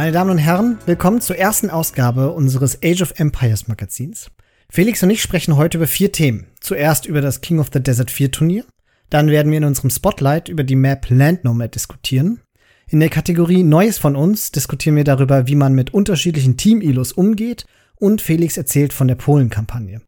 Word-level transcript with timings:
Meine 0.00 0.12
Damen 0.12 0.30
und 0.30 0.38
Herren, 0.38 0.78
willkommen 0.86 1.20
zur 1.20 1.36
ersten 1.36 1.68
Ausgabe 1.68 2.30
unseres 2.30 2.78
Age 2.82 3.02
of 3.02 3.12
Empires 3.18 3.68
Magazins. 3.68 4.30
Felix 4.70 5.02
und 5.02 5.10
ich 5.10 5.20
sprechen 5.20 5.56
heute 5.56 5.76
über 5.76 5.86
vier 5.86 6.10
Themen. 6.10 6.46
Zuerst 6.58 7.04
über 7.04 7.20
das 7.20 7.42
King 7.42 7.58
of 7.58 7.68
the 7.70 7.82
Desert 7.82 8.10
4 8.10 8.30
Turnier. 8.30 8.64
Dann 9.10 9.28
werden 9.28 9.52
wir 9.52 9.58
in 9.58 9.64
unserem 9.64 9.90
Spotlight 9.90 10.48
über 10.48 10.64
die 10.64 10.74
Map 10.74 11.10
Land 11.10 11.44
Nomad 11.44 11.74
diskutieren. 11.74 12.40
In 12.88 13.00
der 13.00 13.10
Kategorie 13.10 13.62
Neues 13.62 13.98
von 13.98 14.16
uns 14.16 14.50
diskutieren 14.50 14.96
wir 14.96 15.04
darüber, 15.04 15.46
wie 15.48 15.54
man 15.54 15.74
mit 15.74 15.92
unterschiedlichen 15.92 16.56
Team-Ilos 16.56 17.12
umgeht 17.12 17.66
und 17.96 18.22
Felix 18.22 18.56
erzählt 18.56 18.94
von 18.94 19.06
der 19.06 19.16
Polen-Kampagne. 19.16 20.00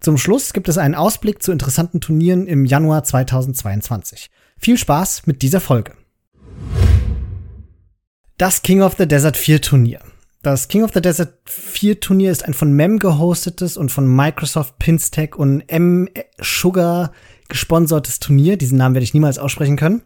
Zum 0.00 0.18
Schluss 0.18 0.52
gibt 0.52 0.68
es 0.68 0.78
einen 0.78 0.96
Ausblick 0.96 1.44
zu 1.44 1.52
interessanten 1.52 2.00
Turnieren 2.00 2.48
im 2.48 2.64
Januar 2.64 3.04
2022. 3.04 4.30
Viel 4.58 4.78
Spaß 4.78 5.28
mit 5.28 5.42
dieser 5.42 5.60
Folge. 5.60 5.92
Das 8.38 8.62
King 8.62 8.82
of 8.82 8.94
the 8.96 9.08
Desert 9.08 9.36
4 9.36 9.60
Turnier. 9.60 9.98
Das 10.42 10.68
King 10.68 10.84
of 10.84 10.92
the 10.94 11.02
Desert 11.02 11.34
4 11.46 11.98
Turnier 11.98 12.30
ist 12.30 12.44
ein 12.44 12.54
von 12.54 12.72
MEM 12.72 13.00
gehostetes 13.00 13.76
und 13.76 13.90
von 13.90 14.06
Microsoft 14.06 14.78
Pinstech 14.78 15.34
und 15.34 15.62
M 15.62 16.08
Sugar 16.40 17.10
gesponsertes 17.48 18.20
Turnier. 18.20 18.56
Diesen 18.56 18.78
Namen 18.78 18.94
werde 18.94 19.02
ich 19.02 19.12
niemals 19.12 19.40
aussprechen 19.40 19.76
können. 19.76 20.02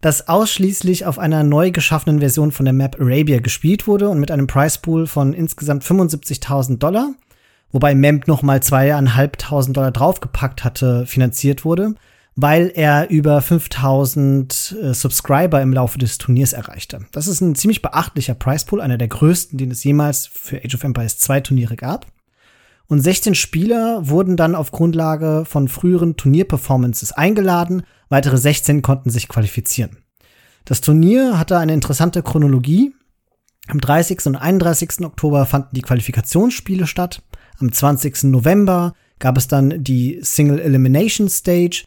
Das 0.00 0.28
ausschließlich 0.28 1.04
auf 1.04 1.18
einer 1.18 1.44
neu 1.44 1.72
geschaffenen 1.72 2.20
Version 2.20 2.52
von 2.52 2.64
der 2.64 2.72
Map 2.72 2.98
Arabia 2.98 3.40
gespielt 3.40 3.86
wurde 3.86 4.08
und 4.08 4.18
mit 4.18 4.30
einem 4.30 4.46
Price 4.46 4.78
Pool 4.78 5.06
von 5.06 5.34
insgesamt 5.34 5.84
75.000 5.84 6.78
Dollar, 6.78 7.10
wobei 7.70 7.94
MEMP 7.94 8.26
noch 8.28 8.40
mal 8.40 8.62
zweieinhalbtausend 8.62 9.76
Dollar 9.76 9.90
draufgepackt 9.90 10.64
hatte, 10.64 11.04
finanziert 11.04 11.66
wurde 11.66 11.96
weil 12.36 12.72
er 12.74 13.10
über 13.10 13.40
5000 13.40 14.76
äh, 14.80 14.94
Subscriber 14.94 15.62
im 15.62 15.72
Laufe 15.72 15.98
des 15.98 16.18
Turniers 16.18 16.52
erreichte. 16.52 17.06
Das 17.12 17.26
ist 17.26 17.40
ein 17.40 17.54
ziemlich 17.54 17.82
beachtlicher 17.82 18.34
Price 18.34 18.64
Pool, 18.64 18.80
einer 18.80 18.98
der 18.98 19.08
größten, 19.08 19.56
den 19.56 19.70
es 19.70 19.84
jemals 19.84 20.26
für 20.26 20.56
Age 20.56 20.74
of 20.74 20.84
Empires 20.84 21.18
2 21.18 21.40
Turniere 21.40 21.76
gab. 21.76 22.06
Und 22.86 23.00
16 23.00 23.34
Spieler 23.34 24.08
wurden 24.08 24.36
dann 24.36 24.54
auf 24.54 24.70
Grundlage 24.70 25.44
von 25.46 25.68
früheren 25.68 26.16
Turnierperformances 26.16 27.12
eingeladen, 27.12 27.84
weitere 28.08 28.36
16 28.36 28.82
konnten 28.82 29.10
sich 29.10 29.28
qualifizieren. 29.28 29.98
Das 30.64 30.80
Turnier 30.80 31.38
hatte 31.38 31.58
eine 31.58 31.72
interessante 31.72 32.22
Chronologie. 32.22 32.94
Am 33.68 33.80
30. 33.80 34.26
und 34.26 34.36
31. 34.36 35.04
Oktober 35.04 35.46
fanden 35.46 35.70
die 35.72 35.82
Qualifikationsspiele 35.82 36.86
statt. 36.86 37.22
Am 37.58 37.72
20. 37.72 38.24
November 38.24 38.94
gab 39.18 39.38
es 39.38 39.48
dann 39.48 39.82
die 39.82 40.18
Single 40.22 40.58
Elimination 40.58 41.28
Stage, 41.28 41.84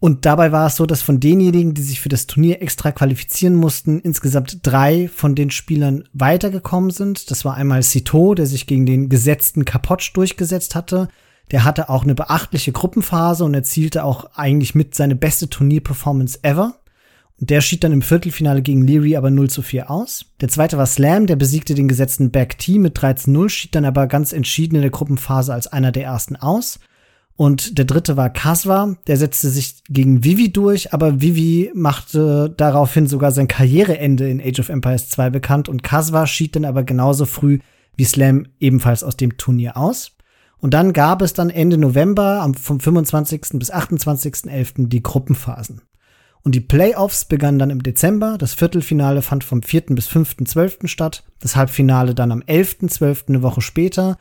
und 0.00 0.24
dabei 0.24 0.50
war 0.50 0.66
es 0.66 0.76
so, 0.76 0.86
dass 0.86 1.02
von 1.02 1.20
denjenigen, 1.20 1.74
die 1.74 1.82
sich 1.82 2.00
für 2.00 2.08
das 2.08 2.26
Turnier 2.26 2.62
extra 2.62 2.90
qualifizieren 2.90 3.54
mussten, 3.54 4.00
insgesamt 4.00 4.60
drei 4.62 5.08
von 5.14 5.34
den 5.34 5.50
Spielern 5.50 6.04
weitergekommen 6.14 6.90
sind. 6.90 7.30
Das 7.30 7.44
war 7.44 7.54
einmal 7.54 7.82
Sito, 7.82 8.34
der 8.34 8.46
sich 8.46 8.66
gegen 8.66 8.86
den 8.86 9.10
gesetzten 9.10 9.66
Kapotsch 9.66 10.12
durchgesetzt 10.14 10.74
hatte. 10.74 11.08
Der 11.50 11.64
hatte 11.64 11.90
auch 11.90 12.02
eine 12.02 12.14
beachtliche 12.14 12.72
Gruppenphase 12.72 13.44
und 13.44 13.52
erzielte 13.52 14.04
auch 14.04 14.30
eigentlich 14.34 14.74
mit 14.74 14.94
seine 14.94 15.16
beste 15.16 15.50
Turnierperformance 15.50 16.38
ever. 16.42 16.76
Und 17.38 17.50
der 17.50 17.60
schied 17.60 17.84
dann 17.84 17.92
im 17.92 18.02
Viertelfinale 18.02 18.62
gegen 18.62 18.86
Leary 18.86 19.16
aber 19.16 19.30
0 19.30 19.50
zu 19.50 19.60
4 19.60 19.90
aus. 19.90 20.24
Der 20.40 20.48
zweite 20.48 20.78
war 20.78 20.86
Slam, 20.86 21.26
der 21.26 21.36
besiegte 21.36 21.74
den 21.74 21.88
gesetzten 21.88 22.30
Back 22.30 22.58
T 22.58 22.78
mit 22.78 22.98
13-0, 22.98 23.48
schied 23.50 23.74
dann 23.74 23.84
aber 23.84 24.06
ganz 24.06 24.32
entschieden 24.32 24.76
in 24.76 24.82
der 24.82 24.90
Gruppenphase 24.90 25.52
als 25.52 25.66
einer 25.66 25.92
der 25.92 26.04
ersten 26.04 26.36
aus. 26.36 26.80
Und 27.40 27.78
der 27.78 27.86
dritte 27.86 28.18
war 28.18 28.28
Kaswa, 28.28 28.96
der 29.06 29.16
setzte 29.16 29.48
sich 29.48 29.82
gegen 29.88 30.24
Vivi 30.24 30.52
durch, 30.52 30.92
aber 30.92 31.22
Vivi 31.22 31.70
machte 31.74 32.52
daraufhin 32.54 33.06
sogar 33.06 33.32
sein 33.32 33.48
Karriereende 33.48 34.28
in 34.28 34.42
Age 34.42 34.60
of 34.60 34.68
Empires 34.68 35.08
2 35.08 35.30
bekannt 35.30 35.66
und 35.66 35.82
Kaswa 35.82 36.26
schied 36.26 36.54
dann 36.54 36.66
aber 36.66 36.82
genauso 36.82 37.24
früh 37.24 37.60
wie 37.96 38.04
Slam 38.04 38.48
ebenfalls 38.58 39.02
aus 39.02 39.16
dem 39.16 39.38
Turnier 39.38 39.78
aus. 39.78 40.18
Und 40.58 40.74
dann 40.74 40.92
gab 40.92 41.22
es 41.22 41.32
dann 41.32 41.48
Ende 41.48 41.78
November, 41.78 42.46
vom 42.60 42.78
25. 42.78 43.52
bis 43.54 43.72
28.11. 43.72 44.88
die 44.88 45.02
Gruppenphasen. 45.02 45.80
Und 46.42 46.54
die 46.54 46.60
Playoffs 46.60 47.24
begannen 47.24 47.58
dann 47.58 47.70
im 47.70 47.82
Dezember. 47.82 48.36
Das 48.36 48.52
Viertelfinale 48.52 49.22
fand 49.22 49.44
vom 49.44 49.62
4. 49.62 49.86
bis 49.94 50.10
5.12. 50.10 50.88
statt. 50.88 51.24
Das 51.40 51.56
Halbfinale 51.56 52.14
dann 52.14 52.32
am 52.32 52.42
11.12. 52.42 53.28
eine 53.28 53.40
Woche 53.40 53.62
später. 53.62 54.18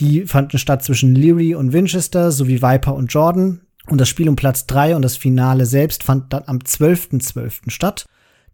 Die 0.00 0.26
fanden 0.26 0.58
statt 0.58 0.82
zwischen 0.82 1.14
Leary 1.14 1.54
und 1.54 1.74
Winchester 1.74 2.32
sowie 2.32 2.62
Viper 2.62 2.94
und 2.94 3.12
Jordan. 3.12 3.60
Und 3.86 4.00
das 4.00 4.08
Spiel 4.08 4.28
um 4.28 4.34
Platz 4.36 4.66
3 4.66 4.96
und 4.96 5.02
das 5.02 5.18
Finale 5.18 5.66
selbst 5.66 6.04
fand 6.04 6.32
dann 6.32 6.44
am 6.46 6.58
12.12. 6.58 7.34
.12. 7.34 7.70
statt. 7.70 8.06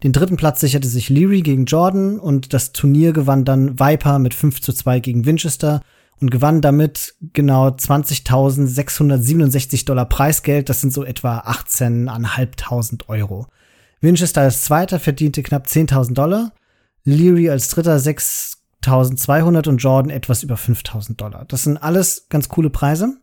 Den 0.03 0.11
dritten 0.11 0.35
Platz 0.35 0.59
sicherte 0.59 0.87
sich 0.87 1.09
Leary 1.09 1.41
gegen 1.41 1.65
Jordan 1.65 2.19
und 2.19 2.53
das 2.53 2.73
Turnier 2.73 3.13
gewann 3.13 3.45
dann 3.45 3.79
Viper 3.79 4.19
mit 4.19 4.35
5 4.35 4.61
zu 4.61 4.73
2 4.73 4.99
gegen 4.99 5.25
Winchester 5.25 5.81
und 6.19 6.31
gewann 6.31 6.61
damit 6.61 7.15
genau 7.33 7.67
20.667 7.69 9.85
Dollar 9.85 10.05
Preisgeld. 10.05 10.69
Das 10.69 10.81
sind 10.81 10.93
so 10.93 11.03
etwa 11.03 11.39
18.500 11.39 13.07
Euro. 13.07 13.47
Winchester 14.01 14.41
als 14.41 14.63
Zweiter 14.63 14.99
verdiente 14.99 15.43
knapp 15.43 15.67
10.000 15.67 16.13
Dollar. 16.13 16.51
Leary 17.03 17.49
als 17.49 17.69
Dritter 17.69 17.99
6 17.99 18.56
1200 18.87 19.67
und 19.67 19.77
Jordan 19.77 20.09
etwas 20.09 20.43
über 20.43 20.57
5000 20.57 21.19
Dollar. 21.19 21.45
Das 21.47 21.63
sind 21.63 21.77
alles 21.77 22.27
ganz 22.29 22.49
coole 22.49 22.69
Preise. 22.69 23.17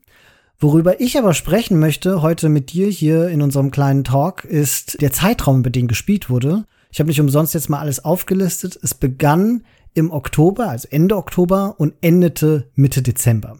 Worüber 0.60 1.00
ich 1.00 1.18
aber 1.18 1.34
sprechen 1.34 1.78
möchte 1.78 2.22
heute 2.22 2.48
mit 2.48 2.72
dir 2.72 2.88
hier 2.88 3.28
in 3.28 3.42
unserem 3.42 3.70
kleinen 3.70 4.04
Talk 4.04 4.44
ist 4.44 5.00
der 5.00 5.12
Zeitraum, 5.12 5.60
über 5.60 5.70
den 5.70 5.88
gespielt 5.88 6.30
wurde. 6.30 6.64
Ich 6.90 7.00
habe 7.00 7.08
nicht 7.08 7.20
umsonst 7.20 7.54
jetzt 7.54 7.68
mal 7.68 7.80
alles 7.80 8.04
aufgelistet. 8.04 8.78
Es 8.80 8.94
begann 8.94 9.64
im 9.94 10.10
Oktober, 10.10 10.68
also 10.68 10.88
Ende 10.90 11.16
Oktober 11.16 11.74
und 11.78 11.94
endete 12.00 12.70
Mitte 12.74 13.02
Dezember. 13.02 13.58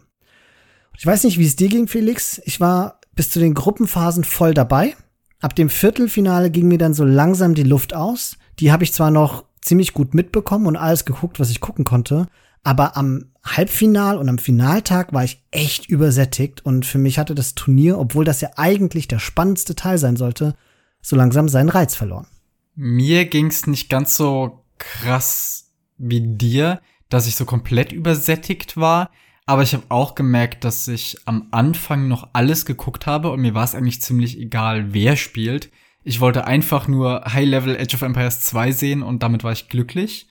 Ich 0.97 1.05
weiß 1.05 1.25
nicht, 1.25 1.37
wie 1.37 1.45
es 1.45 1.57
dir 1.57 1.67
ging, 1.67 1.87
Felix. 1.87 2.41
Ich 2.45 2.61
war 2.61 3.01
bis 3.13 3.29
zu 3.29 3.39
den 3.39 3.53
Gruppenphasen 3.53 4.23
voll 4.23 4.53
dabei. 4.53 4.95
Ab 5.41 5.55
dem 5.55 5.69
Viertelfinale 5.69 6.49
ging 6.49 6.67
mir 6.67 6.77
dann 6.77 6.93
so 6.93 7.03
langsam 7.03 7.55
die 7.55 7.63
Luft 7.63 7.93
aus. 7.93 8.37
Die 8.59 8.71
habe 8.71 8.83
ich 8.83 8.93
zwar 8.93 9.11
noch 9.11 9.43
ziemlich 9.65 9.93
gut 9.93 10.13
mitbekommen 10.13 10.67
und 10.67 10.77
alles 10.77 11.05
geguckt, 11.05 11.39
was 11.39 11.49
ich 11.49 11.59
gucken 11.59 11.85
konnte. 11.85 12.27
Aber 12.63 12.97
am 12.97 13.25
Halbfinal 13.43 14.17
und 14.17 14.29
am 14.29 14.37
Finaltag 14.37 15.13
war 15.13 15.23
ich 15.23 15.43
echt 15.51 15.87
übersättigt 15.87 16.65
und 16.65 16.85
für 16.85 16.97
mich 16.97 17.19
hatte 17.19 17.35
das 17.35 17.55
Turnier, 17.55 17.99
obwohl 17.99 18.25
das 18.25 18.41
ja 18.41 18.49
eigentlich 18.55 19.07
der 19.07 19.19
spannendste 19.19 19.75
Teil 19.75 19.97
sein 19.97 20.15
sollte, 20.15 20.55
so 21.01 21.15
langsam 21.15 21.49
seinen 21.49 21.69
Reiz 21.69 21.95
verloren. 21.95 22.27
Mir 22.75 23.25
ging's 23.25 23.67
nicht 23.67 23.89
ganz 23.89 24.17
so 24.17 24.63
krass 24.77 25.71
wie 25.97 26.21
dir, 26.21 26.81
dass 27.09 27.27
ich 27.27 27.35
so 27.35 27.45
komplett 27.45 27.91
übersättigt 27.91 28.77
war. 28.77 29.11
Aber 29.45 29.61
ich 29.61 29.73
habe 29.75 29.83
auch 29.89 30.15
gemerkt, 30.15 30.63
dass 30.63 30.87
ich 30.87 31.17
am 31.25 31.49
Anfang 31.51 32.07
noch 32.07 32.29
alles 32.33 32.65
geguckt 32.65 33.05
habe 33.05 33.31
und 33.31 33.41
mir 33.41 33.53
war 33.53 33.63
es 33.63 33.75
eigentlich 33.75 34.01
ziemlich 34.01 34.39
egal, 34.39 34.93
wer 34.93 35.15
spielt. 35.15 35.69
Ich 36.07 36.19
wollte 36.19 36.45
einfach 36.45 36.87
nur 36.87 37.23
High-Level 37.25 37.77
Age 37.77 37.95
of 37.95 38.03
Empires 38.03 38.41
2 38.41 38.71
sehen 38.71 39.01
und 39.01 39.23
damit 39.23 39.43
war 39.43 39.51
ich 39.51 39.69
glücklich. 39.69 40.27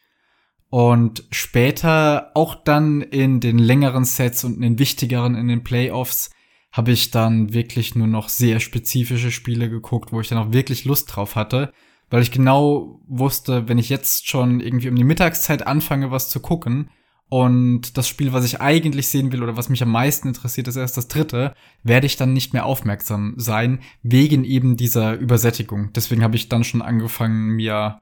Und 0.71 1.25
später, 1.33 2.31
auch 2.35 2.55
dann 2.55 3.03
in 3.03 3.41
den 3.41 3.59
längeren 3.59 4.05
Sets 4.05 4.45
und 4.45 4.55
in 4.55 4.63
den 4.63 4.79
wichtigeren, 4.79 5.35
in 5.35 5.49
den 5.49 5.65
Playoffs, 5.65 6.31
habe 6.71 6.93
ich 6.93 7.11
dann 7.11 7.53
wirklich 7.53 7.97
nur 7.97 8.07
noch 8.07 8.29
sehr 8.29 8.61
spezifische 8.61 9.33
Spiele 9.33 9.69
geguckt, 9.69 10.13
wo 10.13 10.21
ich 10.21 10.29
dann 10.29 10.39
auch 10.39 10.53
wirklich 10.53 10.85
Lust 10.85 11.15
drauf 11.15 11.35
hatte, 11.35 11.73
weil 12.09 12.23
ich 12.23 12.31
genau 12.31 13.01
wusste, 13.09 13.69
wenn 13.69 13.79
ich 13.79 13.89
jetzt 13.89 14.29
schon 14.29 14.61
irgendwie 14.61 14.89
um 14.89 14.97
die 14.97 15.03
Mittagszeit 15.03 15.67
anfange, 15.67 16.13
was 16.13 16.29
zu 16.29 16.39
gucken, 16.39 16.89
und 17.29 17.97
das 17.97 18.07
Spiel, 18.07 18.33
was 18.33 18.45
ich 18.45 18.61
eigentlich 18.61 19.09
sehen 19.09 19.33
will 19.33 19.43
oder 19.43 19.57
was 19.57 19.69
mich 19.69 19.83
am 19.83 19.91
meisten 19.91 20.29
interessiert, 20.29 20.69
ist 20.69 20.77
erst 20.77 20.97
das 20.97 21.09
dritte, 21.09 21.55
werde 21.83 22.07
ich 22.07 22.17
dann 22.17 22.33
nicht 22.33 22.53
mehr 22.53 22.67
aufmerksam 22.67 23.35
sein, 23.37 23.81
wegen 24.03 24.45
eben 24.45 24.77
dieser 24.77 25.15
Übersättigung. 25.15 25.93
Deswegen 25.95 26.23
habe 26.23 26.37
ich 26.37 26.49
dann 26.49 26.65
schon 26.65 26.83
angefangen, 26.83 27.51
mir 27.57 28.01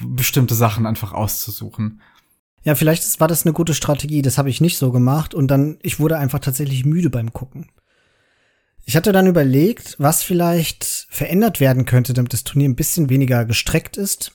bestimmte 0.00 0.54
Sachen 0.54 0.86
einfach 0.86 1.12
auszusuchen. 1.12 2.00
Ja, 2.64 2.74
vielleicht 2.74 3.20
war 3.20 3.28
das 3.28 3.44
eine 3.44 3.52
gute 3.52 3.74
Strategie, 3.74 4.22
das 4.22 4.38
habe 4.38 4.48
ich 4.48 4.60
nicht 4.60 4.78
so 4.78 4.92
gemacht 4.92 5.34
und 5.34 5.48
dann, 5.48 5.78
ich 5.82 5.98
wurde 5.98 6.18
einfach 6.18 6.38
tatsächlich 6.38 6.84
müde 6.84 7.10
beim 7.10 7.32
Gucken. 7.32 7.70
Ich 8.84 8.96
hatte 8.96 9.12
dann 9.12 9.26
überlegt, 9.26 9.96
was 9.98 10.22
vielleicht 10.22 11.06
verändert 11.10 11.60
werden 11.60 11.84
könnte, 11.84 12.14
damit 12.14 12.32
das 12.32 12.44
Turnier 12.44 12.68
ein 12.68 12.76
bisschen 12.76 13.10
weniger 13.10 13.44
gestreckt 13.44 13.96
ist. 13.96 14.32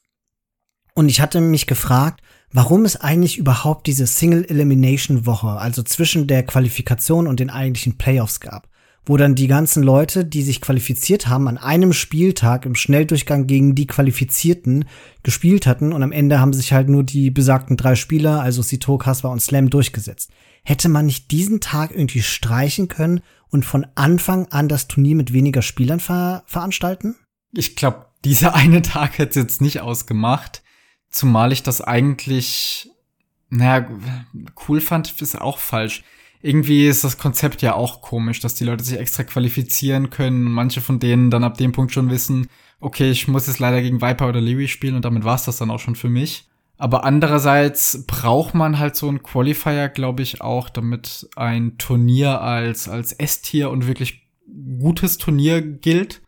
Und 0.93 1.09
ich 1.09 1.21
hatte 1.21 1.41
mich 1.41 1.67
gefragt, 1.67 2.21
warum 2.51 2.85
es 2.85 2.95
eigentlich 2.95 3.37
überhaupt 3.37 3.87
diese 3.87 4.07
Single 4.07 4.45
Elimination 4.45 5.25
Woche, 5.25 5.49
also 5.49 5.83
zwischen 5.83 6.27
der 6.27 6.43
Qualifikation 6.43 7.27
und 7.27 7.39
den 7.39 7.49
eigentlichen 7.49 7.97
Playoffs 7.97 8.39
gab, 8.39 8.67
wo 9.05 9.17
dann 9.17 9.35
die 9.35 9.47
ganzen 9.47 9.83
Leute, 9.83 10.25
die 10.25 10.41
sich 10.41 10.61
qualifiziert 10.61 11.27
haben, 11.27 11.47
an 11.47 11.57
einem 11.57 11.93
Spieltag 11.93 12.65
im 12.65 12.75
Schnelldurchgang 12.75 13.47
gegen 13.47 13.75
die 13.75 13.87
Qualifizierten 13.87 14.85
gespielt 15.23 15.65
hatten 15.65 15.93
und 15.93 16.03
am 16.03 16.11
Ende 16.11 16.39
haben 16.39 16.53
sich 16.53 16.73
halt 16.73 16.89
nur 16.89 17.03
die 17.03 17.31
besagten 17.31 17.77
drei 17.77 17.95
Spieler, 17.95 18.41
also 18.41 18.61
Sito, 18.61 18.97
Kasper 18.97 19.29
und 19.29 19.41
Slam 19.41 19.69
durchgesetzt. 19.69 20.31
Hätte 20.63 20.89
man 20.89 21.05
nicht 21.05 21.31
diesen 21.31 21.61
Tag 21.61 21.91
irgendwie 21.91 22.21
streichen 22.21 22.89
können 22.89 23.21
und 23.49 23.65
von 23.65 23.87
Anfang 23.95 24.47
an 24.51 24.67
das 24.67 24.87
Turnier 24.87 25.15
mit 25.15 25.31
weniger 25.31 25.61
Spielern 25.61 26.01
ver 26.01 26.43
veranstalten? 26.45 27.15
Ich 27.53 27.75
glaube, 27.75 28.07
dieser 28.25 28.55
eine 28.55 28.81
Tag 28.81 29.17
hätte 29.17 29.39
es 29.39 29.45
jetzt 29.45 29.61
nicht 29.61 29.79
ausgemacht. 29.81 30.61
Zumal 31.09 31.51
ich 31.51 31.63
das 31.63 31.81
eigentlich 31.81 32.89
naja, 33.49 33.87
cool 34.67 34.81
fand, 34.81 35.21
ist 35.21 35.39
auch 35.39 35.57
falsch. 35.57 36.03
Irgendwie 36.41 36.87
ist 36.87 37.03
das 37.03 37.17
Konzept 37.17 37.61
ja 37.61 37.73
auch 37.73 38.01
komisch, 38.01 38.39
dass 38.39 38.55
die 38.55 38.63
Leute 38.63 38.83
sich 38.83 38.99
extra 38.99 39.23
qualifizieren 39.23 40.09
können 40.09 40.43
manche 40.43 40.81
von 40.81 40.99
denen 40.99 41.31
dann 41.31 41.43
ab 41.43 41.57
dem 41.57 41.71
Punkt 41.71 41.91
schon 41.91 42.09
wissen, 42.09 42.47
okay, 42.79 43.09
ich 43.09 43.27
muss 43.27 43.47
jetzt 43.47 43.59
leider 43.59 43.81
gegen 43.81 44.01
Viper 44.01 44.29
oder 44.29 44.41
Leary 44.41 44.67
spielen 44.67 44.95
und 44.95 45.03
damit 45.03 45.23
war's 45.23 45.45
das 45.45 45.57
dann 45.57 45.71
auch 45.71 45.79
schon 45.79 45.95
für 45.95 46.09
mich. 46.09 46.47
Aber 46.77 47.05
andererseits 47.05 48.05
braucht 48.05 48.53
man 48.53 48.77
halt 48.77 48.95
so 48.95 49.07
einen 49.07 49.23
Qualifier, 49.23 49.89
glaube 49.89 50.21
ich, 50.21 50.41
auch, 50.41 50.69
damit 50.69 51.27
ein 51.35 51.79
Turnier 51.79 52.41
als, 52.41 52.87
als 52.87 53.13
S-Tier 53.13 53.71
und 53.71 53.87
wirklich 53.87 54.27
gutes 54.79 55.17
Turnier 55.17 55.61
gilt. 55.63 56.21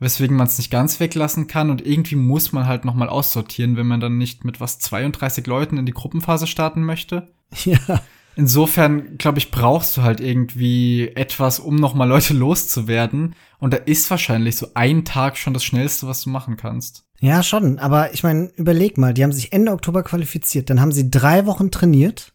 Weswegen 0.00 0.36
man 0.36 0.46
es 0.46 0.58
nicht 0.58 0.70
ganz 0.70 0.98
weglassen 0.98 1.46
kann 1.46 1.70
und 1.70 1.84
irgendwie 1.86 2.16
muss 2.16 2.52
man 2.52 2.66
halt 2.66 2.84
nochmal 2.84 3.08
aussortieren, 3.08 3.76
wenn 3.76 3.86
man 3.86 4.00
dann 4.00 4.18
nicht 4.18 4.44
mit 4.44 4.60
was 4.60 4.78
32 4.80 5.46
Leuten 5.46 5.78
in 5.78 5.86
die 5.86 5.92
Gruppenphase 5.92 6.46
starten 6.46 6.84
möchte. 6.84 7.32
Ja. 7.64 8.02
Insofern, 8.36 9.16
glaube 9.16 9.38
ich, 9.38 9.52
brauchst 9.52 9.96
du 9.96 10.02
halt 10.02 10.20
irgendwie 10.20 11.08
etwas, 11.14 11.60
um 11.60 11.76
nochmal 11.76 12.08
Leute 12.08 12.34
loszuwerden. 12.34 13.36
Und 13.60 13.72
da 13.72 13.76
ist 13.76 14.10
wahrscheinlich 14.10 14.56
so 14.56 14.68
ein 14.74 15.04
Tag 15.04 15.36
schon 15.36 15.54
das 15.54 15.64
Schnellste, 15.64 16.08
was 16.08 16.22
du 16.22 16.30
machen 16.30 16.56
kannst. 16.56 17.04
Ja, 17.20 17.42
schon. 17.42 17.78
Aber 17.78 18.12
ich 18.12 18.22
meine, 18.22 18.50
überleg 18.56 18.98
mal, 18.98 19.14
die 19.14 19.22
haben 19.22 19.32
sich 19.32 19.52
Ende 19.52 19.72
Oktober 19.72 20.02
qualifiziert. 20.02 20.68
Dann 20.68 20.80
haben 20.80 20.92
sie 20.92 21.10
drei 21.10 21.46
Wochen 21.46 21.70
trainiert, 21.70 22.32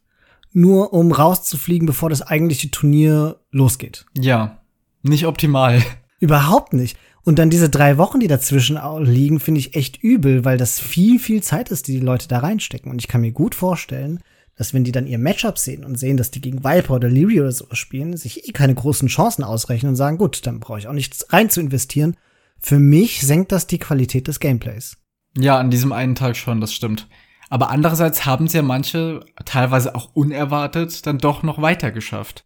nur 0.54 0.94
um 0.94 1.12
rauszufliegen, 1.12 1.86
bevor 1.86 2.10
das 2.10 2.22
eigentliche 2.22 2.72
Turnier 2.72 3.42
losgeht. 3.52 4.06
Ja, 4.18 4.62
nicht 5.04 5.26
optimal. 5.26 5.84
Überhaupt 6.20 6.74
nicht. 6.74 6.98
Und 7.30 7.38
dann 7.38 7.52
diese 7.52 7.70
drei 7.70 8.00
Wochen, 8.00 8.20
die 8.20 8.28
dazwischen 8.28 8.80
liegen, 9.04 9.40
finde 9.40 9.60
ich 9.60 9.76
echt 9.76 10.02
übel, 10.02 10.46
weil 10.46 10.58
das 10.58 10.80
viel, 10.80 11.20
viel 11.20 11.44
Zeit 11.44 11.70
ist, 11.70 11.88
die 11.88 11.92
die 11.92 12.04
Leute 12.04 12.28
da 12.28 12.40
reinstecken. 12.40 12.92
Und 12.92 12.98
ich 12.98 13.08
kann 13.08 13.22
mir 13.22 13.32
gut 13.32 13.54
vorstellen, 13.54 14.20
dass 14.56 14.74
wenn 14.74 14.84
die 14.84 14.92
dann 14.92 15.06
ihr 15.06 15.20
Matchup 15.20 15.60
sehen 15.60 15.86
und 15.86 16.00
sehen, 16.00 16.18
dass 16.18 16.32
die 16.32 16.42
gegen 16.42 16.64
Viper 16.64 16.96
oder 16.96 17.08
Lyria 17.08 17.44
oder 17.44 17.52
sowas 17.52 17.78
spielen, 17.78 18.18
sich 18.18 18.50
eh 18.50 18.52
keine 18.52 18.74
großen 18.74 19.10
Chancen 19.10 19.44
ausrechnen 19.44 19.92
und 19.92 19.96
sagen, 19.96 20.18
gut, 20.18 20.48
dann 20.48 20.60
brauche 20.60 20.80
ich 20.80 20.88
auch 20.88 20.94
nichts 20.94 21.32
rein 21.32 21.52
zu 21.52 21.62
investieren. 21.62 22.18
Für 22.60 22.80
mich 22.80 23.22
senkt 23.22 23.52
das 23.52 23.68
die 23.68 23.78
Qualität 23.78 24.28
des 24.28 24.40
Gameplays. 24.40 24.98
Ja, 25.38 25.60
an 25.60 25.70
diesem 25.70 25.92
einen 25.92 26.16
Tag 26.16 26.36
schon, 26.36 26.60
das 26.60 26.74
stimmt. 26.74 27.08
Aber 27.52 27.70
andererseits 27.70 28.26
haben 28.26 28.46
es 28.46 28.54
ja 28.54 28.64
manche, 28.64 29.20
teilweise 29.46 29.94
auch 29.94 30.16
unerwartet, 30.16 31.06
dann 31.06 31.20
doch 31.20 31.44
noch 31.44 31.62
weiter 31.62 31.92
geschafft. 31.92 32.44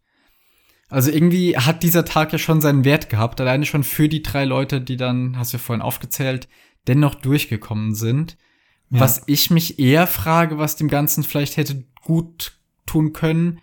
Also 0.88 1.10
irgendwie 1.10 1.56
hat 1.56 1.82
dieser 1.82 2.04
Tag 2.04 2.32
ja 2.32 2.38
schon 2.38 2.60
seinen 2.60 2.84
Wert 2.84 3.08
gehabt, 3.08 3.40
alleine 3.40 3.64
schon 3.66 3.84
für 3.84 4.08
die 4.08 4.22
drei 4.22 4.44
Leute, 4.44 4.80
die 4.80 4.96
dann, 4.96 5.38
hast 5.38 5.52
du 5.52 5.56
ja 5.56 5.62
vorhin 5.62 5.82
aufgezählt, 5.82 6.48
dennoch 6.86 7.14
durchgekommen 7.14 7.94
sind. 7.94 8.36
Ja. 8.90 9.00
Was 9.00 9.22
ich 9.26 9.50
mich 9.50 9.78
eher 9.78 10.06
frage, 10.06 10.58
was 10.58 10.76
dem 10.76 10.88
Ganzen 10.88 11.24
vielleicht 11.24 11.56
hätte 11.56 11.84
gut 12.02 12.58
tun 12.86 13.12
können, 13.12 13.60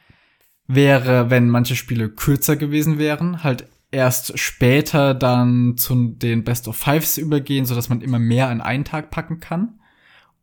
wäre, 0.68 1.30
wenn 1.30 1.50
manche 1.50 1.76
Spiele 1.76 2.10
kürzer 2.10 2.56
gewesen 2.56 2.98
wären, 2.98 3.44
halt 3.44 3.68
erst 3.92 4.40
später 4.40 5.14
dann 5.14 5.78
zu 5.78 6.14
den 6.16 6.44
Best 6.44 6.68
of 6.68 6.78
Fives 6.78 7.18
übergehen, 7.18 7.66
so 7.66 7.76
dass 7.76 7.90
man 7.90 8.02
immer 8.02 8.20
mehr 8.20 8.48
an 8.48 8.62
einen 8.62 8.86
Tag 8.86 9.12
packen 9.12 9.40
kann. 9.40 9.80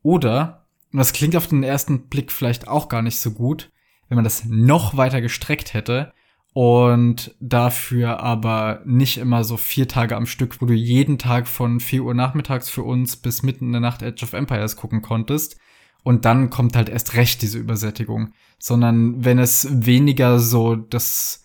Oder, 0.02 0.66
und 0.92 0.98
das 0.98 1.12
klingt 1.12 1.34
auf 1.34 1.48
den 1.48 1.62
ersten 1.62 2.08
Blick 2.08 2.30
vielleicht 2.30 2.68
auch 2.68 2.88
gar 2.88 3.02
nicht 3.02 3.18
so 3.18 3.32
gut, 3.32 3.72
wenn 4.08 4.16
man 4.16 4.24
das 4.24 4.44
noch 4.44 4.96
weiter 4.96 5.20
gestreckt 5.20 5.74
hätte 5.74 6.12
und 6.54 7.34
dafür 7.40 8.20
aber 8.20 8.82
nicht 8.84 9.18
immer 9.18 9.44
so 9.44 9.56
vier 9.56 9.88
Tage 9.88 10.16
am 10.16 10.26
Stück, 10.26 10.60
wo 10.60 10.66
du 10.66 10.74
jeden 10.74 11.18
Tag 11.18 11.46
von 11.48 11.80
vier 11.80 12.04
Uhr 12.04 12.14
nachmittags 12.14 12.68
für 12.68 12.82
uns 12.82 13.16
bis 13.16 13.42
mitten 13.42 13.66
in 13.66 13.72
der 13.72 13.80
Nacht 13.80 14.02
Edge 14.02 14.24
of 14.24 14.32
Empires 14.32 14.76
gucken 14.76 15.02
konntest, 15.02 15.58
und 16.04 16.24
dann 16.24 16.48
kommt 16.48 16.76
halt 16.76 16.88
erst 16.88 17.14
recht 17.14 17.42
diese 17.42 17.58
Übersättigung. 17.58 18.32
Sondern 18.58 19.24
wenn 19.24 19.38
es 19.38 19.68
weniger 19.84 20.38
so 20.38 20.74
das 20.74 21.44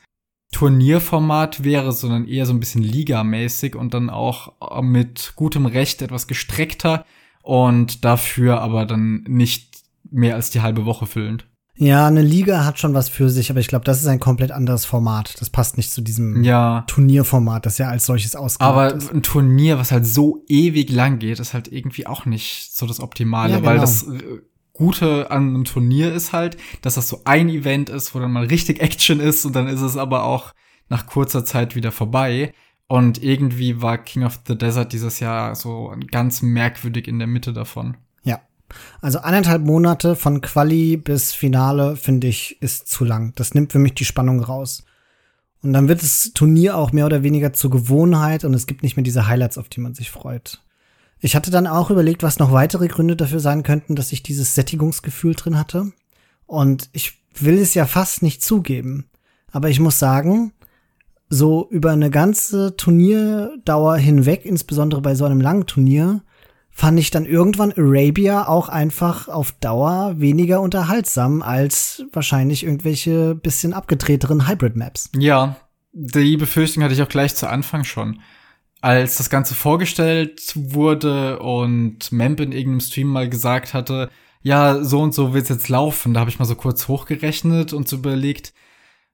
Turnierformat 0.54 1.64
wäre, 1.64 1.92
sondern 1.92 2.28
eher 2.28 2.46
so 2.46 2.54
ein 2.54 2.60
bisschen 2.60 2.84
ligamäßig 2.84 3.76
und 3.76 3.94
dann 3.94 4.10
auch 4.10 4.54
mit 4.82 5.34
gutem 5.36 5.66
Recht 5.66 6.02
etwas 6.02 6.28
gestreckter 6.28 7.06
und 7.42 8.06
dafür 8.06 8.62
aber 8.62 8.86
dann 8.86 9.24
nicht 9.28 9.84
mehr 10.10 10.36
als 10.36 10.50
die 10.52 10.62
halbe 10.62 10.86
Woche 10.86 11.08
füllend. 11.08 11.48
Ja, 11.76 12.06
eine 12.06 12.22
Liga 12.22 12.66
hat 12.66 12.78
schon 12.78 12.94
was 12.94 13.10
für 13.10 13.30
sich, 13.30 13.50
aber 13.50 13.60
ich 13.60 13.68
glaube, 13.68 13.84
das 13.86 14.00
ist 14.00 14.08
ein 14.08 14.20
komplett 14.20 14.52
anderes 14.52 14.86
Format. 14.86 15.34
Das 15.40 15.50
passt 15.50 15.76
nicht 15.76 15.92
zu 15.92 16.02
diesem 16.02 16.44
ja. 16.44 16.84
Turnierformat, 16.88 17.66
das 17.66 17.80
ja 17.80 17.90
als 17.90 18.06
solches 18.06 18.36
ausgelegt 18.36 18.70
aber 18.70 18.94
ist. 18.94 19.12
Ein 19.12 19.24
Turnier, 19.24 19.80
was 19.80 19.92
halt 19.92 20.06
so 20.06 20.44
ewig 20.48 20.92
lang 20.92 21.18
geht, 21.18 21.40
ist 21.40 21.54
halt 21.54 21.68
irgendwie 21.68 22.06
auch 22.06 22.26
nicht 22.26 22.76
so 22.76 22.86
das 22.86 23.00
Optimale, 23.00 23.54
ja, 23.54 23.58
genau. 23.58 23.70
weil 23.70 23.80
das 23.80 24.04
äh, 24.04 24.42
Gute 24.74 25.32
an 25.32 25.50
einem 25.50 25.66
Turnier 25.66 26.14
ist 26.14 26.32
halt, 26.32 26.58
dass 26.82 26.96
das 26.96 27.10
so 27.10 27.22
ein 27.26 27.50
Event 27.50 27.90
ist, 27.90 28.14
wo 28.14 28.20
dann 28.20 28.32
mal 28.32 28.46
richtig 28.46 28.80
Action 28.80 29.20
ist 29.20 29.46
und 29.46 29.56
dann 29.56 29.68
ist 29.68 29.82
es 29.82 29.98
aber 29.98 30.24
auch 30.24 30.54
nach 30.90 31.08
kurzer 31.08 31.44
Zeit 31.44 31.76
wieder 31.76 31.92
vorbei. 31.92 32.54
Und 32.88 33.24
irgendwie 33.24 33.82
war 33.82 33.98
King 33.98 34.24
of 34.24 34.42
the 34.48 34.58
Desert 34.58 34.94
dieses 34.94 35.20
Jahr 35.20 35.56
so 35.56 35.96
ganz 36.12 36.42
merkwürdig 36.42 37.08
in 37.08 37.18
der 37.18 37.28
Mitte 37.28 37.54
davon. 37.54 37.98
Also 39.02 39.20
eineinhalb 39.20 39.64
Monate 39.64 40.16
von 40.16 40.42
Quali 40.42 40.98
bis 40.98 41.34
Finale, 41.34 41.96
finde 41.96 42.28
ich, 42.28 42.62
ist 42.62 42.88
zu 42.88 43.06
lang. 43.06 43.34
Das 43.36 43.54
nimmt 43.54 43.72
für 43.72 43.80
mich 43.80 43.94
die 43.94 44.06
Spannung 44.06 44.40
raus. 44.42 44.84
Und 45.62 45.74
dann 45.74 45.88
wird 45.88 46.04
das 46.04 46.32
Turnier 46.34 46.78
auch 46.78 46.92
mehr 46.92 47.06
oder 47.06 47.24
weniger 47.24 47.54
zur 47.54 47.72
Gewohnheit 47.72 48.44
und 48.44 48.54
es 48.54 48.68
gibt 48.68 48.84
nicht 48.84 48.98
mehr 48.98 49.04
diese 49.04 49.28
Highlights, 49.28 49.58
auf 49.58 49.70
die 49.70 49.80
man 49.80 49.94
sich 49.94 50.12
freut. 50.12 50.62
Ich 51.20 51.38
hatte 51.38 51.52
dann 51.52 51.68
auch 51.68 51.90
überlegt, 51.90 52.22
was 52.22 52.38
noch 52.38 52.52
weitere 52.52 52.90
Gründe 52.90 53.16
dafür 53.16 53.40
sein 53.40 53.64
könnten, 53.64 53.96
dass 53.96 54.12
ich 54.12 54.24
dieses 54.24 54.56
Sättigungsgefühl 54.56 55.36
drin 55.36 55.58
hatte. 55.58 55.94
Und 56.46 56.90
ich 56.92 57.22
will 57.40 57.58
es 57.58 57.74
ja 57.74 57.86
fast 57.86 58.24
nicht 58.24 58.44
zugeben. 58.44 59.06
Aber 59.50 59.70
ich 59.70 59.80
muss 59.80 60.00
sagen, 60.00 60.52
so 61.30 61.68
über 61.70 61.92
eine 61.92 62.10
ganze 62.10 62.76
Turnierdauer 62.76 63.96
hinweg, 63.96 64.46
insbesondere 64.46 65.02
bei 65.02 65.16
so 65.16 65.24
einem 65.24 65.40
langen 65.40 65.66
Turnier, 65.66 66.24
fand 66.74 67.00
ich 67.00 67.12
dann 67.12 67.26
irgendwann 67.26 67.72
Arabia 67.78 68.48
auch 68.48 68.68
einfach 68.68 69.28
auf 69.28 69.52
Dauer 69.54 70.16
weniger 70.18 70.60
unterhaltsam 70.60 71.42
als 71.42 72.04
wahrscheinlich 72.12 72.64
irgendwelche 72.64 73.36
bisschen 73.36 73.74
abgedrehteren 73.74 74.48
Hybrid-Maps. 74.48 75.12
Ja, 75.16 75.58
die 75.94 76.38
Befürchtung 76.38 76.84
hatte 76.84 76.96
ich 76.96 77.02
auch 77.04 77.10
gleich 77.10 77.36
zu 77.36 77.48
Anfang 77.48 77.84
schon. 77.84 78.20
Als 78.82 79.18
das 79.18 79.30
Ganze 79.30 79.54
vorgestellt 79.54 80.52
wurde 80.56 81.40
und 81.40 82.12
Memp 82.12 82.40
in 82.40 82.52
irgendeinem 82.52 82.82
Stream 82.82 83.08
mal 83.08 83.30
gesagt 83.30 83.74
hatte, 83.74 84.10
ja, 84.42 84.84
so 84.84 85.00
und 85.00 85.14
so 85.14 85.34
wird's 85.34 85.50
jetzt 85.50 85.70
laufen, 85.70 86.14
da 86.14 86.20
habe 86.20 86.30
ich 86.30 86.40
mal 86.40 86.46
so 86.46 86.56
kurz 86.56 86.88
hochgerechnet 86.90 87.72
und 87.72 87.88
so 87.88 87.96
überlegt, 87.98 88.54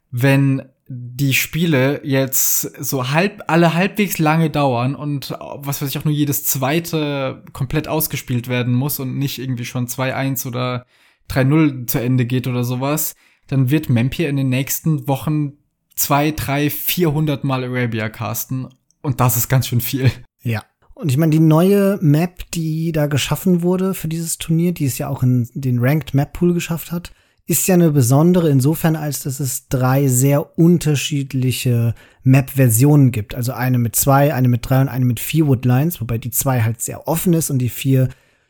wenn 0.09 0.63
die 0.91 1.35
Spiele 1.35 2.01
jetzt 2.03 2.61
so 2.83 3.11
halb, 3.11 3.43
alle 3.45 3.75
halbwegs 3.75 4.17
lange 4.17 4.49
dauern 4.49 4.95
und 4.95 5.31
was 5.39 5.81
weiß 5.81 5.89
ich 5.89 5.99
auch 5.99 6.05
nur 6.05 6.13
jedes 6.13 6.43
zweite 6.43 7.43
komplett 7.53 7.87
ausgespielt 7.87 8.47
werden 8.47 8.73
muss 8.73 8.99
und 8.99 9.15
nicht 9.15 9.37
irgendwie 9.37 9.65
schon 9.65 9.87
2-1 9.87 10.47
oder 10.47 10.87
3-0 11.29 11.85
zu 11.85 12.01
Ende 12.01 12.25
geht 12.25 12.47
oder 12.47 12.63
sowas, 12.63 13.15
dann 13.47 13.69
wird 13.69 13.89
Mempier 13.89 14.29
in 14.29 14.35
den 14.35 14.49
nächsten 14.49 15.07
Wochen 15.07 15.53
zwei, 15.95 16.31
drei, 16.31 16.71
400 16.71 17.43
Mal 17.43 17.63
Arabia 17.63 18.09
casten 18.09 18.67
und 19.03 19.19
das 19.19 19.37
ist 19.37 19.47
ganz 19.47 19.67
schön 19.67 19.81
viel. 19.81 20.11
Ja. 20.41 20.63
Und 20.95 21.11
ich 21.11 21.17
meine, 21.17 21.31
die 21.31 21.39
neue 21.39 21.99
Map, 22.01 22.49
die 22.51 22.91
da 22.91 23.05
geschaffen 23.05 23.61
wurde 23.61 23.93
für 23.93 24.07
dieses 24.07 24.39
Turnier, 24.39 24.73
die 24.73 24.85
es 24.85 24.97
ja 24.97 25.07
auch 25.07 25.21
in 25.21 25.47
den 25.53 25.77
Ranked 25.79 26.15
Map 26.15 26.33
Pool 26.33 26.53
geschafft 26.53 26.91
hat, 26.91 27.13
ist 27.49 27.67
ja 27.67 27.73
eine 27.73 27.89
besondere 27.89 28.47
insofern, 28.47 28.95
als 28.95 29.23
dass 29.23 29.39
es 29.39 29.69
drei 29.69 30.07
sehr 30.07 30.59
unterschiedliche 30.59 31.95
Map-Versionen 32.21 33.09
gibt. 33.09 33.33
Also 33.33 33.53
eine 33.53 33.79
mit 33.79 33.95
zwei, 33.95 34.35
eine 34.35 34.47
mit 34.47 34.69
drei 34.69 34.81
und 34.81 34.87
eine 34.87 35.05
mit 35.05 35.19
vier 35.19 35.47
Woodlines, 35.47 35.99
wobei 35.99 36.19
die 36.19 36.29
zwei 36.29 36.61
halt 36.61 36.79
sehr 36.79 37.07
offen 37.07 37.33
ist 37.33 37.49
und 37.49 37.57
die 37.57 37.69
vier 37.69 38.09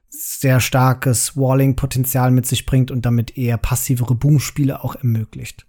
sehr 0.10 0.60
starkes 0.60 1.38
Walling-Potenzial 1.38 2.32
mit 2.32 2.46
sich 2.46 2.66
bringt 2.66 2.92
und 2.92 3.06
damit 3.06 3.38
eher 3.38 3.58
passivere 3.58 4.16
Boom-Spiele 4.16 4.84
auch 4.84 4.96
ermöglicht. 4.96 5.66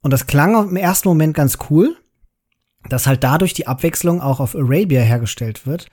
Und 0.00 0.12
das 0.12 0.26
klang 0.26 0.70
im 0.70 0.76
ersten 0.76 1.08
Moment 1.08 1.34
ganz 1.34 1.58
cool, 1.68 1.94
dass 2.88 3.06
halt 3.06 3.22
dadurch 3.22 3.52
die 3.52 3.66
Abwechslung 3.66 4.22
auch 4.22 4.40
auf 4.40 4.56
Arabia 4.56 5.02
hergestellt 5.02 5.66
wird. 5.66 5.88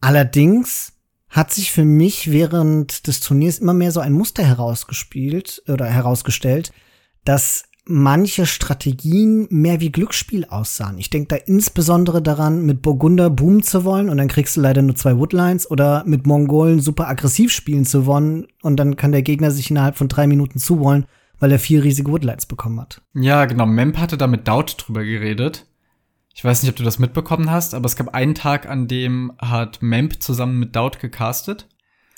Allerdings 0.00 0.92
hat 1.30 1.52
sich 1.52 1.72
für 1.72 1.84
mich 1.84 2.32
während 2.32 3.06
des 3.06 3.20
Turniers 3.20 3.58
immer 3.58 3.74
mehr 3.74 3.92
so 3.92 4.00
ein 4.00 4.12
Muster 4.12 4.44
herausgespielt 4.44 5.62
oder 5.68 5.86
herausgestellt, 5.86 6.72
dass 7.24 7.64
manche 7.88 8.44
Strategien 8.44 9.46
mehr 9.50 9.80
wie 9.80 9.90
Glücksspiel 9.90 10.44
aussahen. 10.44 10.98
Ich 10.98 11.08
denke 11.08 11.28
da 11.28 11.36
insbesondere 11.36 12.20
daran, 12.20 12.64
mit 12.66 12.82
Burgunder 12.82 13.30
boomen 13.30 13.62
zu 13.62 13.84
wollen 13.84 14.10
und 14.10 14.18
dann 14.18 14.28
kriegst 14.28 14.56
du 14.56 14.60
leider 14.60 14.82
nur 14.82 14.94
zwei 14.94 15.16
Woodlines 15.16 15.70
oder 15.70 16.04
mit 16.06 16.26
Mongolen 16.26 16.80
super 16.80 17.08
aggressiv 17.08 17.50
spielen 17.50 17.86
zu 17.86 18.04
wollen 18.04 18.46
und 18.62 18.76
dann 18.76 18.96
kann 18.96 19.12
der 19.12 19.22
Gegner 19.22 19.50
sich 19.50 19.70
innerhalb 19.70 19.96
von 19.96 20.08
drei 20.08 20.26
Minuten 20.26 20.58
zuwollen, 20.58 21.06
weil 21.38 21.50
er 21.50 21.58
vier 21.58 21.82
riesige 21.82 22.10
Woodlines 22.10 22.44
bekommen 22.44 22.78
hat. 22.78 23.00
Ja, 23.14 23.46
genau. 23.46 23.64
Memp 23.64 23.96
hatte 23.96 24.18
da 24.18 24.26
mit 24.26 24.46
Daut 24.46 24.84
drüber 24.86 25.02
geredet. 25.02 25.66
Ich 26.38 26.44
weiß 26.44 26.62
nicht, 26.62 26.70
ob 26.70 26.76
du 26.76 26.84
das 26.84 27.00
mitbekommen 27.00 27.50
hast, 27.50 27.74
aber 27.74 27.86
es 27.86 27.96
gab 27.96 28.14
einen 28.14 28.36
Tag, 28.36 28.68
an 28.68 28.86
dem 28.86 29.32
hat 29.38 29.82
Memp 29.82 30.22
zusammen 30.22 30.60
mit 30.60 30.76
Daut 30.76 31.00
gecastet. 31.00 31.66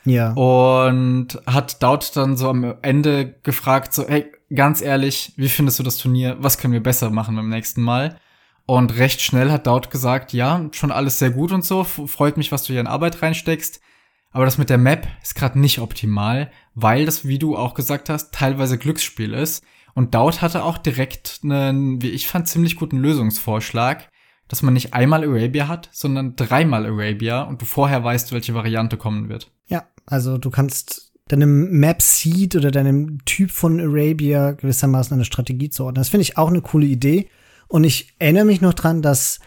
Ja. 0.05 0.35
Und 0.35 1.41
hat 1.47 1.83
Daut 1.83 2.15
dann 2.17 2.37
so 2.37 2.51
am 2.51 2.75
Ende 2.83 3.41
gefragt, 3.43 3.95
so, 3.95 4.07
hey, 4.07 4.31
ganz 4.55 4.83
ehrlich, 4.83 5.33
wie 5.37 5.49
findest 5.49 5.79
du 5.79 5.83
das 5.83 5.97
Turnier? 5.97 6.37
Was 6.39 6.59
können 6.59 6.75
wir 6.75 6.83
besser 6.83 7.09
machen 7.09 7.35
beim 7.35 7.49
nächsten 7.49 7.81
Mal? 7.81 8.21
Und 8.67 8.99
recht 8.99 9.23
schnell 9.23 9.51
hat 9.51 9.67
Daut 9.67 9.91
gesagt, 9.91 10.35
ja, 10.35 10.69
schon 10.73 10.93
alles 10.93 11.19
sehr 11.19 11.31
gut 11.31 11.51
und 11.51 11.65
so, 11.65 11.83
freut 11.83 12.37
mich, 12.37 12.53
was 12.53 12.65
du 12.65 12.75
hier 12.75 12.83
in 12.83 12.89
Arbeit 12.89 13.23
reinsteckst. 13.23 13.81
Aber 14.33 14.45
das 14.45 14.59
mit 14.59 14.69
der 14.69 14.77
Map 14.77 15.09
ist 15.23 15.35
gerade 15.35 15.59
nicht 15.59 15.79
optimal, 15.79 16.51
weil 16.75 17.07
das, 17.07 17.27
wie 17.27 17.39
du 17.39 17.57
auch 17.57 17.73
gesagt 17.73 18.11
hast, 18.11 18.35
teilweise 18.35 18.77
Glücksspiel 18.77 19.33
ist. 19.33 19.65
Und 19.95 20.15
Daut 20.15 20.43
hatte 20.43 20.63
auch 20.63 20.77
direkt 20.77 21.41
einen, 21.43 22.03
wie 22.03 22.11
ich 22.11 22.29
fand, 22.29 22.49
ziemlich 22.49 22.77
guten 22.77 22.99
Lösungsvorschlag, 22.99 24.10
dass 24.51 24.63
man 24.63 24.75
nicht 24.75 24.95
einmal 24.95 25.23
Arabia 25.23 25.69
hat, 25.69 25.89
sondern 25.93 26.35
dreimal 26.35 26.85
Arabia 26.85 27.43
und 27.43 27.63
du 27.63 27.67
vorher 27.67 28.03
weißt, 28.03 28.33
welche 28.33 28.53
Variante 28.53 28.97
kommen 28.97 29.29
wird. 29.29 29.49
Ja, 29.69 29.85
also 30.07 30.39
du 30.39 30.51
kannst 30.51 31.13
deinem 31.29 31.71
Map 31.71 32.03
Seed 32.03 32.57
oder 32.57 32.73
deinem 32.73 33.25
Typ 33.25 33.53
von 33.53 33.79
Arabia 33.81 34.51
gewissermaßen 34.51 35.15
eine 35.15 35.25
Strategie 35.25 35.71
zuordnen. 35.71 36.01
Das 36.01 36.09
finde 36.09 36.23
ich 36.23 36.37
auch 36.37 36.49
eine 36.49 36.63
coole 36.63 36.87
Idee. 36.87 37.29
Und 37.69 37.85
ich 37.85 38.13
erinnere 38.19 38.45
mich 38.45 38.61
noch 38.61 38.75
dran, 38.75 39.03
dass 39.03 39.39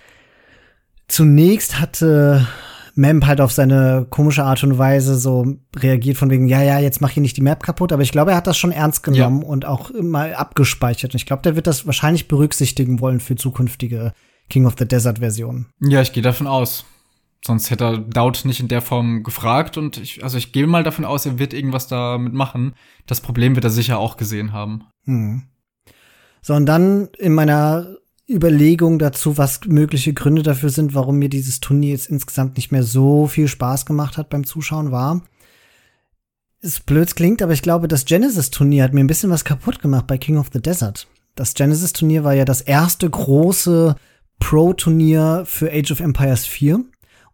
zunächst 1.09 1.81
hatte 1.81 2.47
Memp 2.95 3.25
halt 3.25 3.41
auf 3.41 3.51
seine 3.51 4.07
komische 4.09 4.45
Art 4.45 4.63
und 4.63 4.77
Weise 4.77 5.17
so 5.17 5.57
reagiert 5.75 6.15
von 6.15 6.29
wegen, 6.29 6.47
ja, 6.47 6.63
ja, 6.63 6.79
jetzt 6.79 7.01
mach 7.01 7.09
hier 7.09 7.21
nicht 7.21 7.35
die 7.35 7.41
Map 7.41 7.61
kaputt, 7.61 7.91
aber 7.91 8.03
ich 8.03 8.13
glaube, 8.13 8.31
er 8.31 8.37
hat 8.37 8.47
das 8.47 8.57
schon 8.57 8.71
ernst 8.71 9.03
genommen 9.03 9.41
ja. 9.41 9.47
und 9.49 9.65
auch 9.65 9.91
mal 10.01 10.33
abgespeichert. 10.33 11.13
Und 11.13 11.17
ich 11.19 11.25
glaube, 11.25 11.41
der 11.41 11.57
wird 11.57 11.67
das 11.67 11.85
wahrscheinlich 11.85 12.29
berücksichtigen 12.29 13.01
wollen 13.01 13.19
für 13.19 13.35
zukünftige 13.35 14.13
King 14.49 14.65
of 14.65 14.75
the 14.77 14.87
Desert 14.87 15.19
Versionen. 15.19 15.67
Ja, 15.79 16.01
ich 16.01 16.13
gehe 16.13 16.23
davon 16.23 16.47
aus. 16.47 16.85
Sonst 17.45 17.69
hätte 17.69 17.83
er 17.83 17.97
Daut 17.97 18.45
nicht 18.45 18.61
in 18.61 18.69
der 18.69 18.81
Form 18.81 19.23
gefragt 19.23 19.77
und 19.77 19.97
ich, 19.97 20.23
also 20.23 20.37
ich 20.37 20.53
gehe 20.53 20.65
mal 20.65 20.83
davon 20.83 21.03
aus, 21.03 21.25
er 21.25 21.39
wird 21.39 21.53
irgendwas 21.53 21.87
damit 21.87 22.33
machen. 22.33 22.73
Das 23.05 23.19
Problem 23.19 23.55
wird 23.55 23.65
er 23.65 23.71
sicher 23.71 23.99
auch 23.99 24.15
gesehen 24.15 24.53
haben. 24.53 24.85
Hm. 25.05 25.43
So, 26.41 26.53
und 26.53 26.65
dann 26.65 27.09
in 27.17 27.33
meiner 27.33 27.97
Überlegung 28.29 28.97
dazu, 28.97 29.37
was 29.37 29.61
mögliche 29.65 30.13
Gründe 30.13 30.43
dafür 30.43 30.69
sind, 30.69 30.93
warum 30.93 31.17
mir 31.17 31.29
dieses 31.29 31.59
Turnier 31.59 31.91
jetzt 31.91 32.09
insgesamt 32.09 32.55
nicht 32.55 32.71
mehr 32.71 32.83
so 32.83 33.27
viel 33.27 33.49
Spaß 33.49 33.85
gemacht 33.85 34.17
hat 34.17 34.29
beim 34.29 34.45
Zuschauen, 34.45 34.91
war, 34.91 35.21
es 36.61 36.79
blöd 36.79 37.13
klingt, 37.15 37.41
aber 37.41 37.51
ich 37.51 37.61
glaube, 37.61 37.89
das 37.89 38.05
Genesis-Turnier 38.05 38.85
hat 38.85 38.93
mir 38.93 39.01
ein 39.01 39.07
bisschen 39.07 39.29
was 39.29 39.43
kaputt 39.43 39.81
gemacht 39.81 40.07
bei 40.07 40.17
King 40.17 40.37
of 40.37 40.49
the 40.53 40.61
Desert. 40.61 41.07
Das 41.35 41.55
Genesis-Turnier 41.55 42.23
war 42.23 42.33
ja 42.33 42.45
das 42.45 42.61
erste 42.61 43.09
große 43.09 43.95
Pro-Turnier 44.43 45.43
für 45.45 45.71
Age 45.71 45.91
of 45.93 46.01
Empires 46.01 46.45
4. 46.45 46.83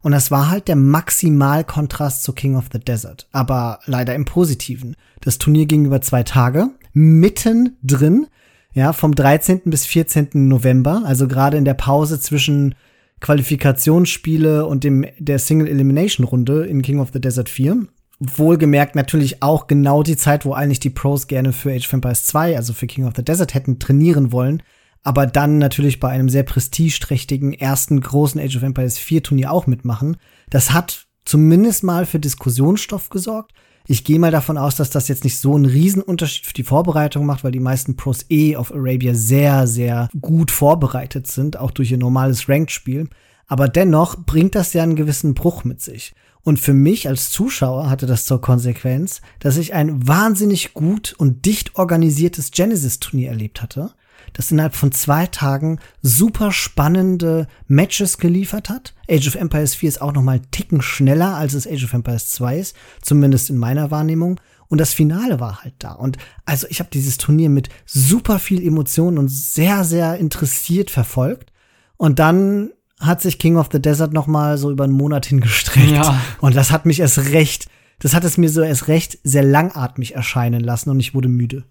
Und 0.01 0.11
das 0.11 0.29
war 0.29 0.51
halt 0.51 0.67
der 0.67 0.75
Maximalkontrast 0.75 2.21
zu 2.21 2.33
King 2.33 2.55
of 2.55 2.65
the 2.71 2.79
Desert. 2.79 3.27
Aber 3.31 3.79
leider 3.87 4.13
im 4.13 4.25
Positiven. 4.25 4.95
Das 5.19 5.39
Turnier 5.39 5.65
ging 5.65 5.85
über 5.85 6.01
zwei 6.01 6.21
Tage. 6.21 6.69
Mittendrin 6.93 8.27
ja, 8.73 8.93
vom 8.93 9.15
13. 9.15 9.61
bis 9.65 9.87
14. 9.87 10.29
November, 10.33 11.01
also 11.03 11.27
gerade 11.27 11.57
in 11.57 11.65
der 11.65 11.73
Pause 11.73 12.19
zwischen 12.19 12.75
Qualifikationsspiele 13.21 14.67
und 14.67 14.83
dem 14.83 15.03
der 15.17 15.39
Single 15.39 15.67
Elimination 15.67 16.27
Runde 16.27 16.65
in 16.67 16.83
King 16.83 16.99
of 16.99 17.09
the 17.11 17.19
Desert 17.19 17.49
4. 17.49 17.87
Wohlgemerkt 18.19 18.95
natürlich 18.95 19.41
auch 19.41 19.65
genau 19.65 20.03
die 20.03 20.15
Zeit, 20.15 20.45
wo 20.45 20.53
eigentlich 20.53 20.79
die 20.79 20.91
Pros 20.91 21.25
gerne 21.25 21.53
für 21.53 21.73
Age 21.73 21.87
of 21.87 21.93
Empires 21.93 22.25
2, 22.25 22.55
also 22.55 22.73
für 22.73 22.85
King 22.85 23.07
of 23.07 23.13
the 23.15 23.25
Desert 23.25 23.55
hätten 23.55 23.79
trainieren 23.79 24.31
wollen, 24.31 24.61
aber 25.03 25.25
dann 25.25 25.57
natürlich 25.57 25.99
bei 25.99 26.09
einem 26.09 26.29
sehr 26.29 26.43
prestigeträchtigen 26.43 27.53
ersten 27.53 27.99
großen 28.01 28.39
Age 28.39 28.57
of 28.57 28.63
Empires 28.63 28.97
4 28.97 29.23
Turnier 29.23 29.51
auch 29.51 29.67
mitmachen. 29.67 30.17
Das 30.49 30.71
hat 30.71 31.07
zumindest 31.25 31.83
mal 31.83 32.05
für 32.05 32.19
Diskussionsstoff 32.19 33.09
gesorgt. 33.09 33.53
Ich 33.87 34.03
gehe 34.03 34.19
mal 34.19 34.31
davon 34.31 34.57
aus, 34.57 34.75
dass 34.75 34.91
das 34.91 35.07
jetzt 35.07 35.23
nicht 35.23 35.39
so 35.39 35.55
einen 35.55 35.65
Riesenunterschied 35.65 36.45
für 36.45 36.53
die 36.53 36.63
Vorbereitung 36.63 37.25
macht, 37.25 37.43
weil 37.43 37.51
die 37.51 37.59
meisten 37.59 37.95
Pros 37.95 38.25
eh 38.29 38.55
auf 38.55 38.71
Arabia 38.73 39.15
sehr, 39.15 39.65
sehr 39.65 40.09
gut 40.21 40.51
vorbereitet 40.51 41.25
sind, 41.25 41.57
auch 41.57 41.71
durch 41.71 41.91
ihr 41.91 41.97
normales 41.97 42.47
Ranked-Spiel. 42.47 43.09
Aber 43.47 43.67
dennoch 43.67 44.15
bringt 44.25 44.53
das 44.53 44.73
ja 44.73 44.83
einen 44.83 44.95
gewissen 44.95 45.33
Bruch 45.33 45.63
mit 45.63 45.81
sich. 45.81 46.13
Und 46.43 46.59
für 46.59 46.73
mich 46.73 47.07
als 47.07 47.31
Zuschauer 47.31 47.89
hatte 47.89 48.05
das 48.05 48.25
zur 48.25 48.41
Konsequenz, 48.41 49.21
dass 49.39 49.57
ich 49.57 49.73
ein 49.73 50.07
wahnsinnig 50.07 50.73
gut 50.73 51.15
und 51.17 51.45
dicht 51.45 51.75
organisiertes 51.75 52.51
Genesis-Turnier 52.51 53.29
erlebt 53.29 53.61
hatte, 53.61 53.93
das 54.33 54.51
innerhalb 54.51 54.75
von 54.75 54.91
zwei 54.91 55.27
Tagen 55.27 55.79
super 56.01 56.51
spannende 56.51 57.47
Matches 57.67 58.17
geliefert 58.17 58.69
hat. 58.69 58.93
Age 59.09 59.27
of 59.27 59.35
Empires 59.35 59.75
4 59.75 59.89
ist 59.89 60.01
auch 60.01 60.13
noch 60.13 60.21
mal 60.21 60.39
ticken 60.51 60.81
schneller, 60.81 61.35
als 61.35 61.53
es 61.53 61.67
Age 61.67 61.83
of 61.85 61.93
Empires 61.93 62.29
2 62.31 62.59
ist, 62.59 62.75
zumindest 63.01 63.49
in 63.49 63.57
meiner 63.57 63.91
Wahrnehmung. 63.91 64.39
Und 64.67 64.79
das 64.79 64.93
Finale 64.93 65.39
war 65.39 65.63
halt 65.63 65.73
da. 65.79 65.93
Und 65.93 66.17
also 66.45 66.67
ich 66.69 66.79
habe 66.79 66.91
dieses 66.93 67.17
Turnier 67.17 67.49
mit 67.49 67.69
super 67.85 68.37
viel 68.39 68.65
Emotionen 68.65 69.17
und 69.17 69.29
sehr, 69.29 69.83
sehr 69.83 70.17
interessiert 70.17 70.91
verfolgt. 70.91 71.51
Und 71.97 72.19
dann 72.19 72.69
hat 72.99 73.21
sich 73.21 73.39
King 73.39 73.57
of 73.57 73.69
the 73.71 73.81
Desert 73.81 74.13
noch 74.13 74.27
mal 74.27 74.57
so 74.57 74.71
über 74.71 74.83
einen 74.83 74.93
Monat 74.93 75.25
hingestreckt. 75.25 75.91
Ja. 75.91 76.21
Und 76.39 76.55
das 76.55 76.71
hat 76.71 76.85
mich 76.85 76.99
erst 76.99 77.17
recht, 77.31 77.67
das 77.99 78.13
hat 78.13 78.23
es 78.23 78.37
mir 78.37 78.49
so 78.49 78.61
erst 78.61 78.87
recht 78.87 79.17
sehr 79.23 79.43
langatmig 79.43 80.15
erscheinen 80.15 80.61
lassen 80.61 80.89
und 80.89 80.99
ich 80.99 81.13
wurde 81.13 81.29
müde. 81.29 81.65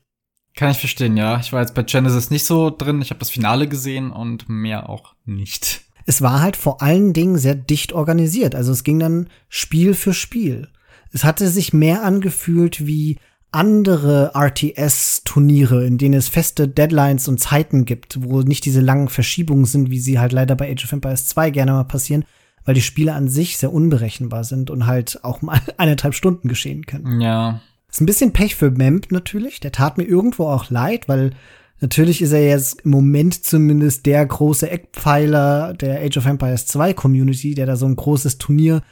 Kann 0.58 0.72
ich 0.72 0.78
verstehen, 0.78 1.16
ja. 1.16 1.38
Ich 1.38 1.52
war 1.52 1.60
jetzt 1.60 1.74
bei 1.74 1.84
Genesis 1.84 2.30
nicht 2.30 2.44
so 2.44 2.68
drin. 2.68 3.00
Ich 3.00 3.10
habe 3.10 3.20
das 3.20 3.30
Finale 3.30 3.68
gesehen 3.68 4.10
und 4.10 4.48
mehr 4.48 4.88
auch 4.88 5.14
nicht. 5.24 5.82
Es 6.04 6.20
war 6.20 6.40
halt 6.40 6.56
vor 6.56 6.82
allen 6.82 7.12
Dingen 7.12 7.38
sehr 7.38 7.54
dicht 7.54 7.92
organisiert. 7.92 8.56
Also 8.56 8.72
es 8.72 8.82
ging 8.82 8.98
dann 8.98 9.28
Spiel 9.48 9.94
für 9.94 10.12
Spiel. 10.12 10.66
Es 11.12 11.22
hatte 11.22 11.46
sich 11.46 11.72
mehr 11.72 12.02
angefühlt 12.02 12.88
wie 12.88 13.18
andere 13.52 14.32
RTS-Turniere, 14.34 15.86
in 15.86 15.96
denen 15.96 16.14
es 16.14 16.28
feste 16.28 16.66
Deadlines 16.66 17.28
und 17.28 17.38
Zeiten 17.38 17.84
gibt, 17.84 18.18
wo 18.24 18.40
nicht 18.40 18.64
diese 18.64 18.80
langen 18.80 19.08
Verschiebungen 19.08 19.64
sind, 19.64 19.90
wie 19.90 20.00
sie 20.00 20.18
halt 20.18 20.32
leider 20.32 20.56
bei 20.56 20.72
Age 20.72 20.86
of 20.86 20.92
Empires 20.92 21.28
2 21.28 21.50
gerne 21.50 21.70
mal 21.70 21.84
passieren, 21.84 22.24
weil 22.64 22.74
die 22.74 22.82
Spiele 22.82 23.12
an 23.12 23.28
sich 23.28 23.58
sehr 23.58 23.72
unberechenbar 23.72 24.42
sind 24.42 24.70
und 24.70 24.88
halt 24.88 25.20
auch 25.22 25.40
mal 25.40 25.60
eineinhalb 25.76 26.14
Stunden 26.14 26.48
geschehen 26.48 26.84
können. 26.84 27.20
Ja. 27.20 27.60
Ist 27.90 28.00
ein 28.00 28.06
bisschen 28.06 28.32
Pech 28.32 28.54
für 28.54 28.70
Memp 28.70 29.10
natürlich. 29.10 29.60
Der 29.60 29.72
tat 29.72 29.98
mir 29.98 30.04
irgendwo 30.04 30.46
auch 30.46 30.70
leid, 30.70 31.08
weil 31.08 31.30
natürlich 31.80 32.22
ist 32.22 32.32
er 32.32 32.46
jetzt 32.46 32.82
im 32.82 32.90
Moment 32.90 33.44
zumindest 33.44 34.06
der 34.06 34.24
große 34.24 34.70
Eckpfeiler 34.70 35.74
der 35.74 36.00
Age 36.02 36.18
of 36.18 36.26
Empires 36.26 36.66
2 36.66 36.92
Community, 36.94 37.54
der 37.54 37.66
da 37.66 37.76
so 37.76 37.86
ein 37.86 37.96
großes 37.96 38.38
Turnier 38.38 38.82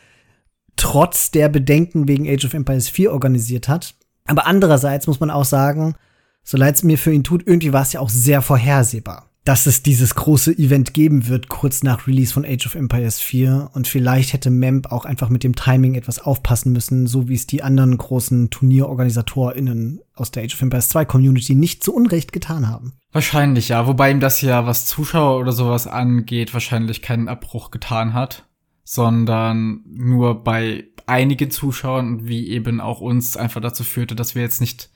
trotz 0.76 1.30
der 1.30 1.48
Bedenken 1.48 2.08
wegen 2.08 2.28
Age 2.28 2.44
of 2.46 2.54
Empires 2.54 2.88
4 2.88 3.12
organisiert 3.12 3.68
hat. 3.68 3.94
Aber 4.26 4.46
andererseits 4.46 5.06
muss 5.06 5.20
man 5.20 5.30
auch 5.30 5.44
sagen, 5.44 5.94
so 6.42 6.56
leid 6.56 6.76
es 6.76 6.82
mir 6.82 6.98
für 6.98 7.12
ihn 7.12 7.24
tut, 7.24 7.46
irgendwie 7.46 7.72
war 7.72 7.82
es 7.82 7.92
ja 7.92 8.00
auch 8.00 8.08
sehr 8.08 8.42
vorhersehbar 8.42 9.30
dass 9.46 9.66
es 9.66 9.84
dieses 9.84 10.16
große 10.16 10.58
Event 10.58 10.92
geben 10.92 11.28
wird, 11.28 11.48
kurz 11.48 11.84
nach 11.84 12.08
Release 12.08 12.34
von 12.34 12.44
Age 12.44 12.66
of 12.66 12.74
Empires 12.74 13.20
4. 13.20 13.70
Und 13.74 13.86
vielleicht 13.86 14.32
hätte 14.32 14.50
Memp 14.50 14.90
auch 14.90 15.04
einfach 15.04 15.28
mit 15.28 15.44
dem 15.44 15.54
Timing 15.54 15.94
etwas 15.94 16.18
aufpassen 16.18 16.72
müssen, 16.72 17.06
so 17.06 17.28
wie 17.28 17.34
es 17.34 17.46
die 17.46 17.62
anderen 17.62 17.96
großen 17.96 18.50
TurnierorganisatorInnen 18.50 20.00
aus 20.14 20.32
der 20.32 20.42
Age 20.42 20.54
of 20.54 20.62
Empires 20.62 20.88
2 20.88 21.04
Community 21.04 21.54
nicht 21.54 21.84
zu 21.84 21.94
Unrecht 21.94 22.32
getan 22.32 22.66
haben. 22.66 22.94
Wahrscheinlich, 23.12 23.68
ja. 23.68 23.86
Wobei 23.86 24.10
ihm 24.10 24.18
das 24.18 24.40
ja, 24.40 24.66
was 24.66 24.86
Zuschauer 24.86 25.38
oder 25.38 25.52
sowas 25.52 25.86
angeht, 25.86 26.52
wahrscheinlich 26.52 27.00
keinen 27.00 27.28
Abbruch 27.28 27.70
getan 27.70 28.14
hat, 28.14 28.48
sondern 28.82 29.82
nur 29.86 30.42
bei 30.42 30.88
einigen 31.06 31.52
Zuschauern, 31.52 32.26
wie 32.26 32.48
eben 32.48 32.80
auch 32.80 33.00
uns, 33.00 33.36
einfach 33.36 33.60
dazu 33.60 33.84
führte, 33.84 34.16
dass 34.16 34.34
wir 34.34 34.42
jetzt 34.42 34.60
nicht 34.60 34.90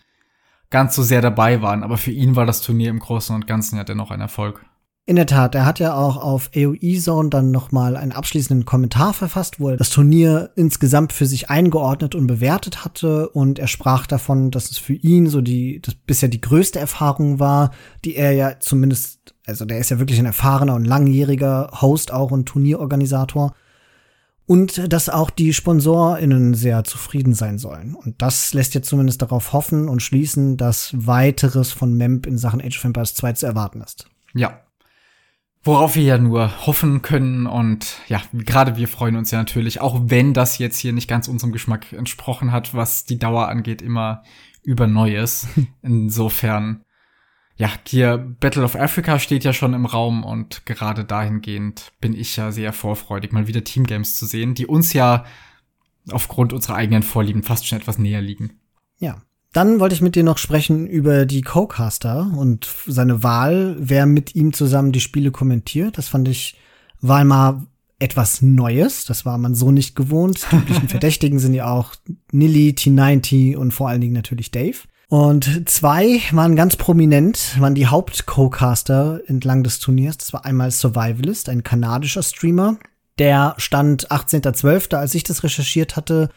ganz 0.71 0.95
so 0.95 1.03
sehr 1.03 1.21
dabei 1.21 1.63
waren. 1.63 1.83
Aber 1.83 1.97
für 1.97 2.13
ihn 2.13 2.37
war 2.37 2.47
das 2.47 2.63
Turnier 2.63 2.91
im 2.91 3.01
Großen 3.01 3.35
und 3.35 3.47
Ganzen 3.47 3.77
ja 3.77 3.85
dennoch 3.85 4.11
ein 4.11 4.21
Erfolg. 4.21 4.65
In 5.07 5.17
der 5.17 5.27
Tat, 5.27 5.57
er 5.57 5.67
hat 5.67 5.81
ja 5.81 5.95
auch 5.95 6.17
auf 6.19 6.51
AOE 6.55 6.99
Zone 7.01 7.31
dann 7.31 7.51
noch 7.51 7.73
mal 7.73 7.97
einen 7.97 8.13
abschließenden 8.13 8.65
Kommentar 8.65 9.13
verfasst, 9.13 9.59
wo 9.59 9.71
er 9.71 9.77
das 9.77 9.91
Turnier 9.91 10.51
insgesamt 10.55 11.13
für 11.13 11.27
sich 11.27 11.51
eingeordnet 11.51 12.15
und 12.15 12.29
bewertet 12.29 12.85
hatte 12.85 13.29
und 13.31 13.59
er 13.59 13.67
sprach 13.67 14.07
davon, 14.07 14.53
dass 14.53 14.71
es 14.71 14.79
für 14.79 14.93
ihn 14.93 15.27
so 15.27 15.41
die 15.41 15.83
das 15.83 15.97
bisher 15.97 16.29
die 16.29 16.41
größte 16.41 16.79
Erfahrung 16.79 17.41
war, 17.41 17.73
die 18.05 18.15
er 18.15 18.33
ja 18.33 18.61
zumindest 18.61 19.35
also 19.47 19.65
der 19.65 19.79
ist 19.79 19.91
ja 19.91 19.99
wirklich 19.99 20.21
ein 20.21 20.27
erfahrener 20.27 20.77
und 20.77 20.85
langjähriger 20.85 21.71
Host 21.81 22.13
auch 22.13 22.31
und 22.31 22.47
Turnierorganisator 22.47 23.55
und 24.51 24.93
dass 24.93 25.09
auch 25.09 25.31
die 25.31 25.53
SponsorInnen 25.53 26.55
sehr 26.55 26.83
zufrieden 26.83 27.35
sein 27.35 27.57
sollen. 27.57 27.95
Und 27.95 28.21
das 28.21 28.53
lässt 28.53 28.75
jetzt 28.75 28.89
zumindest 28.89 29.23
darauf 29.23 29.53
hoffen 29.53 29.89
und 29.89 30.03
schließen, 30.03 30.57
dass 30.57 30.91
weiteres 30.93 31.71
von 31.71 31.97
MEMP 31.97 32.27
in 32.27 32.37
Sachen 32.37 32.61
Age 32.61 32.77
of 32.77 32.85
Empires 32.85 33.15
2 33.15 33.35
zu 33.35 33.47
erwarten 33.47 33.81
ist. 33.81 34.11
Ja. 34.35 34.65
Worauf 35.63 35.95
wir 35.95 36.03
ja 36.03 36.19
nur 36.19 36.67
hoffen 36.67 37.01
können 37.01 37.47
und 37.47 37.99
ja, 38.09 38.21
gerade 38.33 38.77
wir 38.77 38.89
freuen 38.89 39.15
uns 39.15 39.31
ja 39.31 39.39
natürlich, 39.39 39.81
auch 39.81 40.01
wenn 40.07 40.35
das 40.35 40.59
jetzt 40.59 40.79
hier 40.79 40.93
nicht 40.93 41.07
ganz 41.07 41.29
unserem 41.29 41.53
Geschmack 41.53 41.93
entsprochen 41.93 42.51
hat, 42.51 42.75
was 42.75 43.05
die 43.05 43.21
Dauer 43.21 43.47
angeht, 43.47 43.81
immer 43.81 44.25
über 44.65 44.89
Neues. 44.89 45.47
Insofern 45.83 46.83
ja, 47.61 47.69
hier 47.87 48.17
Battle 48.17 48.65
of 48.65 48.75
Africa 48.75 49.19
steht 49.19 49.45
ja 49.45 49.53
schon 49.53 49.75
im 49.75 49.85
Raum 49.85 50.25
und 50.25 50.65
gerade 50.65 51.05
dahingehend 51.05 51.93
bin 52.01 52.15
ich 52.15 52.35
ja 52.37 52.53
sehr 52.53 52.73
vorfreudig, 52.73 53.33
mal 53.33 53.49
wieder 53.49 53.63
Teamgames 53.63 54.17
zu 54.17 54.25
sehen, 54.25 54.55
die 54.55 54.67
uns 54.67 54.95
ja 54.95 55.27
aufgrund 56.11 56.55
unserer 56.55 56.77
eigenen 56.77 57.03
Vorlieben 57.03 57.43
fast 57.43 57.67
schon 57.67 57.79
etwas 57.79 57.99
näher 57.99 58.23
liegen. 58.23 58.53
Ja. 58.99 59.21
Dann 59.53 59.79
wollte 59.79 59.95
ich 59.95 60.01
mit 60.01 60.15
dir 60.15 60.23
noch 60.23 60.39
sprechen 60.39 60.87
über 60.87 61.27
die 61.27 61.43
Co-Caster 61.43 62.33
und 62.35 62.67
seine 62.87 63.25
Wahl, 63.25 63.77
wer 63.79 64.07
mit 64.07 64.35
ihm 64.37 64.55
zusammen 64.55 64.93
die 64.93 65.01
Spiele 65.01 65.31
kommentiert. 65.31 65.99
Das 65.99 66.09
fand 66.09 66.29
ich, 66.29 66.57
war 67.01 67.25
mal 67.25 67.67
etwas 67.99 68.41
Neues. 68.41 69.05
Das 69.05 69.27
war 69.27 69.37
man 69.37 69.57
so 69.57 69.71
nicht 69.71 69.97
gewohnt. 69.97 70.47
Die 70.51 70.57
üblichen 70.57 70.89
Verdächtigen 70.89 71.41
sind 71.41 71.53
ja 71.53 71.69
auch 71.69 71.95
Nilly, 72.33 72.71
T90 72.71 73.57
und 73.57 73.73
vor 73.73 73.89
allen 73.89 74.01
Dingen 74.01 74.15
natürlich 74.15 74.51
Dave. 74.51 74.79
Und 75.11 75.69
zwei 75.69 76.21
waren 76.31 76.55
ganz 76.55 76.77
prominent, 76.77 77.57
waren 77.59 77.75
die 77.75 77.89
Haupt-Co-Caster 77.89 79.23
entlang 79.27 79.65
des 79.65 79.81
Turniers. 79.81 80.19
Das 80.19 80.33
war 80.33 80.45
einmal 80.45 80.71
Survivalist, 80.71 81.49
ein 81.49 81.65
kanadischer 81.65 82.23
Streamer. 82.23 82.77
Der 83.19 83.55
stand 83.59 84.09
18.12., 84.13 84.95
als 84.95 85.17
ich 85.17 85.25
das 85.25 85.43
recherchiert 85.43 85.97
hatte, 85.97 86.29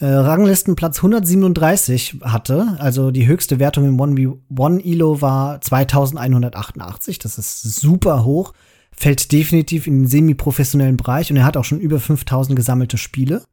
äh, 0.00 0.06
Ranglistenplatz 0.06 0.98
137 0.98 2.16
hatte. 2.24 2.76
Also 2.80 3.12
die 3.12 3.28
höchste 3.28 3.60
Wertung 3.60 3.84
im 3.86 3.96
1v1 3.96 4.84
Elo 4.84 5.22
war 5.22 5.60
2188. 5.60 7.20
Das 7.20 7.38
ist 7.38 7.62
super 7.62 8.24
hoch. 8.24 8.54
Fällt 8.90 9.30
definitiv 9.30 9.86
in 9.86 10.00
den 10.00 10.08
semi-professionellen 10.08 10.96
Bereich 10.96 11.30
und 11.30 11.36
er 11.36 11.44
hat 11.44 11.56
auch 11.56 11.64
schon 11.64 11.78
über 11.78 12.00
5000 12.00 12.56
gesammelte 12.56 12.98
Spiele. 12.98 13.44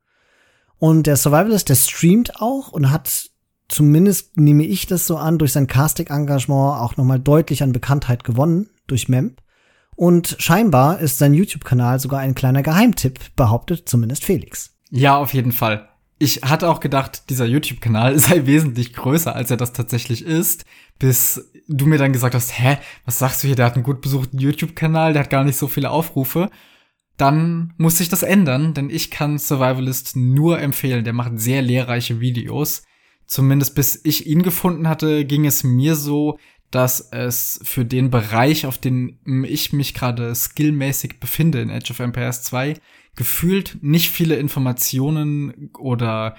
Und 0.79 1.05
der 1.05 1.15
Survivalist, 1.15 1.69
der 1.69 1.75
streamt 1.75 2.41
auch 2.41 2.69
und 2.69 2.89
hat 2.89 3.29
zumindest 3.73 4.37
nehme 4.37 4.63
ich 4.63 4.85
das 4.85 5.07
so 5.07 5.17
an, 5.17 5.39
durch 5.39 5.51
sein 5.51 5.67
Casting-Engagement 5.67 6.79
auch 6.79 6.95
nochmal 6.95 7.19
deutlich 7.19 7.63
an 7.63 7.71
Bekanntheit 7.71 8.23
gewonnen 8.23 8.69
durch 8.87 9.09
Memp. 9.09 9.41
Und 9.95 10.35
scheinbar 10.39 10.99
ist 10.99 11.17
sein 11.17 11.33
YouTube-Kanal 11.33 11.99
sogar 11.99 12.19
ein 12.19 12.35
kleiner 12.35 12.63
Geheimtipp, 12.63 13.35
behauptet 13.35 13.89
zumindest 13.89 14.25
Felix. 14.25 14.75
Ja, 14.89 15.17
auf 15.17 15.33
jeden 15.33 15.51
Fall. 15.51 15.89
Ich 16.19 16.41
hatte 16.43 16.69
auch 16.69 16.79
gedacht, 16.79 17.29
dieser 17.29 17.45
YouTube-Kanal 17.45 18.17
sei 18.19 18.45
wesentlich 18.45 18.93
größer, 18.93 19.35
als 19.35 19.49
er 19.49 19.57
das 19.57 19.73
tatsächlich 19.73 20.23
ist, 20.23 20.65
bis 20.99 21.51
du 21.67 21.87
mir 21.87 21.97
dann 21.97 22.13
gesagt 22.13 22.35
hast, 22.35 22.57
hä, 22.59 22.77
was 23.05 23.19
sagst 23.19 23.43
du 23.43 23.47
hier, 23.47 23.55
der 23.55 23.65
hat 23.65 23.75
einen 23.75 23.83
gut 23.83 24.01
besuchten 24.01 24.37
YouTube-Kanal, 24.37 25.13
der 25.13 25.23
hat 25.23 25.29
gar 25.29 25.43
nicht 25.43 25.57
so 25.57 25.67
viele 25.67 25.89
Aufrufe. 25.89 26.49
Dann 27.17 27.73
muss 27.77 27.97
sich 27.97 28.09
das 28.09 28.23
ändern, 28.23 28.73
denn 28.73 28.89
ich 28.89 29.11
kann 29.11 29.37
Survivalist 29.37 30.15
nur 30.15 30.59
empfehlen. 30.59 31.03
Der 31.03 31.13
macht 31.13 31.39
sehr 31.39 31.61
lehrreiche 31.61 32.19
Videos 32.19 32.83
zumindest 33.25 33.75
bis 33.75 33.99
ich 34.03 34.27
ihn 34.27 34.43
gefunden 34.43 34.87
hatte, 34.87 35.25
ging 35.25 35.45
es 35.45 35.63
mir 35.63 35.95
so, 35.95 36.37
dass 36.71 37.09
es 37.11 37.59
für 37.63 37.85
den 37.85 38.09
Bereich, 38.09 38.65
auf 38.65 38.79
den 38.79 39.19
ich 39.45 39.73
mich 39.73 39.93
gerade 39.93 40.33
skillmäßig 40.33 41.19
befinde 41.19 41.61
in 41.61 41.69
Age 41.69 41.91
of 41.91 41.99
Empires 41.99 42.41
2, 42.43 42.75
gefühlt 43.15 43.77
nicht 43.81 44.09
viele 44.09 44.37
Informationen 44.37 45.69
oder 45.77 46.35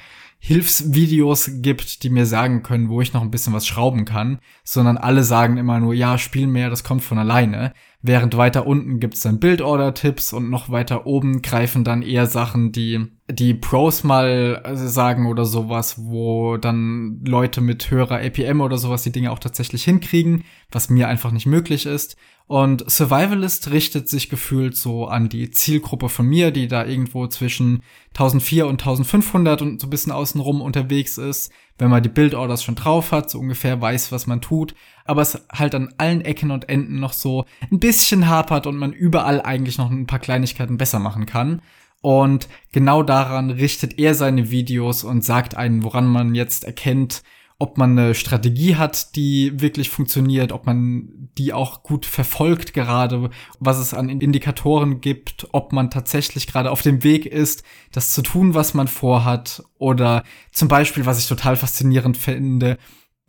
Hilfsvideos 0.46 1.62
gibt, 1.62 2.02
die 2.02 2.10
mir 2.10 2.26
sagen 2.26 2.62
können, 2.62 2.90
wo 2.90 3.00
ich 3.00 3.14
noch 3.14 3.22
ein 3.22 3.30
bisschen 3.30 3.54
was 3.54 3.66
schrauben 3.66 4.04
kann, 4.04 4.40
sondern 4.62 4.98
alle 4.98 5.24
sagen 5.24 5.56
immer 5.56 5.80
nur, 5.80 5.94
ja, 5.94 6.18
spiel 6.18 6.46
mehr, 6.46 6.68
das 6.68 6.84
kommt 6.84 7.02
von 7.02 7.16
alleine. 7.16 7.72
Während 8.02 8.36
weiter 8.36 8.66
unten 8.66 9.00
gibt's 9.00 9.22
dann 9.22 9.40
Build-Order-Tipps 9.40 10.34
und 10.34 10.50
noch 10.50 10.68
weiter 10.68 11.06
oben 11.06 11.40
greifen 11.40 11.82
dann 11.82 12.02
eher 12.02 12.26
Sachen, 12.26 12.72
die 12.72 13.06
die 13.30 13.54
Pros 13.54 14.04
mal 14.04 14.62
sagen 14.74 15.28
oder 15.28 15.46
sowas, 15.46 16.04
wo 16.04 16.58
dann 16.58 17.22
Leute 17.24 17.62
mit 17.62 17.90
höherer 17.90 18.20
APM 18.20 18.60
oder 18.60 18.76
sowas 18.76 19.02
die 19.02 19.12
Dinge 19.12 19.32
auch 19.32 19.38
tatsächlich 19.38 19.84
hinkriegen, 19.84 20.44
was 20.70 20.90
mir 20.90 21.08
einfach 21.08 21.30
nicht 21.30 21.46
möglich 21.46 21.86
ist. 21.86 22.18
Und 22.46 22.88
Survivalist 22.90 23.70
richtet 23.70 24.08
sich 24.08 24.28
gefühlt 24.28 24.76
so 24.76 25.06
an 25.06 25.30
die 25.30 25.50
Zielgruppe 25.50 26.10
von 26.10 26.26
mir, 26.26 26.50
die 26.50 26.68
da 26.68 26.84
irgendwo 26.84 27.26
zwischen 27.26 27.82
1400 28.10 28.68
und 28.68 28.80
1500 28.82 29.62
und 29.62 29.80
so 29.80 29.86
ein 29.86 29.90
bisschen 29.90 30.12
außenrum 30.12 30.60
unterwegs 30.60 31.16
ist. 31.16 31.50
Wenn 31.78 31.88
man 31.88 32.02
die 32.02 32.10
Build-Orders 32.10 32.62
schon 32.62 32.74
drauf 32.74 33.12
hat, 33.12 33.30
so 33.30 33.38
ungefähr 33.38 33.80
weiß, 33.80 34.12
was 34.12 34.26
man 34.26 34.42
tut. 34.42 34.74
Aber 35.06 35.22
es 35.22 35.46
halt 35.50 35.74
an 35.74 35.94
allen 35.96 36.20
Ecken 36.20 36.50
und 36.50 36.68
Enden 36.68 37.00
noch 37.00 37.14
so 37.14 37.46
ein 37.70 37.80
bisschen 37.80 38.28
hapert 38.28 38.66
und 38.66 38.76
man 38.76 38.92
überall 38.92 39.40
eigentlich 39.40 39.78
noch 39.78 39.90
ein 39.90 40.06
paar 40.06 40.18
Kleinigkeiten 40.18 40.76
besser 40.76 40.98
machen 40.98 41.24
kann. 41.24 41.62
Und 42.02 42.48
genau 42.72 43.02
daran 43.02 43.50
richtet 43.50 43.98
er 43.98 44.14
seine 44.14 44.50
Videos 44.50 45.02
und 45.02 45.24
sagt 45.24 45.56
einen, 45.56 45.82
woran 45.82 46.06
man 46.06 46.34
jetzt 46.34 46.64
erkennt, 46.64 47.22
ob 47.64 47.78
man 47.78 47.98
eine 47.98 48.14
Strategie 48.14 48.76
hat, 48.76 49.16
die 49.16 49.58
wirklich 49.58 49.88
funktioniert, 49.88 50.52
ob 50.52 50.66
man 50.66 51.30
die 51.38 51.54
auch 51.54 51.82
gut 51.82 52.04
verfolgt 52.04 52.74
gerade, 52.74 53.30
was 53.58 53.78
es 53.78 53.94
an 53.94 54.10
Indikatoren 54.10 55.00
gibt, 55.00 55.48
ob 55.52 55.72
man 55.72 55.88
tatsächlich 55.88 56.46
gerade 56.46 56.70
auf 56.70 56.82
dem 56.82 57.02
Weg 57.02 57.24
ist, 57.24 57.62
das 57.90 58.12
zu 58.12 58.20
tun, 58.20 58.52
was 58.52 58.74
man 58.74 58.86
vorhat, 58.86 59.62
oder 59.78 60.24
zum 60.52 60.68
Beispiel, 60.68 61.06
was 61.06 61.18
ich 61.18 61.26
total 61.26 61.56
faszinierend 61.56 62.18
finde, 62.18 62.76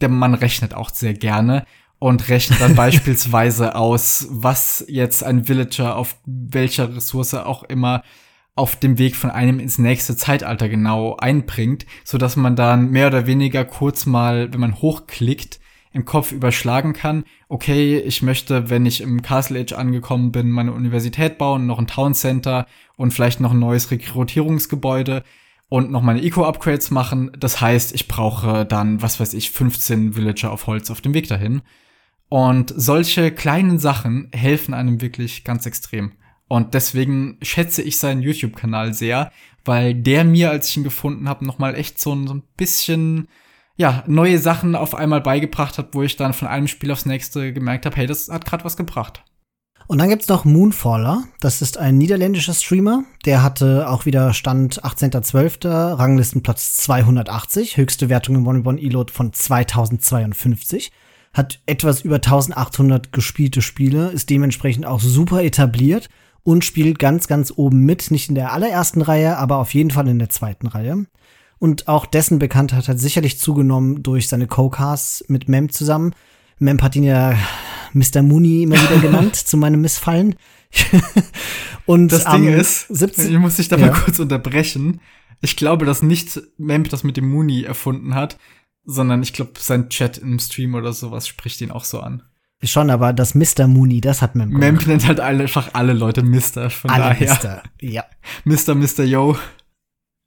der 0.01 0.09
Mann 0.09 0.33
rechnet 0.33 0.73
auch 0.73 0.89
sehr 0.89 1.13
gerne 1.13 1.65
und 1.97 2.27
rechnet 2.27 2.59
dann 2.59 2.75
beispielsweise 2.85 3.75
aus, 3.75 4.27
was 4.31 4.83
jetzt 4.89 5.23
ein 5.23 5.47
Villager 5.47 5.95
auf 5.95 6.17
welcher 6.25 6.93
Ressource 6.93 7.35
auch 7.35 7.63
immer 7.63 8.03
auf 8.55 8.77
dem 8.77 8.97
Weg 8.97 9.15
von 9.15 9.29
einem 9.29 9.59
ins 9.59 9.77
nächste 9.77 10.15
Zeitalter 10.15 10.69
genau 10.69 11.17
einbringt, 11.17 11.85
so 12.03 12.17
dass 12.17 12.35
man 12.35 12.55
dann 12.55 12.89
mehr 12.89 13.07
oder 13.07 13.27
weniger 13.27 13.65
kurz 13.65 14.05
mal, 14.05 14.51
wenn 14.53 14.61
man 14.61 14.81
hochklickt, 14.81 15.59
im 15.91 16.03
Kopf 16.03 16.33
überschlagen 16.33 16.91
kann, 16.91 17.23
okay, 17.47 17.97
ich 17.97 18.21
möchte, 18.21 18.69
wenn 18.69 18.85
ich 18.85 18.99
im 18.99 19.21
Castle 19.21 19.61
Age 19.61 19.71
angekommen 19.73 20.33
bin, 20.33 20.51
meine 20.51 20.73
Universität 20.73 21.37
bauen, 21.37 21.67
noch 21.67 21.79
ein 21.79 21.87
Town 21.87 22.13
Center 22.13 22.65
und 22.97 23.13
vielleicht 23.13 23.39
noch 23.39 23.51
ein 23.51 23.59
neues 23.59 23.91
Rekrutierungsgebäude 23.91 25.23
und 25.69 25.91
noch 25.91 26.01
meine 26.01 26.21
Eco-Upgrades 26.21 26.91
machen. 26.91 27.31
Das 27.39 27.61
heißt, 27.61 27.95
ich 27.95 28.09
brauche 28.09 28.65
dann, 28.65 29.01
was 29.01 29.21
weiß 29.21 29.33
ich, 29.35 29.51
15 29.51 30.17
Villager 30.17 30.51
auf 30.51 30.67
Holz 30.67 30.91
auf 30.91 30.99
dem 30.99 31.13
Weg 31.13 31.29
dahin. 31.29 31.61
Und 32.27 32.73
solche 32.75 33.31
kleinen 33.31 33.79
Sachen 33.79 34.29
helfen 34.33 34.73
einem 34.73 34.99
wirklich 34.99 35.45
ganz 35.45 35.65
extrem. 35.65 36.11
Und 36.47 36.73
deswegen 36.73 37.37
schätze 37.41 37.81
ich 37.81 37.97
seinen 37.97 38.21
YouTube-Kanal 38.21 38.93
sehr, 38.93 39.31
weil 39.63 39.95
der 39.95 40.23
mir, 40.23 40.51
als 40.51 40.69
ich 40.69 40.77
ihn 40.77 40.83
gefunden 40.83 41.27
habe, 41.27 41.45
noch 41.45 41.57
mal 41.57 41.75
echt 41.75 41.99
so 41.99 42.13
ein, 42.13 42.27
so 42.27 42.35
ein 42.35 42.43
bisschen 42.55 43.27
ja 43.77 44.03
neue 44.07 44.39
Sachen 44.39 44.75
auf 44.75 44.95
einmal 44.95 45.21
beigebracht 45.21 45.77
hat, 45.77 45.89
wo 45.93 46.03
ich 46.03 46.15
dann 46.15 46.33
von 46.33 46.47
einem 46.47 46.67
Spiel 46.67 46.91
aufs 46.91 47.05
nächste 47.05 47.51
gemerkt 47.51 47.85
habe, 47.85 47.95
hey, 47.97 48.07
das 48.07 48.29
hat 48.29 48.45
gerade 48.45 48.63
was 48.63 48.77
gebracht. 48.77 49.23
Und 49.87 49.99
dann 49.99 50.09
gibt's 50.09 50.27
noch 50.27 50.45
Moonfaller. 50.45 51.25
Das 51.39 51.61
ist 51.61 51.77
ein 51.77 51.97
niederländischer 51.97 52.53
Streamer. 52.55 53.03
Der 53.25 53.43
hatte 53.43 53.87
auch 53.87 54.05
wieder 54.05 54.33
Stand 54.33 54.83
18.12. 54.83 55.97
Ranglistenplatz 55.99 56.77
280. 56.77 57.77
Höchste 57.77 58.09
Wertung 58.09 58.35
im 58.35 58.47
One-One 58.47 58.79
E-Load 58.79 59.13
von 59.13 59.31
2052. 59.31 60.91
Hat 61.33 61.59
etwas 61.67 62.01
über 62.01 62.15
1800 62.15 63.11
gespielte 63.11 63.61
Spiele. 63.61 64.09
Ist 64.09 64.31
dementsprechend 64.31 64.87
auch 64.87 64.99
super 64.99 65.43
etabliert 65.43 66.09
und 66.45 66.63
spielt 66.63 66.99
ganz, 66.99 67.27
ganz 67.27 67.51
oben 67.53 67.81
mit. 67.81 68.11
Nicht 68.11 68.29
in 68.29 68.35
der 68.35 68.53
allerersten 68.53 69.01
Reihe, 69.01 69.37
aber 69.37 69.57
auf 69.57 69.73
jeden 69.73 69.91
Fall 69.91 70.07
in 70.07 70.19
der 70.19 70.29
zweiten 70.29 70.67
Reihe. 70.67 71.05
Und 71.57 71.87
auch 71.87 72.05
dessen 72.05 72.37
Bekanntheit 72.37 72.87
hat 72.87 72.99
sicherlich 72.99 73.39
zugenommen 73.39 74.03
durch 74.03 74.27
seine 74.27 74.45
Co-Casts 74.45 75.25
mit 75.27 75.49
Mem 75.49 75.69
zusammen. 75.69 76.13
Mem 76.59 76.81
hat 76.81 76.95
ihn 76.95 77.03
ja 77.03 77.35
Mr. 77.93 78.21
Mooney 78.21 78.63
immer 78.63 78.75
wieder 78.75 78.99
genannt, 79.01 79.35
zu 79.35 79.57
meinem 79.57 79.81
Missfallen. 79.81 80.35
und 81.87 82.11
das 82.11 82.25
Ding 82.25 82.47
ist, 82.47 82.87
17, 82.89 83.33
ich 83.33 83.39
muss 83.39 83.55
dich 83.55 83.67
da 83.67 83.77
ja. 83.77 83.87
mal 83.87 83.93
kurz 83.93 84.19
unterbrechen. 84.19 85.01
Ich 85.41 85.55
glaube, 85.55 85.85
dass 85.85 86.03
nicht 86.03 86.39
Memp 86.57 86.89
das 86.89 87.03
mit 87.03 87.17
dem 87.17 87.27
Mooney 87.27 87.63
erfunden 87.63 88.13
hat, 88.13 88.37
sondern 88.85 89.23
ich 89.23 89.33
glaube, 89.33 89.53
sein 89.57 89.89
Chat 89.89 90.19
im 90.19 90.37
Stream 90.37 90.75
oder 90.75 90.93
sowas 90.93 91.27
spricht 91.27 91.59
ihn 91.61 91.71
auch 91.71 91.85
so 91.85 92.01
an. 92.01 92.21
Schon, 92.63 92.89
aber 92.89 93.13
das 93.13 93.35
Mr. 93.35 93.67
Mooney, 93.67 94.01
das 94.01 94.21
hat 94.21 94.35
Mem 94.35 94.49
Mem 94.49 94.79
nennt 94.87 95.07
halt 95.07 95.19
einfach 95.19 95.69
alle 95.73 95.93
Leute 95.93 96.23
Mister, 96.23 96.69
von 96.69 96.89
alle 96.89 97.03
daher. 97.03 97.29
Mister, 97.29 97.63
ja. 97.81 98.03
Mister, 98.43 98.75
Mister, 98.75 99.03
yo. 99.03 99.37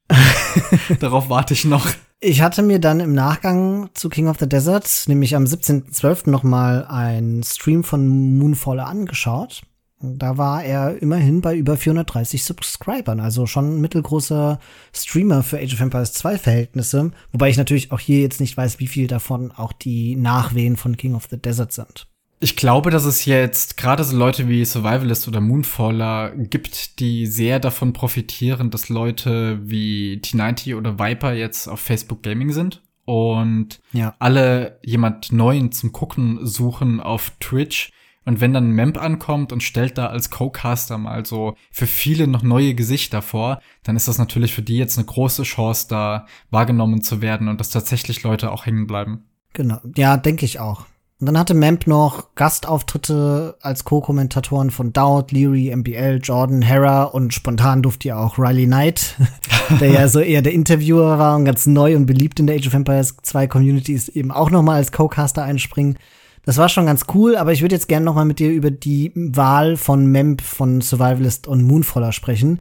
Darauf 1.00 1.28
warte 1.28 1.54
ich 1.54 1.64
noch. 1.64 1.88
Ich 2.20 2.42
hatte 2.42 2.62
mir 2.62 2.80
dann 2.80 3.00
im 3.00 3.14
Nachgang 3.14 3.90
zu 3.94 4.08
King 4.08 4.28
of 4.28 4.38
the 4.40 4.48
Desert, 4.48 5.04
nämlich 5.06 5.36
am 5.36 5.44
17.12. 5.44 6.30
noch 6.30 6.42
mal 6.42 6.84
einen 6.86 7.44
Stream 7.44 7.84
von 7.84 8.38
Moonfaller 8.38 8.86
angeschaut. 8.86 9.62
Da 10.00 10.36
war 10.36 10.62
er 10.62 11.00
immerhin 11.02 11.40
bei 11.40 11.56
über 11.56 11.76
430 11.76 12.44
Subscribern, 12.44 13.18
also 13.18 13.46
schon 13.46 13.76
ein 13.76 13.80
mittelgroßer 13.80 14.60
Streamer 14.92 15.42
für 15.42 15.58
Age 15.58 15.74
of 15.74 15.80
Empires 15.80 16.12
2 16.12 16.38
Verhältnisse. 16.38 17.10
Wobei 17.32 17.50
ich 17.50 17.56
natürlich 17.56 17.90
auch 17.90 17.98
hier 17.98 18.20
jetzt 18.20 18.40
nicht 18.40 18.56
weiß, 18.56 18.78
wie 18.78 18.86
viel 18.86 19.08
davon 19.08 19.50
auch 19.50 19.72
die 19.72 20.14
Nachwehen 20.14 20.76
von 20.76 20.96
King 20.96 21.14
of 21.14 21.26
the 21.30 21.40
Desert 21.40 21.72
sind. 21.72 22.06
Ich 22.40 22.56
glaube, 22.56 22.90
dass 22.90 23.04
es 23.04 23.24
jetzt 23.24 23.76
gerade 23.76 24.04
so 24.04 24.16
Leute 24.16 24.48
wie 24.48 24.64
Survivalist 24.64 25.26
oder 25.26 25.40
Moonfaller 25.40 26.30
gibt, 26.36 27.00
die 27.00 27.26
sehr 27.26 27.58
davon 27.58 27.92
profitieren, 27.92 28.70
dass 28.70 28.88
Leute 28.88 29.58
wie 29.64 30.20
T90 30.22 30.76
oder 30.76 31.00
Viper 31.00 31.32
jetzt 31.32 31.66
auf 31.66 31.80
Facebook 31.80 32.22
Gaming 32.22 32.52
sind 32.52 32.82
und 33.04 33.80
ja. 33.92 34.14
alle 34.18 34.78
jemand 34.84 35.32
Neuen 35.32 35.72
zum 35.72 35.92
Gucken 35.92 36.46
suchen 36.46 37.00
auf 37.00 37.32
Twitch 37.40 37.90
Und 38.24 38.42
wenn 38.42 38.52
dann 38.52 38.72
Memp 38.72 38.98
ankommt 38.98 39.52
und 39.52 39.62
stellt 39.62 39.96
da 39.96 40.06
als 40.08 40.28
Co-Caster 40.28 40.98
mal 40.98 41.24
so 41.24 41.56
für 41.72 41.86
viele 41.86 42.26
noch 42.26 42.42
neue 42.42 42.74
Gesichter 42.74 43.22
vor, 43.22 43.62
dann 43.82 43.96
ist 43.96 44.06
das 44.06 44.18
natürlich 44.18 44.54
für 44.54 44.60
die 44.60 44.76
jetzt 44.76 44.98
eine 44.98 45.06
große 45.06 45.44
Chance, 45.44 45.86
da 45.88 46.26
wahrgenommen 46.50 47.00
zu 47.00 47.22
werden 47.22 47.48
und 47.48 47.58
dass 47.58 47.70
tatsächlich 47.70 48.22
Leute 48.22 48.52
auch 48.52 48.66
hängen 48.66 48.86
bleiben. 48.86 49.24
Genau, 49.54 49.80
ja, 49.96 50.18
denke 50.18 50.44
ich 50.44 50.60
auch. 50.60 50.84
Und 51.20 51.26
dann 51.26 51.38
hatte 51.38 51.54
Memp 51.54 51.88
noch 51.88 52.36
Gastauftritte 52.36 53.56
als 53.60 53.84
Co-Kommentatoren 53.84 54.70
von 54.70 54.92
Dowd, 54.92 55.34
Leary, 55.34 55.74
MBL, 55.74 56.20
Jordan, 56.22 56.62
Hera 56.62 57.04
und 57.04 57.34
spontan 57.34 57.82
durfte 57.82 58.08
ja 58.08 58.18
auch 58.18 58.38
Riley 58.38 58.66
Knight, 58.66 59.16
der 59.80 59.90
ja 59.90 60.08
so 60.08 60.20
eher 60.20 60.42
der 60.42 60.52
Interviewer 60.52 61.18
war 61.18 61.34
und 61.34 61.44
ganz 61.44 61.66
neu 61.66 61.96
und 61.96 62.06
beliebt 62.06 62.38
in 62.38 62.46
der 62.46 62.56
Age 62.56 62.68
of 62.68 62.74
Empires 62.74 63.16
2 63.20 63.48
Community 63.48 63.94
ist, 63.94 64.10
eben 64.10 64.30
auch 64.30 64.50
noch 64.50 64.62
mal 64.62 64.76
als 64.76 64.92
Co-Caster 64.92 65.42
einspringen. 65.42 65.98
Das 66.44 66.56
war 66.56 66.68
schon 66.68 66.86
ganz 66.86 67.04
cool, 67.14 67.36
aber 67.36 67.52
ich 67.52 67.62
würde 67.62 67.74
jetzt 67.74 67.88
gerne 67.88 68.06
noch 68.06 68.14
mal 68.14 68.24
mit 68.24 68.38
dir 68.38 68.52
über 68.52 68.70
die 68.70 69.10
Wahl 69.16 69.76
von 69.76 70.06
Memp 70.06 70.40
von 70.40 70.80
Survivalist 70.80 71.48
und 71.48 71.64
Moonfaller 71.64 72.12
sprechen. 72.12 72.60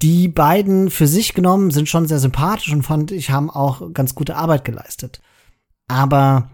Die 0.00 0.28
beiden 0.28 0.90
für 0.90 1.06
sich 1.06 1.34
genommen 1.34 1.70
sind 1.70 1.90
schon 1.90 2.08
sehr 2.08 2.20
sympathisch 2.20 2.72
und 2.72 2.84
fand 2.84 3.12
ich 3.12 3.30
haben 3.30 3.50
auch 3.50 3.92
ganz 3.92 4.14
gute 4.14 4.36
Arbeit 4.36 4.64
geleistet. 4.64 5.20
Aber 5.88 6.50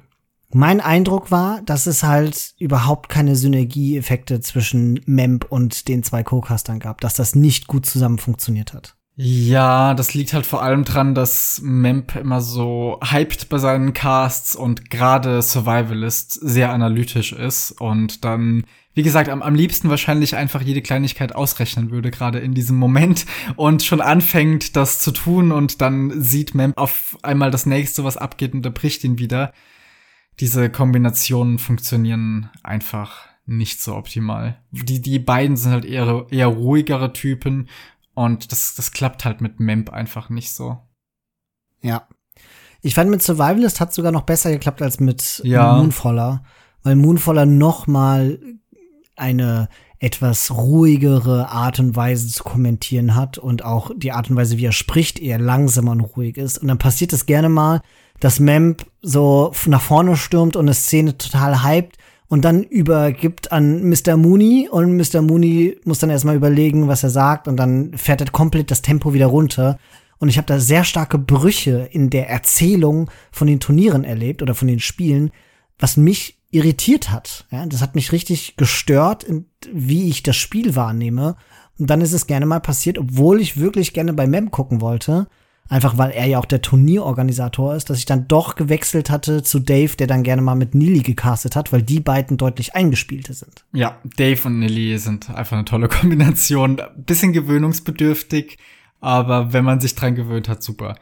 mein 0.55 0.81
Eindruck 0.81 1.31
war, 1.31 1.63
dass 1.63 1.87
es 1.87 2.05
halt 2.05 2.55
überhaupt 2.59 3.09
keine 3.09 3.35
Synergieeffekte 3.35 4.41
zwischen 4.41 5.01
Memp 5.05 5.47
und 5.49 5.89
den 5.89 6.03
zwei 6.05 6.23
Co-Castern 6.23 6.79
gab, 6.79 7.01
dass 7.01 7.15
das 7.15 7.35
nicht 7.35 7.67
gut 7.67 7.87
zusammen 7.87 8.19
funktioniert 8.19 8.73
hat. 8.73 8.95
Ja, 9.17 9.95
das 9.95 10.15
liegt 10.15 10.33
halt 10.33 10.45
vor 10.45 10.63
allem 10.63 10.85
dran, 10.85 11.15
dass 11.15 11.61
Memp 11.63 12.17
immer 12.17 12.41
so 12.41 12.99
hyped 13.03 13.49
bei 13.49 13.59
seinen 13.59 13.95
Casts 13.95 14.57
und 14.57 14.91
gerade 14.91 15.41
Survivalist 15.41 16.33
sehr 16.33 16.73
analytisch 16.73 17.33
ist 17.33 17.73
und 17.81 18.25
dann, 18.25 18.65
wie 18.93 19.05
gesagt, 19.05 19.29
am, 19.29 19.43
am 19.43 19.55
liebsten 19.55 19.89
wahrscheinlich 19.89 20.35
einfach 20.35 20.63
jede 20.63 20.83
Kleinigkeit 20.83 21.33
ausrechnen 21.33 21.93
würde, 21.93 22.11
gerade 22.11 22.41
in 22.41 22.55
diesem 22.55 22.77
Moment 22.77 23.25
und 23.55 23.85
schon 23.85 24.01
anfängt, 24.01 24.75
das 24.75 24.99
zu 24.99 25.13
tun 25.13 25.53
und 25.53 25.81
dann 25.81 26.21
sieht 26.21 26.57
Memp 26.57 26.77
auf 26.77 27.17
einmal 27.23 27.53
das 27.53 27.67
nächste, 27.67 28.03
was 28.03 28.17
abgeht 28.17 28.53
und 28.53 28.63
bricht 28.75 29.05
ihn 29.05 29.19
wieder. 29.19 29.53
Diese 30.41 30.71
Kombinationen 30.71 31.59
funktionieren 31.59 32.51
einfach 32.63 33.29
nicht 33.47 33.81
so 33.81 33.95
optimal. 33.95 34.59
Die, 34.71 35.01
die 35.01 35.19
beiden 35.19 35.57
sind 35.57 35.73
halt 35.73 35.85
eher, 35.85 36.27
eher 36.31 36.47
ruhigere 36.47 37.13
Typen 37.13 37.69
und 38.15 38.53
das, 38.53 38.75
das 38.75 38.93
klappt 38.93 39.25
halt 39.25 39.41
mit 39.41 39.61
Memp 39.61 39.91
einfach 39.91 40.31
nicht 40.31 40.53
so. 40.53 40.79
Ja. 41.83 42.09
Ich 42.81 42.95
fand 42.95 43.11
mit 43.11 43.23
Survivalist 43.23 43.81
hat 43.81 43.95
sogar 43.95 44.13
noch 44.13 44.23
besser 44.23 44.51
geklappt 44.51 44.83
als 44.83 45.01
mit 45.01 45.41
Ja. 45.45 45.77
Moonfaller, 45.77 46.45
weil 46.83 46.97
Moonfaller 46.97 47.47
noch 47.47 47.87
mal 47.87 48.39
eine 49.17 49.69
etwas 49.99 50.51
ruhigere 50.51 51.49
Art 51.49 51.79
und 51.81 51.97
Weise 51.97 52.29
zu 52.29 52.45
kommentieren 52.45 53.15
hat 53.15 53.39
und 53.39 53.65
auch 53.65 53.91
die 53.97 54.13
Art 54.13 54.29
und 54.29 54.37
Weise, 54.37 54.59
wie 54.59 54.67
er 54.67 54.73
spricht, 54.73 55.19
eher 55.19 55.39
langsamer 55.39 55.93
und 55.93 56.01
ruhig 56.01 56.37
ist. 56.37 56.59
Und 56.59 56.69
dann 56.69 56.79
passiert 56.79 57.13
es 57.13 57.27
gerne 57.27 57.49
mal, 57.49 57.81
dass 58.21 58.41
Memp 58.41 58.85
so 59.03 59.53
nach 59.67 59.83
vorne 59.83 60.17
stürmt 60.17 60.57
und 60.57 60.67
eine 60.67 60.75
Szene 60.75 61.19
total 61.19 61.65
hypt 61.65 61.99
und 62.29 62.45
dann 62.45 62.63
übergibt 62.63 63.53
an 63.53 63.89
Mr. 63.89 64.17
Mooney 64.17 64.69
und 64.71 64.97
Mr. 64.97 65.23
Mooney 65.23 65.79
muss 65.85 65.99
dann 65.99 66.11
erstmal 66.11 66.37
überlegen, 66.37 66.89
was 66.89 67.03
er 67.03 67.11
sagt 67.11 67.49
und 67.49 67.57
dann 67.57 67.97
fährt 67.97 68.21
er 68.21 68.31
komplett 68.31 68.71
das 68.71 68.83
Tempo 68.83 69.13
wieder 69.13 69.27
runter. 69.27 69.79
Und 70.19 70.29
ich 70.29 70.39
habe 70.39 70.47
da 70.47 70.59
sehr 70.59 70.85
starke 70.85 71.19
Brüche 71.19 71.89
in 71.93 72.09
der 72.09 72.31
Erzählung 72.31 73.11
von 73.31 73.47
den 73.47 73.61
Turnieren 73.61 74.05
erlebt 74.05 74.43
oder 74.43 74.55
von 74.55 74.69
den 74.69 74.81
Spielen, 74.81 75.31
was 75.79 75.97
mich 75.97 76.39
irritiert 76.51 77.11
hat. 77.11 77.47
Ja, 77.51 77.67
das 77.67 77.83
hat 77.83 77.95
mich 77.95 78.13
richtig 78.13 78.57
gestört, 78.57 79.27
wie 79.73 80.09
ich 80.09 80.23
das 80.23 80.37
Spiel 80.37 80.77
wahrnehme. 80.77 81.37
Und 81.79 81.91
dann 81.91 82.01
ist 82.01 82.13
es 82.13 82.27
gerne 82.27 82.47
mal 82.47 82.61
passiert, 82.61 82.99
obwohl 82.99 83.41
ich 83.41 83.59
wirklich 83.59 83.93
gerne 83.93 84.13
bei 84.13 84.27
Mem 84.27 84.51
gucken 84.51 84.81
wollte, 84.81 85.27
einfach 85.69 85.99
weil 85.99 86.11
er 86.11 86.27
ja 86.27 86.39
auch 86.39 86.45
der 86.45 86.63
Turnierorganisator 86.63 87.75
ist, 87.75 87.91
dass 87.91 87.99
ich 87.99 88.07
dann 88.07 88.29
doch 88.29 88.55
gewechselt 88.55 89.11
hatte 89.11 89.43
zu 89.43 89.59
Dave, 89.59 89.97
der 89.97 90.07
dann 90.07 90.23
gerne 90.23 90.43
mal 90.43 90.55
mit 90.55 90.75
Nili 90.75 91.01
gecastet 91.01 91.57
hat, 91.57 91.73
weil 91.73 91.83
die 91.83 92.01
beiden 92.01 92.37
deutlich 92.37 92.75
eingespielte 92.75 93.35
sind. 93.35 93.65
Ja, 93.73 94.01
Dave 94.17 94.41
und 94.47 94.59
Nelly 94.59 94.99
sind 94.99 95.31
einfach 95.31 95.57
eine 95.57 95.65
tolle 95.65 95.89
Kombination. 95.89 96.81
Bisschen 96.97 97.33
gewöhnungsbedürftig, 97.33 98.59
aber 99.01 99.53
wenn 99.53 99.65
man 99.65 99.81
sich 99.81 99.95
dran 99.95 100.15
gewöhnt 100.15 100.49
hat, 100.49 100.63
super. 100.63 100.97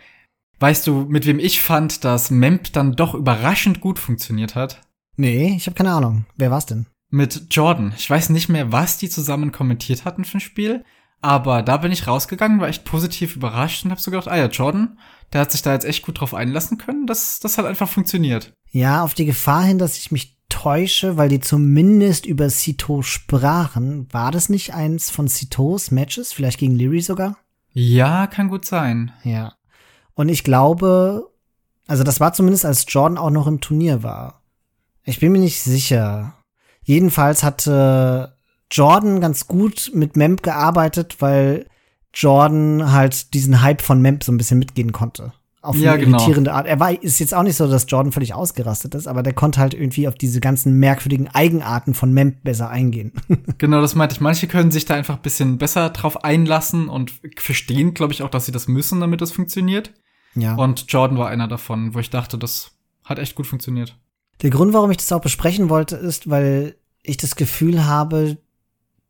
Weißt 0.61 0.87
du, 0.87 1.07
mit 1.09 1.27
wem 1.27 1.40
ich 1.40 1.61
fand, 1.61 2.05
dass 2.05 2.31
Memp 2.31 2.72
dann 2.72 2.94
doch 2.94 3.14
überraschend 3.14 3.81
gut 3.81 3.98
funktioniert 3.98 4.55
hat? 4.55 4.81
Nee, 5.16 5.55
ich 5.57 5.66
habe 5.66 5.75
keine 5.75 5.92
Ahnung. 5.92 6.25
Wer 6.37 6.53
war's 6.53 6.66
denn? 6.66 6.87
Mit 7.11 7.48
Jordan. 7.51 7.92
Ich 7.96 8.09
weiß 8.09 8.31
nicht 8.31 8.48
mehr, 8.48 8.72
was 8.72 8.96
die 8.96 9.09
zusammen 9.09 9.53
kommentiert 9.53 10.05
hatten 10.05 10.25
für 10.25 10.38
ein 10.38 10.40
Spiel, 10.40 10.85
aber 11.22 11.62
da 11.62 11.76
bin 11.76 11.92
ich 11.92 12.06
rausgegangen, 12.06 12.61
war 12.61 12.68
echt 12.68 12.85
positiv 12.85 13.37
überrascht 13.37 13.85
und 13.85 13.92
hab 13.92 14.00
so 14.00 14.11
gedacht, 14.11 14.28
ah 14.28 14.37
ja, 14.37 14.46
Jordan, 14.46 14.98
der 15.32 15.40
hat 15.40 15.52
sich 15.52 15.62
da 15.62 15.72
jetzt 15.72 15.87
echt 15.87 16.04
gut 16.04 16.20
drauf 16.20 16.35
einlassen 16.35 16.78
können. 16.78 17.06
Das, 17.06 17.38
das 17.40 17.56
hat 17.56 17.64
einfach 17.64 17.88
funktioniert. 17.88 18.52
Ja, 18.70 19.02
auf 19.02 19.14
die 19.14 19.24
Gefahr 19.24 19.62
hin, 19.62 19.78
dass 19.78 19.96
ich 19.96 20.11
mich 20.11 20.37
täusche, 20.48 21.16
weil 21.16 21.28
die 21.28 21.40
zumindest 21.40 22.26
über 22.26 22.50
Cito 22.50 23.02
sprachen. 23.02 24.12
War 24.12 24.32
das 24.32 24.48
nicht 24.48 24.74
eins 24.74 25.11
von 25.11 25.28
Citos 25.28 25.90
Matches? 25.92 26.32
Vielleicht 26.32 26.58
gegen 26.58 26.74
Leary 26.74 27.00
sogar? 27.00 27.38
Ja, 27.72 28.26
kann 28.26 28.48
gut 28.48 28.66
sein. 28.66 29.12
Ja. 29.22 29.54
Und 30.14 30.28
ich 30.28 30.44
glaube, 30.44 31.30
also 31.87 32.02
das 32.02 32.20
war 32.20 32.32
zumindest, 32.32 32.66
als 32.66 32.85
Jordan 32.88 33.16
auch 33.16 33.30
noch 33.30 33.46
im 33.46 33.61
Turnier 33.61 34.02
war. 34.02 34.42
Ich 35.04 35.20
bin 35.20 35.32
mir 35.32 35.38
nicht 35.38 35.62
sicher. 35.62 36.35
Jedenfalls 36.82 37.42
hatte 37.42 38.37
Jordan 38.72 39.20
ganz 39.20 39.46
gut 39.46 39.90
mit 39.94 40.16
Memp 40.16 40.42
gearbeitet, 40.42 41.16
weil 41.20 41.66
Jordan 42.14 42.92
halt 42.92 43.35
diesen 43.35 43.62
Hype 43.62 43.82
von 43.82 44.00
Memp 44.00 44.24
so 44.24 44.32
ein 44.32 44.38
bisschen 44.38 44.58
mitgehen 44.58 44.92
konnte. 44.92 45.32
Auf 45.61 45.76
Ja, 45.76 45.92
eine 45.92 46.04
genau. 46.04 46.16
irritierende 46.18 46.52
Art. 46.52 46.66
Er 46.66 46.80
war, 46.80 46.90
ist 47.02 47.20
jetzt 47.20 47.35
auch 47.35 47.44
nicht 47.44 47.56
so, 47.56 47.68
dass 47.68 47.87
Jordan 47.88 48.11
völlig 48.11 48.35
ausgerastet 48.35 48.96
ist, 48.96 49.06
aber 49.06 49.22
der 49.22 49.32
konnte 49.32 49.61
halt 49.61 49.74
irgendwie 49.74 50.08
auf 50.08 50.14
diese 50.16 50.40
ganzen 50.40 50.78
merkwürdigen 50.80 51.28
Eigenarten 51.28 51.94
von 51.94 52.12
Memp 52.12 52.42
besser 52.42 52.68
eingehen. 52.68 53.12
Genau, 53.58 53.80
das 53.80 53.94
meinte 53.94 54.14
ich. 54.16 54.20
Manche 54.20 54.48
können 54.48 54.72
sich 54.72 54.87
da 54.87 54.94
einfach 54.94 55.16
ein 55.16 55.22
bisschen 55.22 55.58
besser 55.58 55.90
drauf 55.90 56.24
einlassen 56.24 56.88
und 56.88 57.12
verstehen, 57.38 57.94
glaube 57.94 58.12
ich, 58.12 58.22
auch, 58.24 58.28
dass 58.30 58.46
sie 58.46 58.52
das 58.52 58.66
müssen, 58.66 59.00
damit 59.00 59.20
das 59.20 59.30
funktioniert. 59.30 59.92
ja. 60.35 60.56
Und 60.56 60.87
Jordan 60.88 61.16
war 61.16 61.28
einer 61.28 61.46
davon, 61.46 61.94
wo 61.94 62.00
ich 62.00 62.11
dachte, 62.11 62.38
das 62.38 62.72
hat 63.04 63.20
echt 63.20 63.37
gut 63.37 63.46
funktioniert. 63.46 63.96
Der 64.42 64.50
Grund, 64.50 64.72
warum 64.72 64.90
ich 64.90 64.96
das 64.96 65.12
auch 65.12 65.20
besprechen 65.20 65.68
wollte, 65.68 65.94
ist, 65.94 66.28
weil 66.28 66.74
ich 67.04 67.18
das 67.18 67.37
Gefühl 67.37 67.85
habe, 67.87 68.38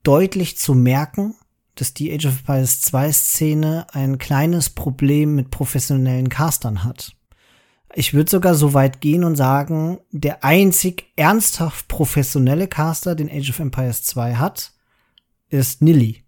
deutlich 0.02 0.58
zu 0.58 0.74
merken, 0.74 1.34
dass 1.74 1.94
die 1.94 2.12
Age 2.12 2.26
of 2.26 2.38
Empires 2.40 2.80
2 2.82 3.12
Szene 3.12 3.86
ein 3.92 4.18
kleines 4.18 4.70
Problem 4.70 5.34
mit 5.34 5.50
professionellen 5.50 6.28
Castern 6.28 6.84
hat. 6.84 7.16
Ich 7.94 8.14
würde 8.14 8.30
sogar 8.30 8.54
so 8.54 8.72
weit 8.72 9.00
gehen 9.00 9.22
und 9.24 9.36
sagen, 9.36 9.98
der 10.10 10.44
einzig 10.44 11.12
ernsthaft 11.16 11.88
professionelle 11.88 12.66
Caster, 12.66 13.14
den 13.14 13.30
Age 13.30 13.50
of 13.50 13.58
Empires 13.58 14.02
2 14.04 14.36
hat, 14.36 14.72
ist 15.48 15.82
Nilly. 15.82 16.24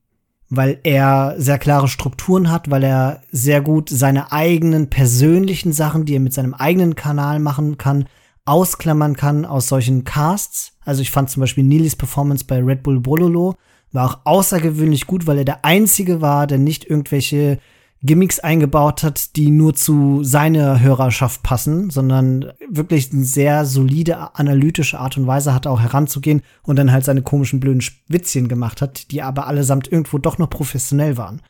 Weil 0.50 0.78
er 0.84 1.34
sehr 1.38 1.58
klare 1.58 1.88
Strukturen 1.88 2.50
hat, 2.50 2.70
weil 2.70 2.84
er 2.84 3.22
sehr 3.32 3.62
gut 3.62 3.88
seine 3.88 4.30
eigenen 4.30 4.90
persönlichen 4.90 5.72
Sachen, 5.72 6.04
die 6.04 6.14
er 6.14 6.20
mit 6.20 6.34
seinem 6.34 6.52
eigenen 6.52 6.94
Kanal 6.96 7.40
machen 7.40 7.78
kann, 7.78 8.08
ausklammern 8.44 9.16
kann 9.16 9.46
aus 9.46 9.68
solchen 9.68 10.04
Casts. 10.04 10.73
Also 10.84 11.02
ich 11.02 11.10
fand 11.10 11.30
zum 11.30 11.40
Beispiel 11.40 11.64
Nilis 11.64 11.96
Performance 11.96 12.44
bei 12.44 12.62
Red 12.62 12.82
Bull 12.82 13.00
Bololo 13.00 13.56
war 13.92 14.10
auch 14.10 14.18
außergewöhnlich 14.24 15.06
gut, 15.06 15.26
weil 15.26 15.38
er 15.38 15.44
der 15.44 15.64
Einzige 15.64 16.20
war, 16.20 16.46
der 16.46 16.58
nicht 16.58 16.84
irgendwelche 16.84 17.58
Gimmicks 18.02 18.38
eingebaut 18.38 19.02
hat, 19.02 19.36
die 19.36 19.50
nur 19.50 19.74
zu 19.74 20.22
seiner 20.24 20.80
Hörerschaft 20.80 21.42
passen, 21.42 21.88
sondern 21.88 22.52
wirklich 22.68 23.12
eine 23.12 23.24
sehr 23.24 23.64
solide 23.64 24.36
analytische 24.36 24.98
Art 24.98 25.16
und 25.16 25.26
Weise 25.26 25.54
hatte, 25.54 25.70
auch 25.70 25.80
heranzugehen 25.80 26.42
und 26.64 26.76
dann 26.76 26.92
halt 26.92 27.06
seine 27.06 27.22
komischen 27.22 27.60
blöden 27.60 27.82
Witzchen 28.08 28.48
gemacht 28.48 28.82
hat, 28.82 29.10
die 29.10 29.22
aber 29.22 29.46
allesamt 29.46 29.90
irgendwo 29.90 30.18
doch 30.18 30.36
noch 30.36 30.50
professionell 30.50 31.16
waren. 31.16 31.40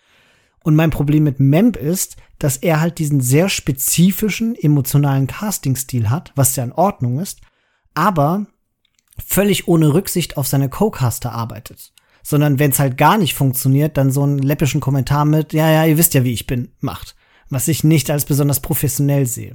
Und 0.63 0.77
mein 0.77 0.91
Problem 0.91 1.25
mit 1.25 1.41
Memp 1.41 1.77
ist, 1.77 2.17
dass 2.39 2.57
er 2.57 2.81
halt 2.81 2.99
diesen 3.01 3.21
sehr 3.21 3.49
spezifischen 3.49 4.55
emotionalen 4.55 5.27
Castingstil 5.27 6.09
hat, 6.09 6.33
was 6.37 6.55
ja 6.55 6.63
in 6.63 6.73
Ordnung 6.73 7.19
ist, 7.19 7.41
aber 7.95 8.47
völlig 9.25 9.69
ohne 9.69 9.95
Rücksicht 9.95 10.37
auf 10.37 10.47
seine 10.47 10.69
Co-Caster 10.69 11.33
arbeitet. 11.33 11.93
Sondern 12.23 12.59
wenn 12.59 12.71
es 12.71 12.79
halt 12.79 12.97
gar 12.97 13.19
nicht 13.19 13.35
funktioniert, 13.35 13.97
dann 13.97 14.11
so 14.11 14.23
einen 14.23 14.39
läppischen 14.39 14.81
Kommentar 14.81 15.25
mit, 15.25 15.53
ja, 15.53 15.71
ja, 15.71 15.85
ihr 15.85 15.99
wisst 15.99 16.15
ja, 16.15 16.25
wie 16.25 16.33
ich 16.33 16.47
bin, 16.47 16.73
macht. 16.81 17.15
Was 17.51 17.69
ich 17.69 17.85
nicht 17.85 18.11
als 18.11 18.25
besonders 18.25 18.61
professionell 18.61 19.27
sehe. 19.27 19.53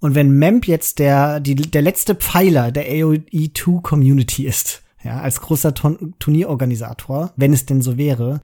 Und 0.00 0.16
wenn 0.16 0.36
Memp 0.36 0.66
jetzt 0.66 0.98
der, 0.98 1.38
die, 1.38 1.54
der 1.54 1.82
letzte 1.82 2.16
Pfeiler 2.16 2.72
der 2.72 2.86
AOE2-Community 2.86 4.46
ist, 4.46 4.82
ja, 5.04 5.20
als 5.20 5.40
großer 5.40 5.74
Ton 5.74 6.14
Turnierorganisator, 6.18 7.32
wenn 7.36 7.52
es 7.52 7.66
denn 7.66 7.82
so 7.82 7.96
wäre, 7.96 8.40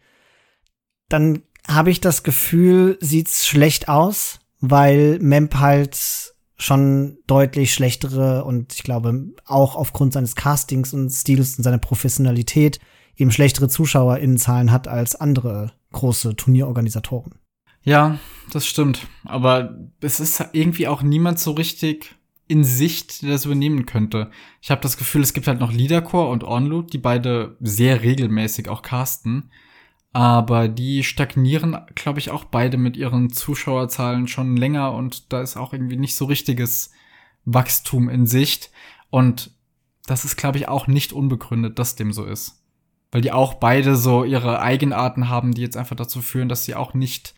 dann 1.09 1.43
habe 1.67 1.91
ich 1.91 2.01
das 2.01 2.23
Gefühl, 2.23 2.97
sieht's 3.01 3.47
schlecht 3.47 3.89
aus, 3.89 4.39
weil 4.61 5.19
Memp 5.21 5.57
halt 5.57 6.35
schon 6.59 7.19
deutlich 7.27 7.73
schlechtere 7.73 8.45
und 8.45 8.75
ich 8.75 8.83
glaube 8.83 9.33
auch 9.47 9.77
aufgrund 9.77 10.13
seines 10.13 10.35
Castings 10.35 10.93
und 10.93 11.11
Stils 11.11 11.57
und 11.57 11.65
seiner 11.65 11.79
Professionalität 11.79 12.81
eben 13.17 13.31
schlechtere 13.31 13.69
ZuschauerInnenzahlen 13.69 14.73
hat 14.73 14.89
als 14.89 15.17
andere 15.17 15.73
große 15.93 16.37
Turnierorganisatoren. 16.37 17.35
Ja, 17.83 18.19
das 18.53 18.67
stimmt. 18.67 19.07
Aber 19.25 19.79
es 20.01 20.21
ist 20.21 20.45
irgendwie 20.53 20.89
auch 20.89 21.03
niemand 21.03 21.39
so 21.39 21.53
richtig 21.53 22.17
in 22.49 22.65
Sicht, 22.65 23.23
der 23.23 23.31
das 23.31 23.45
übernehmen 23.45 23.87
könnte. 23.87 24.31
Ich 24.61 24.71
habe 24.71 24.81
das 24.81 24.97
Gefühl, 24.97 25.23
es 25.23 25.35
gibt 25.35 25.47
halt 25.47 25.61
noch 25.61 25.73
Leadercore 25.73 26.31
und 26.31 26.45
Onload, 26.45 26.89
die 26.93 26.99
beide 26.99 27.57
sehr 27.61 28.03
regelmäßig 28.03 28.69
auch 28.69 28.83
casten. 28.83 29.51
Aber 30.13 30.69
die 30.69 31.05
stagnieren, 31.05 31.77
glaube 31.95 32.19
ich, 32.19 32.31
auch 32.31 32.45
beide 32.45 32.77
mit 32.77 32.97
ihren 32.97 33.31
Zuschauerzahlen 33.31 34.27
schon 34.27 34.57
länger 34.57 34.93
und 34.93 35.33
da 35.33 35.43
ist 35.43 35.57
auch 35.57 35.73
irgendwie 35.73 35.97
nicht 35.97 36.17
so 36.17 36.25
richtiges 36.25 36.91
Wachstum 37.45 38.09
in 38.09 38.27
Sicht. 38.27 38.71
Und 39.11 39.51
das 40.07 40.25
ist, 40.25 40.37
glaube 40.37 40.59
ich, 40.59 40.69
auch 40.69 40.87
nicht 40.87 41.13
unbegründet, 41.13 41.79
dass 41.79 41.97
dem 41.97 42.13
so 42.13 42.25
ist. 42.25 42.63
Weil 43.11 43.21
die 43.21 43.33
auch 43.33 43.55
beide 43.55 43.97
so 43.97 44.25
ihre 44.25 44.61
Eigenarten 44.61 45.29
haben, 45.29 45.53
die 45.53 45.63
jetzt 45.63 45.77
einfach 45.77 45.97
dazu 45.97 46.21
führen, 46.21 46.49
dass 46.49 46.65
sie 46.65 46.75
auch 46.75 46.95
nicht 46.95 47.35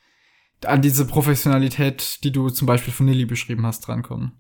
an 0.65 0.83
diese 0.83 1.07
Professionalität, 1.07 2.23
die 2.25 2.33
du 2.33 2.51
zum 2.51 2.67
Beispiel 2.67 2.93
von 2.93 3.07
Nilly 3.07 3.25
beschrieben 3.25 3.67
hast, 3.67 3.81
drankommen. 3.81 4.33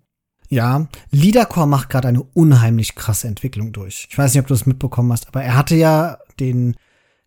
Ja, 0.48 0.88
Liedercore 1.10 1.68
macht 1.68 1.90
gerade 1.90 2.08
eine 2.08 2.22
unheimlich 2.22 2.96
krasse 2.96 3.28
Entwicklung 3.28 3.72
durch. 3.72 4.08
Ich 4.10 4.18
weiß 4.18 4.34
nicht, 4.34 4.40
ob 4.40 4.48
du 4.48 4.54
es 4.54 4.66
mitbekommen 4.66 5.12
hast, 5.12 5.28
aber 5.28 5.42
er 5.42 5.56
hatte 5.56 5.76
ja 5.76 6.18
den 6.40 6.76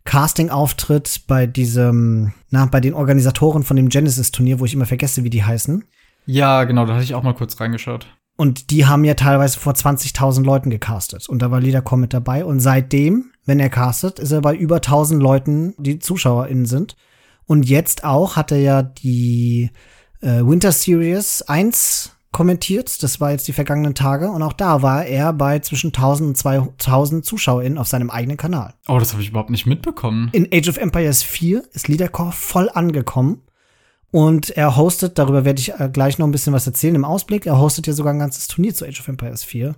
Casting-Auftritt 0.05 1.21
bei 1.27 1.47
diesem, 1.47 2.33
na, 2.49 2.65
bei 2.65 2.79
den 2.79 2.93
Organisatoren 2.93 3.63
von 3.63 3.77
dem 3.77 3.89
Genesis-Turnier, 3.89 4.59
wo 4.59 4.65
ich 4.65 4.73
immer 4.73 4.85
vergesse, 4.85 5.23
wie 5.23 5.29
die 5.29 5.43
heißen. 5.43 5.85
Ja, 6.25 6.63
genau, 6.65 6.85
da 6.85 6.93
hatte 6.93 7.03
ich 7.03 7.15
auch 7.15 7.23
mal 7.23 7.33
kurz 7.33 7.59
reingeschaut. 7.59 8.07
Und 8.35 8.71
die 8.71 8.85
haben 8.85 9.03
ja 9.03 9.13
teilweise 9.13 9.59
vor 9.59 9.73
20.000 9.73 10.43
Leuten 10.43 10.69
gecastet. 10.69 11.29
Und 11.29 11.41
da 11.41 11.51
war 11.51 11.59
Liedercore 11.59 11.99
mit 11.99 12.13
dabei. 12.13 12.43
Und 12.45 12.59
seitdem, 12.59 13.31
wenn 13.45 13.59
er 13.59 13.69
castet, 13.69 14.19
ist 14.19 14.31
er 14.31 14.41
bei 14.41 14.55
über 14.55 14.77
1000 14.77 15.21
Leuten, 15.21 15.75
die 15.77 15.99
ZuschauerInnen 15.99 16.65
sind. 16.65 16.95
Und 17.45 17.69
jetzt 17.69 18.03
auch 18.03 18.35
hat 18.35 18.51
er 18.51 18.59
ja 18.59 18.81
die 18.81 19.69
äh, 20.21 20.41
Winter 20.43 20.71
Series 20.71 21.43
1 21.43 22.12
kommentiert. 22.33 23.01
Das 23.01 23.21
war 23.21 23.31
jetzt 23.31 23.47
die 23.47 23.53
vergangenen 23.53 23.95
Tage. 23.95 24.29
Und 24.29 24.43
auch 24.43 24.51
da 24.51 24.81
war 24.81 25.05
er 25.05 25.31
bei 25.31 25.59
zwischen 25.59 25.87
1000 25.87 26.27
und 26.29 26.35
2000 26.35 27.23
ZuschauerInnen 27.25 27.77
auf 27.77 27.87
seinem 27.87 28.09
eigenen 28.09 28.35
Kanal. 28.35 28.73
Oh, 28.89 28.99
das 28.99 29.13
habe 29.13 29.23
ich 29.23 29.29
überhaupt 29.29 29.49
nicht 29.49 29.65
mitbekommen. 29.65 30.29
In 30.33 30.49
Age 30.51 30.67
of 30.67 30.77
Empires 30.77 31.23
4 31.23 31.63
ist 31.71 31.87
Leadercore 31.87 32.33
voll 32.33 32.69
angekommen. 32.73 33.41
Und 34.11 34.51
er 34.51 34.75
hostet, 34.75 35.17
darüber 35.17 35.43
werde 35.43 35.59
ich 35.59 35.73
äh, 35.73 35.89
gleich 35.91 36.19
noch 36.19 36.27
ein 36.27 36.31
bisschen 36.31 36.53
was 36.53 36.67
erzählen 36.67 36.93
im 36.93 37.05
Ausblick, 37.05 37.47
er 37.47 37.57
hostet 37.57 37.87
ja 37.87 37.93
sogar 37.93 38.13
ein 38.13 38.19
ganzes 38.19 38.47
Turnier 38.47 38.75
zu 38.75 38.85
Age 38.85 38.99
of 38.99 39.07
Empires 39.07 39.43
4. 39.43 39.75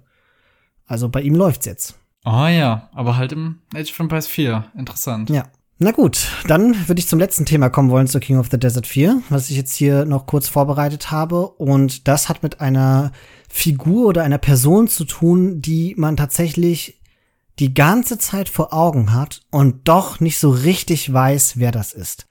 Also 0.85 1.07
bei 1.07 1.21
ihm 1.21 1.35
läuft's 1.35 1.65
jetzt. 1.65 1.97
Oh 2.25 2.47
ja, 2.47 2.89
aber 2.93 3.15
halt 3.15 3.31
im 3.31 3.59
Age 3.73 3.91
of 3.91 3.99
Empires 3.99 4.27
4. 4.27 4.65
Interessant. 4.77 5.29
Ja. 5.29 5.45
Na 5.77 5.91
gut, 5.91 6.27
dann 6.47 6.87
würde 6.87 6.99
ich 6.99 7.07
zum 7.07 7.19
letzten 7.19 7.45
Thema 7.45 7.67
kommen 7.69 7.89
wollen, 7.89 8.07
zu 8.07 8.21
King 8.21 8.37
of 8.37 8.47
the 8.49 8.57
Desert 8.57 8.87
4, 8.87 9.21
was 9.29 9.49
ich 9.49 9.57
jetzt 9.57 9.75
hier 9.75 10.05
noch 10.05 10.25
kurz 10.25 10.47
vorbereitet 10.47 11.11
habe. 11.11 11.49
Und 11.49 12.07
das 12.07 12.29
hat 12.29 12.43
mit 12.43 12.61
einer 12.61 13.11
Figur 13.49 14.07
oder 14.07 14.23
einer 14.23 14.37
Person 14.37 14.87
zu 14.87 15.03
tun, 15.03 15.61
die 15.61 15.93
man 15.97 16.15
tatsächlich 16.15 17.01
die 17.59 17.73
ganze 17.73 18.17
Zeit 18.17 18.47
vor 18.47 18.73
Augen 18.73 19.13
hat 19.13 19.41
und 19.51 19.87
doch 19.87 20.21
nicht 20.21 20.39
so 20.39 20.49
richtig 20.49 21.11
weiß, 21.11 21.57
wer 21.57 21.73
das 21.73 21.91
ist. 21.91 22.25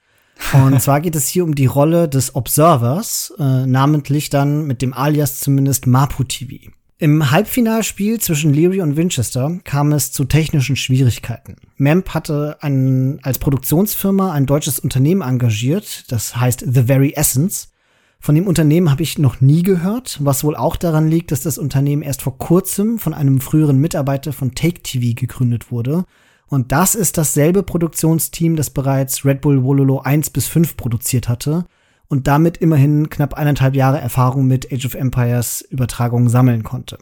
Und 0.53 0.81
zwar 0.81 0.99
geht 0.99 1.15
es 1.15 1.27
hier 1.27 1.43
um 1.43 1.53
die 1.53 1.67
Rolle 1.67 2.09
des 2.09 2.35
Observers, 2.35 3.31
äh, 3.37 3.67
namentlich 3.67 4.31
dann 4.31 4.65
mit 4.65 4.81
dem 4.81 4.93
Alias 4.93 5.39
zumindest 5.39 5.85
Mapu 5.85 6.23
TV. 6.23 6.71
Im 6.97 7.29
Halbfinalspiel 7.29 8.21
zwischen 8.21 8.53
Leary 8.53 8.79
und 8.79 8.95
Winchester 8.95 9.59
kam 9.65 9.91
es 9.91 10.13
zu 10.13 10.23
technischen 10.23 10.77
Schwierigkeiten. 10.77 11.57
MEMP 11.75 12.13
hatte 12.13 12.55
ein, 12.61 13.19
als 13.21 13.37
Produktionsfirma 13.37 14.31
ein 14.31 14.45
deutsches 14.45 14.79
Unternehmen 14.79 15.21
engagiert, 15.21 16.09
das 16.09 16.37
heißt 16.37 16.63
The 16.65 16.83
Very 16.83 17.11
Essence. 17.13 17.73
Von 18.21 18.35
dem 18.35 18.47
Unternehmen 18.47 18.89
habe 18.89 19.03
ich 19.03 19.17
noch 19.17 19.41
nie 19.41 19.61
gehört, 19.61 20.19
was 20.21 20.45
wohl 20.45 20.55
auch 20.55 20.77
daran 20.77 21.09
liegt, 21.09 21.33
dass 21.33 21.41
das 21.41 21.57
Unternehmen 21.57 22.01
erst 22.01 22.21
vor 22.21 22.37
kurzem 22.37 22.97
von 22.97 23.13
einem 23.13 23.41
früheren 23.41 23.77
Mitarbeiter 23.77 24.31
von 24.31 24.55
Take 24.55 24.81
TV 24.81 25.19
gegründet 25.19 25.71
wurde. 25.71 26.05
Und 26.47 26.71
das 26.71 26.95
ist 26.95 27.17
dasselbe 27.17 27.63
Produktionsteam, 27.63 28.55
das 28.55 28.69
bereits 28.69 29.25
Red 29.25 29.41
Bull 29.41 29.63
Wololo 29.63 29.99
1 29.99 30.29
bis 30.29 30.47
5 30.47 30.77
produziert 30.77 31.27
hatte 31.27 31.65
und 32.07 32.27
damit 32.27 32.57
immerhin 32.57 33.09
knapp 33.09 33.33
eineinhalb 33.33 33.75
Jahre 33.75 33.99
Erfahrung 33.99 34.47
mit 34.47 34.71
Age 34.71 34.85
of 34.85 34.95
Empires 34.95 35.61
Übertragungen 35.69 36.29
sammeln 36.29 36.63
konnte. 36.63 36.97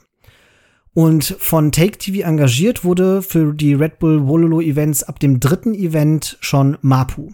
Und 0.93 1.35
von 1.39 1.71
Take 1.71 1.97
TV 1.97 2.27
engagiert 2.27 2.83
wurde 2.83 3.21
für 3.21 3.53
die 3.53 3.73
Red 3.73 3.99
Bull 3.99 4.27
Wololo 4.27 4.61
Events 4.61 5.03
ab 5.03 5.19
dem 5.19 5.39
dritten 5.39 5.73
Event 5.73 6.37
schon 6.39 6.77
Mapu. 6.81 7.31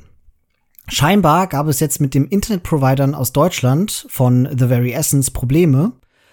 Scheinbar 0.88 1.48
gab 1.48 1.68
es 1.68 1.80
jetzt 1.80 2.00
mit 2.00 2.16
dem 2.16 2.28
Internetprovidern 2.28 3.14
aus 3.14 3.34
Deutschland 3.34 4.08
von 4.10 4.48
The 4.58 4.68
Very 4.68 4.92
Essence 4.92 5.30
Probleme, 5.30 5.92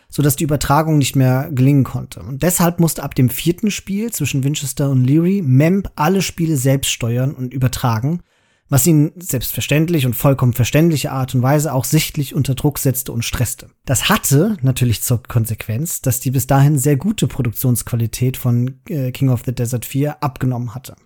sodass 0.08 0.36
die 0.36 0.44
Übertragung 0.44 0.98
nicht 0.98 1.16
mehr 1.16 1.50
gelingen 1.52 1.84
konnte. 1.84 2.20
Und 2.20 2.42
deshalb 2.42 2.80
musste 2.80 3.02
ab 3.02 3.14
dem 3.14 3.28
vierten 3.28 3.70
Spiel 3.70 4.12
zwischen 4.12 4.44
Winchester 4.44 4.88
und 4.88 5.04
Leary 5.04 5.42
Memp 5.44 5.90
alle 5.96 6.22
Spiele 6.22 6.56
selbst 6.56 6.90
steuern 6.90 7.34
und 7.34 7.52
übertragen, 7.52 8.20
was 8.68 8.86
ihn 8.86 9.12
selbstverständlich 9.16 10.06
und 10.06 10.14
vollkommen 10.14 10.52
verständliche 10.52 11.12
Art 11.12 11.34
und 11.34 11.42
Weise 11.42 11.72
auch 11.72 11.84
sichtlich 11.84 12.34
unter 12.34 12.54
Druck 12.54 12.78
setzte 12.78 13.12
und 13.12 13.24
stresste. 13.24 13.68
Das 13.84 14.08
hatte 14.08 14.56
natürlich 14.62 15.02
zur 15.02 15.22
Konsequenz, 15.22 16.02
dass 16.02 16.20
die 16.20 16.30
bis 16.32 16.46
dahin 16.46 16.78
sehr 16.78 16.96
gute 16.96 17.28
Produktionsqualität 17.28 18.36
von 18.36 18.80
äh, 18.88 19.12
King 19.12 19.28
of 19.30 19.42
the 19.44 19.54
Desert 19.54 19.84
4 19.84 20.22
abgenommen 20.22 20.74
hatte. 20.74 20.96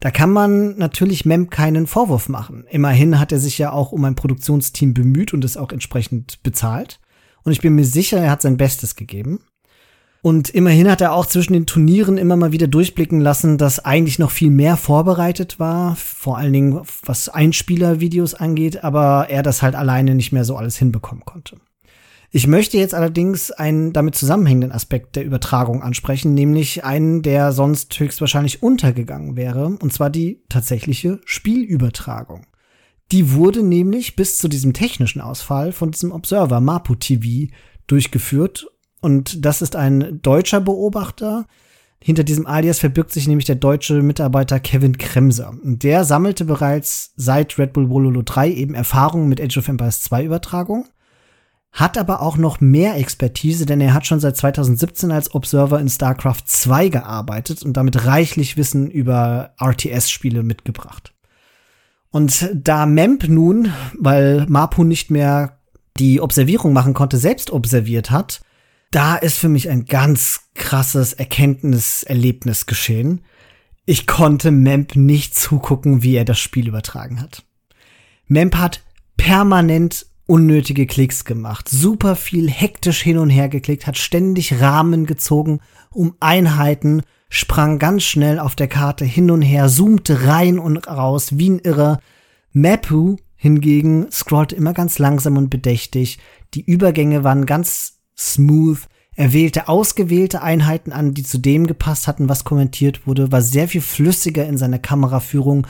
Da 0.00 0.10
kann 0.10 0.30
man 0.30 0.76
natürlich 0.76 1.24
Mem 1.24 1.50
keinen 1.50 1.86
Vorwurf 1.86 2.28
machen. 2.28 2.66
Immerhin 2.70 3.18
hat 3.18 3.32
er 3.32 3.38
sich 3.38 3.58
ja 3.58 3.72
auch 3.72 3.92
um 3.92 4.04
ein 4.04 4.16
Produktionsteam 4.16 4.92
bemüht 4.92 5.32
und 5.32 5.44
es 5.44 5.56
auch 5.56 5.72
entsprechend 5.72 6.42
bezahlt. 6.42 7.00
Und 7.42 7.52
ich 7.52 7.60
bin 7.60 7.74
mir 7.74 7.84
sicher, 7.84 8.18
er 8.18 8.30
hat 8.30 8.42
sein 8.42 8.56
Bestes 8.56 8.96
gegeben. 8.96 9.40
Und 10.24 10.48
immerhin 10.48 10.90
hat 10.90 11.02
er 11.02 11.12
auch 11.12 11.26
zwischen 11.26 11.52
den 11.52 11.66
Turnieren 11.66 12.16
immer 12.16 12.36
mal 12.36 12.50
wieder 12.50 12.66
durchblicken 12.66 13.20
lassen, 13.20 13.58
dass 13.58 13.84
eigentlich 13.84 14.18
noch 14.18 14.30
viel 14.30 14.48
mehr 14.48 14.78
vorbereitet 14.78 15.60
war, 15.60 15.96
vor 15.96 16.38
allen 16.38 16.54
Dingen 16.54 16.80
was 17.04 17.28
Einspielervideos 17.28 18.32
angeht, 18.32 18.82
aber 18.82 19.26
er 19.28 19.42
das 19.42 19.60
halt 19.60 19.74
alleine 19.74 20.14
nicht 20.14 20.32
mehr 20.32 20.46
so 20.46 20.56
alles 20.56 20.78
hinbekommen 20.78 21.26
konnte. 21.26 21.58
Ich 22.30 22.46
möchte 22.46 22.78
jetzt 22.78 22.94
allerdings 22.94 23.50
einen 23.50 23.92
damit 23.92 24.14
zusammenhängenden 24.14 24.72
Aspekt 24.72 25.14
der 25.16 25.26
Übertragung 25.26 25.82
ansprechen, 25.82 26.32
nämlich 26.32 26.84
einen, 26.84 27.20
der 27.20 27.52
sonst 27.52 28.00
höchstwahrscheinlich 28.00 28.62
untergegangen 28.62 29.36
wäre, 29.36 29.76
und 29.78 29.92
zwar 29.92 30.08
die 30.08 30.42
tatsächliche 30.48 31.20
Spielübertragung. 31.26 32.46
Die 33.12 33.32
wurde 33.32 33.62
nämlich 33.62 34.16
bis 34.16 34.38
zu 34.38 34.48
diesem 34.48 34.72
technischen 34.72 35.20
Ausfall 35.20 35.72
von 35.72 35.90
diesem 35.90 36.12
Observer 36.12 36.60
Mapu 36.62 36.94
TV 36.94 37.52
durchgeführt 37.86 38.68
und 39.04 39.44
das 39.44 39.60
ist 39.60 39.76
ein 39.76 40.22
deutscher 40.22 40.62
Beobachter. 40.62 41.44
Hinter 42.02 42.24
diesem 42.24 42.46
Alias 42.46 42.78
verbirgt 42.78 43.12
sich 43.12 43.28
nämlich 43.28 43.44
der 43.44 43.56
deutsche 43.56 44.00
Mitarbeiter 44.00 44.60
Kevin 44.60 44.96
Kremser. 44.96 45.52
Und 45.62 45.82
der 45.82 46.04
sammelte 46.04 46.46
bereits 46.46 47.12
seit 47.16 47.58
Red 47.58 47.74
Bull 47.74 47.90
Wololo 47.90 48.22
3 48.22 48.50
eben 48.50 48.74
Erfahrungen 48.74 49.28
mit 49.28 49.42
Age 49.42 49.58
of 49.58 49.68
Empires 49.68 50.00
2 50.02 50.24
Übertragung, 50.24 50.86
hat 51.70 51.98
aber 51.98 52.22
auch 52.22 52.38
noch 52.38 52.62
mehr 52.62 52.96
Expertise, 52.96 53.66
denn 53.66 53.82
er 53.82 53.92
hat 53.92 54.06
schon 54.06 54.20
seit 54.20 54.38
2017 54.38 55.12
als 55.12 55.34
Observer 55.34 55.80
in 55.80 55.88
StarCraft 55.90 56.44
2 56.46 56.88
gearbeitet 56.88 57.62
und 57.62 57.76
damit 57.76 58.06
reichlich 58.06 58.56
Wissen 58.56 58.90
über 58.90 59.52
RTS-Spiele 59.60 60.42
mitgebracht. 60.42 61.12
Und 62.10 62.48
da 62.54 62.86
Memp 62.86 63.28
nun, 63.28 63.70
weil 63.98 64.46
Mapu 64.48 64.82
nicht 64.82 65.10
mehr 65.10 65.58
die 65.98 66.22
Observierung 66.22 66.72
machen 66.72 66.94
konnte, 66.94 67.18
selbst 67.18 67.50
observiert 67.50 68.10
hat, 68.10 68.40
da 68.94 69.16
ist 69.16 69.38
für 69.38 69.48
mich 69.48 69.68
ein 69.68 69.86
ganz 69.86 70.42
krasses 70.54 71.14
Erkenntniserlebnis 71.14 72.66
geschehen. 72.66 73.24
Ich 73.86 74.06
konnte 74.06 74.52
Memp 74.52 74.94
nicht 74.94 75.34
zugucken, 75.34 76.04
wie 76.04 76.14
er 76.14 76.24
das 76.24 76.38
Spiel 76.38 76.68
übertragen 76.68 77.20
hat. 77.20 77.44
Memp 78.28 78.54
hat 78.54 78.84
permanent 79.16 80.06
unnötige 80.26 80.86
Klicks 80.86 81.24
gemacht, 81.24 81.68
super 81.68 82.14
viel 82.14 82.48
hektisch 82.48 83.02
hin 83.02 83.18
und 83.18 83.30
her 83.30 83.48
geklickt, 83.48 83.86
hat 83.86 83.98
ständig 83.98 84.60
Rahmen 84.60 85.06
gezogen 85.06 85.60
um 85.90 86.14
Einheiten, 86.20 87.02
sprang 87.28 87.80
ganz 87.80 88.04
schnell 88.04 88.38
auf 88.38 88.54
der 88.54 88.68
Karte 88.68 89.04
hin 89.04 89.30
und 89.32 89.42
her, 89.42 89.68
zoomte 89.68 90.26
rein 90.28 90.58
und 90.60 90.86
raus 90.86 91.36
wie 91.36 91.50
ein 91.50 91.58
Irrer. 91.58 92.00
Mapu 92.52 93.16
hingegen 93.34 94.06
scrollte 94.12 94.54
immer 94.54 94.72
ganz 94.72 95.00
langsam 95.00 95.36
und 95.36 95.50
bedächtig. 95.50 96.18
Die 96.54 96.64
Übergänge 96.64 97.24
waren 97.24 97.44
ganz 97.44 97.93
smooth. 98.16 98.80
Er 99.16 99.32
wählte 99.32 99.68
ausgewählte 99.68 100.42
Einheiten 100.42 100.92
an, 100.92 101.14
die 101.14 101.22
zu 101.22 101.38
dem 101.38 101.66
gepasst 101.66 102.08
hatten, 102.08 102.28
was 102.28 102.44
kommentiert 102.44 103.06
wurde, 103.06 103.30
war 103.30 103.42
sehr 103.42 103.68
viel 103.68 103.80
flüssiger 103.80 104.44
in 104.46 104.58
seiner 104.58 104.78
Kameraführung. 104.78 105.66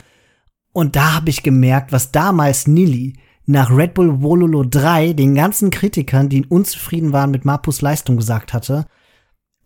Und 0.73 0.95
da 0.95 1.13
habe 1.13 1.29
ich 1.29 1.43
gemerkt, 1.43 1.91
was 1.91 2.11
damals 2.11 2.67
Nilly 2.67 3.13
nach 3.45 3.69
Red 3.69 3.93
Bull 3.93 4.21
Wololo 4.21 4.63
3 4.63 5.13
den 5.13 5.35
ganzen 5.35 5.69
Kritikern, 5.69 6.29
die 6.29 6.45
unzufrieden 6.45 7.13
waren 7.13 7.31
mit 7.31 7.45
Mapus 7.45 7.81
Leistung, 7.81 8.17
gesagt 8.17 8.53
hatte, 8.53 8.85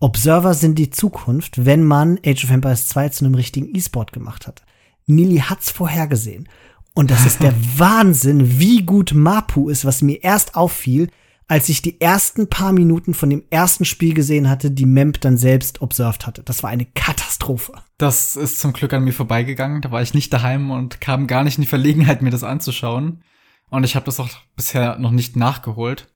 Observer 0.00 0.54
sind 0.54 0.78
die 0.78 0.90
Zukunft, 0.90 1.66
wenn 1.66 1.84
man 1.84 2.18
Age 2.24 2.44
of 2.44 2.50
Empires 2.50 2.86
2 2.88 3.10
zu 3.10 3.24
einem 3.24 3.34
richtigen 3.34 3.74
E-Sport 3.74 4.12
gemacht 4.12 4.46
hat. 4.46 4.62
Nili 5.06 5.38
hat's 5.38 5.70
vorhergesehen. 5.70 6.48
Und 6.94 7.10
das 7.10 7.26
ist 7.26 7.42
der 7.42 7.54
Wahnsinn, 7.76 8.58
wie 8.58 8.82
gut 8.82 9.12
Mapu 9.14 9.68
ist, 9.68 9.84
was 9.84 10.00
mir 10.00 10.22
erst 10.24 10.54
auffiel, 10.54 11.08
als 11.50 11.68
ich 11.68 11.82
die 11.82 12.00
ersten 12.00 12.48
paar 12.48 12.72
Minuten 12.72 13.12
von 13.12 13.28
dem 13.28 13.42
ersten 13.50 13.84
Spiel 13.84 14.14
gesehen 14.14 14.48
hatte, 14.48 14.70
die 14.70 14.86
Memp 14.86 15.20
dann 15.20 15.36
selbst 15.36 15.82
observed 15.82 16.24
hatte. 16.24 16.44
Das 16.44 16.62
war 16.62 16.70
eine 16.70 16.86
Katastrophe. 16.86 17.72
Das 17.98 18.36
ist 18.36 18.60
zum 18.60 18.72
Glück 18.72 18.92
an 18.92 19.02
mir 19.02 19.12
vorbeigegangen. 19.12 19.82
Da 19.82 19.90
war 19.90 20.00
ich 20.00 20.14
nicht 20.14 20.32
daheim 20.32 20.70
und 20.70 21.00
kam 21.00 21.26
gar 21.26 21.42
nicht 21.42 21.58
in 21.58 21.62
die 21.62 21.68
Verlegenheit, 21.68 22.22
mir 22.22 22.30
das 22.30 22.44
anzuschauen. 22.44 23.24
Und 23.68 23.82
ich 23.82 23.96
habe 23.96 24.06
das 24.06 24.20
auch 24.20 24.28
bisher 24.54 24.96
noch 25.00 25.10
nicht 25.10 25.34
nachgeholt. 25.34 26.14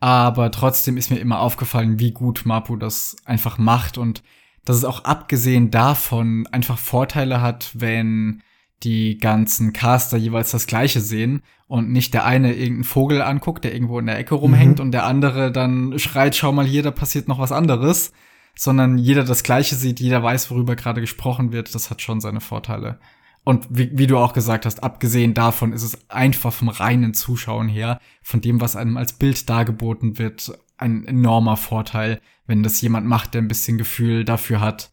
Aber 0.00 0.50
trotzdem 0.50 0.98
ist 0.98 1.10
mir 1.10 1.18
immer 1.18 1.40
aufgefallen, 1.40 1.98
wie 1.98 2.12
gut 2.12 2.42
Mapu 2.44 2.76
das 2.76 3.16
einfach 3.24 3.56
macht 3.56 3.96
und 3.96 4.22
dass 4.66 4.76
es 4.76 4.84
auch 4.84 5.04
abgesehen 5.04 5.70
davon 5.70 6.46
einfach 6.48 6.76
Vorteile 6.76 7.40
hat, 7.40 7.70
wenn 7.72 8.42
die 8.84 9.18
ganzen 9.18 9.72
Caster 9.72 10.16
jeweils 10.16 10.50
das 10.50 10.66
gleiche 10.66 11.00
sehen 11.00 11.42
und 11.66 11.90
nicht 11.90 12.14
der 12.14 12.24
eine 12.24 12.52
irgendeinen 12.52 12.84
Vogel 12.84 13.22
anguckt, 13.22 13.64
der 13.64 13.74
irgendwo 13.74 13.98
in 13.98 14.06
der 14.06 14.18
Ecke 14.18 14.34
rumhängt 14.34 14.78
mhm. 14.78 14.84
und 14.84 14.92
der 14.92 15.06
andere 15.06 15.50
dann 15.50 15.98
schreit, 15.98 16.36
schau 16.36 16.52
mal 16.52 16.66
hier, 16.66 16.82
da 16.82 16.90
passiert 16.90 17.26
noch 17.26 17.38
was 17.38 17.52
anderes, 17.52 18.12
sondern 18.54 18.98
jeder 18.98 19.24
das 19.24 19.42
gleiche 19.42 19.74
sieht, 19.74 20.00
jeder 20.00 20.22
weiß, 20.22 20.50
worüber 20.50 20.76
gerade 20.76 21.00
gesprochen 21.00 21.52
wird, 21.52 21.74
das 21.74 21.90
hat 21.90 22.02
schon 22.02 22.20
seine 22.20 22.40
Vorteile. 22.40 22.98
Und 23.44 23.66
wie, 23.68 23.90
wie 23.92 24.06
du 24.06 24.16
auch 24.16 24.32
gesagt 24.32 24.64
hast, 24.64 24.82
abgesehen 24.82 25.34
davon 25.34 25.72
ist 25.72 25.82
es 25.82 26.10
einfach 26.10 26.52
vom 26.52 26.68
reinen 26.68 27.12
Zuschauen 27.12 27.68
her, 27.68 28.00
von 28.22 28.40
dem, 28.40 28.60
was 28.60 28.76
einem 28.76 28.96
als 28.96 29.14
Bild 29.14 29.48
dargeboten 29.50 30.18
wird, 30.18 30.58
ein 30.78 31.06
enormer 31.06 31.56
Vorteil, 31.56 32.20
wenn 32.46 32.62
das 32.62 32.80
jemand 32.80 33.06
macht, 33.06 33.34
der 33.34 33.42
ein 33.42 33.48
bisschen 33.48 33.78
Gefühl 33.78 34.24
dafür 34.24 34.60
hat, 34.60 34.90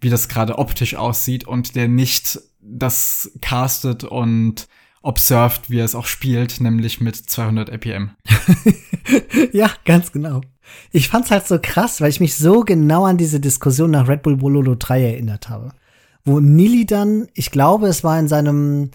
wie 0.00 0.10
das 0.10 0.28
gerade 0.28 0.58
optisch 0.58 0.94
aussieht 0.94 1.46
und 1.46 1.76
der 1.76 1.88
nicht 1.88 2.40
das 2.60 3.30
castet 3.40 4.04
und 4.04 4.68
observed, 5.02 5.68
wie 5.68 5.80
er 5.80 5.84
es 5.84 5.94
auch 5.94 6.06
spielt, 6.06 6.60
nämlich 6.60 7.00
mit 7.00 7.16
200 7.16 7.70
APM. 7.70 8.10
ja, 9.52 9.70
ganz 9.84 10.12
genau. 10.12 10.40
Ich 10.90 11.08
fand's 11.08 11.30
halt 11.30 11.46
so 11.46 11.58
krass, 11.60 12.00
weil 12.00 12.08
ich 12.08 12.20
mich 12.20 12.36
so 12.36 12.60
genau 12.60 13.04
an 13.04 13.18
diese 13.18 13.38
Diskussion 13.38 13.90
nach 13.90 14.08
Red 14.08 14.22
Bull 14.22 14.36
Bololo 14.36 14.74
3 14.74 15.02
erinnert 15.02 15.48
habe. 15.48 15.72
Wo 16.24 16.40
Nili 16.40 16.86
dann, 16.86 17.28
ich 17.34 17.50
glaube, 17.50 17.86
es 17.88 18.02
war 18.02 18.18
in 18.18 18.28
seinem 18.28 18.90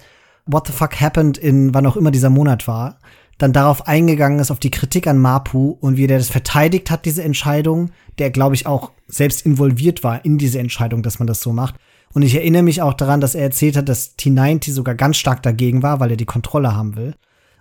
What 0.47 0.65
the 0.65 0.73
fuck 0.73 0.99
happened 0.99 1.37
in 1.37 1.75
wann 1.75 1.85
auch 1.85 1.95
immer 1.95 2.09
dieser 2.09 2.31
Monat 2.31 2.67
war, 2.67 2.99
dann 3.39 3.53
darauf 3.53 3.87
eingegangen 3.87 4.39
ist, 4.39 4.51
auf 4.51 4.59
die 4.59 4.69
Kritik 4.69 5.07
an 5.07 5.17
Mapu 5.17 5.77
und 5.79 5.97
wie 5.97 6.05
der 6.07 6.19
das 6.19 6.29
verteidigt 6.29 6.91
hat, 6.91 7.05
diese 7.05 7.23
Entscheidung, 7.23 7.89
der, 8.19 8.29
glaube 8.29 8.53
ich, 8.53 8.67
auch 8.67 8.91
selbst 9.07 9.45
involviert 9.45 10.03
war 10.03 10.23
in 10.23 10.37
diese 10.37 10.59
Entscheidung, 10.59 11.01
dass 11.01 11.19
man 11.19 11.27
das 11.27 11.41
so 11.41 11.51
macht. 11.53 11.75
Und 12.13 12.23
ich 12.23 12.35
erinnere 12.35 12.63
mich 12.63 12.81
auch 12.81 12.93
daran, 12.93 13.21
dass 13.21 13.35
er 13.35 13.43
erzählt 13.43 13.77
hat, 13.77 13.87
dass 13.87 14.17
T90 14.17 14.73
sogar 14.73 14.93
ganz 14.93 15.17
stark 15.17 15.41
dagegen 15.41 15.81
war, 15.81 15.99
weil 15.99 16.11
er 16.11 16.17
die 16.17 16.25
Kontrolle 16.25 16.75
haben 16.75 16.95
will. 16.95 17.15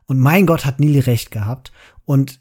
Und 0.06 0.18
mein 0.18 0.46
Gott 0.46 0.64
hat 0.64 0.80
Nili 0.80 1.00
recht 1.00 1.30
gehabt. 1.30 1.70
Und 2.04 2.40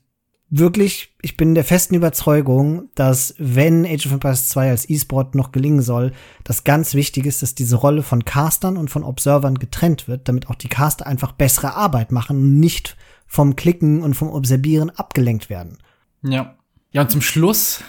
wirklich, 0.49 1.13
ich 1.21 1.35
bin 1.37 1.55
der 1.55 1.63
festen 1.63 1.95
Überzeugung, 1.95 2.89
dass 2.95 3.35
wenn 3.37 3.85
Age 3.85 4.05
of 4.05 4.13
Empires 4.13 4.49
2 4.49 4.69
als 4.69 4.89
E-Sport 4.89 5.35
noch 5.35 5.51
gelingen 5.51 5.81
soll, 5.81 6.13
das 6.43 6.63
ganz 6.63 6.93
wichtig 6.93 7.25
ist, 7.25 7.41
dass 7.41 7.55
diese 7.55 7.75
Rolle 7.75 8.03
von 8.03 8.25
Castern 8.25 8.77
und 8.77 8.89
von 8.89 9.03
Observern 9.03 9.59
getrennt 9.59 10.07
wird, 10.07 10.27
damit 10.27 10.49
auch 10.49 10.55
die 10.55 10.69
Caster 10.69 11.05
einfach 11.05 11.33
bessere 11.33 11.75
Arbeit 11.75 12.11
machen 12.11 12.37
und 12.37 12.59
nicht 12.59 12.95
vom 13.25 13.55
Klicken 13.55 14.01
und 14.03 14.13
vom 14.13 14.29
Observieren 14.29 14.89
abgelenkt 14.89 15.49
werden. 15.49 15.77
Ja. 16.23 16.55
Ja, 16.91 17.01
und 17.01 17.11
zum 17.11 17.21
Schluss 17.21 17.83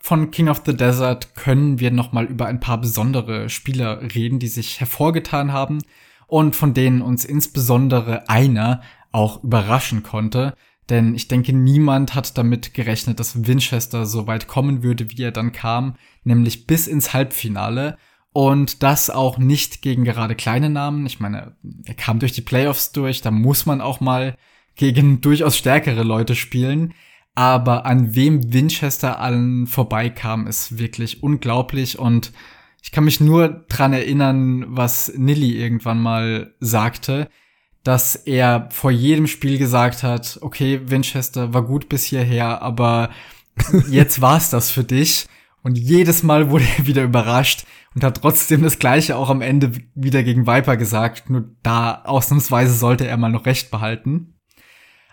von 0.00 0.30
King 0.30 0.48
of 0.48 0.62
the 0.64 0.74
Desert 0.74 1.34
können 1.34 1.80
wir 1.80 1.90
noch 1.90 2.12
mal 2.12 2.24
über 2.24 2.46
ein 2.46 2.60
paar 2.60 2.80
besondere 2.80 3.50
Spieler 3.50 4.00
reden, 4.14 4.38
die 4.38 4.48
sich 4.48 4.80
hervorgetan 4.80 5.52
haben 5.52 5.80
und 6.26 6.56
von 6.56 6.72
denen 6.72 7.02
uns 7.02 7.26
insbesondere 7.26 8.28
einer 8.28 8.80
auch 9.12 9.44
überraschen 9.44 10.02
konnte. 10.02 10.54
Denn 10.90 11.14
ich 11.14 11.28
denke, 11.28 11.52
niemand 11.52 12.14
hat 12.14 12.38
damit 12.38 12.72
gerechnet, 12.72 13.20
dass 13.20 13.46
Winchester 13.46 14.06
so 14.06 14.26
weit 14.26 14.48
kommen 14.48 14.82
würde, 14.82 15.10
wie 15.10 15.22
er 15.22 15.32
dann 15.32 15.52
kam, 15.52 15.96
nämlich 16.24 16.66
bis 16.66 16.86
ins 16.86 17.12
Halbfinale. 17.12 17.98
Und 18.32 18.82
das 18.82 19.10
auch 19.10 19.38
nicht 19.38 19.82
gegen 19.82 20.04
gerade 20.04 20.34
kleine 20.34 20.70
Namen. 20.70 21.06
Ich 21.06 21.20
meine, 21.20 21.56
er 21.84 21.94
kam 21.94 22.18
durch 22.20 22.32
die 22.32 22.42
Playoffs 22.42 22.92
durch, 22.92 23.20
da 23.20 23.30
muss 23.30 23.66
man 23.66 23.80
auch 23.80 24.00
mal 24.00 24.36
gegen 24.76 25.20
durchaus 25.20 25.56
stärkere 25.56 26.04
Leute 26.04 26.34
spielen. 26.34 26.94
Aber 27.34 27.84
an 27.84 28.14
wem 28.14 28.52
Winchester 28.52 29.20
allen 29.20 29.66
vorbeikam, 29.66 30.46
ist 30.46 30.78
wirklich 30.78 31.22
unglaublich. 31.22 31.98
Und 31.98 32.32
ich 32.82 32.92
kann 32.92 33.04
mich 33.04 33.20
nur 33.20 33.64
dran 33.68 33.92
erinnern, 33.92 34.64
was 34.68 35.12
Nilly 35.16 35.60
irgendwann 35.60 36.00
mal 36.00 36.54
sagte, 36.60 37.28
dass 37.84 38.16
er 38.16 38.68
vor 38.70 38.90
jedem 38.90 39.26
Spiel 39.26 39.58
gesagt 39.58 40.02
hat, 40.02 40.38
okay, 40.42 40.80
Winchester 40.84 41.54
war 41.54 41.62
gut 41.62 41.88
bis 41.88 42.04
hierher, 42.04 42.62
aber 42.62 43.10
jetzt 43.90 44.20
war's 44.20 44.50
das 44.50 44.70
für 44.70 44.84
dich. 44.84 45.26
Und 45.62 45.76
jedes 45.76 46.22
Mal 46.22 46.50
wurde 46.50 46.64
er 46.78 46.86
wieder 46.86 47.02
überrascht 47.02 47.66
und 47.94 48.04
hat 48.04 48.20
trotzdem 48.20 48.62
das 48.62 48.78
Gleiche 48.78 49.16
auch 49.16 49.28
am 49.28 49.42
Ende 49.42 49.72
wieder 49.94 50.22
gegen 50.22 50.46
Viper 50.46 50.76
gesagt. 50.76 51.30
Nur 51.30 51.50
da 51.62 52.02
ausnahmsweise 52.04 52.72
sollte 52.72 53.06
er 53.06 53.16
mal 53.16 53.28
noch 53.28 53.46
recht 53.46 53.70
behalten. 53.70 54.34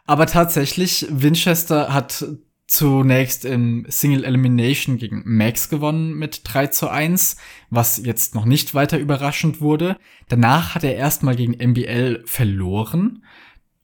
Aber 0.06 0.28
tatsächlich, 0.28 1.08
Winchester 1.10 1.93
hat 1.93 2.25
zunächst 2.67 3.45
im 3.45 3.86
Single 3.88 4.23
Elimination 4.23 4.97
gegen 4.97 5.21
Max 5.25 5.69
gewonnen 5.69 6.15
mit 6.15 6.41
3 6.43 6.67
zu 6.67 6.89
1, 6.89 7.38
was 7.69 7.97
jetzt 8.04 8.36
noch 8.36 8.45
nicht 8.45 8.73
weiter 8.73 8.97
überraschend 8.97 9.62
wurde. 9.62 9.97
Danach 10.30 10.75
hat 10.75 10.84
er 10.84 10.95
erstmal 10.95 11.36
gegen 11.36 11.54
MBL 11.54 12.23
verloren, 12.25 13.23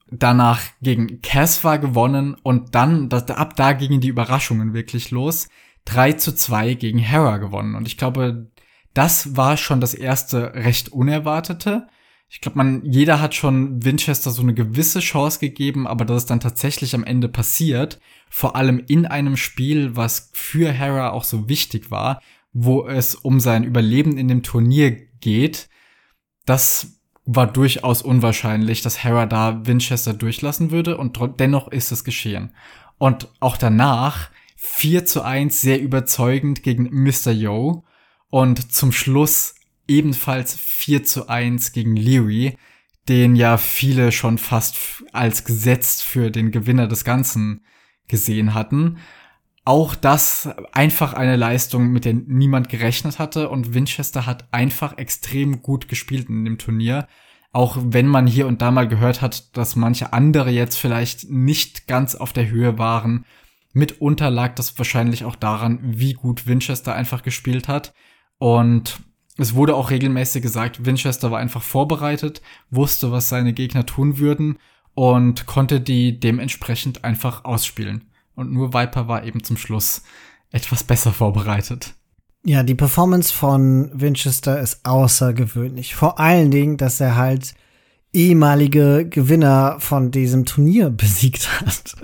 danach 0.10 0.62
gegen 0.82 1.22
Casva 1.22 1.78
gewonnen 1.78 2.36
und 2.42 2.74
dann, 2.76 3.12
ab 3.12 3.56
da 3.56 3.74
gingen 3.74 4.02
die 4.02 4.10
Überraschungen 4.10 4.74
wirklich 4.74 5.12
los. 5.12 5.48
3 5.86 6.14
zu 6.14 6.36
2 6.36 6.76
gegen 6.76 7.00
Hera 7.00 7.38
gewonnen. 7.38 7.76
Und 7.76 7.88
ich 7.88 7.98
glaube, 7.98 8.52
das 8.94 9.36
war 9.36 9.58
schon 9.58 9.80
das 9.80 9.94
erste 9.94 10.54
recht 10.54 10.90
Unerwartete 10.90 11.88
ich 12.34 12.40
glaube, 12.40 12.58
man, 12.58 12.86
jeder 12.86 13.20
hat 13.20 13.36
schon 13.36 13.84
Winchester 13.84 14.32
so 14.32 14.42
eine 14.42 14.54
gewisse 14.54 15.02
Chance 15.02 15.40
gegeben, 15.40 15.86
aber 15.86 16.06
dass 16.06 16.24
es 16.24 16.26
dann 16.26 16.40
tatsächlich 16.40 16.96
am 16.96 17.04
Ende 17.04 17.28
passiert, 17.28 18.00
vor 18.30 18.56
allem 18.56 18.82
in 18.88 19.06
einem 19.06 19.36
Spiel, 19.36 19.98
was 19.98 20.30
für 20.32 20.72
Hera 20.72 21.10
auch 21.10 21.26
so 21.26 21.50
wichtig 21.50 21.92
war, 21.92 22.22
wo 22.54 22.88
es 22.88 23.16
um 23.16 23.42
sein 23.42 23.66
Überleben 23.66 24.18
in 24.18 24.30
dem 24.30 24.44
Turnier 24.44 24.92
geht, 25.20 25.68
das 26.46 27.02
war 27.26 27.48
durchaus 27.48 28.02
unwahrscheinlich, 28.02 28.82
dass 28.82 29.04
Hera 29.04 29.26
da 29.26 29.66
Winchester 29.68 30.14
durchlassen 30.14 30.72
würde 30.72 30.98
und 30.98 31.20
dennoch 31.38 31.68
ist 31.68 31.92
es 31.92 32.06
geschehen. 32.06 32.54
Und 32.98 33.28
auch 33.42 33.58
danach 33.58 34.30
4 34.56 35.06
zu 35.06 35.22
1 35.22 35.60
sehr 35.60 35.82
überzeugend 35.82 36.64
gegen 36.64 36.90
Mr. 36.92 37.32
Yo 37.32 37.84
und 38.30 38.72
zum 38.72 38.94
Schluss 38.94 39.56
ebenfalls 39.92 40.56
4 40.56 41.04
zu 41.04 41.28
1 41.28 41.74
gegen 41.74 41.96
Leary, 41.96 42.58
den 43.10 43.36
ja 43.36 43.58
viele 43.58 44.12
schon 44.12 44.38
fast 44.38 45.04
als 45.12 45.44
gesetzt 45.44 46.02
für 46.02 46.32
den 46.32 46.52
Gewinner 46.52 46.88
des 46.88 47.04
Ganzen 47.04 47.66
gesehen 48.08 48.54
hatten. 48.54 49.00
Auch 49.66 49.94
das 49.94 50.50
einfach 50.72 51.14
eine 51.14 51.36
Leistung, 51.36 51.92
mit 51.92 52.06
der 52.06 52.14
niemand 52.14 52.70
gerechnet 52.70 53.20
hatte 53.20 53.50
und 53.50 53.74
Winchester 53.74 54.26
hat 54.26 54.52
einfach 54.54 54.98
extrem 54.98 55.62
gut 55.62 55.88
gespielt 55.88 56.30
in 56.30 56.46
dem 56.46 56.58
Turnier. 56.58 57.08
Auch 57.52 57.78
wenn 57.82 58.08
man 58.08 58.28
hier 58.28 58.48
und 58.48 58.62
da 58.62 58.72
mal 58.72 58.88
gehört 58.88 59.22
hat, 59.22 59.56
dass 59.58 59.76
manche 59.76 60.14
andere 60.14 60.52
jetzt 60.52 60.78
vielleicht 60.78 61.30
nicht 61.30 61.86
ganz 61.88 62.16
auf 62.16 62.32
der 62.32 62.50
Höhe 62.50 62.78
waren. 62.78 63.26
Mitunter 63.74 64.30
lag 64.30 64.56
das 64.56 64.78
wahrscheinlich 64.78 65.26
auch 65.26 65.36
daran, 65.36 65.80
wie 65.84 66.14
gut 66.14 66.48
Winchester 66.48 66.96
einfach 66.96 67.24
gespielt 67.24 67.68
hat. 67.68 67.94
Und 68.38 69.02
es 69.42 69.56
wurde 69.56 69.76
auch 69.76 69.90
regelmäßig 69.90 70.42
gesagt, 70.42 70.86
Winchester 70.86 71.32
war 71.32 71.40
einfach 71.40 71.62
vorbereitet, 71.62 72.42
wusste, 72.70 73.12
was 73.12 73.30
seine 73.30 73.54
Gegner 73.54 73.86
tun 73.86 74.18
würden 74.20 74.58
und 74.94 75.46
konnte 75.46 75.82
die 75.82 76.20
dementsprechend 76.20 77.04
einfach 77.04 77.46
ausspielen. 77.46 78.06
Und 78.36 78.52
nur 78.52 78.74
Viper 78.74 79.08
war 79.08 79.24
eben 79.24 79.44
zum 79.44 79.58
Schluss 79.58 80.04
etwas 80.52 80.84
besser 80.84 81.14
vorbereitet. 81.14 81.94
Ja, 82.44 82.64
die 82.64 82.76
Performance 82.76 83.34
von 83.34 83.92
Winchester 83.94 84.60
ist 84.60 84.86
außergewöhnlich. 84.86 85.96
Vor 85.96 86.20
allen 86.20 86.50
Dingen, 86.50 86.78
dass 86.78 87.00
er 87.00 87.16
halt 87.16 87.54
ehemalige 88.14 89.08
Gewinner 89.10 89.78
von 89.80 90.12
diesem 90.12 90.46
Turnier 90.46 90.90
besiegt 90.96 91.62
hat. 91.62 91.96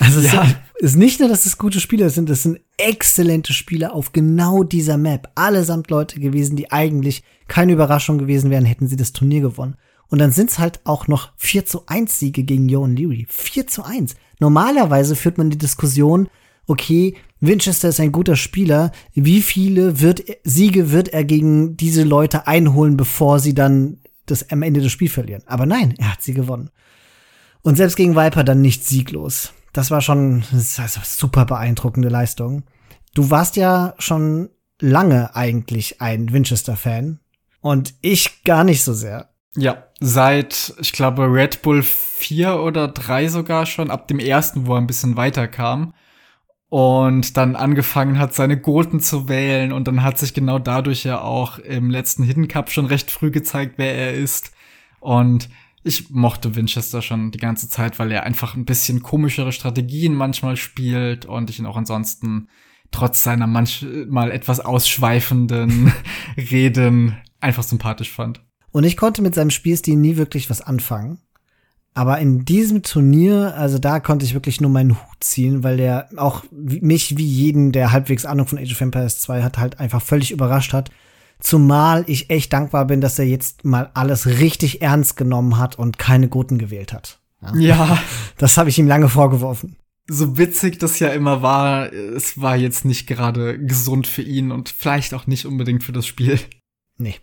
Also 0.00 0.20
ja. 0.20 0.46
es 0.76 0.92
ist 0.92 0.96
nicht 0.96 1.20
nur, 1.20 1.28
dass 1.28 1.46
es 1.46 1.58
gute 1.58 1.80
Spieler 1.80 2.10
sind, 2.10 2.30
es 2.30 2.44
sind 2.44 2.60
exzellente 2.76 3.52
Spieler 3.52 3.94
auf 3.94 4.12
genau 4.12 4.62
dieser 4.62 4.96
Map. 4.96 5.30
Allesamt 5.34 5.90
Leute 5.90 6.20
gewesen, 6.20 6.56
die 6.56 6.70
eigentlich 6.70 7.22
keine 7.48 7.72
Überraschung 7.72 8.18
gewesen 8.18 8.50
wären, 8.50 8.64
hätten 8.64 8.88
sie 8.88 8.96
das 8.96 9.12
Turnier 9.12 9.40
gewonnen. 9.40 9.76
Und 10.08 10.20
dann 10.20 10.32
sind's 10.32 10.58
halt 10.58 10.80
auch 10.84 11.06
noch 11.06 11.32
4 11.36 11.66
zu 11.66 11.82
1 11.86 12.18
Siege 12.18 12.44
gegen 12.44 12.68
Joan 12.68 12.96
Leary. 12.96 13.26
4 13.28 13.66
zu 13.66 13.84
1. 13.84 14.14
Normalerweise 14.38 15.16
führt 15.16 15.36
man 15.36 15.50
die 15.50 15.58
Diskussion, 15.58 16.28
okay, 16.66 17.14
Winchester 17.40 17.88
ist 17.88 18.00
ein 18.00 18.12
guter 18.12 18.36
Spieler. 18.36 18.92
Wie 19.14 19.42
viele 19.42 20.00
wird, 20.00 20.22
Siege 20.44 20.92
wird 20.92 21.08
er 21.08 21.24
gegen 21.24 21.76
diese 21.76 22.04
Leute 22.04 22.46
einholen, 22.46 22.96
bevor 22.96 23.38
sie 23.38 23.54
dann 23.54 23.98
das 24.30 24.50
am 24.50 24.62
Ende 24.62 24.80
des 24.80 24.92
Spiels 24.92 25.12
verlieren? 25.12 25.42
Aber 25.46 25.66
nein, 25.66 25.94
er 25.98 26.12
hat 26.12 26.22
sie 26.22 26.34
gewonnen. 26.34 26.70
Und 27.62 27.76
selbst 27.76 27.96
gegen 27.96 28.16
Viper 28.16 28.44
dann 28.44 28.60
nicht 28.60 28.84
sieglos. 28.84 29.52
Das 29.72 29.90
war 29.90 30.00
schon 30.00 30.44
das 30.52 31.18
super 31.18 31.44
beeindruckende 31.44 32.08
Leistung. 32.08 32.64
Du 33.14 33.30
warst 33.30 33.56
ja 33.56 33.94
schon 33.98 34.50
lange 34.80 35.34
eigentlich 35.34 36.00
ein 36.00 36.32
Winchester-Fan. 36.32 37.20
Und 37.60 37.94
ich 38.00 38.44
gar 38.44 38.64
nicht 38.64 38.84
so 38.84 38.94
sehr. 38.94 39.30
Ja, 39.56 39.84
seit, 39.98 40.74
ich 40.80 40.92
glaube, 40.92 41.32
Red 41.32 41.62
Bull 41.62 41.82
4 41.82 42.60
oder 42.60 42.88
3 42.88 43.28
sogar 43.28 43.66
schon, 43.66 43.90
ab 43.90 44.06
dem 44.08 44.20
ersten, 44.20 44.66
wo 44.66 44.74
er 44.74 44.80
ein 44.80 44.86
bisschen 44.86 45.16
weiter 45.16 45.48
kam. 45.48 45.94
Und 46.70 47.36
dann 47.38 47.56
angefangen 47.56 48.18
hat, 48.18 48.34
seine 48.34 48.60
Goten 48.60 49.00
zu 49.00 49.28
wählen. 49.28 49.72
Und 49.72 49.88
dann 49.88 50.02
hat 50.02 50.18
sich 50.18 50.34
genau 50.34 50.58
dadurch 50.58 51.04
ja 51.04 51.20
auch 51.20 51.58
im 51.58 51.90
letzten 51.90 52.22
Hidden 52.22 52.48
Cup 52.48 52.70
schon 52.70 52.86
recht 52.86 53.10
früh 53.10 53.30
gezeigt, 53.30 53.74
wer 53.76 53.94
er 53.94 54.14
ist. 54.14 54.52
Und 55.00 55.48
ich 55.82 56.10
mochte 56.10 56.54
Winchester 56.54 57.00
schon 57.02 57.30
die 57.30 57.38
ganze 57.38 57.68
Zeit, 57.68 57.98
weil 57.98 58.12
er 58.12 58.24
einfach 58.24 58.54
ein 58.54 58.64
bisschen 58.64 59.02
komischere 59.02 59.52
Strategien 59.52 60.14
manchmal 60.14 60.56
spielt 60.56 61.24
und 61.24 61.50
ich 61.50 61.58
ihn 61.58 61.66
auch 61.66 61.76
ansonsten 61.76 62.48
trotz 62.90 63.22
seiner 63.22 63.46
manchmal 63.46 64.30
etwas 64.30 64.60
ausschweifenden 64.60 65.92
Reden 66.36 67.16
einfach 67.40 67.62
sympathisch 67.62 68.10
fand. 68.10 68.42
Und 68.70 68.84
ich 68.84 68.96
konnte 68.96 69.22
mit 69.22 69.34
seinem 69.34 69.50
Spielstil 69.50 69.96
nie 69.96 70.16
wirklich 70.16 70.50
was 70.50 70.60
anfangen. 70.60 71.18
Aber 71.98 72.20
in 72.20 72.44
diesem 72.44 72.84
Turnier, 72.84 73.56
also 73.56 73.80
da 73.80 73.98
konnte 73.98 74.24
ich 74.24 74.32
wirklich 74.32 74.60
nur 74.60 74.70
meinen 74.70 74.92
Hut 74.92 75.16
ziehen, 75.18 75.64
weil 75.64 75.78
der 75.78 76.08
auch 76.16 76.44
mich 76.52 77.16
wie 77.16 77.26
jeden, 77.26 77.72
der 77.72 77.90
halbwegs 77.90 78.24
Ahnung 78.24 78.46
von 78.46 78.56
Age 78.56 78.70
of 78.70 78.80
Empires 78.80 79.18
2 79.18 79.42
hat, 79.42 79.58
halt 79.58 79.80
einfach 79.80 80.00
völlig 80.00 80.30
überrascht 80.30 80.72
hat. 80.72 80.92
Zumal 81.40 82.04
ich 82.06 82.30
echt 82.30 82.52
dankbar 82.52 82.84
bin, 82.84 83.00
dass 83.00 83.18
er 83.18 83.24
jetzt 83.24 83.64
mal 83.64 83.90
alles 83.94 84.26
richtig 84.26 84.80
ernst 84.80 85.16
genommen 85.16 85.58
hat 85.58 85.76
und 85.76 85.98
keine 85.98 86.28
Guten 86.28 86.58
gewählt 86.58 86.92
hat. 86.92 87.18
Ja. 87.42 87.56
ja. 87.56 87.98
Das 88.36 88.56
habe 88.58 88.68
ich 88.68 88.78
ihm 88.78 88.86
lange 88.86 89.08
vorgeworfen. 89.08 89.74
So 90.06 90.38
witzig 90.38 90.78
das 90.78 91.00
ja 91.00 91.08
immer 91.08 91.42
war, 91.42 91.92
es 91.92 92.40
war 92.40 92.56
jetzt 92.56 92.84
nicht 92.84 93.08
gerade 93.08 93.58
gesund 93.58 94.06
für 94.06 94.22
ihn 94.22 94.52
und 94.52 94.68
vielleicht 94.68 95.14
auch 95.14 95.26
nicht 95.26 95.46
unbedingt 95.46 95.82
für 95.82 95.90
das 95.92 96.06
Spiel. 96.06 96.38
Nee. 96.96 97.16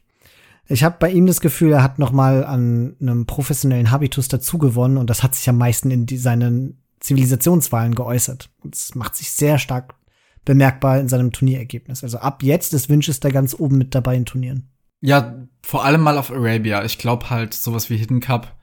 Ich 0.67 0.83
habe 0.83 0.97
bei 0.99 1.11
ihm 1.11 1.27
das 1.27 1.41
Gefühl, 1.41 1.73
er 1.73 1.83
hat 1.83 1.99
noch 1.99 2.11
mal 2.11 2.43
an 2.43 2.95
einem 2.99 3.25
professionellen 3.25 3.91
Habitus 3.91 4.27
dazugewonnen 4.27 4.97
und 4.97 5.09
das 5.09 5.21
hat 5.21 5.35
sich 5.35 5.47
am 5.47 5.57
meisten 5.57 5.91
in 5.91 6.05
die, 6.05 6.17
seinen 6.17 6.81
Zivilisationswahlen 6.99 7.93
geäußert. 7.93 8.49
Das 8.63 8.95
macht 8.95 9.15
sich 9.15 9.31
sehr 9.31 9.59
stark 9.59 9.95
bemerkbar 10.43 10.99
in 10.99 11.07
seinem 11.07 11.31
Turnierergebnis. 11.31 12.03
Also 12.03 12.17
ab 12.17 12.41
jetzt 12.41 12.73
ist 12.73 12.89
Winchester 12.89 13.31
ganz 13.31 13.55
oben 13.57 13.77
mit 13.77 13.93
dabei 13.93 14.15
in 14.15 14.25
Turnieren. 14.25 14.69
Ja, 15.01 15.35
vor 15.61 15.85
allem 15.85 16.01
mal 16.01 16.17
auf 16.17 16.31
Arabia. 16.31 16.83
Ich 16.83 16.97
glaube 16.97 17.29
halt, 17.29 17.53
sowas 17.53 17.89
wie 17.89 17.97
Hidden 17.97 18.21
Cup 18.21 18.55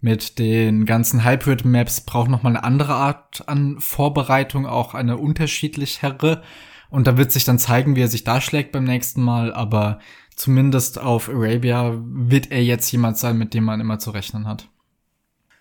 mit 0.00 0.38
den 0.38 0.84
ganzen 0.84 1.24
Hybrid-Maps 1.24 2.02
braucht 2.02 2.30
noch 2.30 2.42
mal 2.42 2.50
eine 2.50 2.64
andere 2.64 2.94
Art 2.94 3.46
an 3.46 3.76
Vorbereitung, 3.78 4.66
auch 4.66 4.94
eine 4.94 5.16
unterschiedlichere. 5.16 6.42
Und 6.90 7.06
da 7.06 7.16
wird 7.16 7.30
sich 7.32 7.44
dann 7.44 7.58
zeigen, 7.58 7.94
wie 7.96 8.02
er 8.02 8.08
sich 8.08 8.24
da 8.24 8.40
schlägt 8.40 8.72
beim 8.72 8.84
nächsten 8.84 9.22
Mal. 9.22 9.54
Aber 9.54 9.98
zumindest 10.36 10.98
auf 11.00 11.28
Arabia 11.28 11.94
wird 12.04 12.50
er 12.50 12.62
jetzt 12.62 12.90
jemand 12.90 13.18
sein, 13.18 13.38
mit 13.38 13.54
dem 13.54 13.64
man 13.64 13.80
immer 13.80 13.98
zu 13.98 14.10
rechnen 14.10 14.46
hat. 14.46 14.68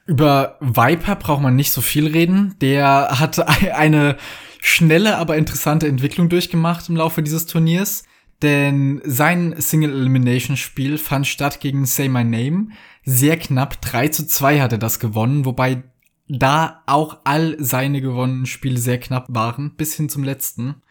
Über 0.05 0.57
Viper 0.59 1.15
braucht 1.15 1.41
man 1.41 1.55
nicht 1.55 1.71
so 1.71 1.81
viel 1.81 2.07
reden. 2.07 2.55
Der 2.61 3.19
hat 3.19 3.39
eine 3.73 4.17
schnelle, 4.59 5.17
aber 5.17 5.37
interessante 5.37 5.87
Entwicklung 5.87 6.29
durchgemacht 6.29 6.89
im 6.89 6.95
Laufe 6.95 7.23
dieses 7.23 7.45
Turniers. 7.45 8.03
Denn 8.41 9.01
sein 9.05 9.53
Single 9.57 9.91
Elimination 9.91 10.57
Spiel 10.57 10.97
fand 10.97 11.27
statt 11.27 11.59
gegen 11.59 11.85
Say 11.85 12.09
My 12.09 12.23
Name. 12.23 12.69
Sehr 13.03 13.37
knapp 13.37 13.81
3 13.81 14.07
zu 14.07 14.25
2 14.27 14.61
hat 14.61 14.71
er 14.71 14.77
das 14.79 14.99
gewonnen, 14.99 15.45
wobei 15.45 15.83
da 16.27 16.81
auch 16.87 17.19
all 17.23 17.55
seine 17.59 18.01
gewonnenen 18.01 18.45
Spiele 18.45 18.77
sehr 18.77 18.99
knapp 18.99 19.27
waren, 19.29 19.75
bis 19.75 19.95
hin 19.95 20.09
zum 20.09 20.23
letzten. 20.23 20.81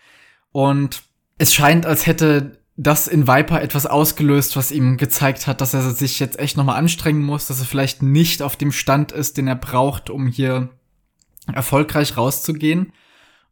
Und 0.52 1.02
es 1.38 1.54
scheint, 1.54 1.86
als 1.86 2.06
hätte 2.06 2.59
das 2.82 3.08
in 3.08 3.28
Viper 3.28 3.60
etwas 3.60 3.84
ausgelöst, 3.84 4.56
was 4.56 4.72
ihm 4.72 4.96
gezeigt 4.96 5.46
hat, 5.46 5.60
dass 5.60 5.74
er 5.74 5.82
sich 5.90 6.18
jetzt 6.18 6.38
echt 6.38 6.56
nochmal 6.56 6.78
anstrengen 6.78 7.22
muss, 7.22 7.46
dass 7.46 7.60
er 7.60 7.66
vielleicht 7.66 8.02
nicht 8.02 8.40
auf 8.40 8.56
dem 8.56 8.72
Stand 8.72 9.12
ist, 9.12 9.36
den 9.36 9.48
er 9.48 9.56
braucht, 9.56 10.08
um 10.08 10.26
hier 10.26 10.70
erfolgreich 11.52 12.16
rauszugehen. 12.16 12.94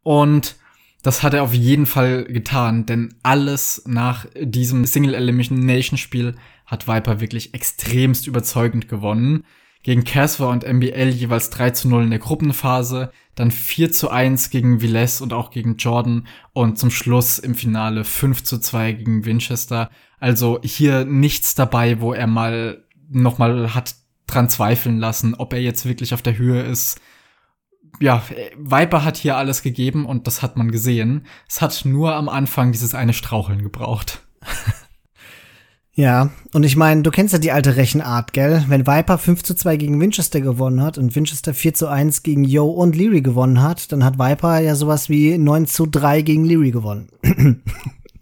Und 0.01 0.55
das 1.03 1.21
hat 1.21 1.35
er 1.35 1.43
auf 1.43 1.53
jeden 1.53 1.85
Fall 1.85 2.23
getan, 2.23 2.87
denn 2.87 3.13
alles 3.21 3.83
nach 3.85 4.25
diesem 4.35 4.85
Single 4.85 5.13
Elimination 5.13 5.99
Spiel 5.99 6.35
hat 6.65 6.87
Viper 6.87 7.21
wirklich 7.21 7.53
extremst 7.53 8.25
überzeugend 8.25 8.89
gewonnen 8.89 9.45
gegen 9.83 10.05
Casper 10.05 10.49
und 10.49 10.67
MBL 10.67 11.09
jeweils 11.09 11.51
3 11.51 11.69
zu 11.69 11.87
0 11.87 12.05
in 12.05 12.09
der 12.09 12.19
Gruppenphase, 12.19 13.11
dann 13.39 13.51
4 13.51 13.91
zu 13.91 14.09
1 14.09 14.49
gegen 14.49 14.81
Villes 14.81 15.21
und 15.21 15.33
auch 15.33 15.49
gegen 15.49 15.77
Jordan 15.77 16.27
und 16.53 16.77
zum 16.77 16.91
Schluss 16.91 17.39
im 17.39 17.55
Finale 17.55 18.03
5 18.03 18.43
zu 18.43 18.59
2 18.59 18.91
gegen 18.93 19.25
Winchester. 19.25 19.89
Also 20.19 20.59
hier 20.61 21.05
nichts 21.05 21.55
dabei, 21.55 22.01
wo 22.01 22.13
er 22.13 22.27
mal 22.27 22.83
nochmal 23.09 23.73
hat 23.73 23.95
dran 24.27 24.49
zweifeln 24.49 24.99
lassen, 24.99 25.35
ob 25.35 25.53
er 25.53 25.61
jetzt 25.61 25.85
wirklich 25.85 26.13
auf 26.13 26.21
der 26.21 26.37
Höhe 26.37 26.61
ist. 26.61 26.99
Ja, 27.99 28.23
Viper 28.57 29.03
hat 29.03 29.17
hier 29.17 29.37
alles 29.37 29.61
gegeben 29.61 30.05
und 30.05 30.27
das 30.27 30.41
hat 30.41 30.57
man 30.57 30.69
gesehen. 30.69 31.25
Es 31.47 31.61
hat 31.61 31.85
nur 31.85 32.15
am 32.15 32.29
Anfang 32.29 32.71
dieses 32.71 32.93
eine 32.93 33.13
Straucheln 33.13 33.63
gebraucht. 33.63 34.21
Ja, 35.99 36.29
und 36.53 36.63
ich 36.63 36.77
meine, 36.77 37.01
du 37.01 37.11
kennst 37.11 37.33
ja 37.33 37.39
die 37.39 37.51
alte 37.51 37.75
Rechenart, 37.75 38.31
gell? 38.31 38.63
Wenn 38.69 38.87
Viper 38.87 39.17
5 39.17 39.43
zu 39.43 39.53
2 39.53 39.75
gegen 39.75 39.99
Winchester 39.99 40.39
gewonnen 40.39 40.81
hat 40.81 40.97
und 40.97 41.13
Winchester 41.13 41.53
4 41.53 41.73
zu 41.73 41.87
1 41.89 42.23
gegen 42.23 42.45
Yo 42.45 42.67
und 42.67 42.95
Leary 42.95 43.21
gewonnen 43.21 43.61
hat, 43.61 43.91
dann 43.91 44.05
hat 44.05 44.17
Viper 44.17 44.59
ja 44.59 44.75
sowas 44.75 45.09
wie 45.09 45.37
9 45.37 45.67
zu 45.67 45.87
3 45.87 46.21
gegen 46.21 46.45
Leary 46.45 46.71
gewonnen. 46.71 47.09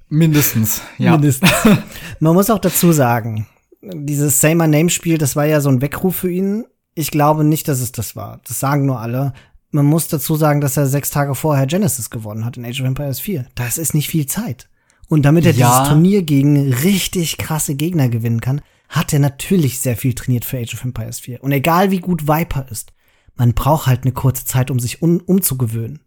Mindestens, 0.09 0.81
ja. 0.97 1.11
Mindestens. 1.11 1.51
Man 2.19 2.33
muss 2.33 2.49
auch 2.49 2.57
dazu 2.57 2.91
sagen, 2.93 3.45
dieses 3.83 4.41
Say 4.41 4.55
My 4.55 4.67
Name 4.67 4.89
Spiel, 4.89 5.19
das 5.19 5.35
war 5.35 5.45
ja 5.45 5.61
so 5.61 5.69
ein 5.69 5.79
Weckruf 5.83 6.15
für 6.15 6.31
ihn. 6.31 6.65
Ich 6.95 7.11
glaube 7.11 7.43
nicht, 7.43 7.67
dass 7.67 7.79
es 7.79 7.91
das 7.91 8.15
war. 8.15 8.41
Das 8.47 8.59
sagen 8.59 8.87
nur 8.87 8.99
alle. 8.99 9.33
Man 9.69 9.85
muss 9.85 10.07
dazu 10.07 10.35
sagen, 10.35 10.61
dass 10.61 10.77
er 10.77 10.87
sechs 10.87 11.11
Tage 11.11 11.35
vorher 11.35 11.67
Genesis 11.67 12.09
gewonnen 12.09 12.43
hat 12.43 12.57
in 12.57 12.65
Age 12.65 12.81
of 12.81 12.87
Empires 12.87 13.19
4. 13.19 13.45
Das 13.53 13.77
ist 13.77 13.93
nicht 13.93 14.09
viel 14.09 14.25
Zeit. 14.25 14.67
Und 15.07 15.23
damit 15.23 15.45
er 15.45 15.53
ja. 15.53 15.67
dieses 15.67 15.89
Turnier 15.89 16.21
gegen 16.23 16.73
richtig 16.73 17.37
krasse 17.37 17.75
Gegner 17.75 18.09
gewinnen 18.09 18.41
kann, 18.41 18.61
hat 18.89 19.13
er 19.13 19.19
natürlich 19.19 19.79
sehr 19.79 19.97
viel 19.97 20.13
trainiert 20.13 20.45
für 20.45 20.57
Age 20.57 20.73
of 20.73 20.83
Empires 20.83 21.19
4. 21.19 21.43
Und 21.43 21.51
egal 21.51 21.91
wie 21.91 21.99
gut 21.99 22.27
Viper 22.27 22.67
ist, 22.69 22.93
man 23.35 23.53
braucht 23.53 23.87
halt 23.87 24.03
eine 24.03 24.13
kurze 24.13 24.45
Zeit, 24.45 24.71
um 24.71 24.79
sich 24.79 25.01
um, 25.01 25.19
umzugewöhnen. 25.19 26.01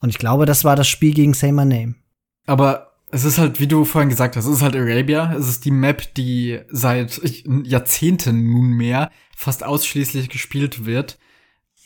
Und 0.00 0.08
ich 0.08 0.18
glaube, 0.18 0.46
das 0.46 0.64
war 0.64 0.76
das 0.76 0.88
Spiel 0.88 1.14
gegen 1.14 1.34
Say 1.34 1.52
My 1.52 1.64
Name. 1.64 1.94
Aber 2.46 2.92
es 3.10 3.24
ist 3.24 3.38
halt, 3.38 3.60
wie 3.60 3.66
du 3.68 3.84
vorhin 3.84 4.08
gesagt 4.08 4.36
hast, 4.36 4.46
es 4.46 4.56
ist 4.56 4.62
halt 4.62 4.74
Arabia. 4.74 5.34
Es 5.34 5.48
ist 5.48 5.64
die 5.64 5.70
Map, 5.70 6.14
die 6.14 6.60
seit 6.70 7.20
Jahrzehnten 7.64 8.50
nunmehr 8.50 9.10
fast 9.36 9.64
ausschließlich 9.64 10.28
gespielt 10.28 10.86
wird. 10.86 11.18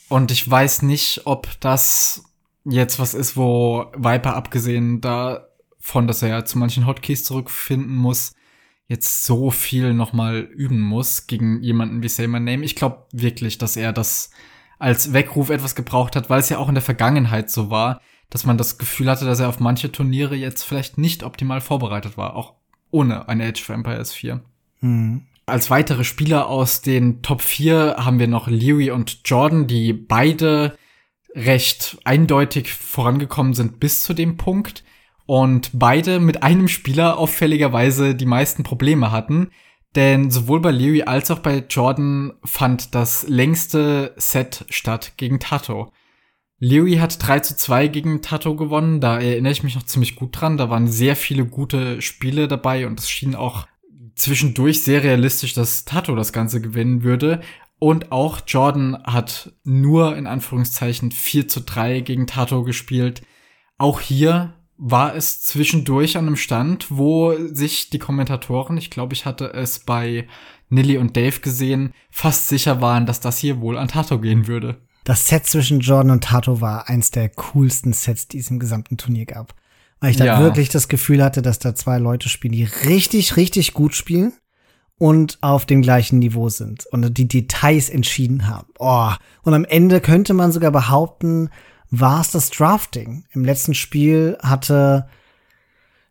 Und 0.09 0.31
ich 0.31 0.49
weiß 0.49 0.83
nicht, 0.83 1.21
ob 1.25 1.49
das 1.59 2.23
jetzt 2.63 2.97
was 2.97 3.13
ist, 3.13 3.35
wo 3.35 3.91
Viper 3.95 4.35
abgesehen 4.35 5.01
da 5.01 5.46
von, 5.87 6.05
dass 6.05 6.21
er 6.21 6.27
ja 6.27 6.43
zu 6.43 6.57
manchen 6.57 6.85
Hotkeys 6.85 7.23
zurückfinden 7.23 7.95
muss, 7.95 8.35
jetzt 8.87 9.23
so 9.23 9.51
viel 9.51 9.93
nochmal 9.93 10.39
üben 10.39 10.81
muss 10.81 11.27
gegen 11.27 11.63
jemanden 11.63 12.03
wie 12.03 12.09
Say 12.09 12.27
My 12.27 12.41
Name. 12.41 12.65
Ich 12.65 12.75
glaube 12.75 13.05
wirklich, 13.13 13.57
dass 13.57 13.77
er 13.77 13.93
das 13.93 14.31
als 14.79 15.13
Weckruf 15.13 15.49
etwas 15.49 15.75
gebraucht 15.75 16.17
hat, 16.17 16.29
weil 16.29 16.41
es 16.41 16.49
ja 16.49 16.57
auch 16.57 16.67
in 16.67 16.75
der 16.75 16.83
Vergangenheit 16.83 17.49
so 17.49 17.69
war, 17.69 18.01
dass 18.29 18.45
man 18.45 18.57
das 18.57 18.77
Gefühl 18.77 19.09
hatte, 19.09 19.23
dass 19.23 19.39
er 19.39 19.47
auf 19.47 19.61
manche 19.61 19.89
Turniere 19.89 20.35
jetzt 20.35 20.63
vielleicht 20.63 20.97
nicht 20.97 21.23
optimal 21.23 21.61
vorbereitet 21.61 22.17
war, 22.17 22.35
auch 22.35 22.55
ohne 22.91 23.29
eine 23.29 23.45
Age 23.45 23.61
of 23.61 23.69
Empires 23.69 24.11
4. 24.11 24.41
Mhm. 24.81 25.21
Als 25.45 25.69
weitere 25.69 26.03
Spieler 26.03 26.47
aus 26.47 26.81
den 26.81 27.21
Top 27.21 27.41
4 27.41 27.95
haben 27.99 28.19
wir 28.19 28.27
noch 28.27 28.49
Leary 28.49 28.91
und 28.91 29.21
Jordan, 29.23 29.67
die 29.67 29.93
beide 29.93 30.77
recht 31.33 31.97
eindeutig 32.03 32.73
vorangekommen 32.73 33.53
sind 33.53 33.79
bis 33.79 34.03
zu 34.03 34.13
dem 34.13 34.35
Punkt 34.35 34.83
und 35.27 35.71
beide 35.73 36.19
mit 36.19 36.41
einem 36.41 36.67
Spieler 36.67 37.19
auffälligerweise 37.19 38.15
die 38.15 38.25
meisten 38.25 38.63
Probleme 38.63 39.11
hatten. 39.11 39.51
Denn 39.95 40.31
sowohl 40.31 40.61
bei 40.61 40.71
Leary 40.71 41.03
als 41.03 41.29
auch 41.29 41.39
bei 41.39 41.63
Jordan 41.69 42.33
fand 42.43 42.95
das 42.95 43.27
längste 43.27 44.13
Set 44.15 44.65
statt 44.69 45.13
gegen 45.17 45.39
Tato. 45.39 45.91
Leary 46.59 46.95
hat 46.95 47.17
3 47.25 47.41
zu 47.41 47.55
2 47.55 47.87
gegen 47.87 48.21
Tato 48.21 48.55
gewonnen, 48.55 48.99
da 48.99 49.19
erinnere 49.19 49.51
ich 49.51 49.63
mich 49.63 49.75
noch 49.75 49.83
ziemlich 49.83 50.15
gut 50.15 50.39
dran. 50.39 50.57
Da 50.57 50.69
waren 50.69 50.87
sehr 50.87 51.15
viele 51.15 51.45
gute 51.45 52.01
Spiele 52.01 52.47
dabei 52.47 52.87
und 52.87 52.99
es 52.99 53.09
schien 53.09 53.35
auch 53.35 53.67
zwischendurch 54.15 54.81
sehr 54.81 55.03
realistisch, 55.03 55.53
dass 55.53 55.85
Tato 55.85 56.15
das 56.15 56.33
Ganze 56.33 56.61
gewinnen 56.61 57.03
würde. 57.03 57.41
Und 57.79 58.11
auch 58.11 58.41
Jordan 58.47 59.03
hat 59.03 59.51
nur 59.63 60.15
in 60.15 60.25
Anführungszeichen 60.25 61.11
4 61.11 61.47
zu 61.47 61.61
3 61.61 61.99
gegen 61.99 62.27
Tato 62.27 62.63
gespielt. 62.63 63.21
Auch 63.77 63.99
hier 63.99 64.56
war 64.77 65.15
es 65.15 65.41
zwischendurch 65.41 66.17
an 66.17 66.27
einem 66.27 66.35
Stand, 66.35 66.87
wo 66.89 67.35
sich 67.53 67.89
die 67.89 67.99
Kommentatoren, 67.99 68.77
ich 68.77 68.89
glaube, 68.89 69.13
ich 69.13 69.25
hatte 69.25 69.53
es 69.53 69.79
bei 69.79 70.27
Nilly 70.69 70.97
und 70.97 71.17
Dave 71.17 71.39
gesehen, 71.39 71.93
fast 72.09 72.47
sicher 72.47 72.81
waren, 72.81 73.05
dass 73.05 73.19
das 73.19 73.39
hier 73.39 73.59
wohl 73.59 73.77
an 73.77 73.87
Tato 73.87 74.19
gehen 74.19 74.47
würde. 74.47 74.81
Das 75.03 75.27
Set 75.27 75.45
zwischen 75.45 75.79
Jordan 75.79 76.11
und 76.11 76.25
Tato 76.25 76.59
war 76.61 76.89
eins 76.89 77.11
der 77.11 77.29
coolsten 77.29 77.93
Sets, 77.93 78.27
die 78.27 78.39
es 78.39 78.51
im 78.51 78.59
gesamten 78.59 78.97
Turnier 78.97 79.25
gab. 79.25 79.55
Weil 79.99 80.11
ich 80.11 80.17
da 80.17 80.25
ja. 80.25 80.39
wirklich 80.41 80.69
das 80.69 80.89
Gefühl 80.89 81.23
hatte, 81.23 81.41
dass 81.41 81.59
da 81.59 81.73
zwei 81.73 81.97
Leute 81.97 82.29
spielen, 82.29 82.51
die 82.51 82.65
richtig, 82.65 83.35
richtig 83.35 83.73
gut 83.73 83.95
spielen 83.95 84.33
und 84.99 85.37
auf 85.41 85.65
dem 85.65 85.81
gleichen 85.81 86.19
Niveau 86.19 86.49
sind 86.49 86.85
und 86.87 87.17
die 87.17 87.27
Details 87.27 87.89
entschieden 87.89 88.47
haben. 88.47 88.67
Oh. 88.79 89.11
Und 89.43 89.53
am 89.53 89.65
Ende 89.65 90.01
könnte 90.01 90.33
man 90.33 90.51
sogar 90.51 90.71
behaupten, 90.71 91.49
war 91.89 92.21
es 92.21 92.31
das 92.31 92.49
Drafting. 92.49 93.23
Im 93.31 93.45
letzten 93.45 93.73
Spiel 93.73 94.37
hatte, 94.41 95.07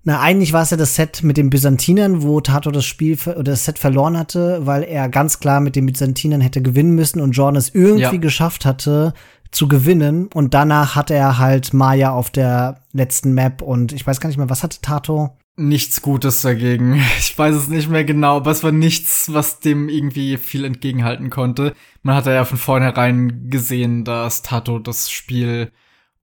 na, 0.04 0.20
eigentlich 0.20 0.52
war 0.52 0.62
es 0.62 0.70
ja 0.70 0.76
das 0.76 0.94
Set 0.94 1.22
mit 1.22 1.36
den 1.36 1.50
Byzantinern, 1.50 2.22
wo 2.22 2.40
Tato 2.40 2.70
das 2.70 2.84
Spiel 2.84 3.18
oder 3.26 3.42
das 3.42 3.64
Set 3.64 3.78
verloren 3.78 4.16
hatte, 4.16 4.64
weil 4.64 4.82
er 4.82 5.08
ganz 5.08 5.40
klar 5.40 5.60
mit 5.60 5.76
den 5.76 5.86
Byzantinern 5.86 6.40
hätte 6.40 6.62
gewinnen 6.62 6.94
müssen 6.94 7.20
und 7.20 7.32
Jordan 7.32 7.56
es 7.56 7.74
irgendwie 7.74 8.02
ja. 8.02 8.16
geschafft 8.16 8.64
hatte, 8.64 9.14
zu 9.50 9.68
gewinnen. 9.68 10.28
Und 10.32 10.54
danach 10.54 10.96
hatte 10.96 11.14
er 11.14 11.38
halt 11.38 11.74
Maya 11.74 12.12
auf 12.12 12.30
der 12.30 12.82
letzten 12.92 13.32
Map 13.32 13.62
und 13.62 13.92
ich 13.92 14.06
weiß 14.06 14.20
gar 14.20 14.28
nicht 14.28 14.38
mehr, 14.38 14.50
was 14.50 14.62
hatte 14.62 14.80
Tato? 14.80 15.36
Nichts 15.56 16.02
Gutes 16.02 16.42
dagegen. 16.42 17.02
Ich 17.18 17.36
weiß 17.38 17.54
es 17.54 17.68
nicht 17.68 17.88
mehr 17.88 18.04
genau, 18.04 18.36
aber 18.36 18.50
es 18.50 18.62
war 18.62 18.72
nichts, 18.72 19.32
was 19.32 19.60
dem 19.60 19.88
irgendwie 19.88 20.36
viel 20.36 20.64
entgegenhalten 20.64 21.30
konnte. 21.30 21.74
Man 22.02 22.14
hatte 22.14 22.32
ja 22.32 22.44
von 22.44 22.58
vornherein 22.58 23.50
gesehen, 23.50 24.04
dass 24.04 24.42
Tato 24.42 24.78
das 24.78 25.10
Spiel 25.10 25.72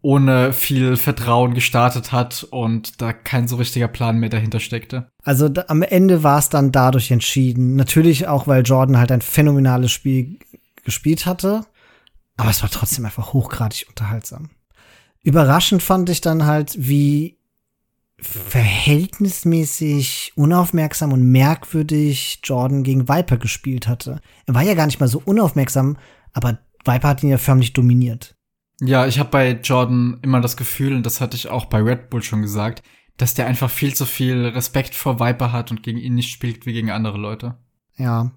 ohne 0.03 0.51
viel 0.51 0.97
Vertrauen 0.97 1.53
gestartet 1.53 2.11
hat 2.11 2.45
und 2.51 3.01
da 3.01 3.13
kein 3.13 3.47
so 3.47 3.55
richtiger 3.55 3.87
Plan 3.87 4.17
mehr 4.17 4.29
dahinter 4.29 4.59
steckte. 4.59 5.07
Also 5.23 5.47
da, 5.47 5.65
am 5.69 5.81
Ende 5.81 6.23
war 6.23 6.39
es 6.39 6.49
dann 6.49 6.73
dadurch 6.73 7.09
entschieden. 7.09 7.75
Natürlich 7.75 8.27
auch, 8.27 8.45
weil 8.45 8.63
Jordan 8.63 8.97
halt 8.97 9.13
ein 9.13 9.21
phänomenales 9.21 9.91
Spiel 9.91 10.39
gespielt 10.83 11.25
hatte. 11.25 11.61
Aber 12.35 12.49
es 12.49 12.61
war 12.61 12.69
trotzdem 12.69 13.05
einfach 13.05 13.31
hochgradig 13.31 13.85
unterhaltsam. 13.87 14.49
Überraschend 15.23 15.81
fand 15.81 16.09
ich 16.09 16.19
dann 16.19 16.45
halt, 16.45 16.75
wie 16.77 17.37
verhältnismäßig 18.23 20.33
unaufmerksam 20.35 21.13
und 21.13 21.31
merkwürdig 21.31 22.39
Jordan 22.43 22.83
gegen 22.83 23.09
Viper 23.09 23.37
gespielt 23.37 23.87
hatte. 23.87 24.21
Er 24.45 24.55
war 24.55 24.63
ja 24.63 24.73
gar 24.73 24.85
nicht 24.85 24.99
mal 24.99 25.07
so 25.07 25.21
unaufmerksam, 25.23 25.97
aber 26.33 26.59
Viper 26.85 27.09
hat 27.09 27.23
ihn 27.23 27.29
ja 27.29 27.37
förmlich 27.37 27.73
dominiert. 27.73 28.35
Ja, 28.81 29.05
ich 29.05 29.19
habe 29.19 29.29
bei 29.29 29.51
Jordan 29.51 30.19
immer 30.21 30.41
das 30.41 30.57
Gefühl, 30.57 30.95
und 30.95 31.05
das 31.05 31.21
hatte 31.21 31.37
ich 31.37 31.49
auch 31.49 31.65
bei 31.65 31.79
Red 31.79 32.09
Bull 32.09 32.23
schon 32.23 32.41
gesagt, 32.41 32.83
dass 33.17 33.33
der 33.33 33.45
einfach 33.45 33.69
viel 33.69 33.93
zu 33.93 34.05
viel 34.05 34.47
Respekt 34.47 34.95
vor 34.95 35.19
Viper 35.19 35.51
hat 35.51 35.71
und 35.71 35.83
gegen 35.83 35.99
ihn 35.99 36.15
nicht 36.15 36.31
spielt 36.31 36.65
wie 36.65 36.73
gegen 36.73 36.89
andere 36.89 37.17
Leute. 37.17 37.57
Ja, 37.95 38.31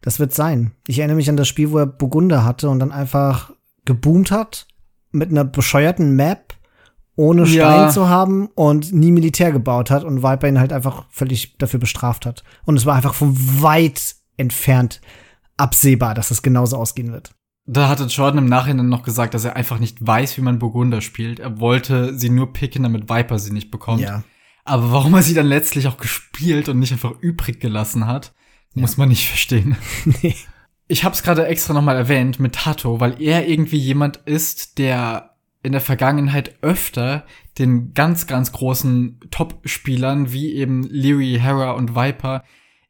das 0.00 0.18
wird 0.18 0.34
sein. 0.34 0.72
Ich 0.86 0.98
erinnere 0.98 1.16
mich 1.16 1.30
an 1.30 1.36
das 1.36 1.48
Spiel, 1.48 1.70
wo 1.70 1.78
er 1.78 1.86
Burgunder 1.86 2.44
hatte 2.44 2.68
und 2.68 2.80
dann 2.80 2.92
einfach 2.92 3.52
geboomt 3.84 4.30
hat 4.30 4.66
mit 5.12 5.30
einer 5.30 5.44
bescheuerten 5.44 6.16
Map, 6.16 6.54
ohne 7.16 7.46
Stein 7.46 7.82
ja. 7.82 7.88
zu 7.88 8.08
haben 8.08 8.48
und 8.54 8.92
nie 8.92 9.10
Militär 9.10 9.50
gebaut 9.50 9.90
hat 9.90 10.04
und 10.04 10.22
Viper 10.22 10.48
ihn 10.48 10.60
halt 10.60 10.72
einfach 10.72 11.06
völlig 11.10 11.56
dafür 11.58 11.80
bestraft 11.80 12.26
hat. 12.26 12.44
Und 12.64 12.76
es 12.76 12.86
war 12.86 12.94
einfach 12.94 13.14
von 13.14 13.34
weit 13.62 14.16
entfernt 14.36 15.00
absehbar, 15.56 16.14
dass 16.14 16.30
es 16.30 16.42
genauso 16.42 16.76
ausgehen 16.76 17.12
wird. 17.12 17.34
Da 17.64 17.88
hatte 17.88 18.04
Jordan 18.04 18.44
im 18.44 18.48
Nachhinein 18.48 18.88
noch 18.88 19.02
gesagt, 19.02 19.34
dass 19.34 19.44
er 19.44 19.56
einfach 19.56 19.80
nicht 19.80 20.06
weiß, 20.06 20.36
wie 20.36 20.42
man 20.42 20.58
Burgunder 20.58 21.00
spielt. 21.00 21.40
Er 21.40 21.58
wollte 21.58 22.16
sie 22.16 22.30
nur 22.30 22.52
picken, 22.52 22.84
damit 22.84 23.08
Viper 23.08 23.38
sie 23.38 23.52
nicht 23.52 23.70
bekommt. 23.70 24.02
Ja. 24.02 24.22
Aber 24.64 24.92
warum 24.92 25.14
er 25.14 25.22
sie 25.22 25.34
dann 25.34 25.46
letztlich 25.46 25.88
auch 25.88 25.96
gespielt 25.96 26.68
und 26.68 26.78
nicht 26.78 26.92
einfach 26.92 27.12
übrig 27.20 27.60
gelassen 27.60 28.06
hat, 28.06 28.34
ja. 28.76 28.82
Muss 28.82 28.98
man 28.98 29.08
nicht 29.08 29.26
verstehen. 29.26 29.76
nee. 30.22 30.36
Ich 30.86 31.02
habe 31.02 31.14
es 31.14 31.22
gerade 31.22 31.46
extra 31.46 31.72
nochmal 31.72 31.96
erwähnt 31.96 32.38
mit 32.38 32.54
Tato, 32.54 33.00
weil 33.00 33.20
er 33.20 33.48
irgendwie 33.48 33.78
jemand 33.78 34.18
ist, 34.18 34.78
der 34.78 35.35
in 35.66 35.72
der 35.72 35.80
Vergangenheit 35.80 36.62
öfter 36.62 37.26
den 37.58 37.92
ganz, 37.92 38.26
ganz 38.26 38.52
großen 38.52 39.20
Top-Spielern 39.30 40.32
wie 40.32 40.54
eben 40.54 40.84
Leary, 40.84 41.38
Hera 41.42 41.72
und 41.72 41.94
Viper 41.94 42.44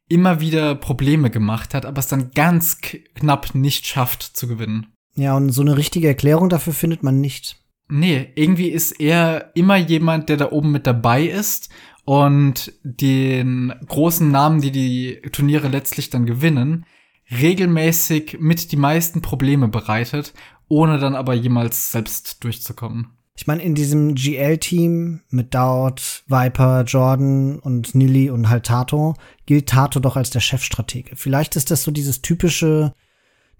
immer 0.07 0.39
wieder 0.39 0.75
Probleme 0.75 1.29
gemacht 1.29 1.73
hat, 1.73 1.85
aber 1.85 1.99
es 1.99 2.07
dann 2.07 2.31
ganz 2.31 2.79
knapp 3.15 3.55
nicht 3.55 3.87
schafft 3.87 4.23
zu 4.23 4.47
gewinnen. 4.47 4.93
Ja, 5.15 5.35
und 5.35 5.49
so 5.49 5.61
eine 5.61 5.75
richtige 5.75 6.07
Erklärung 6.07 6.49
dafür 6.49 6.73
findet 6.73 7.03
man 7.03 7.19
nicht. 7.19 7.57
Nee, 7.89 8.31
irgendwie 8.35 8.69
ist 8.69 8.99
er 8.99 9.51
immer 9.55 9.77
jemand, 9.77 10.29
der 10.29 10.37
da 10.37 10.51
oben 10.51 10.71
mit 10.71 10.85
dabei 10.85 11.23
ist 11.23 11.69
und 12.05 12.73
den 12.83 13.73
großen 13.87 14.29
Namen, 14.29 14.61
die 14.61 14.71
die 14.71 15.21
Turniere 15.31 15.67
letztlich 15.67 16.09
dann 16.09 16.25
gewinnen, 16.25 16.85
regelmäßig 17.31 18.37
mit 18.39 18.71
die 18.71 18.77
meisten 18.77 19.21
Probleme 19.21 19.67
bereitet, 19.67 20.33
ohne 20.67 20.99
dann 20.99 21.15
aber 21.15 21.33
jemals 21.33 21.91
selbst 21.91 22.43
durchzukommen. 22.43 23.07
Ich 23.35 23.45
meine, 23.45 23.61
in 23.61 23.75
diesem 23.75 24.15
GL-Team 24.15 25.21
mit 25.29 25.53
Dowd, 25.53 26.01
Viper, 26.25 26.83
Jordan 26.83 27.59
und 27.59 27.93
Nilly 27.93 28.31
und 28.31 28.49
halt 28.49 28.65
Tato 28.65 29.13
gilt 29.45 29.69
Tato 29.69 29.99
doch 29.99 30.17
als 30.17 30.31
der 30.31 30.39
Chefstratege. 30.39 31.15
Vielleicht 31.15 31.55
ist 31.55 31.69
das 31.69 31.83
so 31.83 31.91
dieses 31.91 32.23
typische, 32.23 32.93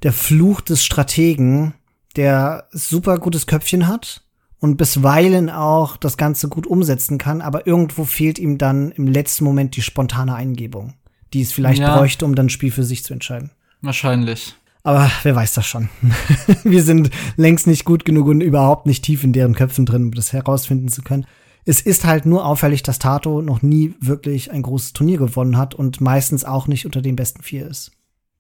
der 0.01 0.13
Fluch 0.13 0.61
des 0.61 0.83
Strategen, 0.83 1.75
der 2.15 2.67
super 2.71 3.19
gutes 3.19 3.45
Köpfchen 3.45 3.87
hat, 3.87 4.23
und 4.59 4.77
bisweilen 4.77 5.49
auch 5.49 5.97
das 5.97 6.17
Ganze 6.17 6.49
gut 6.49 6.65
umsetzen 6.65 7.17
kann, 7.17 7.41
aber 7.41 7.67
irgendwo 7.67 8.05
fehlt 8.05 8.39
ihm 8.39 8.57
dann 8.57 8.91
im 8.91 9.07
letzten 9.07 9.43
Moment 9.43 9.75
die 9.75 9.81
spontane 9.81 10.33
Eingebung, 10.33 10.95
die 11.33 11.41
es 11.41 11.51
vielleicht 11.51 11.81
ja. 11.81 11.95
bräuchte, 11.95 12.25
um 12.25 12.35
dann 12.35 12.47
ein 12.47 12.49
Spiel 12.49 12.71
für 12.71 12.83
sich 12.83 13.03
zu 13.03 13.13
entscheiden. 13.13 13.51
Wahrscheinlich. 13.81 14.55
Aber 14.87 15.11
wer 15.23 15.35
weiß 15.35 15.53
das 15.53 15.65
schon. 15.67 15.89
Wir 16.63 16.81
sind 16.81 17.09
längst 17.35 17.67
nicht 17.67 17.83
gut 17.83 18.05
genug 18.05 18.27
und 18.27 18.39
überhaupt 18.39 18.85
nicht 18.85 19.03
tief 19.03 19.25
in 19.25 19.33
deren 19.33 19.53
Köpfen 19.53 19.85
drin, 19.85 20.05
um 20.05 20.11
das 20.13 20.31
herausfinden 20.31 20.87
zu 20.87 21.01
können. 21.01 21.27
Es 21.65 21.81
ist 21.81 22.05
halt 22.05 22.25
nur 22.25 22.45
auffällig, 22.45 22.83
dass 22.83 22.97
Tato 22.97 23.41
noch 23.41 23.61
nie 23.61 23.95
wirklich 23.99 24.49
ein 24.49 24.61
großes 24.61 24.93
Turnier 24.93 25.17
gewonnen 25.17 25.57
hat 25.57 25.75
und 25.75 25.99
meistens 25.99 26.45
auch 26.45 26.67
nicht 26.67 26.85
unter 26.85 27.01
den 27.01 27.17
besten 27.17 27.43
vier 27.43 27.67
ist. 27.67 27.91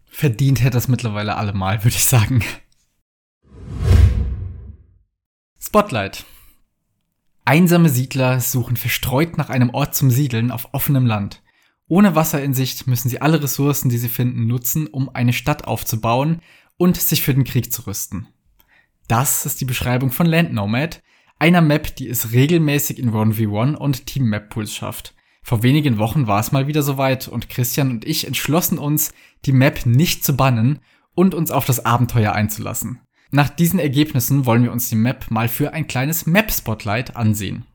Verdient 0.05 0.61
hätte 0.61 0.77
das 0.77 0.87
mittlerweile 0.87 1.35
allemal, 1.35 1.83
würde 1.83 1.97
ich 1.97 2.05
sagen. 2.05 2.41
Spotlight. 5.59 6.23
Einsame 7.43 7.89
Siedler 7.89 8.39
suchen 8.39 8.77
verstreut 8.77 9.37
nach 9.37 9.49
einem 9.49 9.71
Ort 9.71 9.95
zum 9.95 10.11
Siedeln 10.11 10.51
auf 10.51 10.69
offenem 10.71 11.05
Land. 11.05 11.41
Ohne 11.87 12.15
Wasser 12.15 12.43
in 12.43 12.53
Sicht 12.53 12.87
müssen 12.87 13.09
sie 13.09 13.21
alle 13.21 13.41
Ressourcen, 13.41 13.89
die 13.89 13.97
sie 13.97 14.09
finden, 14.09 14.47
nutzen, 14.47 14.87
um 14.87 15.09
eine 15.09 15.33
Stadt 15.33 15.65
aufzubauen 15.65 16.41
und 16.75 16.97
sich 16.97 17.21
für 17.21 17.33
den 17.33 17.45
Krieg 17.45 17.71
zu 17.71 17.87
rüsten. 17.87 18.27
Das 19.07 19.45
ist 19.45 19.61
die 19.61 19.65
Beschreibung 19.65 20.11
von 20.11 20.25
Land 20.27 20.53
Nomad, 20.53 21.01
einer 21.39 21.61
Map, 21.61 21.95
die 21.95 22.09
es 22.09 22.33
regelmäßig 22.33 22.99
in 22.99 23.11
1v1 23.11 23.75
und 23.75 24.05
Team 24.05 24.25
Map 24.25 24.49
Pools 24.49 24.73
schafft. 24.73 25.13
Vor 25.43 25.63
wenigen 25.63 25.97
Wochen 25.97 26.27
war 26.27 26.41
es 26.41 26.51
mal 26.51 26.67
wieder 26.67 26.83
soweit 26.83 27.29
und 27.29 27.47
Christian 27.47 27.89
und 27.91 28.05
ich 28.05 28.27
entschlossen 28.27 28.79
uns, 28.79 29.13
die 29.45 29.53
Map 29.53 29.85
nicht 29.85 30.25
zu 30.25 30.35
bannen 30.35 30.79
und 31.15 31.33
uns 31.33 31.51
auf 31.51 31.63
das 31.63 31.85
Abenteuer 31.85 32.33
einzulassen. 32.33 32.99
Nach 33.31 33.49
diesen 33.49 33.79
Ergebnissen 33.79 34.45
wollen 34.45 34.63
wir 34.63 34.73
uns 34.73 34.89
die 34.89 34.95
Map 34.95 35.31
mal 35.31 35.47
für 35.47 35.71
ein 35.71 35.87
kleines 35.87 36.25
Map-Spotlight 36.25 37.15
ansehen. 37.15 37.65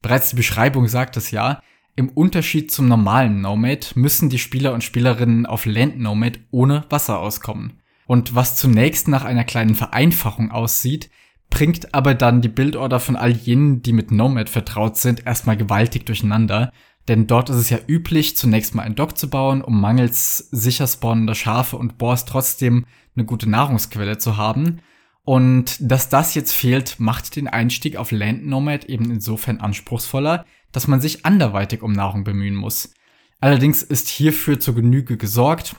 Bereits 0.00 0.30
die 0.30 0.36
Beschreibung 0.36 0.86
sagt 0.86 1.16
es 1.16 1.32
ja, 1.32 1.60
im 1.94 2.08
Unterschied 2.08 2.70
zum 2.70 2.88
normalen 2.88 3.40
Nomad 3.40 3.92
müssen 3.94 4.30
die 4.30 4.38
Spieler 4.38 4.72
und 4.72 4.82
Spielerinnen 4.82 5.46
auf 5.46 5.66
Land 5.66 5.98
Nomad 5.98 6.40
ohne 6.50 6.84
Wasser 6.88 7.18
auskommen. 7.18 7.80
Und 8.06 8.34
was 8.34 8.56
zunächst 8.56 9.08
nach 9.08 9.24
einer 9.24 9.44
kleinen 9.44 9.74
Vereinfachung 9.74 10.50
aussieht, 10.50 11.10
bringt 11.50 11.94
aber 11.94 12.14
dann 12.14 12.40
die 12.40 12.48
Bildorder 12.48 12.98
von 12.98 13.16
all 13.16 13.32
jenen, 13.32 13.82
die 13.82 13.92
mit 13.92 14.10
Nomad 14.10 14.48
vertraut 14.48 14.96
sind, 14.96 15.26
erstmal 15.26 15.56
gewaltig 15.56 16.06
durcheinander. 16.06 16.72
Denn 17.08 17.26
dort 17.26 17.50
ist 17.50 17.56
es 17.56 17.70
ja 17.70 17.78
üblich, 17.86 18.36
zunächst 18.36 18.74
mal 18.74 18.84
ein 18.84 18.94
Dock 18.94 19.18
zu 19.18 19.28
bauen, 19.28 19.60
um 19.60 19.80
mangels 19.80 20.38
sicher 20.50 20.86
spawnender 20.86 21.34
Schafe 21.34 21.76
und 21.76 21.98
Boars 21.98 22.24
trotzdem 22.24 22.86
eine 23.14 23.26
gute 23.26 23.50
Nahrungsquelle 23.50 24.18
zu 24.18 24.36
haben. 24.36 24.80
Und 25.24 25.76
dass 25.80 26.08
das 26.08 26.34
jetzt 26.34 26.52
fehlt, 26.52 26.98
macht 26.98 27.36
den 27.36 27.48
Einstieg 27.48 27.96
auf 27.96 28.12
Land 28.12 28.46
Nomad 28.46 28.86
eben 28.86 29.10
insofern 29.10 29.60
anspruchsvoller, 29.60 30.46
dass 30.72 30.88
man 30.88 31.00
sich 31.00 31.24
anderweitig 31.24 31.82
um 31.82 31.92
Nahrung 31.92 32.24
bemühen 32.24 32.54
muss. 32.54 32.92
Allerdings 33.40 33.82
ist 33.82 34.08
hierfür 34.08 34.58
zur 34.58 34.74
Genüge 34.74 35.16
gesorgt. 35.16 35.76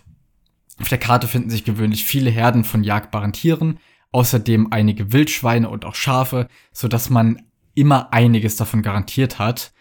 Auf 0.79 0.89
der 0.89 0.97
Karte 0.97 1.27
finden 1.27 1.49
sich 1.49 1.63
gewöhnlich 1.63 2.03
viele 2.03 2.29
Herden 2.29 2.63
von 2.63 2.83
jagbaren 2.83 3.33
Tieren, 3.33 3.79
außerdem 4.11 4.71
einige 4.71 5.11
Wildschweine 5.11 5.69
und 5.69 5.85
auch 5.85 5.95
Schafe, 5.95 6.47
so 6.71 6.87
dass 6.87 7.09
man 7.09 7.41
immer 7.73 8.13
einiges 8.13 8.55
davon 8.55 8.81
garantiert 8.81 9.39
hat. 9.39 9.73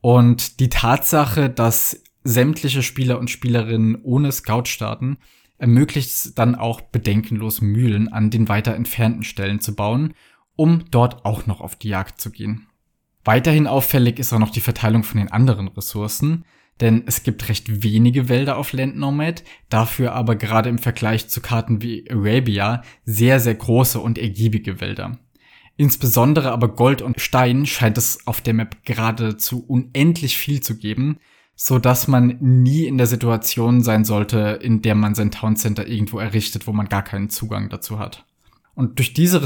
Und 0.00 0.60
die 0.60 0.68
Tatsache, 0.68 1.50
dass 1.50 2.02
sämtliche 2.24 2.82
Spieler 2.82 3.18
und 3.18 3.30
Spielerinnen 3.30 4.00
ohne 4.02 4.30
Scout 4.30 4.66
starten, 4.66 5.18
ermöglicht 5.58 6.10
es 6.10 6.34
dann 6.34 6.54
auch 6.54 6.80
bedenkenlos 6.80 7.60
Mühlen 7.60 8.12
an 8.12 8.30
den 8.30 8.48
weiter 8.48 8.74
entfernten 8.74 9.22
Stellen 9.22 9.60
zu 9.60 9.74
bauen, 9.74 10.14
um 10.56 10.84
dort 10.90 11.24
auch 11.24 11.46
noch 11.46 11.60
auf 11.60 11.76
die 11.76 11.88
Jagd 11.88 12.20
zu 12.20 12.30
gehen. 12.30 12.66
Weiterhin 13.24 13.66
auffällig 13.66 14.18
ist 14.18 14.32
auch 14.32 14.38
noch 14.38 14.50
die 14.50 14.60
Verteilung 14.60 15.04
von 15.04 15.18
den 15.18 15.30
anderen 15.30 15.68
Ressourcen, 15.68 16.44
denn 16.80 17.04
es 17.06 17.22
gibt 17.22 17.48
recht 17.48 17.82
wenige 17.82 18.28
Wälder 18.28 18.56
auf 18.56 18.72
Land 18.72 18.96
Nomad, 18.96 19.44
dafür 19.68 20.12
aber 20.12 20.34
gerade 20.34 20.68
im 20.68 20.78
Vergleich 20.78 21.28
zu 21.28 21.40
Karten 21.40 21.82
wie 21.82 22.10
Arabia 22.10 22.82
sehr, 23.04 23.38
sehr 23.38 23.54
große 23.54 24.00
und 24.00 24.18
ergiebige 24.18 24.80
Wälder. 24.80 25.18
Insbesondere 25.76 26.50
aber 26.50 26.74
Gold 26.74 27.00
und 27.00 27.20
Stein 27.20 27.66
scheint 27.66 27.98
es 27.98 28.26
auf 28.26 28.40
der 28.40 28.54
Map 28.54 28.84
geradezu 28.84 29.64
unendlich 29.64 30.36
viel 30.36 30.60
zu 30.60 30.76
geben, 30.76 31.18
so 31.54 31.78
dass 31.78 32.08
man 32.08 32.38
nie 32.40 32.86
in 32.86 32.98
der 32.98 33.06
Situation 33.06 33.82
sein 33.82 34.04
sollte, 34.04 34.58
in 34.62 34.82
der 34.82 34.94
man 34.94 35.14
sein 35.14 35.30
Town 35.30 35.56
Center 35.56 35.86
irgendwo 35.86 36.18
errichtet, 36.18 36.66
wo 36.66 36.72
man 36.72 36.88
gar 36.88 37.02
keinen 37.02 37.30
Zugang 37.30 37.68
dazu 37.68 37.98
hat. 37.98 38.26
Und 38.74 38.98
durch 38.98 39.12
diese 39.12 39.40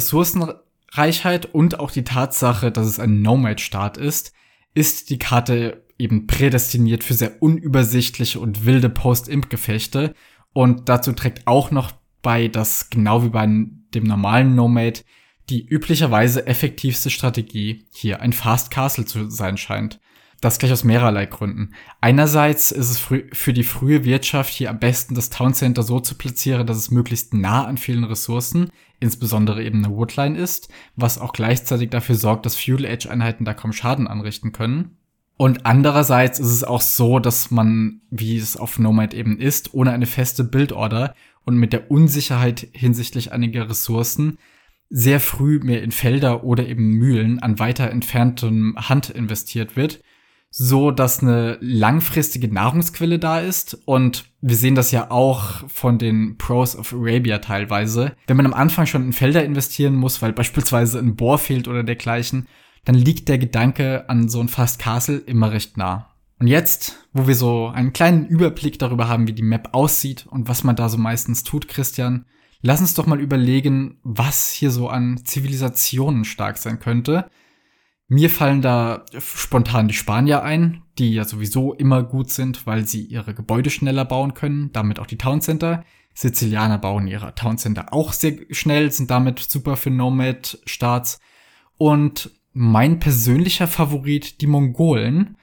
Ressourcenreichheit 0.93 1.47
und 1.55 1.81
auch 1.81 1.91
die 1.91 2.05
Tatsache, 2.05 2.71
dass 2.71 2.87
es 2.87 3.01
ein 3.01 3.23
Nomad-Staat 3.23 3.97
ist, 3.97 4.33
ist 4.75 5.11
die 5.11 5.19
Karte 5.19 5.85
eben 5.99 6.27
prädestiniert 6.27 7.05
für 7.05 7.15
sehr 7.15 7.43
unübersichtliche 7.43 8.39
und 8.39 8.67
wilde 8.67 8.91
Post-Imp-Gefechte. 8.91 10.15
Und 10.53 10.89
dazu 10.89 11.13
trägt 11.13 11.47
auch 11.47 11.71
noch 11.71 11.93
bei, 12.23 12.49
dass 12.49 12.91
genau 12.91 13.25
wie 13.25 13.31
bei 13.31 13.47
dem 13.47 14.05
normalen 14.05 14.55
Nomad 14.55 15.05
die 15.49 15.65
üblicherweise 15.65 16.47
effektivste 16.47 17.09
Strategie 17.09 17.87
hier 17.93 18.21
ein 18.21 18.33
Fast 18.33 18.71
Castle 18.71 19.05
zu 19.07 19.31
sein 19.31 19.57
scheint. 19.57 20.01
Das 20.41 20.59
gleich 20.59 20.73
aus 20.73 20.85
mehrerlei 20.85 21.27
Gründen. 21.27 21.73
Einerseits 22.01 22.71
ist 22.71 22.91
es 22.91 22.99
für 22.99 23.53
die 23.53 23.65
frühe 23.65 24.05
Wirtschaft 24.05 24.53
hier 24.53 24.69
am 24.69 24.79
besten, 24.79 25.15
das 25.15 25.31
Town 25.31 25.55
Center 25.55 25.83
so 25.83 25.99
zu 25.99 26.15
platzieren, 26.15 26.67
dass 26.67 26.77
es 26.77 26.91
möglichst 26.91 27.33
nah 27.33 27.65
an 27.65 27.79
vielen 27.79 28.05
Ressourcen, 28.05 28.71
insbesondere 29.01 29.65
eben 29.65 29.85
eine 29.85 29.95
Woodline 29.95 30.37
ist, 30.37 30.69
was 30.95 31.19
auch 31.19 31.33
gleichzeitig 31.33 31.91
dafür 31.91 32.17
sorgt, 32.17 32.45
dass 32.45 32.57
Feudal 32.57 32.87
Age 32.87 33.07
Einheiten 33.07 33.45
da 33.45 33.55
kaum 33.55 33.73
Schaden 33.73 34.07
anrichten 34.07 34.53
können. 34.53 34.97
Und 35.39 35.67
andererseits 35.67 36.39
ist 36.39 36.51
es 36.51 36.65
auch 36.65 36.81
so, 36.81 37.19
dass 37.19 37.51
man, 37.51 38.01
wie 38.11 38.37
es 38.37 38.57
auf 38.57 38.79
Nomad 38.79 39.15
eben 39.15 39.39
ist, 39.39 39.75
ohne 39.75 39.93
eine 39.93 40.07
feste 40.07 40.45
Bildorder 40.45 41.15
und 41.45 41.57
mit 41.57 41.73
der 41.73 41.91
Unsicherheit 41.91 42.69
hinsichtlich 42.73 43.33
einiger 43.33 43.69
Ressourcen 43.69 44.39
sehr 44.89 45.21
früh 45.21 45.59
mehr 45.59 45.83
in 45.83 45.91
Felder 45.91 46.45
oder 46.45 46.67
eben 46.67 46.91
Mühlen 46.91 47.41
an 47.41 47.59
weiter 47.59 47.91
entferntem 47.91 48.77
Hand 48.77 49.11
investiert 49.11 49.77
wird, 49.77 50.01
so 50.51 50.91
dass 50.91 51.23
eine 51.23 51.59
langfristige 51.61 52.53
Nahrungsquelle 52.53 53.19
da 53.19 53.41
ist 53.41 53.79
und 53.85 54.25
wir 54.41 54.57
sehen 54.57 54.75
das 54.75 54.91
ja 54.91 55.11
auch 55.11 55.69
von 55.69 55.99
den 55.99 56.39
Pros 56.39 56.77
of 56.77 56.93
Arabia 56.93 57.39
teilweise. 57.39 58.17
Wenn 58.27 58.37
man 58.37 58.47
am 58.47 58.55
Anfang 58.55 58.87
schon 58.87 59.05
in 59.05 59.13
Felder 59.13 59.45
investieren 59.45 59.95
muss, 59.95 60.23
weil 60.23 60.33
beispielsweise 60.33 60.99
ein 60.99 61.17
Bohr 61.17 61.39
fehlt 61.39 61.69
oder 61.69 61.83
dergleichen, 61.83 62.47
dann 62.85 62.95
liegt 62.95 63.29
der 63.29 63.39
Gedanke 63.39 64.09
an 64.09 64.29
so 64.29 64.41
ein 64.41 64.49
Fast 64.49 64.79
Castle 64.79 65.19
immer 65.19 65.51
recht 65.51 65.77
nah. 65.77 66.15
Und 66.39 66.47
jetzt, 66.49 67.07
wo 67.13 67.27
wir 67.27 67.35
so 67.35 67.69
einen 67.69 67.93
kleinen 67.93 68.27
Überblick 68.27 68.79
darüber 68.79 69.09
haben, 69.09 69.27
wie 69.27 69.33
die 69.33 69.43
Map 69.43 69.71
aussieht 69.73 70.27
und 70.27 70.49
was 70.49 70.65
man 70.65 70.77
da 70.77 70.89
so 70.89 70.99
meistens 70.99 71.43
tut, 71.45 71.67
Christian, 71.67 72.27
lass 72.61 72.81
uns 72.81 72.95
doch 72.95 73.07
mal 73.07 73.21
überlegen, 73.21 73.99
was 74.03 74.51
hier 74.51 74.71
so 74.71 74.89
an 74.89 75.19
Zivilisationen 75.25 76.25
stark 76.25 76.59
sein 76.59 76.79
könnte. 76.79 77.29
Mir 78.09 78.31
fallen 78.31 78.63
da 78.63 79.05
spontan 79.19 79.89
die 79.89 79.95
Spanier 79.95 80.43
ein, 80.43 80.83
die 80.99 81.13
ja 81.15 81.25
sowieso 81.25 81.75
immer 81.75 82.05
gut 82.05 82.31
sind, 82.31 82.67
weil 82.67 82.87
sie 82.87 83.03
ihre 83.03 83.35
Gebäude 83.35 83.71
schneller 83.71 84.05
bauen 84.05 84.35
können, 84.35 84.71
damit 84.73 85.01
auch 85.01 85.07
die 85.07 85.19
Towncenter. 85.19 85.85
Sizilianer 86.15 86.79
bauen 86.79 87.09
ihre 87.09 87.35
Towncenter 87.35 87.93
auch 87.93 88.13
sehr 88.13 88.39
schnell, 88.51 88.93
sind 88.93 89.11
damit 89.11 89.41
super 89.41 89.77
für 89.77 89.91
Nomad-Starts. 89.91 91.19
Und 91.79 92.31
mein 92.53 93.01
persönlicher 93.01 93.67
Favorit 93.67 94.41
die 94.41 94.47
Mongolen, 94.47 95.37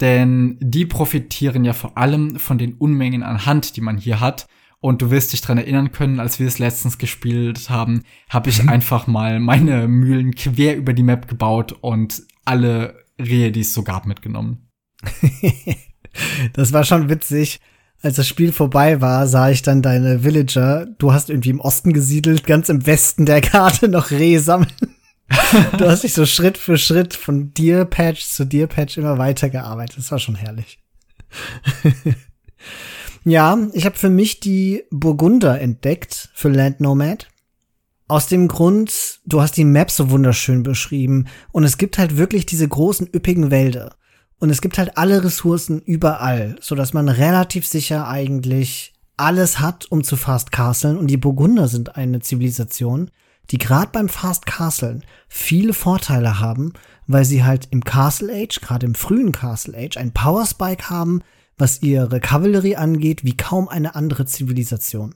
denn 0.00 0.58
die 0.60 0.86
profitieren 0.86 1.64
ja 1.64 1.72
vor 1.72 1.96
allem 1.96 2.38
von 2.38 2.58
den 2.58 2.74
Unmengen 2.74 3.22
an 3.22 3.46
Hand, 3.46 3.76
die 3.76 3.80
man 3.80 3.96
hier 3.96 4.20
hat. 4.20 4.46
Und 4.82 5.00
du 5.00 5.12
wirst 5.12 5.32
dich 5.32 5.40
dran 5.40 5.58
erinnern 5.58 5.92
können, 5.92 6.18
als 6.18 6.40
wir 6.40 6.48
es 6.48 6.58
letztens 6.58 6.98
gespielt 6.98 7.70
haben, 7.70 8.02
habe 8.28 8.50
ich 8.50 8.60
mhm. 8.60 8.68
einfach 8.68 9.06
mal 9.06 9.38
meine 9.38 9.86
Mühlen 9.86 10.34
quer 10.34 10.76
über 10.76 10.92
die 10.92 11.04
Map 11.04 11.28
gebaut 11.28 11.70
und 11.70 12.22
alle 12.44 12.96
Rehe, 13.16 13.52
die 13.52 13.60
es 13.60 13.74
so 13.74 13.84
gab, 13.84 14.06
mitgenommen. 14.06 14.66
das 16.54 16.72
war 16.72 16.82
schon 16.82 17.08
witzig. 17.08 17.60
Als 18.02 18.16
das 18.16 18.26
Spiel 18.26 18.50
vorbei 18.50 19.00
war, 19.00 19.28
sah 19.28 19.50
ich 19.50 19.62
dann 19.62 19.82
deine 19.82 20.24
Villager. 20.24 20.86
Du 20.98 21.12
hast 21.12 21.30
irgendwie 21.30 21.50
im 21.50 21.60
Osten 21.60 21.92
gesiedelt, 21.92 22.44
ganz 22.44 22.68
im 22.68 22.84
Westen 22.84 23.24
der 23.24 23.40
Karte 23.40 23.88
noch 23.88 24.10
Rehe 24.10 24.40
sammeln. 24.40 24.72
du 25.78 25.88
hast 25.88 26.02
dich 26.02 26.12
so 26.12 26.26
Schritt 26.26 26.58
für 26.58 26.76
Schritt 26.76 27.14
von 27.14 27.54
Deer 27.54 27.84
Patch 27.84 28.24
zu 28.24 28.44
Deer 28.44 28.66
Patch 28.66 28.98
immer 28.98 29.16
weiter 29.16 29.48
gearbeitet. 29.48 29.98
Das 29.98 30.10
war 30.10 30.18
schon 30.18 30.34
herrlich. 30.34 30.80
ja, 33.24 33.58
ich 33.72 33.84
habe 33.84 33.96
für 33.96 34.10
mich 34.10 34.40
die 34.40 34.84
Burgunder 34.90 35.60
entdeckt 35.60 36.30
für 36.34 36.48
Land 36.48 36.80
Nomad. 36.80 37.28
Aus 38.08 38.26
dem 38.26 38.48
Grund, 38.48 39.20
du 39.24 39.40
hast 39.40 39.56
die 39.56 39.64
Map 39.64 39.90
so 39.90 40.10
wunderschön 40.10 40.62
beschrieben 40.62 41.26
und 41.50 41.64
es 41.64 41.78
gibt 41.78 41.98
halt 41.98 42.16
wirklich 42.16 42.44
diese 42.46 42.68
großen 42.68 43.08
üppigen 43.14 43.50
Wälder 43.50 43.94
und 44.38 44.50
es 44.50 44.60
gibt 44.60 44.76
halt 44.76 44.98
alle 44.98 45.24
Ressourcen 45.24 45.80
überall, 45.80 46.56
so 46.60 46.74
dass 46.74 46.92
man 46.92 47.08
relativ 47.08 47.66
sicher 47.66 48.08
eigentlich 48.08 48.92
alles 49.16 49.60
hat, 49.60 49.86
um 49.90 50.02
zu 50.02 50.16
fast 50.16 50.52
castlen 50.52 50.98
und 50.98 51.06
die 51.06 51.16
Burgunder 51.16 51.68
sind 51.68 51.96
eine 51.96 52.20
Zivilisation, 52.20 53.10
die 53.50 53.58
gerade 53.58 53.90
beim 53.92 54.08
Fast 54.08 54.46
Castlen 54.46 55.04
viele 55.28 55.74
Vorteile 55.74 56.40
haben, 56.40 56.72
weil 57.06 57.24
sie 57.24 57.44
halt 57.44 57.68
im 57.70 57.84
Castle 57.84 58.32
Age, 58.32 58.60
gerade 58.60 58.86
im 58.86 58.94
frühen 58.94 59.32
Castle 59.32 59.76
Age, 59.76 59.96
ein 59.96 60.12
Power 60.12 60.46
Spike 60.46 60.90
haben, 60.90 61.22
was 61.62 61.80
ihre 61.80 62.18
Kavallerie 62.18 62.74
angeht, 62.74 63.22
wie 63.24 63.36
kaum 63.36 63.68
eine 63.68 63.94
andere 63.94 64.26
Zivilisation. 64.26 65.14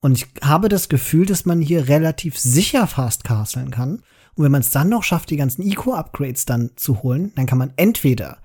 Und 0.00 0.18
ich 0.18 0.26
habe 0.42 0.68
das 0.68 0.88
Gefühl, 0.88 1.26
dass 1.26 1.46
man 1.46 1.60
hier 1.60 1.86
relativ 1.86 2.36
sicher 2.36 2.88
Fast 2.88 3.22
Castlen 3.22 3.70
kann. 3.70 4.02
Und 4.34 4.44
wenn 4.44 4.50
man 4.50 4.62
es 4.62 4.70
dann 4.70 4.88
noch 4.88 5.04
schafft, 5.04 5.30
die 5.30 5.36
ganzen 5.36 5.62
Eco-Upgrades 5.62 6.44
dann 6.44 6.72
zu 6.74 7.04
holen, 7.04 7.30
dann 7.36 7.46
kann 7.46 7.58
man 7.58 7.72
entweder 7.76 8.38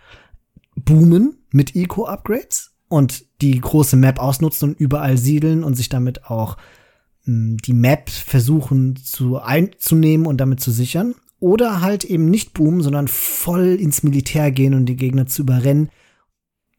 boomen 0.76 1.40
mit 1.52 1.76
Eco-Upgrades 1.76 2.76
und 2.90 3.26
die 3.42 3.60
große 3.60 3.96
Map 3.96 4.20
ausnutzen 4.20 4.70
und 4.70 4.80
überall 4.80 5.18
siedeln 5.18 5.64
und 5.64 5.74
sich 5.74 5.90
damit 5.90 6.28
auch 6.28 6.58
die 7.26 7.74
Map 7.74 8.12
versuchen 8.12 8.98
zu 8.98 9.42
einzunehmen 9.42 10.28
und 10.28 10.38
damit 10.38 10.60
zu 10.60 10.70
sichern. 10.70 11.16
Oder 11.40 11.82
halt 11.82 12.04
eben 12.04 12.30
nicht 12.30 12.54
boomen, 12.54 12.82
sondern 12.82 13.08
voll 13.08 13.78
ins 13.80 14.04
Militär 14.04 14.52
gehen 14.52 14.76
und 14.76 14.86
die 14.86 14.96
Gegner 14.96 15.26
zu 15.26 15.42
überrennen. 15.42 15.90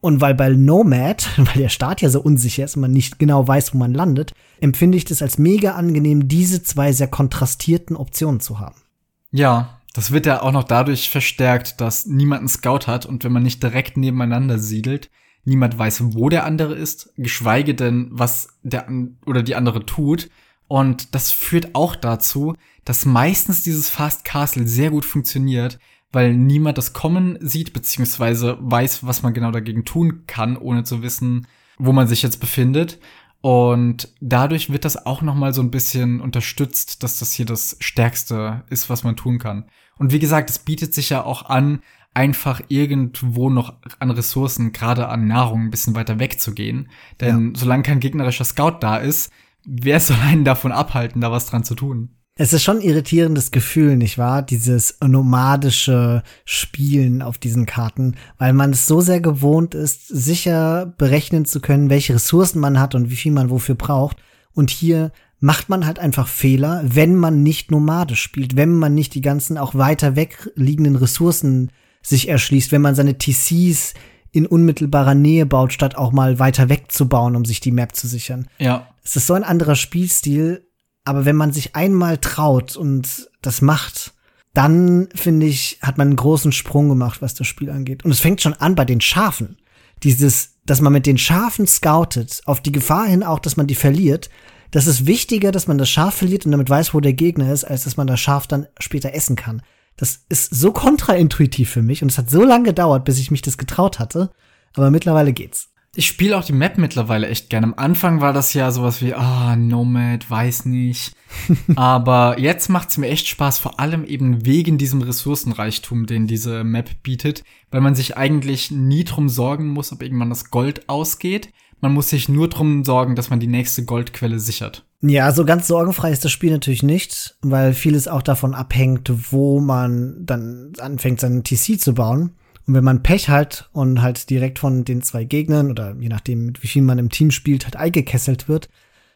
Und 0.03 0.21
weil 0.21 0.35
bei 0.35 0.51
Nomad, 0.51 1.31
weil 1.39 1.63
der 1.63 1.71
Start 1.71 2.03
ja 2.03 2.11
so 2.11 2.21
unsicher 2.21 2.65
ist 2.65 2.77
und 2.77 2.83
man 2.83 2.91
nicht 2.91 3.19
genau 3.19 3.49
weiß, 3.49 3.73
wo 3.73 3.79
man 3.79 3.95
landet, 3.95 4.35
empfinde 4.61 4.99
ich 4.99 5.07
das 5.07 5.23
als 5.23 5.39
mega 5.39 5.73
angenehm, 5.73 6.29
diese 6.29 6.63
zwei 6.63 6.93
sehr 6.93 7.09
kontrastierten 7.09 7.97
Optionen 7.97 8.41
zu 8.41 8.59
haben. 8.59 8.83
Ja, 9.31 9.81
das 9.95 10.11
wird 10.11 10.27
ja 10.27 10.43
auch 10.43 10.53
noch 10.53 10.65
dadurch 10.65 11.09
verstärkt, 11.09 11.81
dass 11.81 12.05
niemand 12.05 12.41
einen 12.41 12.49
Scout 12.49 12.87
hat 12.87 13.07
und 13.07 13.25
wenn 13.25 13.33
man 13.33 13.45
nicht 13.45 13.63
direkt 13.63 13.97
nebeneinander 13.97 14.59
siedelt, 14.59 15.09
niemand 15.45 15.79
weiß, 15.79 16.15
wo 16.15 16.29
der 16.29 16.45
andere 16.45 16.75
ist, 16.75 17.13
geschweige 17.17 17.75
denn, 17.75 18.09
was 18.11 18.49
der 18.63 18.87
oder 19.25 19.43
die 19.43 19.55
andere 19.55 19.87
tut. 19.87 20.31
Und 20.67 21.15
das 21.15 21.31
führt 21.31 21.75
auch 21.75 21.95
dazu, 21.95 22.55
dass 22.85 23.05
meistens 23.05 23.63
dieses 23.63 23.89
Fast 23.89 24.25
Castle 24.25 24.67
sehr 24.67 24.91
gut 24.91 25.05
funktioniert, 25.05 25.79
weil 26.13 26.35
niemand 26.35 26.79
das 26.79 26.93
kommen 26.93 27.39
sieht, 27.41 27.73
beziehungsweise 27.73 28.59
weiß, 28.61 29.07
was 29.07 29.23
man 29.23 29.35
genau 29.35 29.51
dagegen 29.51 29.85
tun 29.85 30.25
kann, 30.27 30.57
ohne 30.57 30.85
zu 30.85 31.03
wissen, 31.03 31.47
wo 31.79 31.93
man 31.93 32.07
sich 32.07 32.23
jetzt 32.23 32.39
befindet. 32.41 33.01
Und 33.41 34.09
dadurch 34.21 34.71
wird 34.71 34.85
das 34.85 35.05
auch 35.05 35.21
noch 35.21 35.35
mal 35.35 35.53
so 35.53 35.63
ein 35.63 35.73
bisschen 35.73 36.21
unterstützt, 36.21 37.03
dass 37.03 37.19
das 37.19 37.33
hier 37.33 37.47
das 37.47 37.77
Stärkste 37.81 38.63
ist, 38.71 38.89
was 38.89 39.03
man 39.03 39.17
tun 39.17 39.39
kann. 39.39 39.65
Und 39.99 40.13
wie 40.13 40.21
gesagt, 40.21 40.49
es 40.49 40.61
bietet 40.61 40.95
sich 40.95 41.11
ja 41.11 41.25
auch 41.25 41.47
an, 41.47 41.81
einfach 42.15 42.61
irgendwo 42.69 43.51
noch 43.51 43.75
an 43.99 44.11
Ressourcen, 44.11 44.73
gerade 44.73 45.09
an 45.09 45.27
Nahrung, 45.27 45.63
ein 45.63 45.71
bisschen 45.71 45.95
weiter 45.95 46.19
wegzugehen. 46.19 46.91
Denn 47.21 47.49
ja. 47.49 47.53
solange 47.59 47.83
kein 47.83 48.01
gegnerischer 48.01 48.45
Scout 48.45 48.79
da 48.81 48.99
ist, 48.99 49.33
wer 49.65 49.99
soll 49.99 50.19
einen 50.19 50.45
davon 50.45 50.73
abhalten, 50.73 51.21
da 51.21 51.33
was 51.33 51.47
dran 51.47 51.65
zu 51.65 51.75
tun? 51.75 52.11
Es 52.35 52.55
ist 52.55 52.63
schon 52.63 52.79
ein 52.79 52.83
irritierendes 52.83 53.51
Gefühl, 53.51 53.97
nicht 53.97 54.17
wahr? 54.17 54.43
Dieses 54.43 54.97
nomadische 55.05 56.23
Spielen 56.47 57.21
auf 57.21 57.37
diesen 57.37 57.67
Karten, 57.67 58.17
weil 58.39 58.55
man 58.55 58.71
es 58.71 58.87
so 58.87 59.03
sehr 59.03 59.21
gewohnt 59.21 59.75
ist, 59.75 60.09
sicher 60.09 60.95
berechnen 60.97 61.45
zu 61.45 61.61
können, 61.61 61.91
welche 61.91 62.15
Ressourcen 62.15 62.59
man 62.59 62.81
hat 62.81 62.95
und 62.95 63.11
wie 63.11 63.17
viel 63.17 63.33
man 63.33 63.51
wofür 63.51 63.75
braucht. 63.75 64.17
Und 64.55 64.71
hier 64.71 65.13
macht 65.41 65.69
man 65.69 65.85
halt 65.85 65.99
einfach 65.99 66.27
Fehler, 66.27 66.83
wenn 66.85 67.17
man 67.17 67.43
nicht 67.43 67.71
nomadisch 67.71 68.23
spielt, 68.23 68.57
wenn 68.57 68.73
man 68.73 68.95
nicht 68.95 69.15
die 69.15 69.21
ganzen 69.21 69.59
auch 69.59 69.75
weiter 69.75 70.17
weg 70.17 70.51
liegenden 70.55 70.97
Ressourcen 70.97 71.71
sich 72.01 72.29
erschließt, 72.29 72.73
wenn 72.73 72.83
man 72.83 72.95
seine 72.95 73.19
TCs 73.19 73.93
in 74.31 74.47
unmittelbarer 74.47 75.15
Nähe 75.15 75.45
baut, 75.45 75.75
statt 75.75 75.97
auch 75.97 76.13
mal 76.13 76.39
weiter 76.39 76.71
weg 76.71 76.91
zu 76.91 77.09
bauen, 77.09 77.37
um 77.37 77.45
sich 77.45 77.61
die 77.61 77.73
Map 77.73 77.95
zu 77.95 78.09
sichern. 78.09 78.49
Ja. 78.59 78.89
Es 79.05 79.17
ist 79.17 79.27
so 79.27 79.35
ein 79.35 79.45
anderer 79.45 79.75
Spielstil, 79.75 80.67
aber 81.05 81.25
wenn 81.25 81.37
man 81.37 81.53
sich 81.53 81.75
einmal 81.75 82.19
traut 82.19 82.77
und 82.77 83.31
das 83.41 83.61
macht, 83.61 84.15
dann 84.55 85.09
finde 85.15 85.47
ich, 85.47 85.79
hat 85.83 85.99
man 85.99 86.09
einen 86.09 86.17
großen 86.17 86.53
Sprung 86.53 86.89
gemacht, 86.89 87.23
was 87.23 87.35
das 87.35 87.47
Spiel 87.47 87.71
angeht. 87.71 88.05
Und 88.05 88.11
es 88.11 88.21
fängt 88.21 88.43
schon 88.43 88.55
an 88.55 88.75
bei 88.75 88.85
den 88.85 89.01
Schafen. 89.01 89.57
Dieses, 90.03 90.57
dass 90.67 90.81
man 90.81 90.93
mit 90.93 91.07
den 91.07 91.19
Schafen 91.19 91.67
scoutet, 91.67 92.43
auf 92.45 92.61
die 92.61 92.73
Gefahr 92.73 93.07
hin 93.07 93.23
auch, 93.23 93.39
dass 93.39 93.57
man 93.57 93.67
die 93.67 93.75
verliert. 93.75 94.31
Das 94.71 94.87
ist 94.87 95.07
wichtiger, 95.07 95.53
dass 95.53 95.67
man 95.67 95.79
das 95.79 95.91
Schaf 95.91 96.15
verliert 96.15 96.45
und 96.45 96.53
damit 96.53 96.69
weiß, 96.69 96.95
wo 96.95 97.01
der 97.01 97.13
Gegner 97.13 97.53
ist, 97.53 97.65
als 97.65 97.85
dass 97.85 97.97
man 97.97 98.07
das 98.07 98.21
Schaf 98.21 98.47
dann 98.47 98.67
später 98.79 99.15
essen 99.15 99.37
kann. 99.37 99.63
Das 99.97 100.25
ist 100.29 100.55
so 100.55 100.73
kontraintuitiv 100.73 101.71
für 101.71 101.83
mich 101.83 102.03
und 102.03 102.11
es 102.11 102.19
hat 102.19 102.31
so 102.31 102.43
lange 102.45 102.65
gedauert, 102.65 103.05
bis 103.05 103.19
ich 103.19 103.31
mich 103.31 103.43
das 103.43 103.59
getraut 103.59 103.99
hatte. 103.99 104.31
Aber 104.75 104.91
mittlerweile 104.91 105.33
geht's. 105.33 105.72
Ich 105.95 106.07
spiele 106.07 106.39
auch 106.39 106.45
die 106.45 106.55
Map 106.55 106.79
mittlerweile 106.79 107.29
echt 107.29 107.51
gerne. 107.51 107.67
Am 107.67 107.75
Anfang 107.77 108.23
war 108.23 108.33
das 108.33 108.55
ja 108.55 108.71
sowas 108.71 109.03
wie, 109.03 109.13
ah, 109.13 109.57
Nomad, 109.57 110.31
weiß 110.31 110.65
nicht. 110.65 111.13
Aber 111.77 112.39
jetzt 112.39 112.71
macht's 112.71 112.97
mir 112.97 113.09
echt 113.09 113.29
Spaß, 113.29 113.59
vor 113.59 113.79
allem 113.79 114.07
eben 114.07 114.47
wegen 114.47 114.79
diesem 114.79 115.03
Ressourcenreichtum, 115.03 116.07
den 116.07 116.27
diese 116.27 116.65
Map 116.65 117.03
bietet, 117.03 117.45
weil 117.71 117.83
man 117.83 117.95
sich 117.95 118.17
eigentlich 118.17 118.71
nie 118.71 119.05
drum 119.05 119.29
sorgen 119.29 119.69
muss, 119.69 119.93
ob 119.93 120.03
irgendwann 120.03 120.31
das 120.31 120.49
Gold 120.49 120.89
ausgeht. 120.89 121.51
Man 121.83 121.93
muss 121.93 122.09
sich 122.09 122.27
nur 122.27 122.49
drum 122.49 122.85
sorgen, 122.85 123.15
dass 123.15 123.29
man 123.29 123.41
die 123.41 123.47
nächste 123.47 123.85
Goldquelle 123.85 124.39
sichert. 124.39 124.87
Ja, 125.03 125.31
so 125.33 125.45
ganz 125.45 125.67
sorgenfrei 125.67 126.11
ist 126.11 126.25
das 126.25 126.33
Spiel 126.33 126.53
natürlich 126.53 126.83
nicht, 126.83 127.37
weil 127.43 127.75
vieles 127.75 128.09
auch 128.09 128.23
davon 128.23 128.55
abhängt, 128.55 129.13
wo 129.31 129.61
man 129.61 130.25
dann 130.25 130.73
anfängt, 130.79 131.21
seinen 131.21 131.45
TC 131.45 131.79
zu 131.79 131.93
bauen. 131.93 132.31
Und 132.67 132.75
wenn 132.75 132.85
man 132.85 133.03
Pech 133.03 133.29
hat 133.29 133.69
und 133.73 134.03
halt 134.03 134.31
direkt 134.31 134.59
von 134.59 134.85
den 134.85 135.03
zwei 135.03 135.25
Gegnern 135.25 135.71
oder 135.71 135.97
je 135.99 136.09
nachdem, 136.09 136.47
mit 136.47 136.63
wie 136.63 136.69
viel 136.69 136.83
man 136.83 136.99
im 136.99 137.11
Team 137.11 137.31
spielt, 137.31 137.65
halt 137.65 137.77
eingekesselt 137.77 138.49
wird, 138.49 138.69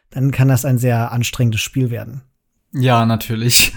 dann 0.09 0.31
kann 0.31 0.47
das 0.47 0.65
ein 0.65 0.77
sehr 0.77 1.11
anstrengendes 1.11 1.61
Spiel 1.61 1.89
werden. 1.89 2.21
Ja, 2.73 3.05
natürlich. 3.05 3.73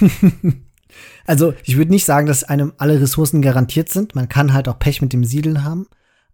also, 1.26 1.54
ich 1.64 1.76
würde 1.76 1.90
nicht 1.90 2.04
sagen, 2.04 2.26
dass 2.26 2.44
einem 2.44 2.72
alle 2.76 3.00
Ressourcen 3.00 3.42
garantiert 3.42 3.88
sind. 3.88 4.14
Man 4.14 4.28
kann 4.28 4.52
halt 4.52 4.68
auch 4.68 4.78
Pech 4.78 5.00
mit 5.00 5.12
dem 5.12 5.24
Siedeln 5.24 5.64
haben. 5.64 5.86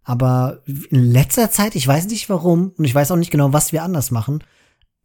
Aber 0.03 0.61
in 0.65 1.11
letzter 1.11 1.49
Zeit, 1.49 1.75
ich 1.75 1.87
weiß 1.87 2.07
nicht 2.07 2.29
warum 2.29 2.73
und 2.77 2.83
ich 2.83 2.93
weiß 2.93 3.11
auch 3.11 3.17
nicht 3.17 3.31
genau, 3.31 3.53
was 3.53 3.71
wir 3.71 3.83
anders 3.83 4.11
machen. 4.11 4.43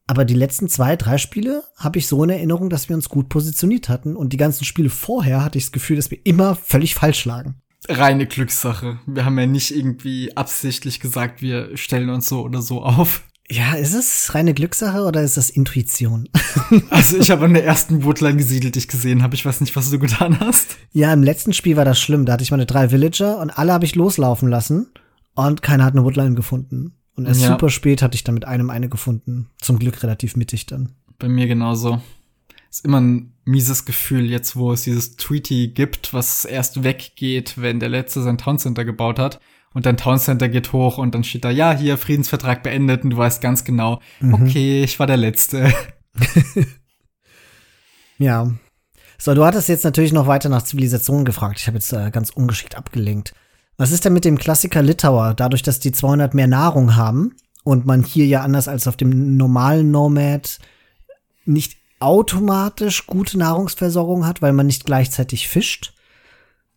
Aber 0.08 0.24
die 0.24 0.34
letzten 0.34 0.68
zwei, 0.68 0.96
drei 0.96 1.18
Spiele 1.18 1.62
habe 1.76 1.98
ich 1.98 2.08
so 2.08 2.24
in 2.24 2.30
Erinnerung, 2.30 2.70
dass 2.70 2.88
wir 2.88 2.96
uns 2.96 3.08
gut 3.08 3.28
positioniert 3.28 3.88
hatten. 3.88 4.16
Und 4.16 4.32
die 4.32 4.38
ganzen 4.38 4.64
Spiele 4.64 4.90
vorher 4.90 5.44
hatte 5.44 5.58
ich 5.58 5.66
das 5.66 5.72
Gefühl, 5.72 5.96
dass 5.96 6.10
wir 6.10 6.18
immer 6.24 6.56
völlig 6.56 6.94
falsch 6.94 7.24
lagen. 7.24 7.60
Reine 7.88 8.26
Glückssache. 8.26 8.98
Wir 9.06 9.24
haben 9.24 9.38
ja 9.38 9.46
nicht 9.46 9.74
irgendwie 9.74 10.36
absichtlich 10.36 11.00
gesagt, 11.00 11.42
wir 11.42 11.76
stellen 11.76 12.10
uns 12.10 12.28
so 12.28 12.42
oder 12.42 12.62
so 12.62 12.82
auf. 12.82 13.22
Ja, 13.50 13.74
ist 13.74 13.94
es 13.94 14.34
reine 14.34 14.52
Glückssache 14.52 15.04
oder 15.04 15.22
ist 15.22 15.38
das 15.38 15.48
Intuition? 15.48 16.28
also 16.90 17.16
ich 17.16 17.30
habe 17.30 17.46
an 17.46 17.54
der 17.54 17.64
ersten 17.64 18.04
Woodline 18.04 18.36
gesiedelt, 18.36 18.74
die 18.74 18.80
ich 18.80 18.88
gesehen 18.88 19.22
habe. 19.22 19.34
Ich 19.36 19.44
weiß 19.44 19.62
nicht, 19.62 19.74
was 19.74 19.90
du 19.90 19.98
getan 19.98 20.38
hast. 20.40 20.76
Ja, 20.92 21.12
im 21.14 21.22
letzten 21.22 21.54
Spiel 21.54 21.76
war 21.76 21.86
das 21.86 21.98
schlimm. 21.98 22.26
Da 22.26 22.34
hatte 22.34 22.42
ich 22.42 22.50
meine 22.50 22.66
drei 22.66 22.90
Villager 22.90 23.38
und 23.38 23.50
alle 23.50 23.72
habe 23.72 23.86
ich 23.86 23.94
loslaufen 23.94 24.50
lassen 24.50 24.88
und 25.34 25.62
keiner 25.62 25.84
hat 25.84 25.94
eine 25.94 26.04
Woodline 26.04 26.34
gefunden. 26.34 26.92
Und 27.14 27.26
erst 27.26 27.40
ja. 27.40 27.48
super 27.48 27.70
spät 27.70 28.02
hatte 28.02 28.16
ich 28.16 28.24
dann 28.24 28.34
mit 28.34 28.44
einem 28.44 28.68
eine 28.68 28.90
gefunden. 28.90 29.48
Zum 29.60 29.78
Glück 29.78 30.02
relativ 30.02 30.36
mittig 30.36 30.66
dann. 30.66 30.92
Bei 31.18 31.28
mir 31.28 31.46
genauso. 31.46 32.02
Ist 32.70 32.84
immer 32.84 33.00
ein 33.00 33.32
mieses 33.44 33.84
Gefühl, 33.84 34.28
jetzt 34.30 34.56
wo 34.56 34.72
es 34.72 34.82
dieses 34.82 35.16
Tweety 35.16 35.68
gibt, 35.68 36.12
was 36.12 36.44
erst 36.44 36.84
weggeht, 36.84 37.54
wenn 37.56 37.80
der 37.80 37.88
Letzte 37.88 38.22
sein 38.22 38.38
Town 38.38 38.58
Center 38.58 38.84
gebaut 38.84 39.18
hat 39.18 39.40
und 39.72 39.86
dein 39.86 39.96
Town 39.96 40.18
Center 40.18 40.48
geht 40.48 40.72
hoch 40.72 40.98
und 40.98 41.14
dann 41.14 41.24
steht 41.24 41.44
da, 41.44 41.50
ja, 41.50 41.72
hier, 41.72 41.96
Friedensvertrag 41.98 42.62
beendet 42.62 43.04
und 43.04 43.10
du 43.10 43.16
weißt 43.16 43.40
ganz 43.40 43.64
genau, 43.64 44.00
mhm. 44.20 44.34
okay, 44.34 44.82
ich 44.82 44.98
war 44.98 45.06
der 45.06 45.16
Letzte. 45.16 45.72
ja. 48.18 48.50
So, 49.18 49.34
du 49.34 49.44
hattest 49.44 49.68
jetzt 49.68 49.84
natürlich 49.84 50.12
noch 50.12 50.26
weiter 50.26 50.48
nach 50.48 50.62
Zivilisation 50.62 51.24
gefragt. 51.24 51.58
Ich 51.58 51.66
habe 51.66 51.78
jetzt 51.78 51.92
äh, 51.92 52.10
ganz 52.10 52.30
ungeschickt 52.30 52.76
abgelenkt. 52.76 53.34
Was 53.76 53.90
ist 53.90 54.04
denn 54.04 54.12
mit 54.12 54.24
dem 54.24 54.38
Klassiker 54.38 54.82
Litauer? 54.82 55.34
Dadurch, 55.34 55.62
dass 55.62 55.80
die 55.80 55.92
200 55.92 56.34
mehr 56.34 56.46
Nahrung 56.46 56.96
haben 56.96 57.34
und 57.64 57.86
man 57.86 58.02
hier 58.02 58.26
ja 58.26 58.42
anders 58.42 58.68
als 58.68 58.86
auf 58.86 58.96
dem 58.96 59.36
normalen 59.36 59.90
Nomad 59.90 60.58
nicht 61.44 61.77
automatisch 62.00 63.06
gute 63.06 63.38
Nahrungsversorgung 63.38 64.26
hat, 64.26 64.42
weil 64.42 64.52
man 64.52 64.66
nicht 64.66 64.84
gleichzeitig 64.84 65.48
fischt, 65.48 65.94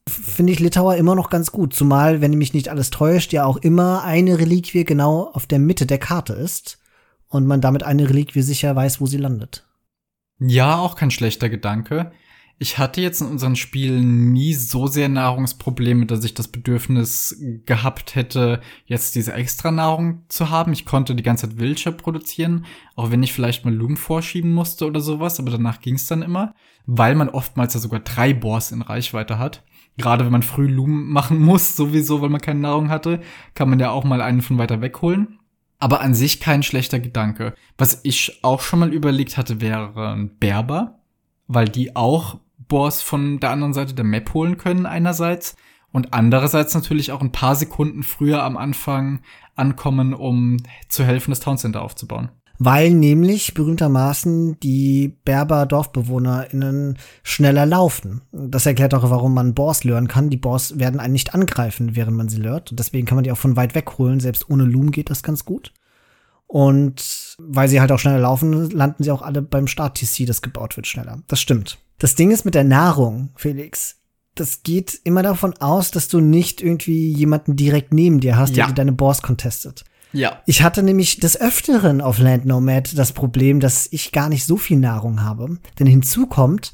finde 0.08 0.54
ich 0.54 0.60
Litauer 0.60 0.96
immer 0.96 1.16
noch 1.16 1.30
ganz 1.30 1.52
gut. 1.52 1.74
Zumal, 1.74 2.22
wenn 2.22 2.34
mich 2.34 2.54
nicht 2.54 2.70
alles 2.70 2.90
täuscht, 2.90 3.34
ja 3.34 3.46
auch 3.46 3.58
immer 3.58 4.04
eine 4.04 4.40
Reliquie 4.40 4.84
genau 4.84 5.30
auf 5.34 5.46
der 5.46 5.60
Mitte 5.60 5.86
der 5.86 6.00
Karte 6.00 6.34
ist 6.34 6.80
und 7.28 7.46
man 7.48 7.62
damit 7.62 7.84
eine 7.84 8.10
Reliquie 8.10 8.42
sicher 8.42 8.76
weiß, 8.76 9.00
wo 9.00 9.06
sie 9.06 9.18
landet. 9.18 9.66
Ja, 10.40 10.80
auch 10.80 10.96
kein 10.96 11.12
schlechter 11.12 11.50
Gedanke. 11.50 12.12
Ich 12.64 12.78
hatte 12.78 13.02
jetzt 13.02 13.22
in 13.22 13.28
unseren 13.28 13.56
Spielen 13.56 14.34
nie 14.34 14.54
so 14.54 14.86
sehr 14.86 15.10
Nahrungsprobleme, 15.10 16.06
dass 16.06 16.24
ich 16.24 16.36
das 16.36 16.48
Bedürfnis 16.48 17.36
gehabt 17.66 18.14
hätte, 18.14 18.62
jetzt 18.86 19.16
diese 19.16 19.34
extra 19.34 19.72
Nahrung 19.72 20.26
zu 20.28 20.52
haben. 20.52 20.72
Ich 20.72 20.86
konnte 20.86 21.16
die 21.16 21.24
ganze 21.24 21.50
Zeit 21.50 21.58
Wildschirm 21.58 21.98
produzieren, 21.98 22.68
auch 22.96 23.10
wenn 23.10 23.24
ich 23.24 23.34
vielleicht 23.34 23.66
mal 23.66 23.74
Lumen 23.74 23.98
vorschieben 23.98 24.54
musste 24.54 24.86
oder 24.86 25.00
sowas, 25.00 25.40
aber 25.40 25.50
danach 25.50 25.82
ging 25.82 25.96
es 25.96 26.06
dann 26.06 26.22
immer, 26.22 26.54
weil 26.86 27.16
man 27.16 27.30
oftmals 27.30 27.74
ja 27.74 27.80
sogar 27.80 28.02
drei 28.02 28.32
Boars 28.32 28.72
in 28.72 28.84
Reichweite 28.84 29.40
hat. 29.40 29.64
Gerade 29.98 30.26
wenn 30.26 30.32
man 30.32 30.44
früh 30.44 30.68
Lumen 30.68 31.10
machen 31.10 31.40
muss, 31.44 31.76
sowieso, 31.76 32.22
weil 32.22 32.30
man 32.30 32.42
keine 32.42 32.60
Nahrung 32.60 32.90
hatte, 32.90 33.22
kann 33.56 33.72
man 33.72 33.80
ja 33.80 33.90
auch 33.90 34.04
mal 34.04 34.22
einen 34.22 34.44
von 34.44 34.60
weiter 34.60 34.82
weg 34.82 35.02
holen. 35.02 35.40
Aber 35.80 36.02
an 36.02 36.14
sich 36.14 36.40
kein 36.40 36.62
schlechter 36.62 37.00
Gedanke. 37.00 37.56
Was 37.80 38.02
ich 38.04 38.44
auch 38.44 38.62
schon 38.62 38.82
mal 38.82 38.94
überlegt 38.94 39.38
hatte, 39.38 39.62
wäre 39.62 40.12
ein 40.12 40.38
Berber, 40.38 41.00
weil 41.48 41.68
die 41.68 41.96
auch 41.96 42.40
Boars 42.72 43.02
von 43.02 43.42
der 43.42 43.50
anderen 43.50 43.74
Seite 43.74 43.94
der 43.94 44.06
Map 44.06 44.34
holen 44.34 44.58
können 44.58 44.86
einerseits 44.86 45.58
und 45.92 46.14
andererseits 46.14 46.74
natürlich 46.74 47.12
auch 47.12 47.20
ein 47.20 47.34
paar 47.34 47.56
Sekunden 47.56 48.02
früher 48.02 48.44
am 48.44 48.56
Anfang 48.56 49.20
ankommen, 49.56 50.14
um 50.14 50.56
zu 50.88 51.04
helfen, 51.04 51.32
das 51.32 51.42
Town 51.42 51.58
Center 51.58 51.82
aufzubauen. 51.82 52.30
Weil 52.60 52.92
nämlich 52.92 53.56
berühmtermaßen 53.56 54.58
die 54.62 55.18
Berber 55.26 55.66
DorfbewohnerInnen 55.66 56.98
schneller 57.24 57.66
laufen. 57.66 58.22
Das 58.32 58.66
erklärt 58.66 58.94
auch, 58.94 59.10
warum 59.10 59.34
man 59.34 59.54
Boars 59.54 59.84
lören 59.84 60.08
kann. 60.08 60.30
Die 60.30 60.38
Boars 60.38 60.80
werden 60.80 61.02
einen 61.02 61.12
nicht 61.12 61.34
angreifen, 61.34 61.98
während 61.98 62.16
man 62.16 62.30
sie 62.30 62.38
lört. 62.38 62.72
Und 62.72 62.80
deswegen 62.80 63.06
kann 63.06 63.16
man 63.16 63.26
die 63.26 63.34
auch 63.34 63.38
von 63.38 63.58
weit 63.58 63.76
weg 63.76 63.98
holen. 63.98 64.22
Selbst 64.22 64.50
ohne 64.50 64.64
Loom 64.64 64.92
geht 64.92 65.10
das 65.10 65.24
ganz 65.24 65.44
gut. 65.44 65.74
Und 66.52 67.38
weil 67.40 67.70
sie 67.70 67.80
halt 67.80 67.94
auch 67.94 68.00
schneller 68.00 68.20
laufen, 68.20 68.70
landen 68.72 69.06
sie 69.06 69.12
auch 69.12 69.22
alle 69.22 69.42
beim 69.42 69.68
Start-TC, 69.68 70.26
das 70.26 70.42
gebaut 70.42 70.76
wird, 70.76 70.86
schneller. 70.86 71.24
Das 71.30 71.40
stimmt. 71.40 71.78
Das 71.98 72.16
Ding 72.16 72.30
ist 72.30 72.44
mit 72.44 72.56
der 72.56 72.66
Nahrung, 72.66 73.30
Felix. 73.38 74.02
Das 74.36 74.62
geht 74.62 75.00
immer 75.06 75.24
davon 75.24 75.54
aus, 75.62 75.92
dass 75.92 76.10
du 76.10 76.20
nicht 76.20 76.62
irgendwie 76.62 77.10
jemanden 77.10 77.56
direkt 77.56 77.94
neben 77.94 78.20
dir 78.20 78.36
hast, 78.36 78.50
ja. 78.50 78.66
der 78.66 78.68
dir 78.68 78.74
deine 78.74 78.92
Boss 78.92 79.22
contestet. 79.22 79.86
Ja. 80.12 80.42
Ich 80.46 80.62
hatte 80.62 80.84
nämlich 80.84 81.22
des 81.22 81.40
Öfteren 81.40 82.02
auf 82.02 82.20
Land 82.20 82.46
Nomad 82.46 82.98
das 82.98 83.14
Problem, 83.14 83.62
dass 83.62 83.88
ich 83.90 84.12
gar 84.12 84.28
nicht 84.28 84.44
so 84.46 84.58
viel 84.58 84.78
Nahrung 84.78 85.22
habe. 85.22 85.58
Denn 85.80 85.88
hinzu 85.88 86.28
kommt, 86.28 86.74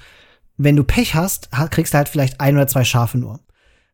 wenn 0.58 0.76
du 0.76 0.86
Pech 0.86 1.14
hast, 1.14 1.52
kriegst 1.70 1.94
du 1.94 2.00
halt 2.00 2.10
vielleicht 2.10 2.42
ein 2.42 2.56
oder 2.56 2.66
zwei 2.66 2.84
Schafe 2.84 3.20
nur. 3.20 3.42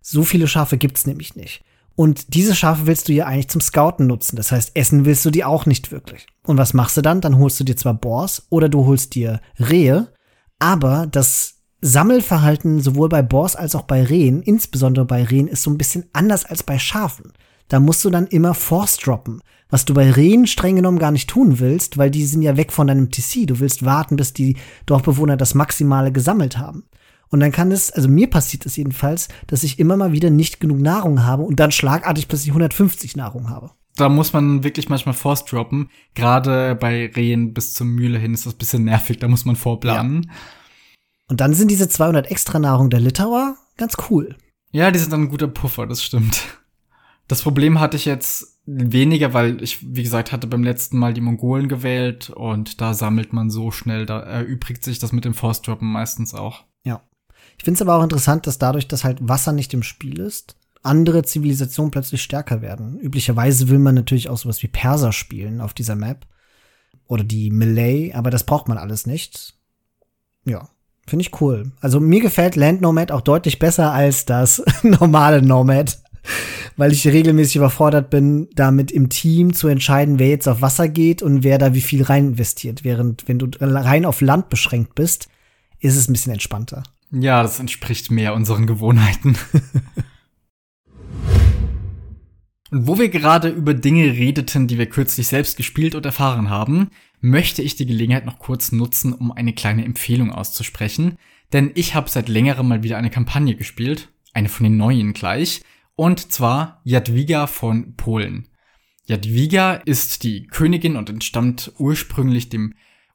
So 0.02 0.24
viele 0.24 0.48
Schafe 0.48 0.78
gibt's 0.78 1.06
nämlich 1.06 1.36
nicht. 1.36 1.62
Und 1.96 2.34
diese 2.34 2.56
Schafe 2.56 2.88
willst 2.88 3.08
du 3.08 3.14
ja 3.14 3.26
eigentlich 3.26 3.50
zum 3.50 3.62
Scouten 3.62 4.08
nutzen. 4.08 4.36
Das 4.36 4.52
heißt, 4.52 4.72
essen 4.74 5.06
willst 5.06 5.26
du 5.26 5.30
die 5.30 5.44
auch 5.44 5.66
nicht 5.66 5.92
wirklich. 5.92 6.26
Und 6.46 6.58
was 6.58 6.74
machst 6.74 6.98
du 6.98 7.02
dann? 7.02 7.22
Dann 7.22 7.38
holst 7.38 7.60
du 7.60 7.64
dir 7.64 7.78
zwar 7.78 7.94
Boars 7.94 8.48
oder 8.50 8.68
du 8.68 8.86
holst 8.86 9.16
dir 9.16 9.42
Rehe 9.60 10.10
aber 10.64 11.08
das 11.08 11.56
Sammelverhalten 11.82 12.80
sowohl 12.80 13.10
bei 13.10 13.22
Boars 13.22 13.58
als 13.58 13.76
auch 13.76 13.82
bei 13.82 14.02
Rehen, 14.02 14.42
insbesondere 14.42 15.04
bei 15.04 15.26
Rehen, 15.26 15.50
ist 15.50 15.64
so 15.64 15.70
ein 15.70 15.78
bisschen 15.78 16.06
anders 16.14 16.46
als 16.46 16.64
bei 16.64 16.80
Schafen. 16.80 17.34
Da 17.68 17.82
musst 17.82 18.06
du 18.06 18.10
dann 18.10 18.28
immer 18.28 18.54
Force 18.54 18.96
droppen, 18.96 19.42
was 19.70 19.84
du 19.84 19.94
bei 19.94 20.10
Rehen 20.10 20.48
streng 20.48 20.78
genommen 20.78 21.00
gar 21.00 21.12
nicht 21.12 21.30
tun 21.30 21.60
willst, 21.60 21.98
weil 21.98 22.12
die 22.12 22.26
sind 22.26 22.44
ja 22.44 22.56
weg 22.56 22.72
von 22.72 22.88
deinem 22.88 23.12
TC. 23.12 23.46
Du 23.46 23.60
willst 23.60 23.84
warten, 23.84 24.16
bis 24.16 24.32
die 24.32 24.56
Dorfbewohner 24.86 25.36
das 25.36 25.54
Maximale 25.54 26.14
gesammelt 26.14 26.58
haben. 26.58 26.86
Und 27.30 27.40
dann 27.40 27.52
kann 27.52 27.72
es, 27.72 27.92
also 27.92 28.08
mir 28.08 28.30
passiert 28.30 28.66
es 28.66 28.76
jedenfalls, 28.76 29.28
dass 29.48 29.64
ich 29.64 29.80
immer 29.80 29.98
mal 29.98 30.12
wieder 30.12 30.30
nicht 30.30 30.60
genug 30.60 30.80
Nahrung 30.80 31.24
habe 31.24 31.44
und 31.44 31.60
dann 31.60 31.72
schlagartig 31.72 32.28
plötzlich 32.28 32.52
150 32.52 33.16
Nahrung 33.16 33.50
habe. 33.50 33.72
Da 33.96 34.10
muss 34.10 34.34
man 34.34 34.64
wirklich 34.64 34.90
manchmal 34.90 35.14
Force 35.14 35.46
droppen. 35.46 35.90
Gerade 36.16 36.76
bei 36.76 37.12
Rehen 37.16 37.54
bis 37.54 37.74
zur 37.74 37.86
Mühle 37.88 38.18
hin 38.18 38.34
ist 38.34 38.46
das 38.46 38.56
bisschen 38.56 38.84
nervig, 38.84 39.20
da 39.20 39.28
muss 39.28 39.46
man 39.46 39.56
vorplanen. 39.56 40.24
Ja. 40.24 40.32
Und 41.30 41.42
dann 41.42 41.54
sind 41.54 41.72
diese 41.72 41.90
200 41.90 42.30
extra 42.30 42.60
Nahrung 42.60 42.90
der 42.90 43.00
Litauer 43.00 43.56
ganz 43.78 43.96
cool. 44.10 44.36
Ja, 44.72 44.92
die 44.92 45.00
sind 45.00 45.14
dann 45.14 45.24
ein 45.24 45.30
guter 45.30 45.48
Puffer, 45.48 45.88
das 45.88 46.04
stimmt. 46.04 46.60
Das 47.28 47.42
Problem 47.42 47.80
hatte 47.80 47.96
ich 47.96 48.06
jetzt 48.06 48.60
weniger, 48.66 49.34
weil 49.34 49.62
ich, 49.62 49.96
wie 49.96 50.04
gesagt, 50.04 50.32
hatte 50.32 50.48
beim 50.48 50.64
letzten 50.64 50.98
Mal 50.98 51.14
die 51.14 51.22
Mongolen 51.22 51.68
gewählt 51.68 52.30
und 52.30 52.82
da 52.82 52.94
sammelt 52.94 53.34
man 53.34 53.50
so 53.50 53.72
schnell, 53.72 54.06
da 54.06 54.20
erübrigt 54.20 54.84
sich 54.84 55.00
das 55.00 55.12
mit 55.12 55.26
dem 55.26 55.34
Force-Droppen 55.34 55.90
meistens 55.90 56.34
auch. 56.34 56.66
Ja. 56.84 57.02
Ich 57.64 57.66
finde 57.66 57.78
es 57.78 57.82
aber 57.82 57.96
auch 57.96 58.04
interessant, 58.04 58.46
dass 58.46 58.58
dadurch, 58.58 58.90
dass 58.90 59.06
halt 59.06 59.18
Wasser 59.22 59.54
nicht 59.54 59.74
im 59.74 59.84
Spiel 59.84 60.20
ist 60.20 60.58
andere 60.86 61.24
Zivilisationen 61.24 61.92
plötzlich 61.92 62.22
stärker 62.22 62.62
werden. 62.62 63.00
Üblicherweise 63.00 63.70
will 63.70 63.80
man 63.80 63.96
natürlich 63.96 64.28
auch 64.28 64.38
sowas 64.38 64.62
wie 64.64 64.68
Perser 64.68 65.14
spielen 65.14 65.62
auf 65.62 65.74
dieser 65.74 65.96
Map. 65.96 66.26
Oder 67.08 67.24
die 67.24 67.52
Malay, 67.52 68.12
aber 68.12 68.32
das 68.32 68.46
braucht 68.46 68.68
man 68.68 68.78
alles 68.78 69.08
nicht. 69.08 69.54
Ja, 70.44 70.68
finde 71.08 71.24
ich 71.24 71.40
cool. 71.40 71.72
Also 71.80 72.02
mir 72.02 72.20
gefällt 72.20 72.58
Land 72.58 72.82
Nomad 72.82 73.14
auch 73.14 73.22
deutlich 73.22 73.60
besser 73.60 73.94
als 73.94 74.26
das 74.26 74.62
normale 74.84 75.42
Nomad 75.42 76.00
weil 76.76 76.92
ich 76.92 77.06
regelmäßig 77.08 77.58
überfordert 77.58 78.10
bin, 78.10 78.48
damit 78.56 78.92
im 78.92 79.10
Team 79.10 79.54
zu 79.54 79.68
entscheiden, 79.68 80.20
wer 80.20 80.30
jetzt 80.30 80.48
auf 80.48 80.62
Wasser 80.62 80.88
geht 80.88 81.22
und 81.22 81.44
wer 81.44 81.58
da 81.58 81.74
wie 81.74 81.82
viel 81.82 82.04
rein 82.04 82.30
investiert. 82.30 82.84
Während, 82.84 83.28
wenn 83.28 83.40
du 83.40 83.48
rein 83.60 84.06
auf 84.06 84.22
Land 84.22 84.50
beschränkt 84.50 84.96
bist, 84.96 85.28
ist 85.80 85.96
es 85.96 86.08
ein 86.08 86.14
bisschen 86.14 86.34
entspannter. 86.34 86.84
Ja, 87.16 87.44
das 87.44 87.60
entspricht 87.60 88.10
mehr 88.10 88.34
unseren 88.34 88.66
Gewohnheiten. 88.66 89.38
Und 92.72 92.88
wo 92.88 92.98
wir 92.98 93.10
gerade 93.10 93.50
über 93.50 93.76
Dinge 93.76 94.06
redeten, 94.06 94.68
die 94.68 94.80
wir 94.80 94.88
kürzlich 94.88 95.28
selbst 95.28 95.56
gespielt 95.56 95.94
und 95.94 96.08
erfahren 96.08 96.50
haben, 96.50 96.90
möchte 97.20 97.62
ich 97.62 97.76
die 97.76 97.86
Gelegenheit 97.86 98.26
noch 98.26 98.40
kurz 98.40 98.72
nutzen, 98.72 99.14
um 99.14 99.32
eine 99.32 99.54
kleine 99.54 99.86
Empfehlung 99.86 100.32
auszusprechen. 100.32 101.20
Denn 101.54 101.70
ich 101.76 101.94
habe 101.94 102.10
seit 102.10 102.30
längerem 102.30 102.68
mal 102.68 102.82
wieder 102.82 102.98
eine 102.98 103.12
Kampagne 103.12 103.56
gespielt, 103.56 104.10
eine 104.34 104.50
von 104.50 104.64
den 104.64 104.78
neuen 104.78 105.14
gleich, 105.14 105.62
und 105.96 106.32
zwar 106.32 106.82
Jadwiga 106.84 107.46
von 107.46 107.96
Polen. 107.96 108.48
Jadwiga 109.06 109.74
ist 109.74 110.24
die 110.24 110.48
Königin 110.48 110.96
und 110.96 111.12
entstammt 111.12 111.74
ursprünglich 111.78 112.50
dem 112.50 112.74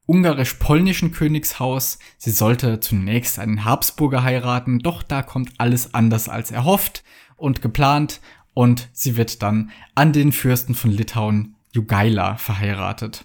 ungarisch-polnischen 0.08 1.12
Königshaus. 1.12 1.98
Sie 2.16 2.30
sollte 2.30 2.80
zunächst 2.80 3.38
einen 3.38 3.64
Habsburger 3.64 4.22
heiraten, 4.22 4.78
doch 4.78 5.02
da 5.02 5.22
kommt 5.22 5.52
alles 5.58 5.94
anders 5.94 6.28
als 6.28 6.50
erhofft 6.50 7.04
und 7.36 7.62
geplant 7.62 8.20
und 8.54 8.88
sie 8.92 9.16
wird 9.16 9.42
dann 9.42 9.70
an 9.94 10.12
den 10.12 10.32
Fürsten 10.32 10.74
von 10.74 10.90
Litauen 10.90 11.54
Jugaila 11.72 12.36
verheiratet. 12.36 13.24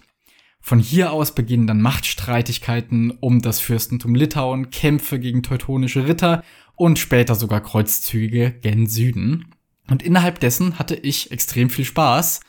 Von 0.60 0.78
hier 0.78 1.12
aus 1.12 1.34
beginnen 1.34 1.66
dann 1.66 1.80
Machtstreitigkeiten 1.80 3.10
um 3.20 3.42
das 3.42 3.60
Fürstentum 3.60 4.14
Litauen, 4.14 4.70
Kämpfe 4.70 5.18
gegen 5.18 5.42
teutonische 5.42 6.06
Ritter 6.06 6.44
und 6.76 6.98
später 6.98 7.34
sogar 7.34 7.62
Kreuzzüge 7.62 8.52
gen 8.62 8.86
Süden. 8.86 9.54
Und 9.88 10.02
innerhalb 10.02 10.40
dessen 10.40 10.78
hatte 10.78 10.94
ich 10.94 11.30
extrem 11.30 11.70
viel 11.70 11.84
Spaß. 11.84 12.40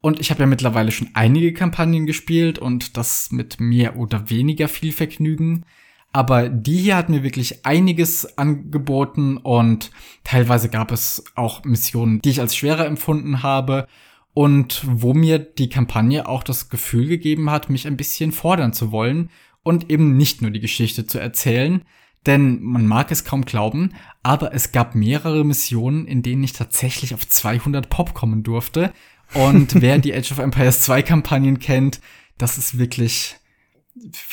Und 0.00 0.18
ich 0.18 0.30
habe 0.30 0.40
ja 0.40 0.46
mittlerweile 0.46 0.92
schon 0.92 1.10
einige 1.14 1.52
Kampagnen 1.52 2.06
gespielt 2.06 2.58
und 2.58 2.96
das 2.96 3.30
mit 3.32 3.60
mehr 3.60 3.96
oder 3.96 4.30
weniger 4.30 4.68
viel 4.68 4.92
Vergnügen. 4.92 5.64
Aber 6.12 6.48
die 6.48 6.78
hier 6.78 6.96
hat 6.96 7.08
mir 7.08 7.22
wirklich 7.22 7.64
einiges 7.64 8.38
angeboten 8.38 9.36
und 9.36 9.90
teilweise 10.24 10.68
gab 10.68 10.90
es 10.90 11.24
auch 11.36 11.64
Missionen, 11.64 12.20
die 12.22 12.30
ich 12.30 12.40
als 12.40 12.56
schwerer 12.56 12.86
empfunden 12.86 13.42
habe 13.42 13.86
und 14.34 14.82
wo 14.84 15.14
mir 15.14 15.38
die 15.38 15.68
Kampagne 15.68 16.26
auch 16.26 16.42
das 16.42 16.68
Gefühl 16.68 17.06
gegeben 17.06 17.50
hat, 17.50 17.70
mich 17.70 17.86
ein 17.86 17.96
bisschen 17.96 18.32
fordern 18.32 18.72
zu 18.72 18.90
wollen 18.90 19.30
und 19.62 19.90
eben 19.90 20.16
nicht 20.16 20.42
nur 20.42 20.50
die 20.50 20.60
Geschichte 20.60 21.06
zu 21.06 21.18
erzählen, 21.18 21.82
denn 22.26 22.60
man 22.62 22.86
mag 22.86 23.10
es 23.10 23.24
kaum 23.24 23.44
glauben, 23.44 23.94
aber 24.22 24.52
es 24.52 24.72
gab 24.72 24.94
mehrere 24.94 25.44
Missionen, 25.44 26.06
in 26.06 26.22
denen 26.22 26.42
ich 26.42 26.52
tatsächlich 26.52 27.14
auf 27.14 27.26
200 27.26 27.88
Pop 27.88 28.14
kommen 28.14 28.42
durfte. 28.42 28.92
Und 29.34 29.80
wer 29.80 29.98
die 29.98 30.14
Age 30.14 30.32
of 30.32 30.38
Empires 30.38 30.80
2 30.82 31.02
Kampagnen 31.02 31.58
kennt, 31.58 32.00
das 32.38 32.58
ist 32.58 32.78
wirklich, 32.78 33.36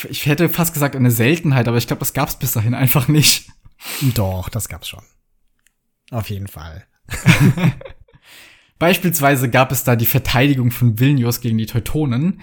ich 0.10 0.26
hätte 0.26 0.50
fast 0.50 0.74
gesagt 0.74 0.96
eine 0.96 1.12
Seltenheit, 1.12 1.68
aber 1.68 1.78
ich 1.78 1.88
glaube, 1.88 2.00
das 2.00 2.14
gab 2.14 2.30
es 2.30 2.38
bis 2.38 2.54
dahin 2.54 2.74
einfach 2.74 3.08
nicht. 3.08 3.50
Doch, 4.16 4.50
das 4.50 4.70
gab's 4.70 4.88
schon. 4.88 5.04
Auf 6.12 6.30
jeden 6.30 6.48
Fall. 6.48 6.86
Beispielsweise 8.80 9.50
gab 9.50 9.72
es 9.72 9.84
da 9.84 9.96
die 9.96 10.06
Verteidigung 10.06 10.72
von 10.72 11.00
Vilnius 11.00 11.42
gegen 11.42 11.58
die 11.58 11.66
Teutonen. 11.66 12.42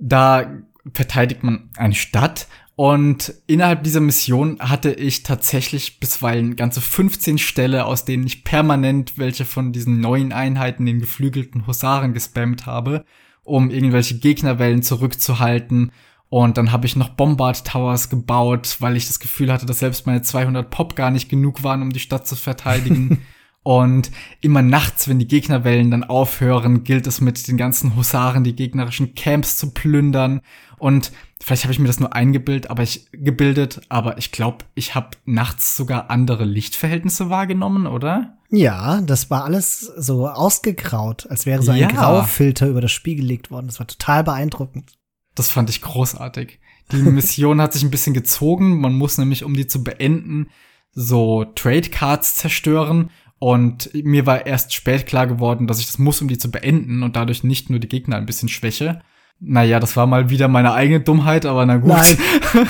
Da 0.00 0.58
verteidigt 0.92 1.42
man 1.42 1.70
eine 1.76 1.94
Stadt 1.94 2.48
und 2.78 3.34
innerhalb 3.48 3.82
dieser 3.82 3.98
Mission 3.98 4.60
hatte 4.60 4.92
ich 4.92 5.24
tatsächlich 5.24 5.98
bisweilen 5.98 6.54
ganze 6.54 6.80
15 6.80 7.38
Ställe, 7.38 7.84
aus 7.84 8.04
denen 8.04 8.24
ich 8.24 8.44
permanent 8.44 9.18
welche 9.18 9.44
von 9.44 9.72
diesen 9.72 9.98
neuen 9.98 10.32
Einheiten, 10.32 10.86
den 10.86 11.00
geflügelten 11.00 11.66
Husaren 11.66 12.14
gespammt 12.14 12.66
habe, 12.66 13.04
um 13.42 13.70
irgendwelche 13.70 14.20
Gegnerwellen 14.20 14.84
zurückzuhalten. 14.84 15.90
Und 16.28 16.56
dann 16.56 16.70
habe 16.70 16.86
ich 16.86 16.94
noch 16.94 17.08
Bombard 17.08 17.66
Towers 17.66 18.10
gebaut, 18.10 18.76
weil 18.78 18.96
ich 18.96 19.08
das 19.08 19.18
Gefühl 19.18 19.52
hatte, 19.52 19.66
dass 19.66 19.80
selbst 19.80 20.06
meine 20.06 20.22
200 20.22 20.70
Pop 20.70 20.94
gar 20.94 21.10
nicht 21.10 21.28
genug 21.28 21.64
waren, 21.64 21.82
um 21.82 21.92
die 21.92 21.98
Stadt 21.98 22.28
zu 22.28 22.36
verteidigen. 22.36 23.26
Und 23.68 24.10
immer 24.40 24.62
nachts, 24.62 25.08
wenn 25.08 25.18
die 25.18 25.28
Gegnerwellen 25.28 25.90
dann 25.90 26.02
aufhören, 26.02 26.84
gilt 26.84 27.06
es 27.06 27.20
mit 27.20 27.46
den 27.48 27.58
ganzen 27.58 27.96
Husaren 27.96 28.42
die 28.42 28.56
gegnerischen 28.56 29.14
Camps 29.14 29.58
zu 29.58 29.72
plündern. 29.74 30.40
Und 30.78 31.12
vielleicht 31.38 31.64
habe 31.64 31.74
ich 31.74 31.78
mir 31.78 31.86
das 31.86 32.00
nur 32.00 32.14
eingebildet, 32.14 32.70
aber 32.70 32.82
ich 32.82 33.10
gebildet, 33.12 33.82
aber 33.90 34.16
ich 34.16 34.32
glaube, 34.32 34.64
ich 34.74 34.94
habe 34.94 35.10
nachts 35.26 35.76
sogar 35.76 36.08
andere 36.08 36.46
Lichtverhältnisse 36.46 37.28
wahrgenommen, 37.28 37.86
oder? 37.86 38.38
Ja, 38.48 39.02
das 39.02 39.28
war 39.28 39.44
alles 39.44 39.80
so 39.80 40.26
ausgegraut, 40.26 41.26
als 41.28 41.44
wäre 41.44 41.62
so 41.62 41.70
ein 41.70 41.80
ja. 41.80 41.88
Graufilter 41.88 42.68
über 42.68 42.80
das 42.80 42.92
Spiel 42.92 43.16
gelegt 43.16 43.50
worden. 43.50 43.66
Das 43.66 43.80
war 43.80 43.86
total 43.86 44.24
beeindruckend. 44.24 44.92
Das 45.34 45.50
fand 45.50 45.68
ich 45.68 45.82
großartig. 45.82 46.58
Die 46.90 46.96
Mission 46.96 47.60
hat 47.60 47.74
sich 47.74 47.82
ein 47.82 47.90
bisschen 47.90 48.14
gezogen. 48.14 48.80
Man 48.80 48.94
muss 48.94 49.18
nämlich, 49.18 49.44
um 49.44 49.52
die 49.52 49.66
zu 49.66 49.84
beenden, 49.84 50.48
so 50.92 51.44
Trade 51.44 51.90
Cards 51.90 52.34
zerstören 52.36 53.10
und 53.38 53.90
mir 53.94 54.26
war 54.26 54.46
erst 54.46 54.74
spät 54.74 55.06
klar 55.06 55.26
geworden, 55.26 55.66
dass 55.66 55.78
ich 55.78 55.86
das 55.86 55.98
muss, 55.98 56.20
um 56.20 56.28
die 56.28 56.38
zu 56.38 56.50
beenden 56.50 57.02
und 57.02 57.16
dadurch 57.16 57.44
nicht 57.44 57.70
nur 57.70 57.78
die 57.78 57.88
Gegner 57.88 58.16
ein 58.16 58.26
bisschen 58.26 58.48
schwäche. 58.48 59.00
Naja, 59.40 59.78
das 59.78 59.96
war 59.96 60.06
mal 60.06 60.30
wieder 60.30 60.48
meine 60.48 60.72
eigene 60.72 61.00
Dummheit, 61.00 61.46
aber 61.46 61.64
na 61.64 61.76
gut. 61.76 61.90
Nein. 61.90 62.16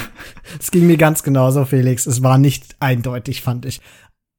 Es 0.60 0.70
ging 0.70 0.86
mir 0.86 0.96
ganz 0.96 1.22
genauso, 1.22 1.64
Felix. 1.64 2.06
Es 2.06 2.22
war 2.22 2.38
nicht 2.38 2.76
eindeutig, 2.80 3.42
fand 3.42 3.64
ich. 3.64 3.80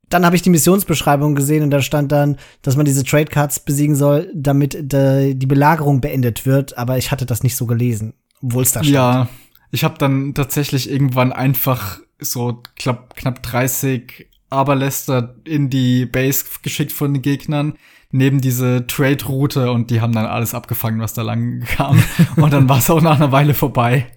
Dann 0.10 0.26
habe 0.26 0.36
ich 0.36 0.42
die 0.42 0.50
Missionsbeschreibung 0.50 1.36
gesehen 1.36 1.64
und 1.64 1.70
da 1.72 1.82
stand 1.82 2.12
dann, 2.12 2.38
dass 2.62 2.76
man 2.76 2.86
diese 2.86 3.04
Trade 3.04 3.26
Cards 3.26 3.60
besiegen 3.60 3.96
soll, 3.96 4.32
damit 4.36 4.78
die 4.82 5.46
Belagerung 5.46 6.02
beendet 6.02 6.46
wird, 6.46 6.78
aber 6.78 6.98
ich 6.98 7.12
hatte 7.12 7.26
das 7.26 7.44
nicht 7.44 7.56
so 7.56 7.68
gelesen, 7.68 8.14
obwohl 8.42 8.64
es 8.64 8.72
da 8.72 8.84
stand. 8.84 8.94
Ja, 8.94 9.30
ich 9.72 9.84
habe 9.84 9.98
dann 10.00 10.34
tatsächlich 10.34 10.90
irgendwann 10.90 11.32
einfach 11.32 12.00
so 12.20 12.64
knapp, 12.76 13.16
knapp 13.16 13.44
30 13.44 14.29
Aberläster 14.50 15.36
in 15.45 15.70
die 15.70 16.06
Base 16.06 16.45
geschickt 16.62 16.91
von 16.91 17.14
den 17.14 17.22
Gegnern, 17.22 17.74
neben 18.12 18.41
diese 18.41 18.88
Trade-Route 18.88 19.72
und 19.72 19.91
die 19.91 20.02
haben 20.02 20.14
dann 20.14 20.26
alles 20.26 20.54
abgefangen, 20.54 21.00
was 21.00 21.14
da 21.14 21.22
lang 21.22 21.62
kam. 21.62 22.02
und 22.36 22.52
dann 22.52 22.68
war 22.68 22.80
es 22.80 22.89
auch 22.89 23.02
nach 23.02 23.16
einer 23.16 23.32
Weile 23.32 23.54
vorbei. 23.54 24.08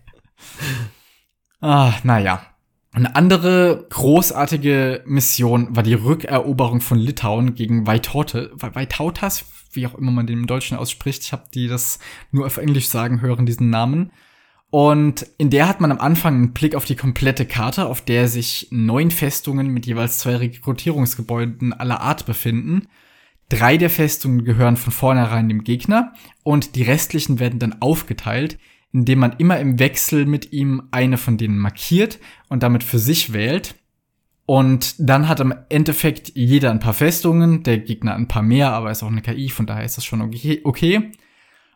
Ah, 1.60 1.92
naja. 2.02 2.42
Eine 2.94 3.16
andere 3.16 3.86
großartige 3.88 5.02
Mission 5.06 5.74
war 5.74 5.82
die 5.82 5.94
Rückeroberung 5.94 6.82
von 6.82 6.98
Litauen 6.98 7.54
gegen 7.54 7.86
Vaitautas, 7.86 9.44
wie 9.72 9.86
auch 9.86 9.94
immer 9.94 10.10
man 10.10 10.26
den 10.26 10.40
im 10.40 10.46
Deutschen 10.46 10.76
ausspricht. 10.76 11.22
Ich 11.22 11.32
habe 11.32 11.44
die 11.54 11.68
das 11.68 12.00
nur 12.32 12.44
auf 12.44 12.58
Englisch 12.58 12.88
sagen 12.88 13.22
hören, 13.22 13.46
diesen 13.46 13.70
Namen. 13.70 14.12
Und 14.72 15.26
in 15.36 15.50
der 15.50 15.68
hat 15.68 15.82
man 15.82 15.92
am 15.92 15.98
Anfang 15.98 16.34
einen 16.34 16.52
Blick 16.54 16.74
auf 16.74 16.86
die 16.86 16.96
komplette 16.96 17.44
Karte, 17.44 17.84
auf 17.84 18.00
der 18.00 18.26
sich 18.26 18.68
neun 18.70 19.10
Festungen 19.10 19.68
mit 19.68 19.84
jeweils 19.84 20.16
zwei 20.16 20.36
Rekrutierungsgebäuden 20.36 21.74
aller 21.74 22.00
Art 22.00 22.24
befinden. 22.24 22.88
Drei 23.50 23.76
der 23.76 23.90
Festungen 23.90 24.46
gehören 24.46 24.78
von 24.78 24.90
vornherein 24.90 25.50
dem 25.50 25.62
Gegner 25.62 26.14
und 26.42 26.74
die 26.74 26.84
restlichen 26.84 27.38
werden 27.38 27.58
dann 27.58 27.82
aufgeteilt, 27.82 28.58
indem 28.94 29.18
man 29.18 29.34
immer 29.36 29.60
im 29.60 29.78
Wechsel 29.78 30.24
mit 30.24 30.54
ihm 30.54 30.84
eine 30.90 31.18
von 31.18 31.36
denen 31.36 31.58
markiert 31.58 32.18
und 32.48 32.62
damit 32.62 32.82
für 32.82 32.98
sich 32.98 33.34
wählt. 33.34 33.74
Und 34.46 34.94
dann 34.98 35.28
hat 35.28 35.40
im 35.40 35.52
Endeffekt 35.68 36.32
jeder 36.34 36.70
ein 36.70 36.80
paar 36.80 36.94
Festungen, 36.94 37.62
der 37.62 37.76
Gegner 37.76 38.14
ein 38.14 38.26
paar 38.26 38.42
mehr, 38.42 38.72
aber 38.72 38.90
ist 38.90 39.02
auch 39.02 39.08
eine 39.08 39.20
KI, 39.20 39.50
von 39.50 39.66
daher 39.66 39.84
ist 39.84 39.98
das 39.98 40.06
schon 40.06 40.22
okay. 40.22 41.12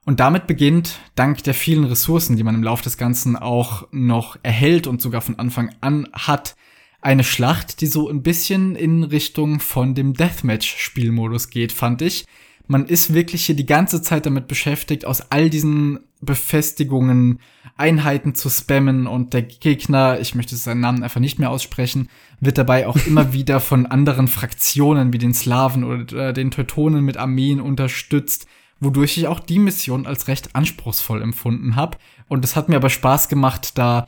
Und 0.07 0.21
damit 0.21 0.47
beginnt, 0.47 1.01
dank 1.17 1.43
der 1.43 1.53
vielen 1.53 1.83
Ressourcen, 1.83 2.37
die 2.37 2.45
man 2.45 2.55
im 2.55 2.63
Laufe 2.63 2.85
des 2.85 2.97
Ganzen 2.97 3.35
auch 3.35 3.89
noch 3.91 4.39
erhält 4.45 4.87
und 4.87 5.03
sogar 5.03 5.21
von 5.21 5.37
Anfang 5.41 5.75
an 5.81 6.09
hat, 6.13 6.55
eine 7.01 7.25
Schlacht, 7.25 7.81
die 7.81 7.89
so 7.89 8.09
ein 8.09 8.23
bisschen 8.23 8.77
in 8.77 9.03
Richtung 9.03 9.59
von 9.59 9.97
dem 9.97 10.15
Deathmatch-Spielmodus 10.15 11.51
geht, 11.51 11.73
fand 11.73 12.03
ich. 12.03 12.25
Man 12.69 12.87
ist 12.87 13.15
wirklich 13.15 13.47
hier 13.47 13.57
die 13.57 13.67
ganze 13.67 14.01
Zeit 14.01 14.27
damit 14.27 14.47
beschäftigt, 14.47 15.05
aus 15.05 15.33
all 15.33 15.51
diesen 15.51 15.99
Befestigungen 16.21 17.41
Einheiten 17.77 18.37
zu 18.37 18.49
spammen 18.49 19.09
und 19.09 19.35
der 19.35 19.43
Gegner, 19.43 20.21
ich 20.21 20.37
möchte 20.37 20.55
seinen 20.55 20.81
Namen 20.81 21.03
einfach 21.03 21.21
nicht 21.21 21.41
mehr 21.41 21.51
aussprechen, 21.51 22.09
wird 22.41 22.59
dabei 22.59 22.87
auch 22.87 22.97
immer 23.07 23.33
wieder 23.33 23.59
von 23.59 23.87
anderen 23.87 24.29
Fraktionen 24.29 25.13
wie 25.13 25.19
den 25.19 25.35
Slawen 25.35 25.83
oder 25.83 26.33
den 26.33 26.53
Teutonen 26.53 27.05
mit 27.05 27.17
Armeen 27.17 27.61
unterstützt 27.61 28.47
wodurch 28.81 29.17
ich 29.17 29.27
auch 29.27 29.41
die 29.41 29.59
Mission 29.59 30.07
als 30.07 30.29
recht 30.29 30.55
anspruchsvoll 30.55 31.23
empfunden 31.23 31.77
habe. 31.77 31.99
Und 32.29 32.45
es 32.45 32.57
hat 32.57 32.69
mir 32.69 32.77
aber 32.77 32.91
Spaß 32.91 33.29
gemacht, 33.29 33.79
da 33.79 34.07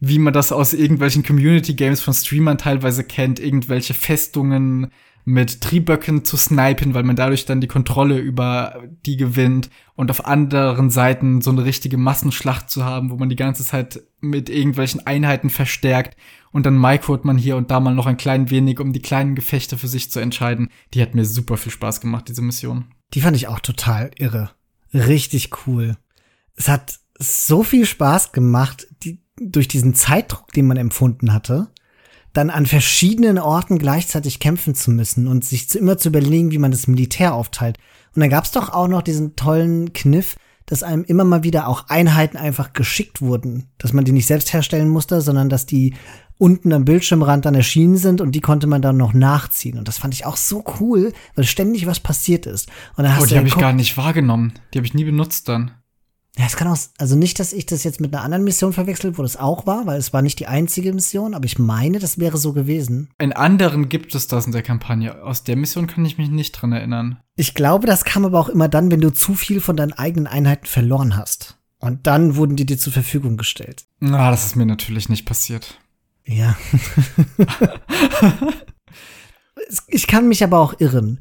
wie 0.00 0.18
man 0.18 0.34
das 0.34 0.52
aus 0.52 0.74
irgendwelchen 0.74 1.22
Community 1.22 1.74
Games 1.74 2.00
von 2.00 2.12
Streamern 2.12 2.58
teilweise 2.58 3.04
kennt, 3.04 3.40
irgendwelche 3.40 3.94
Festungen 3.94 4.90
mit 5.24 5.62
Trieböcken 5.62 6.24
zu 6.24 6.36
snipen, 6.36 6.92
weil 6.92 7.02
man 7.02 7.16
dadurch 7.16 7.46
dann 7.46 7.62
die 7.62 7.66
Kontrolle 7.66 8.18
über 8.18 8.82
die 9.06 9.16
gewinnt 9.16 9.70
und 9.94 10.10
auf 10.10 10.26
anderen 10.26 10.90
Seiten 10.90 11.40
so 11.40 11.50
eine 11.50 11.64
richtige 11.64 11.96
Massenschlacht 11.96 12.68
zu 12.68 12.84
haben, 12.84 13.10
wo 13.10 13.16
man 13.16 13.30
die 13.30 13.36
ganze 13.36 13.64
Zeit 13.64 14.02
mit 14.20 14.50
irgendwelchen 14.50 15.06
Einheiten 15.06 15.48
verstärkt 15.48 16.16
und 16.52 16.66
dann 16.66 16.78
microt 16.78 17.24
man 17.24 17.38
hier 17.38 17.56
und 17.56 17.70
da 17.70 17.80
mal 17.80 17.94
noch 17.94 18.06
ein 18.06 18.18
klein 18.18 18.50
wenig, 18.50 18.80
um 18.80 18.92
die 18.92 19.00
kleinen 19.00 19.34
Gefechte 19.34 19.78
für 19.78 19.88
sich 19.88 20.10
zu 20.10 20.20
entscheiden. 20.20 20.68
Die 20.92 21.00
hat 21.00 21.14
mir 21.14 21.24
super 21.24 21.56
viel 21.56 21.72
Spaß 21.72 22.02
gemacht, 22.02 22.28
diese 22.28 22.42
Mission. 22.42 22.84
Die 23.14 23.20
fand 23.20 23.36
ich 23.36 23.48
auch 23.48 23.60
total 23.60 24.10
irre. 24.18 24.50
Richtig 24.92 25.66
cool. 25.66 25.96
Es 26.56 26.68
hat 26.68 26.98
so 27.18 27.62
viel 27.62 27.86
Spaß 27.86 28.32
gemacht, 28.32 28.86
die, 29.02 29.22
durch 29.40 29.68
diesen 29.68 29.94
Zeitdruck, 29.94 30.52
den 30.52 30.66
man 30.66 30.76
empfunden 30.76 31.32
hatte, 31.32 31.68
dann 32.32 32.50
an 32.50 32.66
verschiedenen 32.66 33.38
Orten 33.38 33.78
gleichzeitig 33.78 34.40
kämpfen 34.40 34.74
zu 34.74 34.90
müssen 34.90 35.28
und 35.28 35.44
sich 35.44 35.68
zu, 35.68 35.78
immer 35.78 35.96
zu 35.96 36.08
überlegen, 36.08 36.50
wie 36.50 36.58
man 36.58 36.72
das 36.72 36.88
Militär 36.88 37.34
aufteilt. 37.34 37.78
Und 38.14 38.20
dann 38.20 38.30
gab's 38.30 38.50
doch 38.50 38.70
auch 38.70 38.88
noch 38.88 39.02
diesen 39.02 39.36
tollen 39.36 39.92
Kniff, 39.92 40.36
dass 40.66 40.82
einem 40.82 41.04
immer 41.04 41.24
mal 41.24 41.44
wieder 41.44 41.68
auch 41.68 41.88
Einheiten 41.88 42.36
einfach 42.36 42.72
geschickt 42.72 43.20
wurden, 43.20 43.68
dass 43.78 43.92
man 43.92 44.04
die 44.04 44.12
nicht 44.12 44.26
selbst 44.26 44.52
herstellen 44.52 44.88
musste, 44.88 45.20
sondern 45.20 45.48
dass 45.48 45.66
die 45.66 45.94
unten 46.44 46.74
am 46.74 46.84
Bildschirmrand 46.84 47.46
dann 47.46 47.54
erschienen 47.54 47.96
sind 47.96 48.20
und 48.20 48.32
die 48.32 48.42
konnte 48.42 48.66
man 48.66 48.82
dann 48.82 48.98
noch 48.98 49.14
nachziehen. 49.14 49.78
Und 49.78 49.88
das 49.88 49.96
fand 49.96 50.12
ich 50.12 50.26
auch 50.26 50.36
so 50.36 50.62
cool, 50.78 51.14
weil 51.34 51.44
ständig 51.46 51.86
was 51.86 52.00
passiert 52.00 52.44
ist. 52.44 52.68
Und 52.96 53.04
dann 53.04 53.16
hast 53.16 53.22
oh, 53.22 53.26
die 53.26 53.38
habe 53.38 53.48
ich 53.48 53.56
gar 53.56 53.72
nicht 53.72 53.96
wahrgenommen. 53.96 54.52
Die 54.74 54.78
habe 54.78 54.86
ich 54.86 54.92
nie 54.92 55.04
benutzt 55.04 55.48
dann. 55.48 55.70
Ja, 56.36 56.44
es 56.44 56.56
kann 56.56 56.68
auch, 56.68 56.76
also 56.98 57.16
nicht, 57.16 57.40
dass 57.40 57.54
ich 57.54 57.64
das 57.64 57.82
jetzt 57.82 57.98
mit 57.98 58.12
einer 58.12 58.22
anderen 58.22 58.44
Mission 58.44 58.74
verwechselt, 58.74 59.16
wo 59.16 59.22
das 59.22 59.38
auch 59.38 59.66
war, 59.66 59.86
weil 59.86 59.98
es 59.98 60.12
war 60.12 60.20
nicht 60.20 60.38
die 60.38 60.46
einzige 60.46 60.92
Mission, 60.92 61.32
aber 61.32 61.46
ich 61.46 61.58
meine, 61.58 61.98
das 61.98 62.18
wäre 62.18 62.36
so 62.36 62.52
gewesen. 62.52 63.08
In 63.18 63.32
anderen 63.32 63.88
gibt 63.88 64.14
es 64.14 64.26
das 64.26 64.44
in 64.44 64.52
der 64.52 64.62
Kampagne. 64.62 65.22
Aus 65.22 65.44
der 65.44 65.56
Mission 65.56 65.86
kann 65.86 66.04
ich 66.04 66.18
mich 66.18 66.28
nicht 66.28 66.52
dran 66.52 66.72
erinnern. 66.72 67.20
Ich 67.36 67.54
glaube, 67.54 67.86
das 67.86 68.04
kam 68.04 68.26
aber 68.26 68.38
auch 68.38 68.50
immer 68.50 68.68
dann, 68.68 68.90
wenn 68.90 69.00
du 69.00 69.14
zu 69.14 69.32
viel 69.32 69.62
von 69.62 69.78
deinen 69.78 69.94
eigenen 69.94 70.26
Einheiten 70.26 70.66
verloren 70.66 71.16
hast. 71.16 71.56
Und 71.78 72.06
dann 72.06 72.36
wurden 72.36 72.56
die 72.56 72.66
dir 72.66 72.78
zur 72.78 72.92
Verfügung 72.92 73.38
gestellt. 73.38 73.84
Na, 74.00 74.30
das 74.30 74.44
ist 74.44 74.56
mir 74.56 74.66
natürlich 74.66 75.08
nicht 75.08 75.24
passiert. 75.24 75.78
Ja. 76.26 76.56
ich 79.88 80.06
kann 80.06 80.28
mich 80.28 80.42
aber 80.42 80.58
auch 80.58 80.78
irren. 80.80 81.20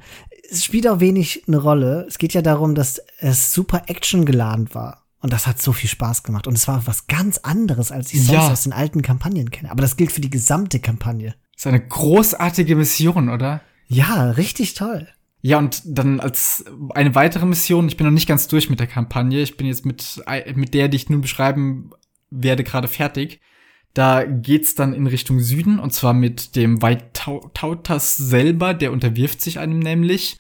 Es 0.50 0.64
spielt 0.64 0.88
auch 0.88 1.00
wenig 1.00 1.44
eine 1.48 1.58
Rolle. 1.58 2.06
Es 2.08 2.18
geht 2.18 2.34
ja 2.34 2.42
darum, 2.42 2.76
dass 2.76 3.02
es 3.20 3.54
super 3.54 3.84
actiongeladen 3.88 4.74
war. 4.74 5.04
Und 5.20 5.32
das 5.32 5.48
hat 5.48 5.62
so 5.62 5.72
viel 5.72 5.90
Spaß 5.90 6.24
gemacht. 6.24 6.48
Und 6.48 6.56
es 6.56 6.68
war 6.68 6.86
was 6.86 7.08
ganz 7.08 7.38
anderes, 7.40 7.92
als 7.92 8.14
ich 8.14 8.26
sonst 8.26 8.48
ja. 8.48 8.52
aus 8.52 8.64
den 8.64 8.74
alten 8.74 9.02
Kampagnen 9.02 9.52
kenne. 9.52 9.72
Aber 9.72 9.82
das 9.82 9.96
gilt 9.96 10.12
für 10.12 10.22
die 10.22 10.30
gesamte 10.30 10.80
Kampagne. 10.80 11.36
Das 11.54 11.62
ist 11.62 11.68
eine 11.68 11.86
großartige 11.86 12.76
Mission, 12.76 13.30
oder? 13.30 13.62
Ja, 13.88 14.32
richtig 14.32 14.74
toll. 14.74 15.08
Ja, 15.42 15.60
und 15.60 15.82
dann 15.86 16.20
als 16.20 16.66
eine 16.94 17.16
weitere 17.16 17.46
Mission, 17.46 17.88
ich 17.88 17.98
bin 17.98 18.06
noch 18.06 18.14
nicht 18.14 18.28
ganz 18.28 18.48
durch 18.48 18.70
mit 18.70 18.80
der 18.80 18.88
Kampagne, 18.88 19.42
ich 19.42 19.58
bin 19.58 19.68
jetzt 19.68 19.86
mit, 19.86 20.24
mit 20.56 20.74
der, 20.74 20.88
die 20.88 20.98
ich 20.98 21.10
nun 21.10 21.22
beschreiben 21.22 21.92
werde, 22.30 22.64
gerade 22.64 22.88
fertig. 22.88 23.42
Da 23.94 24.26
geht's 24.26 24.74
dann 24.74 24.94
in 24.94 25.06
Richtung 25.06 25.40
Süden, 25.40 25.80
und 25.80 25.94
zwar 25.94 26.14
mit 26.14 26.56
dem 26.56 26.82
White 26.82 27.12
Tautas 27.54 28.18
selber, 28.18 28.74
der 28.74 28.92
unterwirft 28.92 29.42
sich 29.42 29.60
einem 29.60 29.80
nämlich. 29.80 30.38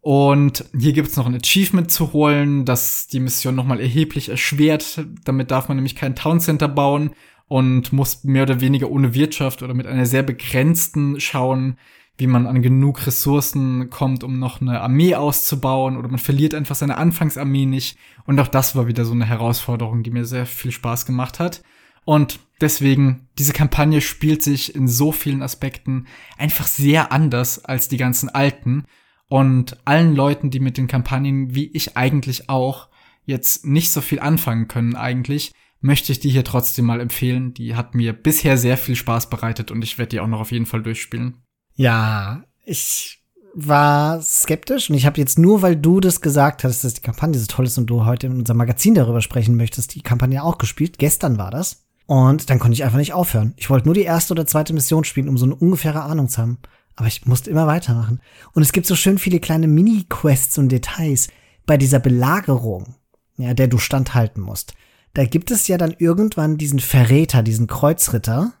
Und 0.00 0.64
hier 0.78 0.92
gibt's 0.92 1.16
noch 1.16 1.26
ein 1.26 1.34
Achievement 1.34 1.90
zu 1.90 2.12
holen, 2.12 2.64
das 2.64 3.08
die 3.08 3.18
Mission 3.18 3.56
nochmal 3.56 3.80
erheblich 3.80 4.28
erschwert. 4.28 5.04
Damit 5.24 5.50
darf 5.50 5.66
man 5.66 5.78
nämlich 5.78 5.96
kein 5.96 6.14
Town 6.14 6.38
Center 6.38 6.68
bauen 6.68 7.10
und 7.48 7.92
muss 7.92 8.22
mehr 8.22 8.44
oder 8.44 8.60
weniger 8.60 8.88
ohne 8.88 9.14
Wirtschaft 9.14 9.64
oder 9.64 9.74
mit 9.74 9.88
einer 9.88 10.06
sehr 10.06 10.22
begrenzten 10.22 11.18
schauen, 11.18 11.76
wie 12.18 12.28
man 12.28 12.46
an 12.46 12.62
genug 12.62 13.04
Ressourcen 13.04 13.90
kommt, 13.90 14.22
um 14.22 14.38
noch 14.38 14.60
eine 14.60 14.80
Armee 14.80 15.16
auszubauen 15.16 15.96
oder 15.96 16.08
man 16.08 16.18
verliert 16.18 16.54
einfach 16.54 16.76
seine 16.76 16.98
Anfangsarmee 16.98 17.66
nicht. 17.66 17.98
Und 18.26 18.38
auch 18.38 18.48
das 18.48 18.76
war 18.76 18.86
wieder 18.86 19.04
so 19.04 19.12
eine 19.12 19.26
Herausforderung, 19.26 20.04
die 20.04 20.12
mir 20.12 20.24
sehr 20.24 20.46
viel 20.46 20.70
Spaß 20.70 21.04
gemacht 21.04 21.40
hat. 21.40 21.62
Und 22.06 22.38
deswegen, 22.60 23.28
diese 23.36 23.52
Kampagne 23.52 24.00
spielt 24.00 24.40
sich 24.40 24.74
in 24.74 24.88
so 24.88 25.12
vielen 25.12 25.42
Aspekten 25.42 26.06
einfach 26.38 26.66
sehr 26.66 27.12
anders 27.12 27.64
als 27.64 27.88
die 27.88 27.96
ganzen 27.98 28.30
alten. 28.30 28.84
Und 29.28 29.76
allen 29.84 30.14
Leuten, 30.14 30.50
die 30.50 30.60
mit 30.60 30.78
den 30.78 30.86
Kampagnen, 30.86 31.54
wie 31.54 31.66
ich 31.66 31.96
eigentlich 31.96 32.48
auch, 32.48 32.88
jetzt 33.24 33.66
nicht 33.66 33.90
so 33.90 34.00
viel 34.00 34.20
anfangen 34.20 34.68
können 34.68 34.94
eigentlich, 34.94 35.52
möchte 35.80 36.12
ich 36.12 36.20
die 36.20 36.30
hier 36.30 36.44
trotzdem 36.44 36.84
mal 36.84 37.00
empfehlen. 37.00 37.52
Die 37.54 37.74
hat 37.74 37.96
mir 37.96 38.12
bisher 38.12 38.56
sehr 38.56 38.76
viel 38.76 38.94
Spaß 38.94 39.28
bereitet 39.28 39.72
und 39.72 39.82
ich 39.82 39.98
werde 39.98 40.10
die 40.10 40.20
auch 40.20 40.28
noch 40.28 40.40
auf 40.40 40.52
jeden 40.52 40.66
Fall 40.66 40.84
durchspielen. 40.84 41.42
Ja, 41.74 42.44
ich 42.64 43.20
war 43.52 44.22
skeptisch 44.22 44.90
und 44.90 44.96
ich 44.96 45.06
habe 45.06 45.18
jetzt 45.18 45.40
nur, 45.40 45.60
weil 45.62 45.74
du 45.74 45.98
das 45.98 46.20
gesagt 46.20 46.62
hast, 46.62 46.84
dass 46.84 46.94
die 46.94 47.00
Kampagne 47.00 47.36
so 47.36 47.46
toll 47.46 47.64
ist 47.64 47.78
und 47.78 47.86
du 47.86 48.04
heute 48.04 48.28
in 48.28 48.38
unserem 48.38 48.58
Magazin 48.58 48.94
darüber 48.94 49.22
sprechen 49.22 49.56
möchtest, 49.56 49.96
die 49.96 50.02
Kampagne 50.02 50.44
auch 50.44 50.58
gespielt. 50.58 50.98
Gestern 50.98 51.36
war 51.36 51.50
das. 51.50 51.85
Und 52.06 52.50
dann 52.50 52.58
konnte 52.58 52.74
ich 52.74 52.84
einfach 52.84 52.98
nicht 52.98 53.12
aufhören. 53.12 53.54
Ich 53.56 53.68
wollte 53.68 53.86
nur 53.86 53.94
die 53.94 54.02
erste 54.02 54.32
oder 54.32 54.46
zweite 54.46 54.72
Mission 54.72 55.04
spielen, 55.04 55.28
um 55.28 55.36
so 55.36 55.44
eine 55.44 55.56
ungefähre 55.56 56.02
Ahnung 56.02 56.28
zu 56.28 56.40
haben. 56.40 56.58
Aber 56.94 57.08
ich 57.08 57.26
musste 57.26 57.50
immer 57.50 57.66
weitermachen. 57.66 58.20
Und 58.52 58.62
es 58.62 58.72
gibt 58.72 58.86
so 58.86 58.94
schön 58.94 59.18
viele 59.18 59.40
kleine 59.40 59.66
Mini-Quests 59.66 60.58
und 60.58 60.70
Details 60.70 61.28
bei 61.66 61.76
dieser 61.76 61.98
Belagerung, 61.98 62.94
ja, 63.36 63.54
der 63.54 63.68
du 63.68 63.78
standhalten 63.78 64.40
musst. 64.40 64.74
Da 65.14 65.24
gibt 65.24 65.50
es 65.50 65.66
ja 65.66 65.78
dann 65.78 65.94
irgendwann 65.98 66.58
diesen 66.58 66.78
Verräter, 66.78 67.42
diesen 67.42 67.66
Kreuzritter, 67.66 68.52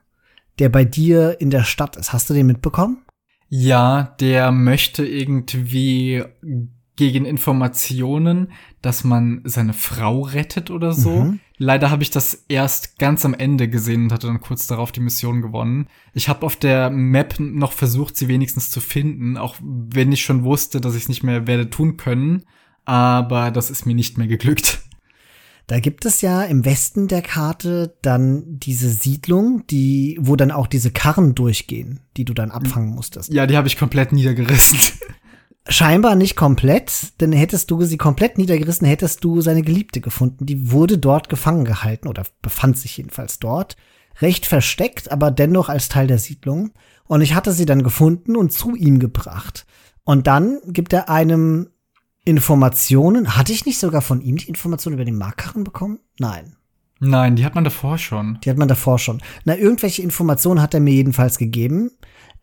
der 0.58 0.68
bei 0.68 0.84
dir 0.84 1.40
in 1.40 1.50
der 1.50 1.64
Stadt 1.64 1.96
ist. 1.96 2.12
Hast 2.12 2.28
du 2.28 2.34
den 2.34 2.46
mitbekommen? 2.46 3.04
Ja, 3.48 4.16
der 4.20 4.50
möchte 4.50 5.06
irgendwie 5.06 6.24
gegen 6.96 7.26
Informationen, 7.26 8.52
dass 8.80 9.04
man 9.04 9.42
seine 9.44 9.74
Frau 9.74 10.22
rettet 10.22 10.70
oder 10.70 10.92
so. 10.92 11.24
Mhm. 11.24 11.40
Leider 11.58 11.90
habe 11.90 12.02
ich 12.02 12.10
das 12.10 12.44
erst 12.48 12.98
ganz 12.98 13.24
am 13.24 13.34
Ende 13.34 13.68
gesehen 13.68 14.04
und 14.04 14.12
hatte 14.12 14.26
dann 14.26 14.40
kurz 14.40 14.66
darauf 14.66 14.92
die 14.92 15.00
Mission 15.00 15.42
gewonnen. 15.42 15.88
Ich 16.14 16.28
habe 16.28 16.44
auf 16.44 16.56
der 16.56 16.90
Map 16.90 17.38
noch 17.38 17.72
versucht, 17.72 18.16
sie 18.16 18.28
wenigstens 18.28 18.70
zu 18.70 18.80
finden, 18.80 19.36
auch 19.36 19.56
wenn 19.60 20.10
ich 20.10 20.22
schon 20.22 20.44
wusste, 20.44 20.80
dass 20.80 20.94
ich 20.94 21.02
es 21.02 21.08
nicht 21.08 21.22
mehr 21.22 21.46
werde 21.46 21.70
tun 21.70 21.98
können. 21.98 22.44
Aber 22.86 23.50
das 23.50 23.70
ist 23.70 23.84
mir 23.84 23.94
nicht 23.94 24.16
mehr 24.16 24.26
geglückt. 24.26 24.80
Da 25.66 25.80
gibt 25.80 26.06
es 26.06 26.20
ja 26.20 26.44
im 26.44 26.64
Westen 26.64 27.08
der 27.08 27.22
Karte 27.22 27.96
dann 28.00 28.44
diese 28.46 28.88
Siedlung, 28.88 29.64
die, 29.66 30.16
wo 30.20 30.36
dann 30.36 30.52
auch 30.52 30.68
diese 30.68 30.92
Karren 30.92 31.34
durchgehen, 31.34 32.00
die 32.16 32.24
du 32.24 32.34
dann 32.34 32.52
abfangen 32.52 32.94
musstest. 32.94 33.32
Ja, 33.32 33.46
die 33.46 33.56
habe 33.56 33.66
ich 33.66 33.76
komplett 33.76 34.12
niedergerissen. 34.12 34.78
Scheinbar 35.68 36.14
nicht 36.14 36.36
komplett, 36.36 37.20
denn 37.20 37.32
hättest 37.32 37.70
du 37.70 37.82
sie 37.84 37.96
komplett 37.96 38.38
niedergerissen, 38.38 38.86
hättest 38.86 39.24
du 39.24 39.40
seine 39.40 39.62
Geliebte 39.62 40.00
gefunden. 40.00 40.46
Die 40.46 40.70
wurde 40.70 40.98
dort 40.98 41.28
gefangen 41.28 41.64
gehalten 41.64 42.06
oder 42.06 42.22
befand 42.40 42.78
sich 42.78 42.96
jedenfalls 42.96 43.40
dort. 43.40 43.76
Recht 44.20 44.46
versteckt, 44.46 45.10
aber 45.10 45.30
dennoch 45.30 45.68
als 45.68 45.88
Teil 45.88 46.06
der 46.06 46.18
Siedlung. 46.18 46.70
Und 47.04 47.20
ich 47.20 47.34
hatte 47.34 47.52
sie 47.52 47.66
dann 47.66 47.82
gefunden 47.82 48.36
und 48.36 48.52
zu 48.52 48.76
ihm 48.76 49.00
gebracht. 49.00 49.66
Und 50.04 50.28
dann 50.28 50.60
gibt 50.66 50.92
er 50.92 51.10
einem 51.10 51.68
Informationen. 52.24 53.36
Hatte 53.36 53.52
ich 53.52 53.66
nicht 53.66 53.78
sogar 53.78 54.02
von 54.02 54.20
ihm 54.20 54.36
die 54.36 54.48
Informationen 54.48 54.94
über 54.94 55.04
den 55.04 55.18
Markkarren 55.18 55.64
bekommen? 55.64 55.98
Nein. 56.18 56.56
Nein, 56.98 57.36
die 57.36 57.44
hat 57.44 57.54
man 57.54 57.64
davor 57.64 57.98
schon. 57.98 58.38
Die 58.42 58.50
hat 58.50 58.56
man 58.56 58.68
davor 58.68 58.98
schon. 58.98 59.20
Na, 59.44 59.56
irgendwelche 59.56 60.02
Informationen 60.02 60.62
hat 60.62 60.74
er 60.74 60.80
mir 60.80 60.94
jedenfalls 60.94 61.38
gegeben. 61.38 61.90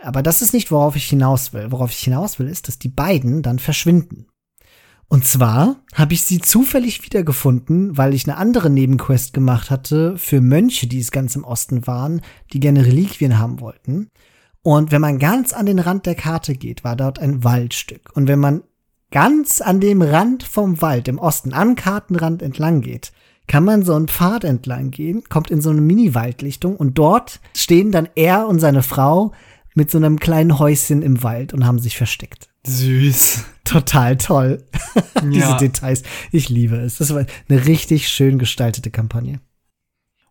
Aber 0.04 0.22
das 0.22 0.42
ist 0.42 0.54
nicht, 0.54 0.72
worauf 0.72 0.96
ich 0.96 1.06
hinaus 1.06 1.54
will. 1.54 1.72
Worauf 1.72 1.92
ich 1.92 2.00
hinaus 2.00 2.40
will, 2.40 2.48
ist, 2.48 2.68
dass 2.68 2.78
die 2.78 2.90
beiden 2.90 3.42
dann 3.42 3.60
verschwinden. 3.60 4.28
Und 5.08 5.26
zwar 5.26 5.78
habe 5.94 6.14
ich 6.14 6.24
sie 6.24 6.40
zufällig 6.40 7.04
wiedergefunden, 7.04 7.98
weil 7.98 8.14
ich 8.14 8.28
eine 8.28 8.38
andere 8.38 8.70
Nebenquest 8.70 9.34
gemacht 9.34 9.70
hatte 9.70 10.18
für 10.18 10.42
Mönche, 10.42 10.88
die 10.88 11.00
es 11.00 11.12
ganz 11.12 11.36
im 11.36 11.44
Osten 11.44 11.86
waren, 11.86 12.22
die 12.52 12.60
gerne 12.60 12.86
Reliquien 12.86 13.38
haben 13.38 13.60
wollten. 13.60 14.10
Und 14.64 14.92
wenn 14.92 15.02
man 15.02 15.20
ganz 15.20 15.54
an 15.54 15.66
den 15.66 15.80
Rand 15.80 16.06
der 16.06 16.16
Karte 16.16 16.56
geht, 16.56 16.84
war 16.84 16.96
dort 16.96 17.20
ein 17.20 17.44
Waldstück. 17.44 18.12
Und 18.16 18.28
wenn 18.28 18.40
man 18.40 18.64
ganz 19.12 19.62
an 19.62 19.80
dem 19.80 20.02
Rand 20.02 20.44
vom 20.44 20.82
Wald 20.82 21.08
im 21.08 21.20
Osten, 21.20 21.54
am 21.54 21.76
Kartenrand 21.76 22.42
entlang 22.42 22.82
geht, 22.82 23.12
kann 23.46 23.66
man 23.66 23.84
so 23.84 23.94
einen 23.94 24.08
Pfad 24.08 24.46
entlang 24.46 24.90
gehen, 24.90 25.24
kommt 25.30 25.52
in 25.52 25.62
so 25.62 25.70
eine 25.70 25.82
Mini-Waldlichtung 25.82 26.76
und 26.78 26.98
dort 26.98 27.40
stehen 27.56 27.92
dann 27.92 28.10
er 28.16 28.48
und 28.48 28.60
seine 28.60 28.84
Frau 28.84 29.34
mit 29.76 29.92
so 29.92 29.98
einem 29.98 30.20
kleinen 30.20 30.60
Häuschen 30.60 31.02
im 31.02 31.24
Wald 31.24 31.54
und 31.54 31.66
haben 31.66 31.80
sich 31.80 31.98
versteckt. 31.98 32.50
Süß. 32.66 33.46
Total 33.64 34.18
toll. 34.18 34.64
Diese 35.24 35.40
ja. 35.40 35.58
Details. 35.58 36.04
Ich 36.32 36.50
liebe 36.50 36.78
es. 36.78 36.98
Das 36.98 37.14
war 37.14 37.26
eine 37.50 37.66
richtig 37.66 38.10
schön 38.10 38.40
gestaltete 38.40 38.92
Kampagne. 38.92 39.40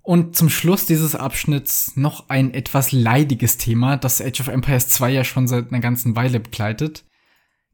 Und 0.03 0.34
zum 0.36 0.51
Schluss 0.51 0.86
dieses 0.86 1.14
Abschnitts 1.14 1.97
noch 1.97 2.28
ein 2.28 2.53
etwas 2.53 2.90
leidiges 2.90 3.57
Thema, 3.57 3.97
das 3.97 4.20
Age 4.20 4.40
of 4.40 4.49
Empires 4.49 4.88
2 4.88 5.11
ja 5.11 5.22
schon 5.22 5.47
seit 5.47 5.70
einer 5.70 5.80
ganzen 5.80 6.16
Weile 6.16 6.40
begleitet. 6.40 7.05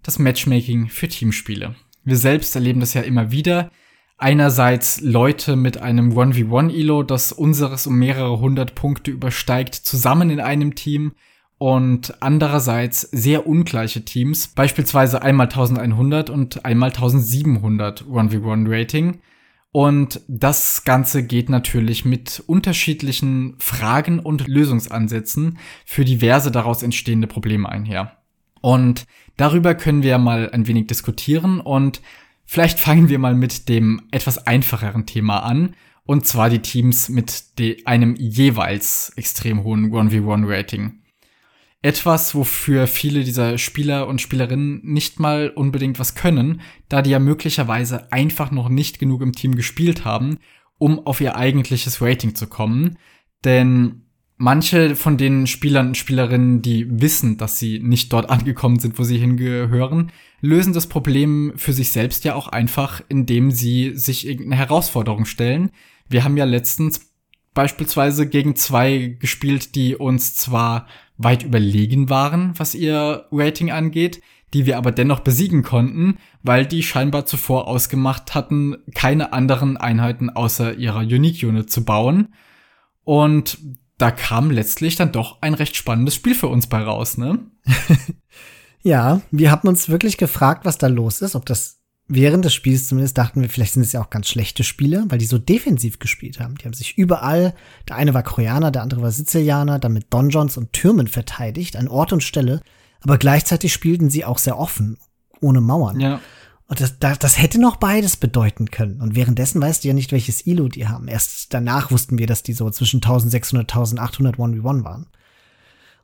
Das 0.02 0.18
Matchmaking 0.18 0.88
für 0.88 1.08
Teamspiele. 1.08 1.74
Wir 2.04 2.16
selbst 2.16 2.54
erleben 2.54 2.80
das 2.80 2.92
ja 2.92 3.00
immer 3.00 3.30
wieder. 3.30 3.70
Einerseits 4.18 5.00
Leute 5.00 5.56
mit 5.56 5.78
einem 5.78 6.12
1v1-Elo, 6.12 7.02
das 7.02 7.32
unseres 7.32 7.86
um 7.86 7.98
mehrere 7.98 8.40
hundert 8.40 8.74
Punkte 8.74 9.10
übersteigt, 9.10 9.74
zusammen 9.74 10.28
in 10.28 10.40
einem 10.40 10.74
Team 10.74 11.12
und 11.58 12.22
andererseits 12.22 13.02
sehr 13.02 13.46
ungleiche 13.46 14.04
Teams, 14.04 14.46
beispielsweise 14.48 15.22
einmal 15.22 15.48
1100 15.48 16.30
und 16.30 16.64
einmal 16.64 16.90
1700 16.90 18.04
1v1 18.04 18.66
Rating. 18.68 19.18
Und 19.70 20.22
das 20.28 20.84
Ganze 20.84 21.24
geht 21.24 21.50
natürlich 21.50 22.04
mit 22.04 22.42
unterschiedlichen 22.46 23.56
Fragen 23.58 24.18
und 24.18 24.46
Lösungsansätzen 24.48 25.58
für 25.84 26.04
diverse 26.04 26.50
daraus 26.50 26.82
entstehende 26.82 27.26
Probleme 27.26 27.68
einher. 27.68 28.16
Und 28.60 29.06
darüber 29.36 29.74
können 29.74 30.02
wir 30.02 30.18
mal 30.18 30.50
ein 30.50 30.66
wenig 30.66 30.86
diskutieren 30.86 31.60
und 31.60 32.00
vielleicht 32.44 32.78
fangen 32.78 33.08
wir 33.08 33.18
mal 33.18 33.34
mit 33.34 33.68
dem 33.68 34.02
etwas 34.10 34.46
einfacheren 34.46 35.06
Thema 35.06 35.40
an. 35.40 35.74
Und 36.06 36.26
zwar 36.26 36.48
die 36.48 36.60
Teams 36.60 37.10
mit 37.10 37.44
einem 37.84 38.16
jeweils 38.16 39.12
extrem 39.16 39.62
hohen 39.62 39.92
1v1-Rating. 39.92 41.02
Etwas, 41.80 42.34
wofür 42.34 42.88
viele 42.88 43.22
dieser 43.22 43.56
Spieler 43.56 44.08
und 44.08 44.20
Spielerinnen 44.20 44.80
nicht 44.82 45.20
mal 45.20 45.50
unbedingt 45.50 46.00
was 46.00 46.16
können, 46.16 46.60
da 46.88 47.02
die 47.02 47.10
ja 47.10 47.20
möglicherweise 47.20 48.10
einfach 48.10 48.50
noch 48.50 48.68
nicht 48.68 48.98
genug 48.98 49.22
im 49.22 49.32
Team 49.32 49.54
gespielt 49.54 50.04
haben, 50.04 50.38
um 50.78 51.06
auf 51.06 51.20
ihr 51.20 51.36
eigentliches 51.36 52.02
Rating 52.02 52.34
zu 52.34 52.48
kommen. 52.48 52.98
Denn 53.44 54.02
manche 54.38 54.96
von 54.96 55.16
den 55.16 55.46
Spielern 55.46 55.88
und 55.88 55.96
Spielerinnen, 55.96 56.62
die 56.62 57.00
wissen, 57.00 57.36
dass 57.36 57.60
sie 57.60 57.78
nicht 57.78 58.12
dort 58.12 58.28
angekommen 58.30 58.80
sind, 58.80 58.98
wo 58.98 59.04
sie 59.04 59.18
hingehören, 59.18 60.10
lösen 60.40 60.72
das 60.72 60.88
Problem 60.88 61.52
für 61.56 61.72
sich 61.72 61.92
selbst 61.92 62.24
ja 62.24 62.34
auch 62.34 62.48
einfach, 62.48 63.02
indem 63.08 63.52
sie 63.52 63.92
sich 63.94 64.26
irgendeine 64.26 64.56
Herausforderung 64.56 65.26
stellen. 65.26 65.70
Wir 66.08 66.24
haben 66.24 66.36
ja 66.36 66.44
letztens 66.44 67.07
beispielsweise 67.58 68.28
gegen 68.28 68.54
zwei 68.54 69.16
gespielt, 69.18 69.74
die 69.74 69.96
uns 69.96 70.36
zwar 70.36 70.86
weit 71.16 71.42
überlegen 71.42 72.08
waren, 72.08 72.56
was 72.56 72.76
ihr 72.76 73.26
Rating 73.32 73.72
angeht, 73.72 74.22
die 74.54 74.64
wir 74.64 74.78
aber 74.78 74.92
dennoch 74.92 75.18
besiegen 75.18 75.64
konnten, 75.64 76.18
weil 76.44 76.66
die 76.66 76.84
scheinbar 76.84 77.26
zuvor 77.26 77.66
ausgemacht 77.66 78.36
hatten, 78.36 78.76
keine 78.94 79.32
anderen 79.32 79.76
Einheiten 79.76 80.30
außer 80.30 80.74
ihrer 80.74 81.00
Unique 81.00 81.42
Unit 81.42 81.68
zu 81.68 81.84
bauen. 81.84 82.32
Und 83.02 83.58
da 83.96 84.12
kam 84.12 84.52
letztlich 84.52 84.94
dann 84.94 85.10
doch 85.10 85.42
ein 85.42 85.54
recht 85.54 85.74
spannendes 85.74 86.14
Spiel 86.14 86.36
für 86.36 86.46
uns 86.46 86.68
bei 86.68 86.80
raus, 86.80 87.18
ne? 87.18 87.40
ja, 88.84 89.20
wir 89.32 89.50
haben 89.50 89.66
uns 89.66 89.88
wirklich 89.88 90.16
gefragt, 90.16 90.64
was 90.64 90.78
da 90.78 90.86
los 90.86 91.22
ist, 91.22 91.34
ob 91.34 91.44
das 91.44 91.77
während 92.08 92.44
des 92.44 92.54
Spiels 92.54 92.88
zumindest 92.88 93.18
dachten 93.18 93.42
wir, 93.42 93.48
vielleicht 93.48 93.74
sind 93.74 93.82
es 93.82 93.92
ja 93.92 94.02
auch 94.02 94.10
ganz 94.10 94.28
schlechte 94.28 94.64
Spieler, 94.64 95.04
weil 95.08 95.18
die 95.18 95.26
so 95.26 95.38
defensiv 95.38 95.98
gespielt 95.98 96.40
haben. 96.40 96.56
Die 96.56 96.64
haben 96.64 96.72
sich 96.72 96.96
überall, 96.96 97.54
der 97.88 97.96
eine 97.96 98.14
war 98.14 98.22
Koreaner, 98.22 98.70
der 98.70 98.82
andere 98.82 99.02
war 99.02 99.10
Sizilianer, 99.10 99.78
dann 99.78 99.92
mit 99.92 100.12
Donjons 100.12 100.56
und 100.56 100.72
Türmen 100.72 101.06
verteidigt, 101.06 101.76
an 101.76 101.88
Ort 101.88 102.12
und 102.12 102.22
Stelle. 102.22 102.62
Aber 103.00 103.18
gleichzeitig 103.18 103.72
spielten 103.72 104.10
sie 104.10 104.24
auch 104.24 104.38
sehr 104.38 104.58
offen, 104.58 104.98
ohne 105.40 105.60
Mauern. 105.60 106.00
Ja. 106.00 106.20
Und 106.66 106.80
das, 106.80 106.98
das, 106.98 107.18
das 107.18 107.40
hätte 107.40 107.60
noch 107.60 107.76
beides 107.76 108.16
bedeuten 108.16 108.70
können. 108.70 109.00
Und 109.00 109.14
währenddessen 109.14 109.60
weißt 109.60 109.84
du 109.84 109.88
ja 109.88 109.94
nicht, 109.94 110.12
welches 110.12 110.46
ILO 110.46 110.68
die 110.68 110.86
haben. 110.86 111.08
Erst 111.08 111.54
danach 111.54 111.90
wussten 111.90 112.18
wir, 112.18 112.26
dass 112.26 112.42
die 112.42 112.52
so 112.52 112.68
zwischen 112.70 112.98
1600 112.98 113.70
1800 113.70 114.36
1v1 114.36 114.84
waren. 114.84 115.06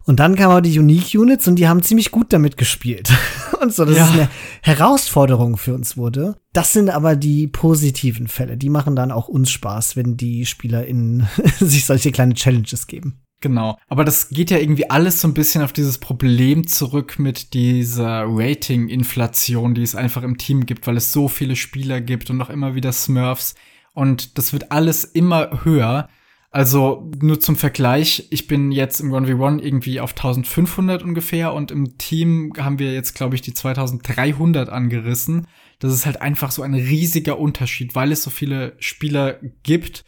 Und 0.05 0.21
dann 0.21 0.35
kamen 0.35 0.57
auch 0.57 0.61
die 0.61 0.79
Unique 0.79 1.15
Units 1.19 1.49
und 1.49 1.57
die 1.57 1.67
haben 1.67 1.83
ziemlich 1.83 2.11
gut 2.11 2.33
damit 2.33 2.57
gespielt. 2.57 3.11
und 3.61 3.73
so, 3.73 3.85
dass 3.85 3.97
ja. 3.97 4.05
es 4.05 4.13
eine 4.13 4.29
Herausforderung 4.63 5.57
für 5.57 5.75
uns 5.75 5.97
wurde. 5.97 6.37
Das 6.53 6.73
sind 6.73 6.91
aber 6.91 7.17
die 7.17 7.47
positiven 7.47 8.29
Fälle. 8.29 8.57
Die 8.57 8.69
machen 8.69 8.97
dann 8.97 9.11
auch 9.11 9.29
uns 9.29 9.51
Spaß, 9.51 9.97
wenn 9.97 10.17
die 10.17 10.45
SpielerInnen 10.47 11.27
sich 11.59 11.87
solche 11.87 12.13
kleine 12.13 12.35
Challenges 12.35 12.87
geben. 12.87 13.21
Genau. 13.41 13.79
Aber 13.89 14.05
das 14.05 14.31
geht 14.31 14.51
ja 14.51 14.59
irgendwie 14.59 14.89
alles 14.89 15.21
so 15.21 15.29
ein 15.29 15.35
bisschen 15.35 15.63
auf 15.63 15.73
dieses 15.73 15.99
Problem 15.99 16.67
zurück 16.67 17.19
mit 17.19 17.53
dieser 17.53 18.25
Rating-Inflation, 18.27 19.75
die 19.75 19.83
es 19.83 19.95
einfach 19.95 20.23
im 20.23 20.39
Team 20.39 20.65
gibt, 20.65 20.87
weil 20.87 20.97
es 20.97 21.13
so 21.13 21.29
viele 21.29 21.55
Spieler 21.57 22.01
gibt 22.01 22.31
und 22.31 22.41
auch 22.41 22.49
immer 22.49 22.75
wieder 22.75 22.93
Smurfs. 22.93 23.55
Und 23.93 24.39
das 24.39 24.53
wird 24.53 24.73
alles 24.73 25.05
immer 25.05 25.65
höher. 25.65 26.09
Also 26.55 27.11
nur 27.21 27.41
zum 27.41 27.57
Vergleich, 27.57 28.29
ich 28.31 28.47
bin 28.47 28.71
jetzt 28.71 29.01
im 29.01 29.13
1v1 29.13 29.61
irgendwie 29.61 29.99
auf 29.99 30.13
1500 30.13 31.03
ungefähr 31.03 31.53
und 31.53 31.73
im 31.73 31.99
Team 31.99 32.53
haben 32.57 32.79
wir 32.79 32.95
jetzt, 32.95 33.17
glaube 33.17 33.35
ich, 33.35 33.41
die 33.41 33.55
2300 33.55 34.69
angerissen. 34.69 35.49
Das 35.81 35.93
ist 35.93 36.07
halt 36.07 36.23
einfach 36.23 36.53
so 36.53 36.63
ein 36.63 36.75
riesiger 36.75 37.41
Unterschied, 37.41 37.97
weil 37.97 38.13
es 38.13 38.23
so 38.23 38.31
viele 38.31 38.77
Spieler 38.79 39.41
gibt 39.65 40.05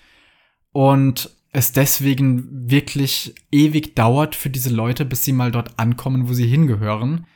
und 0.71 1.37
es 1.51 1.73
deswegen 1.73 2.71
wirklich 2.71 3.35
ewig 3.51 3.97
dauert 3.97 4.37
für 4.37 4.49
diese 4.49 4.71
Leute, 4.71 5.05
bis 5.05 5.25
sie 5.25 5.33
mal 5.33 5.51
dort 5.51 5.81
ankommen, 5.81 6.29
wo 6.29 6.33
sie 6.33 6.47
hingehören. 6.47 7.27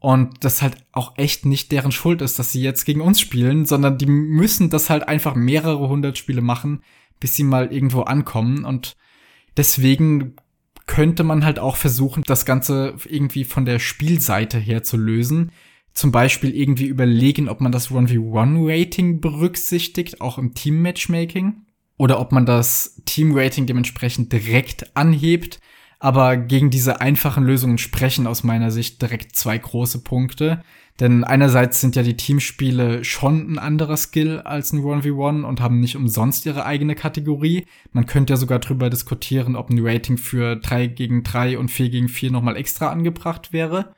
Und 0.00 0.44
das 0.44 0.60
halt 0.60 0.78
auch 0.90 1.16
echt 1.18 1.46
nicht 1.46 1.70
deren 1.70 1.92
Schuld 1.92 2.20
ist, 2.20 2.40
dass 2.40 2.50
sie 2.50 2.62
jetzt 2.62 2.84
gegen 2.84 3.00
uns 3.00 3.20
spielen, 3.20 3.64
sondern 3.64 3.96
die 3.96 4.06
müssen 4.06 4.70
das 4.70 4.90
halt 4.90 5.06
einfach 5.06 5.36
mehrere 5.36 5.88
hundert 5.88 6.18
Spiele 6.18 6.42
machen, 6.42 6.82
bis 7.20 7.34
sie 7.34 7.44
mal 7.44 7.72
irgendwo 7.72 8.02
ankommen. 8.02 8.64
Und 8.64 8.96
deswegen 9.56 10.36
könnte 10.86 11.24
man 11.24 11.44
halt 11.44 11.58
auch 11.58 11.76
versuchen, 11.76 12.22
das 12.26 12.44
Ganze 12.46 12.94
irgendwie 13.08 13.44
von 13.44 13.64
der 13.64 13.78
Spielseite 13.78 14.58
her 14.58 14.82
zu 14.82 14.96
lösen. 14.96 15.52
Zum 15.92 16.12
Beispiel 16.12 16.54
irgendwie 16.54 16.86
überlegen, 16.86 17.48
ob 17.48 17.60
man 17.60 17.72
das 17.72 17.90
1v1-Rating 17.90 19.20
berücksichtigt, 19.20 20.20
auch 20.20 20.38
im 20.38 20.54
Team-Matchmaking. 20.54 21.62
Oder 21.98 22.20
ob 22.20 22.30
man 22.32 22.44
das 22.44 23.00
Team-Rating 23.06 23.66
dementsprechend 23.66 24.32
direkt 24.32 24.94
anhebt. 24.96 25.60
Aber 25.98 26.36
gegen 26.36 26.70
diese 26.70 27.00
einfachen 27.00 27.44
Lösungen 27.44 27.78
sprechen 27.78 28.26
aus 28.26 28.44
meiner 28.44 28.70
Sicht 28.70 29.00
direkt 29.00 29.34
zwei 29.34 29.56
große 29.56 30.02
Punkte. 30.02 30.62
Denn 31.00 31.24
einerseits 31.24 31.80
sind 31.80 31.94
ja 31.94 32.02
die 32.02 32.16
Teamspiele 32.16 33.04
schon 33.04 33.52
ein 33.52 33.58
anderer 33.58 33.98
Skill 33.98 34.40
als 34.40 34.72
ein 34.72 34.80
1v1 34.80 35.42
und 35.42 35.60
haben 35.60 35.80
nicht 35.80 35.96
umsonst 35.96 36.46
ihre 36.46 36.64
eigene 36.64 36.94
Kategorie. 36.94 37.66
Man 37.92 38.06
könnte 38.06 38.32
ja 38.32 38.36
sogar 38.38 38.60
drüber 38.60 38.88
diskutieren, 38.88 39.56
ob 39.56 39.68
ein 39.68 39.86
Rating 39.86 40.16
für 40.16 40.56
3 40.56 40.86
gegen 40.86 41.22
3 41.22 41.58
und 41.58 41.70
4 41.70 41.90
gegen 41.90 42.08
4 42.08 42.30
nochmal 42.30 42.56
extra 42.56 42.88
angebracht 42.88 43.52
wäre. 43.52 43.94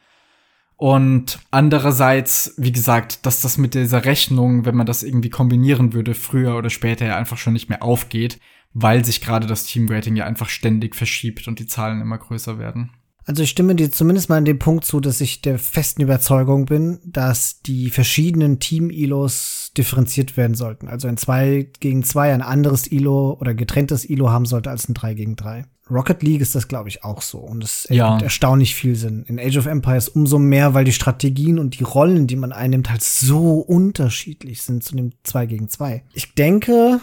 Und 0.77 1.41
andererseits, 1.51 2.55
wie 2.57 2.73
gesagt, 2.73 3.27
dass 3.27 3.43
das 3.43 3.59
mit 3.59 3.75
dieser 3.75 4.05
Rechnung, 4.05 4.65
wenn 4.65 4.77
man 4.77 4.87
das 4.87 5.03
irgendwie 5.03 5.31
kombinieren 5.31 5.93
würde, 5.93 6.15
früher 6.15 6.57
oder 6.57 6.71
später 6.71 7.07
ja 7.07 7.17
einfach 7.17 7.37
schon 7.37 7.53
nicht 7.53 7.69
mehr 7.69 7.83
aufgeht, 7.83 8.41
weil 8.75 9.05
sich 9.05 9.21
gerade 9.21 9.47
das 9.47 9.65
Team-Rating 9.65 10.15
ja 10.15 10.25
einfach 10.25 10.49
ständig 10.49 10.95
verschiebt 10.95 11.49
und 11.49 11.59
die 11.59 11.67
Zahlen 11.67 12.01
immer 12.01 12.19
größer 12.19 12.59
werden. 12.59 12.91
Also 13.29 13.43
ich 13.43 13.51
stimme 13.51 13.75
dir 13.75 13.93
zumindest 13.93 14.31
mal 14.31 14.39
in 14.39 14.47
dem 14.47 14.59
Punkt 14.59 14.87
zu, 14.87 15.01
dass 15.01 15.21
ich 15.21 15.43
der 15.43 15.59
festen 15.59 16.01
Überzeugung 16.01 16.65
bin, 16.65 16.99
dass 17.05 17.61
die 17.61 17.91
verschiedenen 17.91 18.59
Team-ILOs 18.59 19.73
differenziert 19.77 20.39
werden 20.39 20.55
sollten. 20.55 20.89
Also 20.89 21.09
ein 21.09 21.19
2 21.19 21.73
gegen 21.79 22.03
2 22.05 22.33
ein 22.33 22.41
anderes 22.41 22.91
ILO 22.91 23.37
oder 23.39 23.53
getrenntes 23.53 24.09
ILO 24.09 24.31
haben 24.31 24.47
sollte 24.47 24.71
als 24.71 24.89
ein 24.89 24.95
3 24.95 25.13
gegen 25.13 25.37
3. 25.37 25.67
Rocket 25.91 26.23
League 26.23 26.41
ist 26.41 26.55
das, 26.55 26.69
glaube 26.69 26.89
ich, 26.89 27.05
auch 27.05 27.21
so. 27.21 27.37
Und 27.37 27.63
es 27.63 27.87
ja. 27.91 28.07
ergibt 28.07 28.23
erstaunlich 28.23 28.75
viel 28.75 28.97
Sinn. 28.97 29.25
In 29.27 29.39
Age 29.39 29.59
of 29.59 29.67
Empires 29.67 30.09
umso 30.09 30.39
mehr, 30.39 30.73
weil 30.73 30.87
die 30.87 30.93
Strategien 30.93 31.59
und 31.59 31.79
die 31.79 31.85
Rollen, 31.85 32.29
die 32.29 32.37
man 32.37 32.53
einnimmt, 32.53 32.89
halt 32.89 33.03
so 33.03 33.59
unterschiedlich 33.59 34.63
sind 34.63 34.83
zu 34.83 34.97
dem 34.97 35.13
2 35.25 35.45
gegen 35.45 35.69
2. 35.69 36.03
Ich 36.15 36.33
denke, 36.33 37.01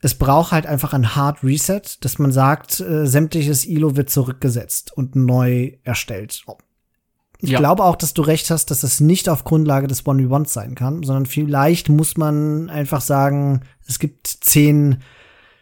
es 0.00 0.14
braucht 0.14 0.52
halt 0.52 0.66
einfach 0.66 0.92
ein 0.92 1.16
Hard 1.16 1.42
Reset, 1.42 1.82
dass 2.00 2.18
man 2.18 2.32
sagt, 2.32 2.80
äh, 2.80 3.06
sämtliches 3.06 3.66
ILO 3.66 3.96
wird 3.96 4.10
zurückgesetzt 4.10 4.96
und 4.96 5.16
neu 5.16 5.72
erstellt. 5.82 6.44
Ich 7.40 7.50
ja. 7.50 7.58
glaube 7.58 7.84
auch, 7.84 7.96
dass 7.96 8.14
du 8.14 8.22
recht 8.22 8.50
hast, 8.50 8.70
dass 8.70 8.82
es 8.82 9.00
nicht 9.00 9.28
auf 9.28 9.44
Grundlage 9.44 9.86
des 9.86 10.06
one 10.06 10.28
v 10.28 10.34
1 10.34 10.52
sein 10.52 10.74
kann, 10.74 11.02
sondern 11.02 11.26
vielleicht 11.26 11.88
muss 11.88 12.16
man 12.16 12.68
einfach 12.68 13.00
sagen, 13.00 13.62
es 13.86 13.98
gibt 13.98 14.26
zehn 14.26 14.98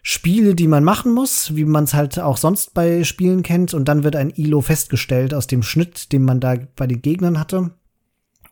Spiele, 0.02 0.54
die 0.54 0.68
man 0.68 0.84
machen 0.84 1.12
muss, 1.12 1.56
wie 1.56 1.64
man 1.64 1.84
es 1.84 1.92
halt 1.92 2.18
auch 2.18 2.36
sonst 2.36 2.74
bei 2.74 3.04
Spielen 3.04 3.42
kennt, 3.42 3.74
und 3.74 3.88
dann 3.88 4.04
wird 4.04 4.16
ein 4.16 4.30
ILO 4.30 4.60
festgestellt 4.60 5.34
aus 5.34 5.46
dem 5.48 5.62
Schnitt, 5.62 6.12
den 6.12 6.22
man 6.22 6.40
da 6.40 6.56
bei 6.76 6.86
den 6.86 7.02
Gegnern 7.02 7.38
hatte. 7.38 7.72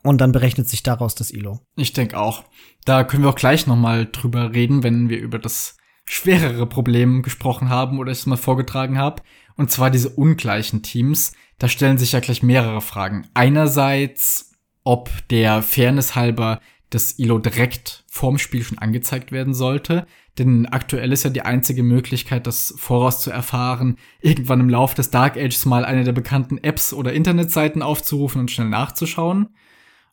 Und 0.05 0.21
dann 0.21 0.33
berechnet 0.33 0.69
sich 0.69 0.83
daraus 0.83 1.15
das 1.15 1.31
ILO. 1.31 1.61
Ich 1.77 1.95
denke 1.95 2.19
auch. 2.19 2.45
Da 2.85 3.05
können 3.05 3.23
wir 3.23 3.31
auch 3.31 3.35
gleich 3.35 3.67
noch 3.67 3.77
mal 3.77 4.07
drüber 4.07 4.53
reden, 4.53 4.83
wenn 4.83 5.09
wir 5.09 5.19
über 5.19 5.39
das 5.39 5.79
schwerere 6.05 6.67
Problem 6.67 7.23
gesprochen 7.23 7.71
haben 7.71 7.99
oder 7.99 8.13
ich 8.13 8.19
es 8.19 8.27
mal 8.27 8.37
vorgetragen 8.37 8.99
habe. 8.99 9.23
Und 9.57 9.71
zwar 9.71 9.91
diese 9.91 10.11
ungleichen 10.11 10.83
Teams. 10.83 11.33
Da 11.59 11.69
stellen 11.69 11.97
sich 11.97 12.13
ja 12.13 12.21
gleich 12.21 12.43
mehrere 12.43 12.83
Fragen. 12.83 13.29
Einerseits, 13.33 14.53
ob 14.83 15.11
der 15.31 15.63
Fairness 15.63 16.15
halber 16.15 16.61
das 16.91 17.19
ILO 17.19 17.39
direkt 17.39 18.05
vorm 18.07 18.37
Spiel 18.37 18.63
schon 18.63 18.79
angezeigt 18.79 19.33
werden 19.33 19.55
sollte. 19.55 20.07
Denn 20.39 20.67
aktuell 20.67 21.13
ist 21.13 21.25
ja 21.25 21.31
die 21.31 21.43
einzige 21.43 21.83
Möglichkeit, 21.83 22.47
das 22.47 22.75
voraus 22.77 23.23
zu 23.23 23.31
erfahren, 23.31 23.97
irgendwann 24.21 24.61
im 24.61 24.69
Lauf 24.69 24.93
des 24.93 25.09
Dark 25.11 25.39
Ages 25.39 25.65
mal 25.65 25.87
eine 25.87 26.05
der 26.05 26.13
bekannten 26.13 26.59
Apps 26.59 26.93
oder 26.93 27.15
Internetseiten 27.15 27.81
aufzurufen 27.81 28.43
und 28.43 28.51
schnell 28.51 28.69
nachzuschauen. 28.69 29.49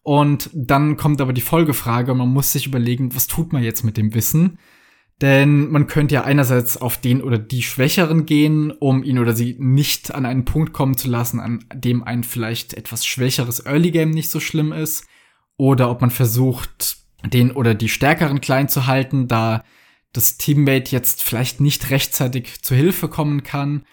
Und 0.04 0.50
dann 0.54 0.98
kommt 0.98 1.22
aber 1.22 1.34
die 1.34 1.42
Folgefrage, 1.42 2.14
man 2.16 2.30
muss 2.30 2.52
sich 2.52 2.66
überlegen, 2.66 3.14
was 3.16 3.28
tut 3.28 3.54
man 3.54 3.64
jetzt 3.64 3.84
mit 3.84 3.98
dem 3.98 4.14
Wissen? 4.14 4.58
Denn 5.22 5.70
man 5.70 5.86
könnte 5.86 6.16
ja 6.16 6.24
einerseits 6.24 6.78
auf 6.78 6.98
den 6.98 7.22
oder 7.22 7.38
die 7.38 7.62
Schwächeren 7.62 8.26
gehen, 8.26 8.72
um 8.72 9.04
ihn 9.04 9.20
oder 9.20 9.34
sie 9.34 9.56
nicht 9.60 10.14
an 10.16 10.26
einen 10.26 10.46
Punkt 10.46 10.74
kommen 10.74 10.98
zu 10.98 11.08
lassen, 11.08 11.40
an 11.40 11.64
dem 11.72 12.04
ein 12.04 12.24
vielleicht 12.24 12.74
etwas 12.74 13.06
schwächeres 13.06 13.64
Early 13.66 13.92
Game 13.92 14.10
nicht 14.10 14.32
so 14.32 14.40
schlimm 14.40 14.72
ist. 14.74 15.06
Oder 15.58 15.92
ob 15.92 16.02
man 16.02 16.10
versucht, 16.10 16.98
den 17.24 17.52
oder 17.52 17.76
die 17.76 17.90
Stärkeren 17.90 18.42
klein 18.42 18.68
zu 18.68 18.88
halten, 18.88 19.28
da 19.28 19.64
das 20.12 20.38
Teammate 20.38 20.92
jetzt 20.92 21.22
vielleicht 21.24 21.62
nicht 21.62 21.92
rechtzeitig 21.92 22.64
zu 22.64 22.74
Hilfe 22.74 23.08
kommen 23.08 23.44
kann. 23.44 23.86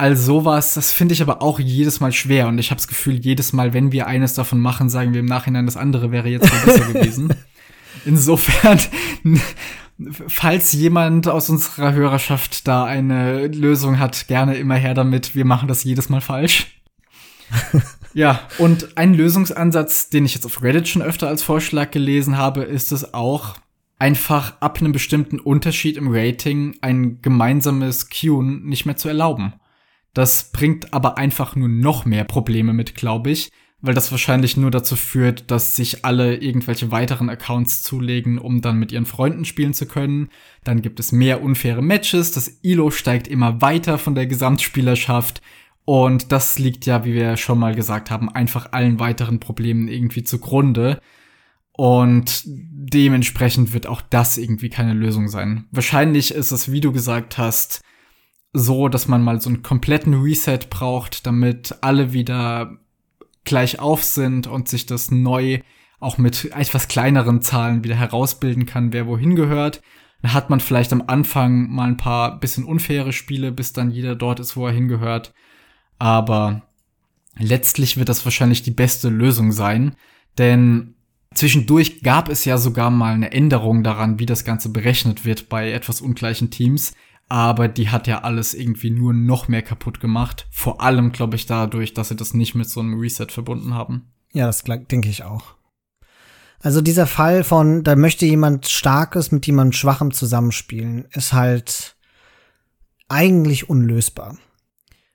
All 0.00 0.16
sowas, 0.16 0.72
das 0.72 0.92
finde 0.92 1.12
ich 1.12 1.20
aber 1.20 1.42
auch 1.42 1.60
jedes 1.60 2.00
Mal 2.00 2.10
schwer 2.10 2.48
und 2.48 2.58
ich 2.58 2.70
habe 2.70 2.78
das 2.78 2.88
Gefühl, 2.88 3.16
jedes 3.16 3.52
Mal, 3.52 3.74
wenn 3.74 3.92
wir 3.92 4.06
eines 4.06 4.32
davon 4.32 4.58
machen, 4.58 4.88
sagen 4.88 5.12
wir 5.12 5.20
im 5.20 5.26
Nachhinein, 5.26 5.66
das 5.66 5.76
andere 5.76 6.10
wäre 6.10 6.28
jetzt 6.28 6.50
besser 6.64 6.86
gewesen. 6.92 7.34
Insofern 8.06 8.80
falls 10.26 10.72
jemand 10.72 11.28
aus 11.28 11.50
unserer 11.50 11.92
Hörerschaft 11.92 12.66
da 12.66 12.84
eine 12.84 13.48
Lösung 13.48 13.98
hat, 13.98 14.26
gerne 14.26 14.56
immer 14.56 14.76
her 14.76 14.94
damit. 14.94 15.34
Wir 15.34 15.44
machen 15.44 15.68
das 15.68 15.84
jedes 15.84 16.08
Mal 16.08 16.22
falsch. 16.22 16.80
ja, 18.14 18.40
und 18.56 18.96
ein 18.96 19.12
Lösungsansatz, 19.12 20.08
den 20.08 20.24
ich 20.24 20.34
jetzt 20.34 20.46
auf 20.46 20.62
Reddit 20.62 20.88
schon 20.88 21.02
öfter 21.02 21.28
als 21.28 21.42
Vorschlag 21.42 21.90
gelesen 21.90 22.38
habe, 22.38 22.62
ist 22.62 22.90
es 22.92 23.12
auch, 23.12 23.56
einfach 23.98 24.54
ab 24.60 24.78
einem 24.80 24.92
bestimmten 24.92 25.38
Unterschied 25.38 25.98
im 25.98 26.08
Rating 26.10 26.78
ein 26.80 27.20
gemeinsames 27.20 28.08
Queuen 28.08 28.64
nicht 28.64 28.86
mehr 28.86 28.96
zu 28.96 29.08
erlauben. 29.08 29.52
Das 30.14 30.50
bringt 30.52 30.92
aber 30.92 31.18
einfach 31.18 31.56
nur 31.56 31.68
noch 31.68 32.04
mehr 32.04 32.24
Probleme 32.24 32.72
mit, 32.72 32.94
glaube 32.94 33.30
ich, 33.30 33.50
weil 33.80 33.94
das 33.94 34.10
wahrscheinlich 34.10 34.56
nur 34.56 34.70
dazu 34.70 34.96
führt, 34.96 35.50
dass 35.50 35.76
sich 35.76 36.04
alle 36.04 36.36
irgendwelche 36.36 36.90
weiteren 36.90 37.30
Accounts 37.30 37.82
zulegen, 37.82 38.38
um 38.38 38.60
dann 38.60 38.78
mit 38.78 38.92
ihren 38.92 39.06
Freunden 39.06 39.44
spielen 39.44 39.72
zu 39.72 39.86
können. 39.86 40.28
Dann 40.64 40.82
gibt 40.82 41.00
es 41.00 41.12
mehr 41.12 41.42
unfaire 41.42 41.82
Matches, 41.82 42.32
das 42.32 42.58
ILO 42.62 42.90
steigt 42.90 43.28
immer 43.28 43.62
weiter 43.62 43.98
von 43.98 44.14
der 44.14 44.26
Gesamtspielerschaft 44.26 45.40
und 45.84 46.30
das 46.30 46.58
liegt 46.58 46.86
ja, 46.86 47.04
wie 47.04 47.14
wir 47.14 47.36
schon 47.36 47.58
mal 47.58 47.74
gesagt 47.74 48.10
haben, 48.10 48.28
einfach 48.28 48.72
allen 48.72 49.00
weiteren 49.00 49.40
Problemen 49.40 49.88
irgendwie 49.88 50.22
zugrunde. 50.22 51.00
Und 51.72 52.42
dementsprechend 52.46 53.72
wird 53.72 53.86
auch 53.86 54.02
das 54.02 54.36
irgendwie 54.36 54.68
keine 54.68 54.92
Lösung 54.92 55.28
sein. 55.28 55.64
Wahrscheinlich 55.70 56.32
ist 56.32 56.50
es, 56.52 56.70
wie 56.70 56.80
du 56.80 56.92
gesagt 56.92 57.38
hast, 57.38 57.80
so, 58.52 58.88
dass 58.88 59.08
man 59.08 59.22
mal 59.22 59.40
so 59.40 59.48
einen 59.48 59.62
kompletten 59.62 60.14
Reset 60.14 60.58
braucht, 60.68 61.26
damit 61.26 61.76
alle 61.82 62.12
wieder 62.12 62.78
gleich 63.44 63.78
auf 63.78 64.02
sind 64.02 64.46
und 64.46 64.68
sich 64.68 64.86
das 64.86 65.10
neu 65.10 65.60
auch 66.00 66.18
mit 66.18 66.46
etwas 66.56 66.88
kleineren 66.88 67.42
Zahlen 67.42 67.84
wieder 67.84 67.94
herausbilden 67.94 68.66
kann, 68.66 68.92
wer 68.92 69.06
wohin 69.06 69.36
gehört. 69.36 69.82
Dann 70.22 70.32
hat 70.32 70.50
man 70.50 70.60
vielleicht 70.60 70.92
am 70.92 71.04
Anfang 71.06 71.70
mal 71.70 71.88
ein 71.88 71.96
paar 71.96 72.40
bisschen 72.40 72.64
unfaire 72.64 73.12
Spiele, 73.12 73.52
bis 73.52 73.72
dann 73.72 73.90
jeder 73.90 74.16
dort 74.16 74.40
ist, 74.40 74.56
wo 74.56 74.66
er 74.66 74.72
hingehört. 74.72 75.32
Aber 75.98 76.62
letztlich 77.38 77.96
wird 77.96 78.08
das 78.08 78.24
wahrscheinlich 78.24 78.62
die 78.62 78.70
beste 78.70 79.08
Lösung 79.08 79.52
sein, 79.52 79.94
denn 80.38 80.94
zwischendurch 81.34 82.02
gab 82.02 82.28
es 82.28 82.44
ja 82.44 82.58
sogar 82.58 82.90
mal 82.90 83.14
eine 83.14 83.32
Änderung 83.32 83.84
daran, 83.84 84.18
wie 84.18 84.26
das 84.26 84.44
Ganze 84.44 84.70
berechnet 84.70 85.24
wird 85.24 85.48
bei 85.48 85.70
etwas 85.70 86.00
ungleichen 86.00 86.50
Teams 86.50 86.94
aber 87.30 87.68
die 87.68 87.88
hat 87.90 88.08
ja 88.08 88.22
alles 88.22 88.54
irgendwie 88.54 88.90
nur 88.90 89.14
noch 89.14 89.46
mehr 89.46 89.62
kaputt 89.62 90.00
gemacht. 90.00 90.48
Vor 90.50 90.82
allem, 90.82 91.12
glaube 91.12 91.36
ich, 91.36 91.46
dadurch, 91.46 91.94
dass 91.94 92.08
sie 92.08 92.16
das 92.16 92.34
nicht 92.34 92.56
mit 92.56 92.68
so 92.68 92.80
einem 92.80 92.98
Reset 92.98 93.28
verbunden 93.30 93.72
haben. 93.72 94.10
Ja, 94.32 94.46
das 94.46 94.64
denke 94.64 95.08
ich 95.08 95.22
auch. 95.22 95.54
Also 96.58 96.80
dieser 96.80 97.06
Fall 97.06 97.44
von, 97.44 97.84
da 97.84 97.94
möchte 97.94 98.26
jemand 98.26 98.66
Starkes 98.66 99.30
mit 99.30 99.46
jemand 99.46 99.76
Schwachem 99.76 100.10
zusammenspielen, 100.10 101.06
ist 101.12 101.32
halt 101.32 101.96
eigentlich 103.08 103.70
unlösbar. 103.70 104.36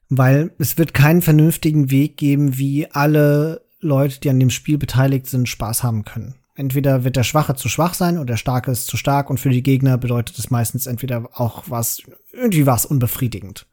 Weil 0.07 0.51
es 0.57 0.77
wird 0.77 0.93
keinen 0.93 1.21
vernünftigen 1.21 1.91
Weg 1.91 2.15
geben, 2.15 2.57
wie 2.57 2.89
alle 2.91 3.65
Leute, 3.81 4.21
die 4.21 4.29
an 4.29 4.39
dem 4.39 4.51
Spiel 4.51 4.77
beteiligt 4.77 5.27
sind, 5.27 5.49
Spaß 5.49 5.83
haben 5.83 6.05
können. 6.05 6.35
Entweder 6.55 7.03
wird 7.03 7.17
der 7.17 7.23
Schwache 7.23 7.55
zu 7.55 7.67
schwach 7.67 7.93
sein 7.93 8.17
oder 8.17 8.27
der 8.27 8.37
Starke 8.37 8.71
ist 8.71 8.87
zu 8.87 8.95
stark 8.95 9.29
und 9.29 9.39
für 9.39 9.49
die 9.49 9.63
Gegner 9.63 9.97
bedeutet 9.97 10.39
es 10.39 10.49
meistens 10.49 10.87
entweder 10.87 11.29
auch 11.33 11.65
was, 11.67 12.01
irgendwie 12.31 12.65
was 12.65 12.85
unbefriedigend. 12.85 13.67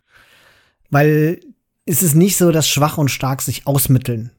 Weil 0.90 1.38
es 1.86 2.02
ist 2.02 2.14
nicht 2.14 2.36
so, 2.36 2.50
dass 2.50 2.68
schwach 2.68 2.98
und 2.98 3.08
stark 3.08 3.40
sich 3.40 3.66
ausmitteln. 3.68 4.32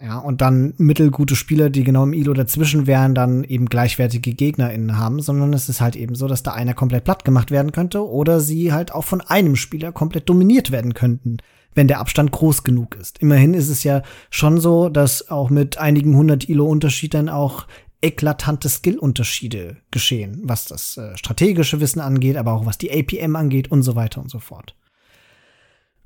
Ja, 0.00 0.18
und 0.18 0.40
dann 0.40 0.74
mittelgute 0.76 1.36
Spieler, 1.36 1.70
die 1.70 1.84
genau 1.84 2.02
im 2.02 2.12
ILO 2.12 2.34
dazwischen 2.34 2.86
wären, 2.86 3.14
dann 3.14 3.44
eben 3.44 3.66
gleichwertige 3.66 4.34
GegnerInnen 4.34 4.98
haben, 4.98 5.20
sondern 5.20 5.54
es 5.54 5.70
ist 5.70 5.80
halt 5.80 5.96
eben 5.96 6.14
so, 6.14 6.28
dass 6.28 6.42
da 6.42 6.52
einer 6.52 6.74
komplett 6.74 7.04
platt 7.04 7.24
gemacht 7.24 7.50
werden 7.50 7.72
könnte 7.72 8.06
oder 8.06 8.40
sie 8.40 8.72
halt 8.72 8.92
auch 8.92 9.04
von 9.04 9.22
einem 9.22 9.56
Spieler 9.56 9.92
komplett 9.92 10.28
dominiert 10.28 10.70
werden 10.70 10.92
könnten 10.92 11.38
wenn 11.76 11.86
der 11.86 12.00
Abstand 12.00 12.32
groß 12.32 12.64
genug 12.64 12.96
ist. 12.96 13.18
Immerhin 13.18 13.54
ist 13.54 13.68
es 13.68 13.84
ja 13.84 14.02
schon 14.30 14.58
so, 14.58 14.88
dass 14.88 15.30
auch 15.30 15.50
mit 15.50 15.78
einigen 15.78 16.16
hundert 16.16 16.48
Ilo 16.48 16.66
Unterschied 16.66 17.14
dann 17.14 17.28
auch 17.28 17.66
eklatante 18.02 18.68
Skill-Unterschiede 18.68 19.76
geschehen, 19.90 20.40
was 20.44 20.64
das 20.64 20.96
äh, 20.96 21.16
strategische 21.16 21.80
Wissen 21.80 22.00
angeht, 22.00 22.36
aber 22.36 22.52
auch 22.52 22.66
was 22.66 22.78
die 22.78 22.90
APM 22.90 23.36
angeht 23.36 23.70
und 23.70 23.82
so 23.82 23.94
weiter 23.94 24.20
und 24.20 24.30
so 24.30 24.38
fort. 24.38 24.74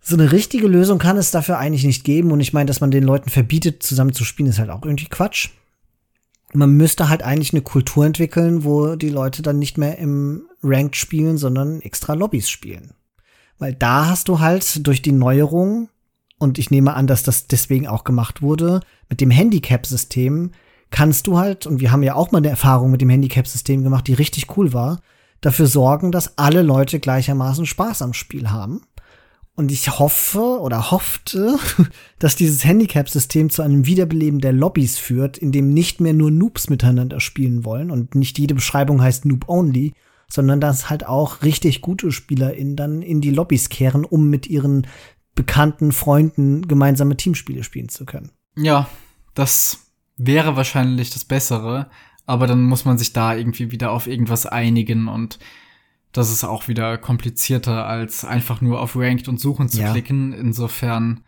So 0.00 0.16
eine 0.16 0.32
richtige 0.32 0.66
Lösung 0.66 0.98
kann 0.98 1.16
es 1.16 1.30
dafür 1.30 1.58
eigentlich 1.58 1.84
nicht 1.84 2.04
geben 2.04 2.32
und 2.32 2.40
ich 2.40 2.52
meine, 2.52 2.66
dass 2.66 2.80
man 2.80 2.90
den 2.90 3.04
Leuten 3.04 3.30
verbietet, 3.30 3.82
zusammen 3.82 4.12
zu 4.12 4.24
spielen, 4.24 4.48
ist 4.48 4.58
halt 4.58 4.70
auch 4.70 4.84
irgendwie 4.84 5.08
Quatsch. 5.08 5.50
Man 6.52 6.72
müsste 6.72 7.08
halt 7.08 7.22
eigentlich 7.22 7.52
eine 7.52 7.62
Kultur 7.62 8.06
entwickeln, 8.06 8.64
wo 8.64 8.96
die 8.96 9.10
Leute 9.10 9.42
dann 9.42 9.58
nicht 9.58 9.78
mehr 9.78 9.98
im 9.98 10.48
Ranked 10.62 10.96
spielen, 10.96 11.38
sondern 11.38 11.80
extra 11.80 12.14
Lobbys 12.14 12.48
spielen. 12.48 12.94
Weil 13.60 13.74
da 13.74 14.06
hast 14.06 14.28
du 14.28 14.40
halt 14.40 14.86
durch 14.86 15.02
die 15.02 15.12
Neuerung, 15.12 15.90
und 16.38 16.58
ich 16.58 16.70
nehme 16.70 16.94
an, 16.94 17.06
dass 17.06 17.22
das 17.22 17.46
deswegen 17.46 17.86
auch 17.86 18.04
gemacht 18.04 18.40
wurde, 18.40 18.80
mit 19.10 19.20
dem 19.20 19.30
Handicap-System 19.30 20.52
kannst 20.88 21.26
du 21.26 21.38
halt, 21.38 21.66
und 21.66 21.78
wir 21.78 21.92
haben 21.92 22.02
ja 22.02 22.14
auch 22.14 22.32
mal 22.32 22.38
eine 22.38 22.48
Erfahrung 22.48 22.90
mit 22.90 23.02
dem 23.02 23.10
Handicap-System 23.10 23.84
gemacht, 23.84 24.06
die 24.08 24.14
richtig 24.14 24.56
cool 24.56 24.72
war, 24.72 25.00
dafür 25.42 25.66
sorgen, 25.66 26.10
dass 26.10 26.38
alle 26.38 26.62
Leute 26.62 27.00
gleichermaßen 27.00 27.66
Spaß 27.66 28.00
am 28.00 28.14
Spiel 28.14 28.50
haben. 28.50 28.80
Und 29.56 29.70
ich 29.70 29.98
hoffe 29.98 30.58
oder 30.60 30.90
hoffte, 30.90 31.58
dass 32.18 32.36
dieses 32.36 32.64
Handicap-System 32.64 33.50
zu 33.50 33.60
einem 33.60 33.84
Wiederbeleben 33.84 34.40
der 34.40 34.54
Lobbys 34.54 34.96
führt, 34.96 35.36
in 35.36 35.52
dem 35.52 35.74
nicht 35.74 36.00
mehr 36.00 36.14
nur 36.14 36.30
Noobs 36.30 36.70
miteinander 36.70 37.20
spielen 37.20 37.66
wollen 37.66 37.90
und 37.90 38.14
nicht 38.14 38.38
jede 38.38 38.54
Beschreibung 38.54 39.02
heißt 39.02 39.26
Noob 39.26 39.50
Only, 39.50 39.92
sondern 40.30 40.60
dass 40.60 40.88
halt 40.88 41.06
auch 41.06 41.42
richtig 41.42 41.80
gute 41.80 42.12
SpielerInnen 42.12 42.76
dann 42.76 43.02
in 43.02 43.20
die 43.20 43.30
Lobbys 43.30 43.68
kehren, 43.68 44.04
um 44.04 44.30
mit 44.30 44.46
ihren 44.46 44.86
bekannten 45.34 45.92
Freunden 45.92 46.66
gemeinsame 46.66 47.16
Teamspiele 47.16 47.64
spielen 47.64 47.88
zu 47.88 48.04
können. 48.04 48.30
Ja, 48.56 48.88
das 49.34 49.92
wäre 50.16 50.56
wahrscheinlich 50.56 51.10
das 51.10 51.24
Bessere, 51.24 51.90
aber 52.26 52.46
dann 52.46 52.62
muss 52.62 52.84
man 52.84 52.98
sich 52.98 53.12
da 53.12 53.34
irgendwie 53.34 53.70
wieder 53.70 53.90
auf 53.90 54.06
irgendwas 54.06 54.46
einigen 54.46 55.08
und 55.08 55.38
das 56.12 56.30
ist 56.30 56.44
auch 56.44 56.68
wieder 56.68 56.98
komplizierter 56.98 57.86
als 57.86 58.24
einfach 58.24 58.60
nur 58.60 58.80
auf 58.80 58.96
Ranked 58.96 59.28
und 59.28 59.40
Suchen 59.40 59.68
zu 59.68 59.80
ja. 59.80 59.92
klicken. 59.92 60.32
Insofern, 60.32 61.24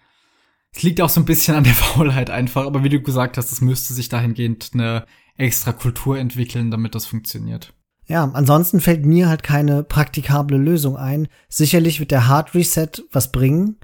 es 0.72 0.82
liegt 0.82 1.00
auch 1.00 1.08
so 1.08 1.20
ein 1.20 1.24
bisschen 1.24 1.54
an 1.54 1.64
der 1.64 1.74
Faulheit 1.74 2.30
einfach, 2.30 2.66
aber 2.66 2.82
wie 2.82 2.88
du 2.88 3.00
gesagt 3.00 3.36
hast, 3.36 3.52
es 3.52 3.60
müsste 3.60 3.94
sich 3.94 4.08
dahingehend 4.08 4.70
eine 4.74 5.06
extra 5.36 5.72
Kultur 5.72 6.18
entwickeln, 6.18 6.70
damit 6.70 6.94
das 6.94 7.06
funktioniert. 7.06 7.72
Ja, 8.12 8.30
ansonsten 8.34 8.82
fällt 8.82 9.06
mir 9.06 9.30
halt 9.30 9.42
keine 9.42 9.82
praktikable 9.82 10.58
Lösung 10.58 10.98
ein. 10.98 11.28
Sicherlich 11.48 11.98
wird 11.98 12.10
der 12.10 12.28
Hard 12.28 12.54
Reset 12.54 12.90
was 13.10 13.32
bringen, 13.32 13.76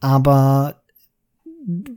aber 0.00 0.82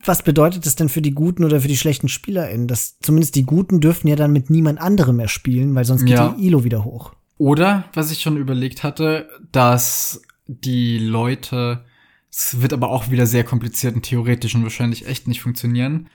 was 0.05 0.23
bedeutet 0.23 0.65
das 0.65 0.77
denn 0.77 0.87
für 0.87 1.01
die 1.01 1.11
guten 1.11 1.43
oder 1.43 1.59
für 1.59 1.67
die 1.67 1.75
schlechten 1.75 2.07
SpielerInnen? 2.07 2.69
Das, 2.69 2.99
zumindest 3.01 3.35
die 3.35 3.43
Guten 3.43 3.81
dürfen 3.81 4.07
ja 4.07 4.15
dann 4.15 4.31
mit 4.31 4.49
niemand 4.49 4.79
anderem 4.79 5.17
mehr 5.17 5.27
spielen, 5.27 5.75
weil 5.75 5.83
sonst 5.83 6.05
geht 6.05 6.17
ja. 6.17 6.29
die 6.29 6.47
ILO 6.47 6.63
wieder 6.63 6.85
hoch. 6.85 7.11
Oder, 7.37 7.83
was 7.93 8.11
ich 8.11 8.21
schon 8.21 8.37
überlegt 8.37 8.83
hatte, 8.83 9.27
dass 9.51 10.21
die 10.47 10.99
Leute, 10.99 11.83
es 12.31 12.61
wird 12.61 12.71
aber 12.71 12.91
auch 12.91 13.11
wieder 13.11 13.25
sehr 13.25 13.43
kompliziert 13.43 13.93
und 13.93 14.03
theoretisch 14.03 14.55
und 14.55 14.63
wahrscheinlich 14.63 15.05
echt 15.05 15.27
nicht 15.27 15.41
funktionieren, 15.41 16.07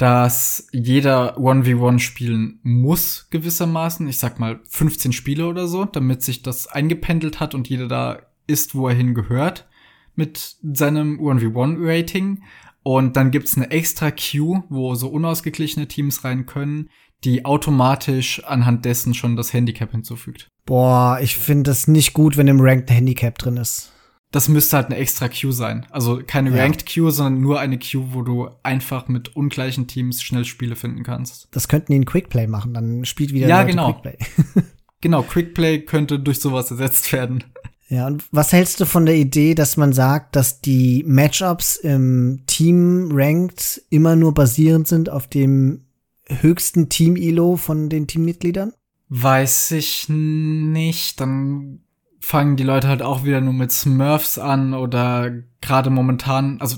dass 0.00 0.66
jeder 0.72 1.36
1v1 1.36 1.98
spielen 1.98 2.58
muss 2.62 3.26
gewissermaßen. 3.28 4.08
Ich 4.08 4.16
sag 4.16 4.40
mal 4.40 4.60
15 4.66 5.12
Spiele 5.12 5.46
oder 5.46 5.66
so, 5.66 5.84
damit 5.84 6.22
sich 6.22 6.40
das 6.40 6.68
eingependelt 6.68 7.38
hat 7.38 7.54
und 7.54 7.68
jeder 7.68 7.86
da 7.86 8.22
ist, 8.46 8.74
wo 8.74 8.88
er 8.88 8.94
hingehört 8.94 9.68
mit 10.14 10.56
seinem 10.62 11.20
1v1-Rating. 11.20 12.42
Und 12.82 13.16
dann 13.18 13.30
gibt's 13.30 13.58
eine 13.58 13.70
extra 13.70 14.10
Queue, 14.10 14.64
wo 14.70 14.94
so 14.94 15.08
unausgeglichene 15.08 15.86
Teams 15.86 16.24
rein 16.24 16.46
können, 16.46 16.88
die 17.22 17.44
automatisch 17.44 18.42
anhand 18.44 18.86
dessen 18.86 19.12
schon 19.12 19.36
das 19.36 19.52
Handicap 19.52 19.90
hinzufügt. 19.90 20.48
Boah, 20.64 21.18
ich 21.20 21.36
finde 21.36 21.70
das 21.70 21.88
nicht 21.88 22.14
gut, 22.14 22.38
wenn 22.38 22.48
im 22.48 22.62
Ranked 22.62 22.90
Handicap 22.90 23.36
drin 23.36 23.58
ist 23.58 23.92
das 24.30 24.48
müsste 24.48 24.76
halt 24.76 24.86
eine 24.86 24.96
extra 24.96 25.28
Queue 25.28 25.52
sein. 25.52 25.86
Also 25.90 26.20
keine 26.24 26.50
ja. 26.50 26.62
Ranked 26.62 26.86
Queue, 26.86 27.10
sondern 27.10 27.40
nur 27.40 27.58
eine 27.60 27.78
Queue, 27.78 28.12
wo 28.12 28.22
du 28.22 28.48
einfach 28.62 29.08
mit 29.08 29.34
ungleichen 29.36 29.86
Teams 29.86 30.22
schnell 30.22 30.44
Spiele 30.44 30.76
finden 30.76 31.02
kannst. 31.02 31.48
Das 31.50 31.68
könnten 31.68 31.92
die 31.92 31.96
in 31.96 32.04
Quickplay 32.04 32.46
machen, 32.46 32.74
dann 32.74 33.04
spielt 33.04 33.32
wieder 33.32 33.48
ja, 33.48 33.60
Leute 33.60 33.70
genau. 33.70 33.92
Quickplay. 33.92 34.18
Genau, 35.02 35.22
Quickplay 35.22 35.80
könnte 35.80 36.18
durch 36.18 36.40
sowas 36.40 36.70
ersetzt 36.70 37.10
werden. 37.14 37.44
Ja, 37.88 38.06
und 38.06 38.24
was 38.30 38.52
hältst 38.52 38.80
du 38.80 38.84
von 38.84 39.06
der 39.06 39.16
Idee, 39.16 39.54
dass 39.54 39.76
man 39.76 39.92
sagt, 39.92 40.36
dass 40.36 40.60
die 40.60 41.02
Matchups 41.06 41.76
im 41.76 42.42
Team 42.46 43.08
Ranked 43.12 43.82
immer 43.90 44.14
nur 44.14 44.34
basierend 44.34 44.86
sind 44.86 45.08
auf 45.08 45.26
dem 45.26 45.86
höchsten 46.28 46.88
Team-Elo 46.88 47.56
von 47.56 47.88
den 47.88 48.06
Teammitgliedern? 48.06 48.74
Weiß 49.08 49.72
ich 49.72 50.08
nicht. 50.08 51.20
Dann 51.20 51.80
fangen 52.20 52.56
die 52.56 52.64
Leute 52.64 52.86
halt 52.86 53.02
auch 53.02 53.24
wieder 53.24 53.40
nur 53.40 53.54
mit 53.54 53.72
Smurfs 53.72 54.38
an 54.38 54.74
oder 54.74 55.32
gerade 55.62 55.90
momentan, 55.90 56.60
also 56.60 56.76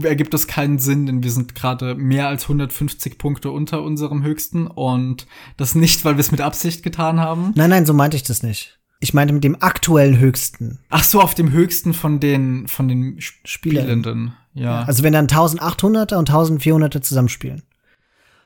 ergibt 0.00 0.32
das 0.32 0.46
keinen 0.46 0.78
Sinn, 0.78 1.06
denn 1.06 1.22
wir 1.22 1.30
sind 1.30 1.54
gerade 1.54 1.96
mehr 1.96 2.28
als 2.28 2.44
150 2.44 3.18
Punkte 3.18 3.50
unter 3.50 3.82
unserem 3.82 4.22
höchsten 4.22 4.68
und 4.68 5.26
das 5.56 5.74
nicht, 5.74 6.04
weil 6.04 6.16
wir 6.16 6.20
es 6.20 6.30
mit 6.30 6.40
Absicht 6.40 6.82
getan 6.82 7.20
haben. 7.20 7.52
Nein, 7.56 7.70
nein, 7.70 7.86
so 7.86 7.92
meinte 7.92 8.16
ich 8.16 8.22
das 8.22 8.42
nicht. 8.42 8.78
Ich 9.00 9.14
meinte 9.14 9.34
mit 9.34 9.42
dem 9.42 9.60
aktuellen 9.60 10.18
höchsten. 10.18 10.78
Ach 10.88 11.02
so, 11.02 11.20
auf 11.20 11.34
dem 11.34 11.50
höchsten 11.50 11.92
von 11.92 12.20
den 12.20 12.68
von 12.68 12.86
den 12.86 13.16
Spielenden. 13.20 14.34
Ja. 14.54 14.62
ja. 14.62 14.82
Also 14.84 15.02
wenn 15.02 15.12
dann 15.12 15.26
1800er 15.26 16.14
und 16.14 16.30
1400er 16.30 17.02
zusammenspielen, 17.02 17.64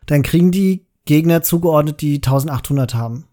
dann 0.06 0.22
kriegen 0.22 0.50
die 0.50 0.86
Gegner 1.04 1.42
zugeordnet, 1.42 2.00
die 2.00 2.16
1800 2.16 2.94
haben. 2.94 3.26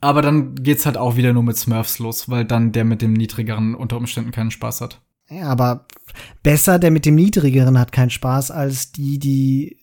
Aber 0.00 0.22
dann 0.22 0.54
geht's 0.54 0.86
halt 0.86 0.96
auch 0.96 1.16
wieder 1.16 1.32
nur 1.32 1.42
mit 1.42 1.56
Smurfs 1.56 1.98
los, 1.98 2.28
weil 2.28 2.44
dann 2.44 2.72
der 2.72 2.84
mit 2.84 3.02
dem 3.02 3.12
niedrigeren 3.12 3.74
unter 3.74 3.96
Umständen 3.96 4.30
keinen 4.30 4.50
Spaß 4.50 4.80
hat. 4.80 5.00
Ja, 5.28 5.48
aber 5.48 5.86
besser 6.42 6.78
der 6.78 6.90
mit 6.90 7.04
dem 7.04 7.16
niedrigeren 7.16 7.78
hat 7.78 7.92
keinen 7.92 8.10
Spaß 8.10 8.50
als 8.50 8.92
die, 8.92 9.18
die 9.18 9.78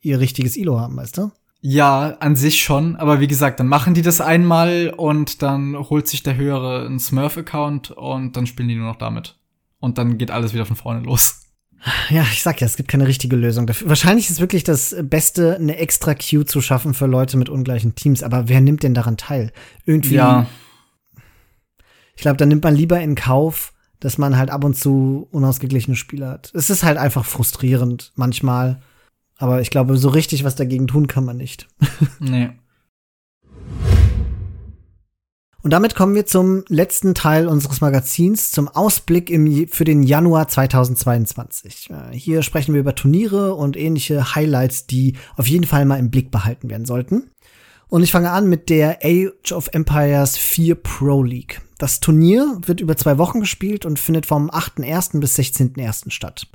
ihr 0.00 0.18
richtiges 0.18 0.56
Ilo 0.56 0.80
haben, 0.80 0.96
weißt 0.96 1.18
du? 1.18 1.30
Ja, 1.60 2.16
an 2.20 2.36
sich 2.36 2.62
schon, 2.62 2.96
aber 2.96 3.20
wie 3.20 3.26
gesagt, 3.26 3.58
dann 3.58 3.68
machen 3.68 3.94
die 3.94 4.02
das 4.02 4.20
einmal 4.20 4.92
und 4.94 5.40
dann 5.40 5.76
holt 5.78 6.06
sich 6.08 6.22
der 6.22 6.36
höhere 6.36 6.84
einen 6.84 6.98
Smurf-Account 6.98 7.90
und 7.92 8.36
dann 8.36 8.46
spielen 8.46 8.68
die 8.68 8.74
nur 8.74 8.88
noch 8.88 8.96
damit. 8.96 9.38
Und 9.80 9.96
dann 9.96 10.18
geht 10.18 10.30
alles 10.30 10.52
wieder 10.52 10.66
von 10.66 10.76
vorne 10.76 11.00
los. 11.00 11.43
Ja, 12.08 12.22
ich 12.22 12.42
sag 12.42 12.60
ja, 12.60 12.66
es 12.66 12.76
gibt 12.76 12.88
keine 12.88 13.06
richtige 13.06 13.36
Lösung 13.36 13.66
dafür. 13.66 13.88
Wahrscheinlich 13.88 14.30
ist 14.30 14.40
wirklich 14.40 14.64
das 14.64 14.96
Beste, 15.02 15.56
eine 15.56 15.76
extra 15.76 16.14
Queue 16.14 16.46
zu 16.46 16.60
schaffen 16.60 16.94
für 16.94 17.06
Leute 17.06 17.36
mit 17.36 17.48
ungleichen 17.48 17.94
Teams. 17.94 18.22
Aber 18.22 18.48
wer 18.48 18.60
nimmt 18.60 18.82
denn 18.82 18.94
daran 18.94 19.16
teil? 19.16 19.52
Irgendwie. 19.84 20.14
Ja. 20.14 20.46
Ich 22.16 22.22
glaube, 22.22 22.36
da 22.38 22.46
nimmt 22.46 22.64
man 22.64 22.74
lieber 22.74 23.00
in 23.00 23.14
Kauf, 23.16 23.72
dass 24.00 24.18
man 24.18 24.36
halt 24.36 24.50
ab 24.50 24.64
und 24.64 24.76
zu 24.76 25.28
unausgeglichene 25.30 25.96
Spiele 25.96 26.28
hat. 26.28 26.52
Es 26.54 26.70
ist 26.70 26.84
halt 26.84 26.96
einfach 26.96 27.24
frustrierend 27.24 28.12
manchmal. 28.14 28.80
Aber 29.36 29.60
ich 29.60 29.70
glaube, 29.70 29.98
so 29.98 30.08
richtig 30.08 30.44
was 30.44 30.56
dagegen 30.56 30.86
tun 30.86 31.06
kann 31.06 31.24
man 31.24 31.36
nicht. 31.36 31.68
nee. 32.18 32.50
Und 35.64 35.70
damit 35.70 35.94
kommen 35.94 36.14
wir 36.14 36.26
zum 36.26 36.62
letzten 36.68 37.14
Teil 37.14 37.48
unseres 37.48 37.80
Magazins, 37.80 38.52
zum 38.52 38.68
Ausblick 38.68 39.30
im, 39.30 39.66
für 39.66 39.84
den 39.84 40.02
Januar 40.02 40.46
2022. 40.46 41.88
Äh, 41.88 42.14
hier 42.14 42.42
sprechen 42.42 42.74
wir 42.74 42.80
über 42.80 42.94
Turniere 42.94 43.54
und 43.54 43.74
ähnliche 43.74 44.34
Highlights, 44.34 44.86
die 44.86 45.14
auf 45.38 45.48
jeden 45.48 45.64
Fall 45.64 45.86
mal 45.86 45.98
im 45.98 46.10
Blick 46.10 46.30
behalten 46.30 46.68
werden 46.68 46.84
sollten. 46.84 47.30
Und 47.88 48.02
ich 48.02 48.12
fange 48.12 48.30
an 48.30 48.46
mit 48.46 48.68
der 48.68 48.98
Age 49.02 49.52
of 49.52 49.70
Empires 49.72 50.36
4 50.36 50.74
Pro 50.74 51.22
League. 51.22 51.62
Das 51.78 51.98
Turnier 51.98 52.58
wird 52.66 52.82
über 52.82 52.98
zwei 52.98 53.16
Wochen 53.16 53.40
gespielt 53.40 53.86
und 53.86 53.98
findet 53.98 54.26
vom 54.26 54.50
8.1. 54.50 55.18
bis 55.18 55.38
16.1. 55.38 56.10
statt. 56.10 56.46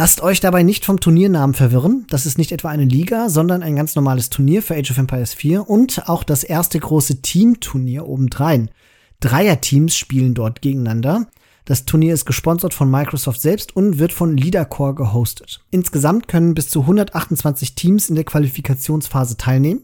Lasst 0.00 0.20
euch 0.20 0.38
dabei 0.38 0.62
nicht 0.62 0.84
vom 0.84 1.00
Turniernamen 1.00 1.54
verwirren. 1.54 2.06
Das 2.08 2.24
ist 2.24 2.38
nicht 2.38 2.52
etwa 2.52 2.68
eine 2.68 2.84
Liga, 2.84 3.28
sondern 3.28 3.64
ein 3.64 3.74
ganz 3.74 3.96
normales 3.96 4.30
Turnier 4.30 4.62
für 4.62 4.76
Age 4.76 4.92
of 4.92 4.98
Empires 4.98 5.34
4 5.34 5.68
und 5.68 6.08
auch 6.08 6.22
das 6.22 6.44
erste 6.44 6.78
große 6.78 7.20
Teamturnier 7.20 8.06
obendrein. 8.06 8.70
Dreierteams 9.18 9.96
spielen 9.96 10.34
dort 10.34 10.62
gegeneinander. 10.62 11.26
Das 11.64 11.84
Turnier 11.84 12.14
ist 12.14 12.26
gesponsert 12.26 12.74
von 12.74 12.88
Microsoft 12.88 13.40
selbst 13.40 13.74
und 13.74 13.98
wird 13.98 14.12
von 14.12 14.36
LeaderCore 14.36 14.94
gehostet. 14.94 15.64
Insgesamt 15.72 16.28
können 16.28 16.54
bis 16.54 16.68
zu 16.68 16.82
128 16.82 17.74
Teams 17.74 18.08
in 18.08 18.14
der 18.14 18.22
Qualifikationsphase 18.22 19.36
teilnehmen. 19.36 19.82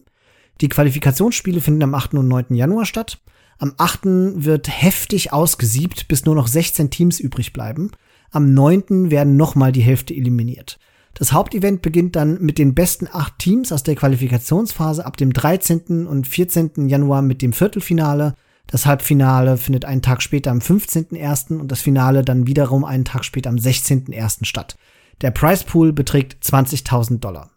Die 0.60 0.68
Qualifikationsspiele 0.68 1.60
finden 1.60 1.82
am 1.82 1.94
8. 1.96 2.14
und 2.14 2.28
9. 2.28 2.54
Januar 2.54 2.86
statt. 2.86 3.18
Am 3.58 3.74
8. 3.78 4.02
wird 4.44 4.68
heftig 4.68 5.32
ausgesiebt, 5.32 6.06
bis 6.06 6.24
nur 6.24 6.36
noch 6.36 6.46
16 6.46 6.90
Teams 6.90 7.18
übrig 7.18 7.52
bleiben. 7.52 7.90
Am 8.30 8.54
9. 8.54 9.10
werden 9.10 9.36
nochmal 9.36 9.72
die 9.72 9.82
Hälfte 9.82 10.14
eliminiert. 10.14 10.78
Das 11.14 11.32
Hauptevent 11.32 11.80
beginnt 11.82 12.16
dann 12.16 12.40
mit 12.40 12.58
den 12.58 12.74
besten 12.74 13.06
acht 13.10 13.38
Teams 13.38 13.70
aus 13.70 13.84
der 13.84 13.94
Qualifikationsphase 13.94 15.06
ab 15.06 15.16
dem 15.16 15.32
13. 15.32 16.06
und 16.06 16.26
14. 16.26 16.88
Januar 16.88 17.22
mit 17.22 17.40
dem 17.40 17.52
Viertelfinale. 17.52 18.34
Das 18.66 18.86
Halbfinale 18.86 19.56
findet 19.56 19.84
einen 19.84 20.02
Tag 20.02 20.22
später 20.22 20.50
am 20.50 20.58
15.01. 20.58 21.60
und 21.60 21.70
das 21.70 21.80
Finale 21.80 22.24
dann 22.24 22.46
wiederum 22.46 22.84
einen 22.84 23.04
Tag 23.04 23.24
später 23.24 23.50
am 23.50 23.56
16.01. 23.56 24.44
statt. 24.44 24.76
Der 25.20 25.30
Price 25.30 25.62
Pool 25.62 25.92
beträgt 25.92 26.44
20.000 26.44 27.20
Dollar. 27.20 27.50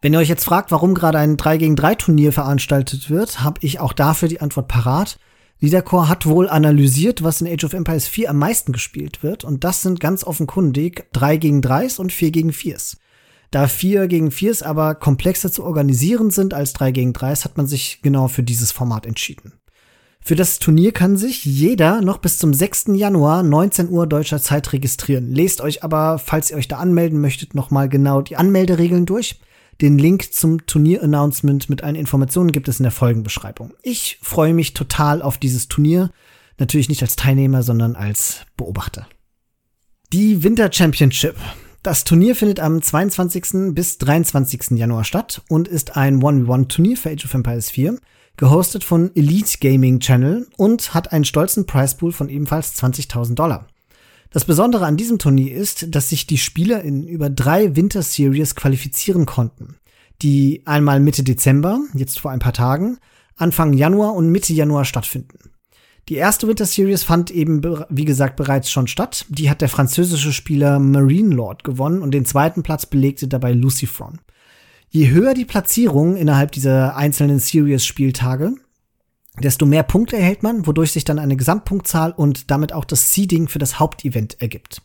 Wenn 0.00 0.12
ihr 0.12 0.20
euch 0.20 0.28
jetzt 0.28 0.44
fragt, 0.44 0.70
warum 0.70 0.94
gerade 0.94 1.18
ein 1.18 1.36
3 1.36 1.58
gegen 1.58 1.76
3 1.76 1.96
Turnier 1.96 2.32
veranstaltet 2.32 3.10
wird, 3.10 3.42
habe 3.42 3.58
ich 3.62 3.80
auch 3.80 3.92
dafür 3.92 4.28
die 4.28 4.40
Antwort 4.40 4.68
parat. 4.68 5.18
Leadercore 5.60 6.08
hat 6.08 6.24
wohl 6.24 6.48
analysiert, 6.48 7.22
was 7.22 7.42
in 7.42 7.46
Age 7.46 7.64
of 7.64 7.74
Empires 7.74 8.08
4 8.08 8.30
am 8.30 8.38
meisten 8.38 8.72
gespielt 8.72 9.22
wird, 9.22 9.44
und 9.44 9.62
das 9.62 9.82
sind 9.82 10.00
ganz 10.00 10.24
offenkundig 10.24 11.04
3 11.12 11.36
gegen 11.36 11.60
3s 11.60 12.00
und 12.00 12.12
4 12.12 12.30
gegen 12.30 12.50
4s. 12.50 12.96
Da 13.50 13.68
4 13.68 14.08
gegen 14.08 14.28
4s 14.30 14.62
aber 14.62 14.94
komplexer 14.94 15.52
zu 15.52 15.64
organisieren 15.64 16.30
sind 16.30 16.54
als 16.54 16.72
3 16.72 16.92
gegen 16.92 17.12
3s, 17.12 17.44
hat 17.44 17.58
man 17.58 17.66
sich 17.66 18.00
genau 18.00 18.28
für 18.28 18.42
dieses 18.42 18.72
Format 18.72 19.04
entschieden. 19.04 19.52
Für 20.22 20.34
das 20.34 20.58
Turnier 20.58 20.92
kann 20.92 21.16
sich 21.16 21.44
jeder 21.44 22.00
noch 22.02 22.18
bis 22.18 22.38
zum 22.38 22.54
6. 22.54 22.88
Januar 22.94 23.42
19 23.42 23.88
Uhr 23.88 24.06
deutscher 24.06 24.40
Zeit 24.40 24.72
registrieren. 24.72 25.30
Lest 25.30 25.60
euch 25.60 25.82
aber, 25.82 26.18
falls 26.18 26.50
ihr 26.50 26.56
euch 26.56 26.68
da 26.68 26.76
anmelden 26.76 27.20
möchtet, 27.20 27.54
nochmal 27.54 27.88
genau 27.88 28.20
die 28.20 28.36
Anmelderegeln 28.36 29.06
durch. 29.06 29.40
Den 29.80 29.96
Link 29.96 30.34
zum 30.34 30.66
Turnier-Announcement 30.66 31.70
mit 31.70 31.82
allen 31.82 31.94
Informationen 31.94 32.52
gibt 32.52 32.68
es 32.68 32.80
in 32.80 32.82
der 32.82 32.92
Folgenbeschreibung. 32.92 33.72
Ich 33.82 34.18
freue 34.20 34.52
mich 34.52 34.74
total 34.74 35.22
auf 35.22 35.38
dieses 35.38 35.68
Turnier. 35.68 36.10
Natürlich 36.58 36.90
nicht 36.90 37.02
als 37.02 37.16
Teilnehmer, 37.16 37.62
sondern 37.62 37.96
als 37.96 38.42
Beobachter. 38.58 39.08
Die 40.12 40.42
Winter 40.42 40.70
Championship. 40.70 41.36
Das 41.82 42.04
Turnier 42.04 42.36
findet 42.36 42.60
am 42.60 42.82
22. 42.82 43.74
bis 43.74 43.96
23. 43.96 44.72
Januar 44.72 45.04
statt 45.04 45.40
und 45.48 45.66
ist 45.66 45.96
ein 45.96 46.20
1v1-Turnier 46.20 46.98
für 46.98 47.10
Age 47.10 47.24
of 47.24 47.32
Empires 47.32 47.70
4, 47.70 47.96
gehostet 48.36 48.84
von 48.84 49.10
Elite 49.16 49.56
Gaming 49.60 50.00
Channel 50.00 50.46
und 50.58 50.92
hat 50.92 51.10
einen 51.12 51.24
stolzen 51.24 51.64
Pricepool 51.64 52.12
von 52.12 52.28
ebenfalls 52.28 52.76
20.000 52.82 53.34
Dollar. 53.34 53.66
Das 54.30 54.44
Besondere 54.44 54.86
an 54.86 54.96
diesem 54.96 55.18
Turnier 55.18 55.56
ist, 55.56 55.94
dass 55.94 56.08
sich 56.08 56.24
die 56.24 56.38
Spieler 56.38 56.82
in 56.82 57.06
über 57.06 57.28
drei 57.28 57.74
Winter 57.74 58.02
Series 58.02 58.54
qualifizieren 58.54 59.26
konnten, 59.26 59.76
die 60.22 60.62
einmal 60.66 61.00
Mitte 61.00 61.24
Dezember, 61.24 61.80
jetzt 61.94 62.20
vor 62.20 62.30
ein 62.30 62.38
paar 62.38 62.52
Tagen, 62.52 62.98
Anfang 63.36 63.72
Januar 63.72 64.14
und 64.14 64.30
Mitte 64.30 64.52
Januar 64.52 64.84
stattfinden. 64.84 65.50
Die 66.08 66.14
erste 66.14 66.46
Winter 66.46 66.66
Series 66.66 67.02
fand 67.02 67.30
eben, 67.30 67.60
wie 67.88 68.04
gesagt, 68.04 68.36
bereits 68.36 68.70
schon 68.70 68.86
statt. 68.86 69.26
Die 69.28 69.50
hat 69.50 69.60
der 69.60 69.68
französische 69.68 70.32
Spieler 70.32 70.78
Marine 70.78 71.34
Lord 71.34 71.64
gewonnen 71.64 72.02
und 72.02 72.12
den 72.12 72.24
zweiten 72.24 72.62
Platz 72.62 72.86
belegte 72.86 73.28
dabei 73.28 73.52
Lucifron. 73.52 74.20
Je 74.88 75.10
höher 75.10 75.34
die 75.34 75.44
Platzierung 75.44 76.16
innerhalb 76.16 76.52
dieser 76.52 76.96
einzelnen 76.96 77.38
Series-Spieltage, 77.38 78.54
desto 79.40 79.66
mehr 79.66 79.82
Punkte 79.82 80.16
erhält 80.16 80.42
man, 80.42 80.66
wodurch 80.66 80.92
sich 80.92 81.04
dann 81.04 81.18
eine 81.18 81.36
Gesamtpunktzahl 81.36 82.12
und 82.12 82.50
damit 82.50 82.72
auch 82.72 82.84
das 82.84 83.12
Seeding 83.12 83.48
für 83.48 83.58
das 83.58 83.78
Hauptevent 83.78 84.40
ergibt. 84.40 84.82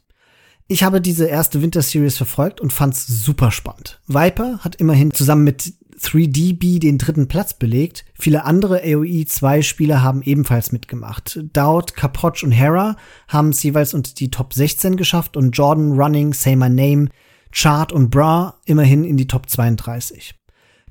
Ich 0.67 0.83
habe 0.83 0.99
diese 0.99 1.25
erste 1.25 1.61
Winter 1.61 1.83
Series 1.83 2.17
verfolgt 2.17 2.59
und 2.59 2.73
fand's 2.73 3.05
super 3.05 3.51
spannend. 3.51 4.01
Viper 4.07 4.59
hat 4.59 4.77
immerhin 4.77 5.11
zusammen 5.11 5.43
mit 5.43 5.73
3DB 6.01 6.79
den 6.79 6.97
dritten 6.97 7.27
Platz 7.27 7.53
belegt. 7.53 8.05
Viele 8.13 8.45
andere 8.45 8.81
AOE 8.83 9.25
2 9.25 9.61
Spieler 9.61 10.01
haben 10.01 10.21
ebenfalls 10.23 10.71
mitgemacht. 10.71 11.39
Dowd, 11.53 11.93
Capoch 11.93 12.43
und 12.43 12.51
Hera 12.51 12.97
haben 13.27 13.49
es 13.49 13.63
jeweils 13.63 13.93
unter 13.93 14.13
die 14.13 14.31
Top 14.31 14.53
16 14.53 14.97
geschafft 14.97 15.37
und 15.37 15.51
Jordan, 15.51 15.93
Running, 15.93 16.33
Say 16.33 16.55
My 16.55 16.69
Name, 16.69 17.09
Chart 17.51 17.93
und 17.93 18.09
Bra 18.09 18.59
immerhin 18.65 19.03
in 19.03 19.17
die 19.17 19.27
Top 19.27 19.49
32. 19.49 20.35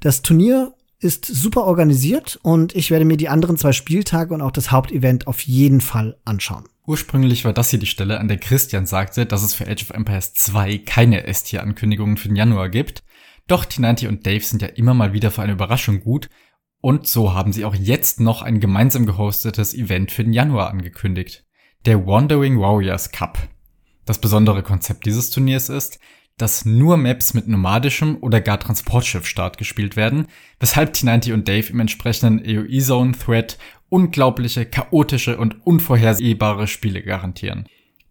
Das 0.00 0.22
Turnier 0.22 0.72
ist 1.04 1.26
super 1.26 1.64
organisiert 1.64 2.38
und 2.42 2.74
ich 2.74 2.90
werde 2.90 3.04
mir 3.04 3.16
die 3.16 3.28
anderen 3.28 3.56
zwei 3.56 3.72
Spieltage 3.72 4.34
und 4.34 4.40
auch 4.40 4.50
das 4.50 4.72
Hauptevent 4.72 5.26
auf 5.26 5.42
jeden 5.42 5.80
Fall 5.80 6.16
anschauen. 6.24 6.64
Ursprünglich 6.86 7.44
war 7.44 7.52
das 7.52 7.70
hier 7.70 7.78
die 7.78 7.86
Stelle, 7.86 8.18
an 8.18 8.28
der 8.28 8.38
Christian 8.38 8.86
sagte, 8.86 9.26
dass 9.26 9.42
es 9.42 9.54
für 9.54 9.68
Age 9.68 9.82
of 9.82 9.90
Empires 9.90 10.34
2 10.34 10.78
keine 10.78 11.26
S-Tier-Ankündigungen 11.26 12.16
für 12.16 12.28
den 12.28 12.36
Januar 12.36 12.68
gibt. 12.68 13.04
Doch 13.46 13.64
T90 13.64 14.08
und 14.08 14.26
Dave 14.26 14.44
sind 14.44 14.62
ja 14.62 14.68
immer 14.68 14.94
mal 14.94 15.12
wieder 15.12 15.30
für 15.30 15.42
eine 15.42 15.52
Überraschung 15.52 16.00
gut 16.00 16.28
und 16.84 17.06
so 17.06 17.32
haben 17.32 17.54
sie 17.54 17.64
auch 17.64 17.74
jetzt 17.74 18.20
noch 18.20 18.42
ein 18.42 18.60
gemeinsam 18.60 19.06
gehostetes 19.06 19.72
Event 19.72 20.12
für 20.12 20.22
den 20.22 20.34
Januar 20.34 20.68
angekündigt. 20.68 21.46
Der 21.86 22.06
Wandering 22.06 22.60
Warriors 22.60 23.10
Cup. 23.10 23.38
Das 24.04 24.18
besondere 24.18 24.62
Konzept 24.62 25.06
dieses 25.06 25.30
Turniers 25.30 25.70
ist, 25.70 25.98
dass 26.36 26.64
nur 26.64 26.96
Maps 26.96 27.34
mit 27.34 27.46
nomadischem 27.46 28.16
oder 28.20 28.40
gar 28.40 28.58
Transportschiff-Start 28.58 29.58
gespielt 29.58 29.96
werden, 29.96 30.26
weshalb 30.58 30.92
T90 30.94 31.32
und 31.32 31.46
Dave 31.46 31.70
im 31.70 31.80
entsprechenden 31.80 32.40
AOE-Zone-Thread 32.40 33.58
unglaubliche, 33.88 34.66
chaotische 34.66 35.38
und 35.38 35.64
unvorhersehbare 35.66 36.66
Spiele 36.66 37.02
garantieren. 37.02 37.66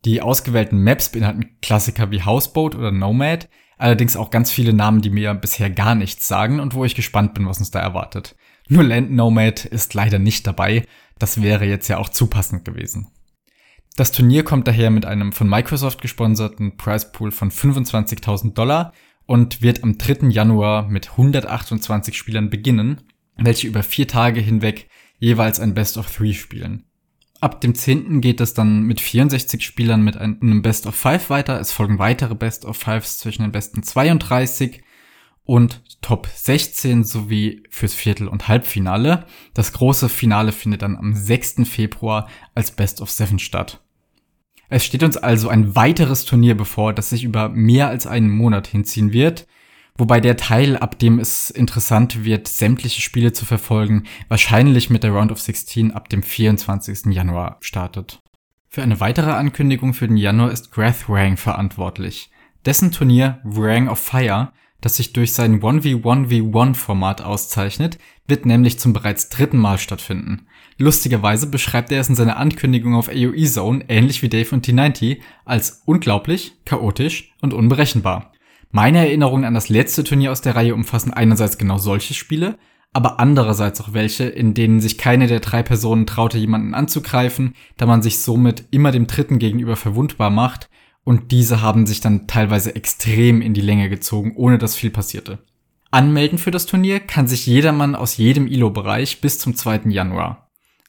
Die 0.05 0.21
ausgewählten 0.21 0.83
Maps 0.83 1.09
beinhalten 1.09 1.57
Klassiker 1.61 2.11
wie 2.11 2.23
Houseboat 2.23 2.75
oder 2.75 2.91
Nomad, 2.91 3.49
allerdings 3.77 4.15
auch 4.15 4.29
ganz 4.29 4.51
viele 4.51 4.73
Namen, 4.73 5.01
die 5.01 5.09
mir 5.09 5.33
bisher 5.33 5.69
gar 5.69 5.95
nichts 5.95 6.27
sagen 6.27 6.59
und 6.59 6.73
wo 6.73 6.85
ich 6.85 6.95
gespannt 6.95 7.33
bin, 7.33 7.45
was 7.47 7.59
uns 7.59 7.71
da 7.71 7.79
erwartet. 7.79 8.35
Nur 8.69 8.83
Land 8.83 9.11
Nomad 9.11 9.65
ist 9.65 9.93
leider 9.93 10.19
nicht 10.19 10.47
dabei, 10.47 10.85
das 11.19 11.41
wäre 11.41 11.65
jetzt 11.65 11.89
ja 11.89 11.97
auch 11.97 12.09
zu 12.09 12.27
passend 12.27 12.63
gewesen. 12.65 13.07
Das 13.95 14.11
Turnier 14.11 14.43
kommt 14.43 14.67
daher 14.67 14.89
mit 14.89 15.05
einem 15.05 15.31
von 15.33 15.47
Microsoft 15.47 16.01
gesponserten 16.01 16.77
Prize 16.77 17.11
Pool 17.11 17.31
von 17.31 17.51
25.000 17.51 18.53
Dollar 18.53 18.91
und 19.25 19.61
wird 19.61 19.83
am 19.83 19.99
3. 19.99 20.29
Januar 20.29 20.87
mit 20.87 21.11
128 21.11 22.17
Spielern 22.17 22.49
beginnen, 22.49 23.01
welche 23.37 23.67
über 23.67 23.83
vier 23.83 24.07
Tage 24.07 24.41
hinweg 24.41 24.89
jeweils 25.19 25.59
ein 25.59 25.75
Best 25.75 25.97
of 25.97 26.11
Three 26.11 26.33
spielen. 26.33 26.85
Ab 27.39 27.61
dem 27.61 27.75
10. 27.75 28.21
geht 28.21 28.41
es 28.41 28.53
dann 28.53 28.83
mit 28.83 28.99
64 28.99 29.63
Spielern 29.63 30.01
mit 30.01 30.17
einem 30.17 30.61
Best 30.61 30.87
of 30.87 30.95
Five 30.95 31.29
weiter. 31.29 31.59
Es 31.59 31.71
folgen 31.71 31.99
weitere 31.99 32.35
Best 32.35 32.65
of 32.65 32.77
Fives 32.77 33.19
zwischen 33.19 33.43
den 33.43 33.51
besten 33.51 33.83
32 33.83 34.81
und 35.43 35.83
Top 36.01 36.27
16 36.33 37.03
sowie 37.03 37.63
fürs 37.69 37.93
Viertel- 37.93 38.27
und 38.27 38.47
Halbfinale. 38.47 39.25
Das 39.53 39.73
große 39.73 40.09
Finale 40.09 40.51
findet 40.51 40.81
dann 40.81 40.97
am 40.97 41.13
6. 41.13 41.65
Februar 41.65 42.27
als 42.55 42.71
Best 42.71 43.01
of 43.01 43.11
Seven 43.11 43.39
statt. 43.39 43.82
Es 44.75 44.83
steht 44.83 45.03
uns 45.03 45.17
also 45.17 45.49
ein 45.49 45.75
weiteres 45.75 46.25
Turnier 46.25 46.57
bevor, 46.57 46.93
das 46.93 47.11
sich 47.11 47.23
über 47.23 47.47
mehr 47.47 47.89
als 47.89 48.07
einen 48.07 48.31
Monat 48.31 48.65
hinziehen 48.65 49.13
wird. 49.13 49.45
Wobei 49.99 50.19
der 50.19 50.35
Teil, 50.35 50.77
ab 50.77 50.97
dem 50.97 51.19
es 51.19 51.51
interessant 51.51 52.25
wird, 52.25 52.47
sämtliche 52.47 52.99
Spiele 52.99 53.33
zu 53.33 53.45
verfolgen, 53.45 54.05
wahrscheinlich 54.29 54.89
mit 54.89 55.03
der 55.03 55.11
Round 55.11 55.31
of 55.31 55.39
16 55.39 55.91
ab 55.91 56.09
dem 56.09 56.23
24. 56.23 57.13
Januar 57.13 57.57
startet. 57.59 58.23
Für 58.67 58.81
eine 58.81 58.99
weitere 58.99 59.29
Ankündigung 59.33 59.93
für 59.93 60.07
den 60.07 60.17
Januar 60.17 60.51
ist 60.51 60.71
Grath 60.71 61.07
Wrang 61.07 61.37
verantwortlich. 61.37 62.31
Dessen 62.65 62.91
Turnier 62.91 63.41
Wrang 63.43 63.87
of 63.87 63.99
Fire, 63.99 64.53
das 64.81 64.95
sich 64.95 65.13
durch 65.13 65.33
sein 65.33 65.61
1v1v1 65.61 66.73
Format 66.73 67.21
auszeichnet, 67.21 67.99
wird 68.27 68.47
nämlich 68.47 68.79
zum 68.79 68.91
bereits 68.91 69.29
dritten 69.29 69.57
Mal 69.57 69.77
stattfinden. 69.77 70.47
Lustigerweise 70.83 71.47
beschreibt 71.47 71.93
er 71.93 72.01
es 72.01 72.09
in 72.09 72.15
seiner 72.15 72.35
Ankündigung 72.35 72.93
auf 72.95 73.07
AOE 73.07 73.45
Zone, 73.45 73.85
ähnlich 73.87 74.21
wie 74.21 74.27
Dave 74.27 74.53
und 74.53 74.67
T90, 74.67 75.19
als 75.45 75.81
unglaublich, 75.85 76.57
chaotisch 76.65 77.31
und 77.41 77.53
unberechenbar. 77.53 78.33
Meine 78.69 78.97
Erinnerungen 78.97 79.45
an 79.45 79.53
das 79.53 79.69
letzte 79.69 80.03
Turnier 80.03 80.33
aus 80.33 80.41
der 80.41 80.57
Reihe 80.57 80.75
umfassen 80.75 81.13
einerseits 81.13 81.57
genau 81.57 81.77
solche 81.77 82.13
Spiele, 82.13 82.57
aber 82.91 83.21
andererseits 83.21 83.79
auch 83.79 83.93
welche, 83.93 84.25
in 84.25 84.53
denen 84.53 84.81
sich 84.81 84.97
keine 84.97 85.27
der 85.27 85.39
drei 85.39 85.63
Personen 85.63 86.05
traute, 86.05 86.37
jemanden 86.37 86.73
anzugreifen, 86.73 87.55
da 87.77 87.85
man 87.85 88.01
sich 88.01 88.19
somit 88.19 88.65
immer 88.71 88.91
dem 88.91 89.07
Dritten 89.07 89.39
gegenüber 89.39 89.77
verwundbar 89.77 90.31
macht, 90.31 90.69
und 91.05 91.31
diese 91.31 91.61
haben 91.61 91.85
sich 91.85 92.01
dann 92.01 92.27
teilweise 92.27 92.75
extrem 92.75 93.41
in 93.41 93.53
die 93.53 93.61
Länge 93.61 93.87
gezogen, 93.87 94.33
ohne 94.35 94.57
dass 94.57 94.75
viel 94.75 94.89
passierte. 94.89 95.39
Anmelden 95.91 96.39
für 96.39 96.51
das 96.51 96.65
Turnier 96.65 96.99
kann 96.99 97.27
sich 97.27 97.47
jedermann 97.47 97.95
aus 97.95 98.17
jedem 98.17 98.47
ILO-Bereich 98.47 99.21
bis 99.21 99.39
zum 99.39 99.55
2. 99.55 99.83
Januar. 99.85 100.42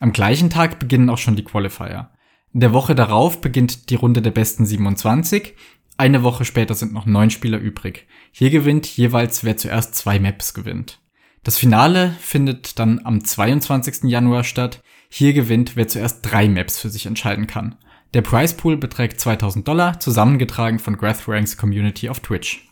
Am 0.05 0.13
gleichen 0.13 0.51
Tag 0.51 0.79
beginnen 0.79 1.09
auch 1.09 1.17
schon 1.17 1.35
die 1.35 1.45
Qualifier. 1.45 2.11
In 2.53 2.61
der 2.61 2.75
Woche 2.75 2.95
darauf 2.95 3.41
beginnt 3.41 3.89
die 3.89 3.95
Runde 3.95 4.21
der 4.21 4.33
besten 4.33 4.67
27 4.67 5.55
eine 5.97 6.23
Woche 6.23 6.45
später 6.45 6.75
sind 6.75 6.93
noch 6.93 7.07
neun 7.07 7.31
Spieler 7.31 7.57
übrig. 7.57 8.07
Hier 8.31 8.51
gewinnt 8.51 8.87
jeweils, 8.87 9.45
wer 9.45 9.57
zuerst 9.57 9.95
zwei 9.95 10.19
Maps 10.19 10.53
gewinnt. 10.53 11.01
Das 11.43 11.57
Finale 11.57 12.15
findet 12.21 12.79
dann 12.79 13.01
am 13.07 13.25
22. 13.25 14.05
Januar 14.05 14.45
statt. 14.45 14.83
Hier 15.09 15.33
gewinnt, 15.33 15.75
wer 15.75 15.89
zuerst 15.89 16.19
drei 16.21 16.51
Maps 16.51 16.79
für 16.79 16.91
sich 16.91 17.07
entscheiden 17.07 17.47
kann. 17.47 17.77
Der 18.13 18.21
Prize 18.21 18.57
Pool 18.57 18.77
beträgt 18.77 19.19
2000 19.21 19.67
Dollar, 19.67 20.01
zusammengetragen 20.01 20.81
von 20.81 20.99
Grathranks 20.99 21.57
Community 21.57 22.11
auf 22.11 22.21
Twitch. 22.21 22.69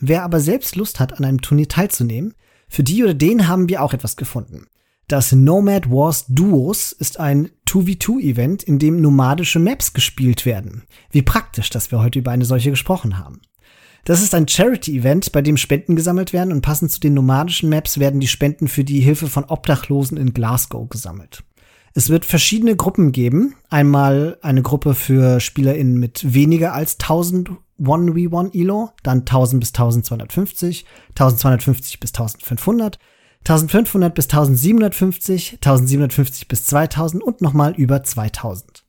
Wer 0.00 0.24
aber 0.24 0.40
selbst 0.40 0.74
Lust 0.74 0.98
hat, 0.98 1.16
an 1.16 1.24
einem 1.24 1.40
Turnier 1.40 1.68
teilzunehmen, 1.68 2.34
für 2.68 2.82
die 2.82 3.04
oder 3.04 3.14
den 3.14 3.46
haben 3.46 3.68
wir 3.68 3.80
auch 3.80 3.94
etwas 3.94 4.16
gefunden. 4.16 4.66
Das 5.08 5.32
Nomad 5.32 5.90
Wars 5.90 6.26
Duos 6.28 6.92
ist 6.92 7.18
ein 7.18 7.48
2v2-Event, 7.66 8.62
in 8.62 8.78
dem 8.78 9.00
nomadische 9.00 9.58
Maps 9.58 9.94
gespielt 9.94 10.44
werden. 10.44 10.82
Wie 11.10 11.22
praktisch, 11.22 11.70
dass 11.70 11.90
wir 11.90 12.00
heute 12.00 12.18
über 12.18 12.30
eine 12.30 12.44
solche 12.44 12.68
gesprochen 12.68 13.16
haben. 13.16 13.40
Das 14.04 14.22
ist 14.22 14.34
ein 14.34 14.46
Charity-Event, 14.46 15.32
bei 15.32 15.40
dem 15.40 15.56
Spenden 15.56 15.96
gesammelt 15.96 16.34
werden 16.34 16.52
und 16.52 16.60
passend 16.60 16.90
zu 16.90 17.00
den 17.00 17.14
nomadischen 17.14 17.70
Maps 17.70 17.98
werden 17.98 18.20
die 18.20 18.28
Spenden 18.28 18.68
für 18.68 18.84
die 18.84 19.00
Hilfe 19.00 19.28
von 19.28 19.44
Obdachlosen 19.44 20.18
in 20.18 20.34
Glasgow 20.34 20.90
gesammelt. 20.90 21.42
Es 21.94 22.10
wird 22.10 22.26
verschiedene 22.26 22.76
Gruppen 22.76 23.10
geben. 23.10 23.54
Einmal 23.70 24.36
eine 24.42 24.60
Gruppe 24.60 24.92
für 24.92 25.40
SpielerInnen 25.40 25.98
mit 25.98 26.34
weniger 26.34 26.74
als 26.74 26.98
1000 27.00 27.50
1v1 27.80 28.54
Elo, 28.54 28.90
dann 29.04 29.20
1000 29.20 29.60
bis 29.60 29.68
1250, 29.68 30.84
1250 31.10 32.00
bis 32.00 32.10
1500 32.10 32.98
1500 33.40 34.14
bis 34.14 34.26
1750, 34.26 35.54
1750 35.54 36.48
bis 36.48 36.64
2000 36.64 37.22
und 37.22 37.40
nochmal 37.40 37.74
über 37.74 38.02
2000. 38.02 38.84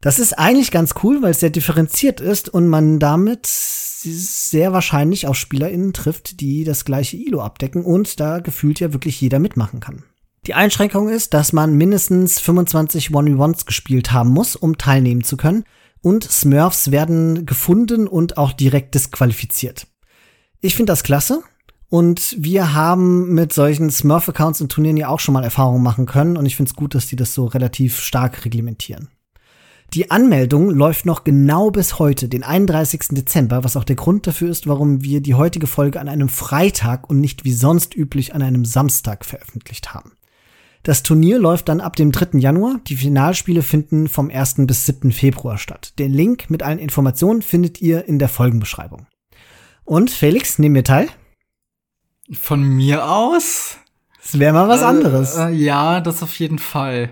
Das 0.00 0.18
ist 0.18 0.38
eigentlich 0.38 0.70
ganz 0.70 0.94
cool, 1.02 1.22
weil 1.22 1.32
es 1.32 1.40
sehr 1.40 1.50
differenziert 1.50 2.20
ist 2.20 2.48
und 2.48 2.68
man 2.68 3.00
damit 3.00 3.46
sehr 3.46 4.72
wahrscheinlich 4.72 5.26
auch 5.26 5.34
SpielerInnen 5.34 5.92
trifft, 5.92 6.40
die 6.40 6.62
das 6.64 6.84
gleiche 6.84 7.16
ILO 7.16 7.40
abdecken 7.40 7.84
und 7.84 8.20
da 8.20 8.38
gefühlt 8.38 8.78
ja 8.78 8.92
wirklich 8.92 9.20
jeder 9.20 9.40
mitmachen 9.40 9.80
kann. 9.80 10.04
Die 10.46 10.54
Einschränkung 10.54 11.08
ist, 11.08 11.34
dass 11.34 11.52
man 11.52 11.74
mindestens 11.74 12.38
25 12.38 13.08
1v1s 13.08 13.66
gespielt 13.66 14.12
haben 14.12 14.30
muss, 14.30 14.54
um 14.54 14.78
teilnehmen 14.78 15.24
zu 15.24 15.36
können 15.36 15.64
und 16.00 16.24
Smurfs 16.24 16.92
werden 16.92 17.44
gefunden 17.44 18.06
und 18.06 18.38
auch 18.38 18.52
direkt 18.52 18.94
disqualifiziert. 18.94 19.88
Ich 20.60 20.76
finde 20.76 20.92
das 20.92 21.02
klasse, 21.02 21.42
und 21.90 22.36
wir 22.38 22.74
haben 22.74 23.32
mit 23.32 23.52
solchen 23.52 23.90
Smurf-Accounts 23.90 24.60
und 24.60 24.70
Turnieren 24.70 24.98
ja 24.98 25.08
auch 25.08 25.20
schon 25.20 25.32
mal 25.32 25.44
Erfahrungen 25.44 25.82
machen 25.82 26.04
können. 26.04 26.36
Und 26.36 26.44
ich 26.44 26.56
finde 26.56 26.70
es 26.70 26.76
gut, 26.76 26.94
dass 26.94 27.06
die 27.06 27.16
das 27.16 27.32
so 27.32 27.46
relativ 27.46 27.98
stark 27.98 28.44
reglementieren. 28.44 29.08
Die 29.94 30.10
Anmeldung 30.10 30.68
läuft 30.68 31.06
noch 31.06 31.24
genau 31.24 31.70
bis 31.70 31.98
heute, 31.98 32.28
den 32.28 32.42
31. 32.42 33.08
Dezember, 33.12 33.64
was 33.64 33.74
auch 33.74 33.84
der 33.84 33.96
Grund 33.96 34.26
dafür 34.26 34.50
ist, 34.50 34.66
warum 34.66 35.02
wir 35.02 35.22
die 35.22 35.32
heutige 35.34 35.66
Folge 35.66 35.98
an 35.98 36.10
einem 36.10 36.28
Freitag 36.28 37.08
und 37.08 37.20
nicht 37.20 37.46
wie 37.46 37.54
sonst 37.54 37.96
üblich 37.96 38.34
an 38.34 38.42
einem 38.42 38.66
Samstag 38.66 39.24
veröffentlicht 39.24 39.94
haben. 39.94 40.12
Das 40.82 41.02
Turnier 41.02 41.38
läuft 41.38 41.70
dann 41.70 41.80
ab 41.80 41.96
dem 41.96 42.12
3. 42.12 42.38
Januar. 42.38 42.80
Die 42.86 42.96
Finalspiele 42.96 43.62
finden 43.62 44.08
vom 44.08 44.30
1. 44.30 44.56
bis 44.66 44.84
7. 44.84 45.10
Februar 45.10 45.56
statt. 45.56 45.94
Den 45.98 46.12
Link 46.12 46.50
mit 46.50 46.62
allen 46.62 46.78
Informationen 46.78 47.40
findet 47.40 47.80
ihr 47.80 48.04
in 48.06 48.18
der 48.18 48.28
Folgenbeschreibung. 48.28 49.06
Und 49.84 50.10
Felix, 50.10 50.58
nehmen 50.58 50.74
wir 50.74 50.84
teil? 50.84 51.08
Von 52.32 52.62
mir 52.62 53.08
aus? 53.08 53.78
Das 54.22 54.38
wäre 54.38 54.52
mal 54.52 54.68
was 54.68 54.82
äh, 54.82 54.84
anderes. 54.84 55.36
Äh, 55.36 55.50
ja, 55.50 56.00
das 56.00 56.22
auf 56.22 56.38
jeden 56.38 56.58
Fall. 56.58 57.10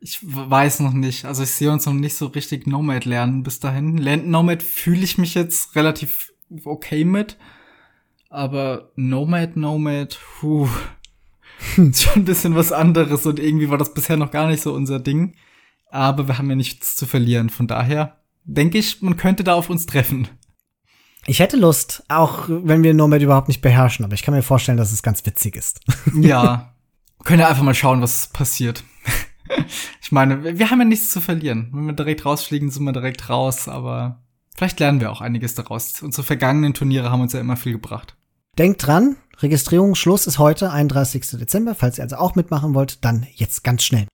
Ich 0.00 0.18
weiß 0.22 0.80
noch 0.80 0.92
nicht. 0.92 1.24
Also 1.24 1.42
ich 1.42 1.50
sehe 1.50 1.72
uns 1.72 1.86
noch 1.86 1.94
nicht 1.94 2.14
so 2.14 2.26
richtig 2.26 2.66
Nomad 2.66 3.04
lernen 3.04 3.42
bis 3.42 3.60
dahin. 3.60 3.96
Land 3.96 4.28
Nomad 4.28 4.62
fühle 4.62 5.02
ich 5.02 5.18
mich 5.18 5.34
jetzt 5.34 5.74
relativ 5.74 6.32
okay 6.64 7.04
mit. 7.04 7.36
Aber 8.30 8.92
Nomad, 8.96 9.56
Nomad, 9.56 10.18
puh. 10.38 10.68
ist 11.76 12.02
schon 12.02 12.22
ein 12.22 12.24
bisschen 12.24 12.54
was 12.54 12.72
anderes 12.72 13.24
und 13.26 13.40
irgendwie 13.40 13.70
war 13.70 13.78
das 13.78 13.94
bisher 13.94 14.16
noch 14.16 14.30
gar 14.30 14.48
nicht 14.48 14.62
so 14.62 14.74
unser 14.74 15.00
Ding. 15.00 15.34
Aber 15.90 16.28
wir 16.28 16.38
haben 16.38 16.50
ja 16.50 16.56
nichts 16.56 16.96
zu 16.96 17.06
verlieren. 17.06 17.48
Von 17.48 17.66
daher 17.66 18.18
denke 18.44 18.78
ich, 18.78 19.00
man 19.00 19.16
könnte 19.16 19.44
da 19.44 19.54
auf 19.54 19.70
uns 19.70 19.86
treffen. 19.86 20.28
Ich 21.28 21.40
hätte 21.40 21.58
Lust, 21.58 22.02
auch 22.08 22.46
wenn 22.48 22.82
wir 22.82 22.94
Nomad 22.94 23.20
überhaupt 23.20 23.48
nicht 23.48 23.60
beherrschen, 23.60 24.02
aber 24.02 24.14
ich 24.14 24.22
kann 24.22 24.32
mir 24.32 24.40
vorstellen, 24.40 24.78
dass 24.78 24.92
es 24.92 25.02
ganz 25.02 25.26
witzig 25.26 25.56
ist. 25.56 25.80
Ja. 26.14 26.72
Können 27.24 27.40
ja 27.40 27.48
einfach 27.48 27.64
mal 27.64 27.74
schauen, 27.74 28.00
was 28.00 28.28
passiert. 28.28 28.82
ich 30.00 30.10
meine, 30.10 30.58
wir 30.58 30.70
haben 30.70 30.78
ja 30.78 30.86
nichts 30.86 31.10
zu 31.10 31.20
verlieren. 31.20 31.68
Wenn 31.72 31.84
wir 31.84 31.92
direkt 31.92 32.24
rausfliegen, 32.24 32.70
sind 32.70 32.84
wir 32.84 32.92
direkt 32.92 33.28
raus, 33.28 33.68
aber 33.68 34.22
vielleicht 34.56 34.80
lernen 34.80 35.00
wir 35.00 35.10
auch 35.12 35.20
einiges 35.20 35.54
daraus. 35.54 36.00
Unsere 36.00 36.22
vergangenen 36.24 36.72
Turniere 36.72 37.10
haben 37.10 37.20
uns 37.20 37.34
ja 37.34 37.40
immer 37.40 37.56
viel 37.56 37.72
gebracht. 37.72 38.16
Denkt 38.56 38.86
dran, 38.86 39.16
Registrierungsschluss 39.40 40.26
ist 40.26 40.38
heute, 40.38 40.70
31. 40.70 41.26
Dezember. 41.32 41.74
Falls 41.74 41.98
ihr 41.98 42.04
also 42.04 42.16
auch 42.16 42.36
mitmachen 42.36 42.72
wollt, 42.72 43.04
dann 43.04 43.26
jetzt 43.34 43.64
ganz 43.64 43.84
schnell. 43.84 44.06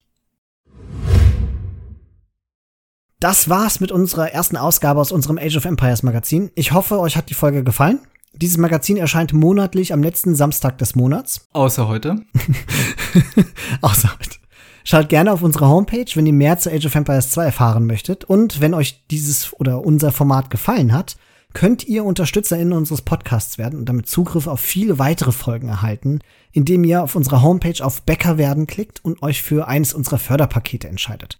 Das 3.24 3.48
war's 3.48 3.80
mit 3.80 3.90
unserer 3.90 4.32
ersten 4.32 4.58
Ausgabe 4.58 5.00
aus 5.00 5.10
unserem 5.10 5.38
Age 5.38 5.56
of 5.56 5.64
Empires 5.64 6.02
Magazin. 6.02 6.50
Ich 6.56 6.72
hoffe, 6.72 7.00
euch 7.00 7.16
hat 7.16 7.30
die 7.30 7.34
Folge 7.34 7.64
gefallen. 7.64 8.00
Dieses 8.34 8.58
Magazin 8.58 8.98
erscheint 8.98 9.32
monatlich 9.32 9.94
am 9.94 10.02
letzten 10.02 10.34
Samstag 10.34 10.76
des 10.76 10.94
Monats. 10.94 11.48
Außer 11.54 11.88
heute. 11.88 12.16
Außer 13.80 14.10
heute. 14.12 14.36
Schaut 14.84 15.08
gerne 15.08 15.32
auf 15.32 15.40
unsere 15.40 15.68
Homepage, 15.68 16.04
wenn 16.12 16.26
ihr 16.26 16.34
mehr 16.34 16.58
zu 16.58 16.70
Age 16.70 16.84
of 16.84 16.94
Empires 16.94 17.30
2 17.30 17.46
erfahren 17.46 17.86
möchtet. 17.86 18.24
Und 18.24 18.60
wenn 18.60 18.74
euch 18.74 19.06
dieses 19.10 19.54
oder 19.54 19.82
unser 19.86 20.12
Format 20.12 20.50
gefallen 20.50 20.92
hat, 20.92 21.16
könnt 21.54 21.88
ihr 21.88 22.04
UnterstützerInnen 22.04 22.74
unseres 22.74 23.00
Podcasts 23.00 23.56
werden 23.56 23.78
und 23.78 23.88
damit 23.88 24.06
Zugriff 24.06 24.46
auf 24.46 24.60
viele 24.60 24.98
weitere 24.98 25.32
Folgen 25.32 25.70
erhalten, 25.70 26.18
indem 26.52 26.84
ihr 26.84 27.02
auf 27.02 27.14
unserer 27.16 27.40
Homepage 27.40 27.82
auf 27.82 28.02
Bäcker 28.02 28.36
werden 28.36 28.66
klickt 28.66 29.02
und 29.02 29.22
euch 29.22 29.40
für 29.40 29.66
eines 29.66 29.94
unserer 29.94 30.18
Förderpakete 30.18 30.88
entscheidet. 30.88 31.38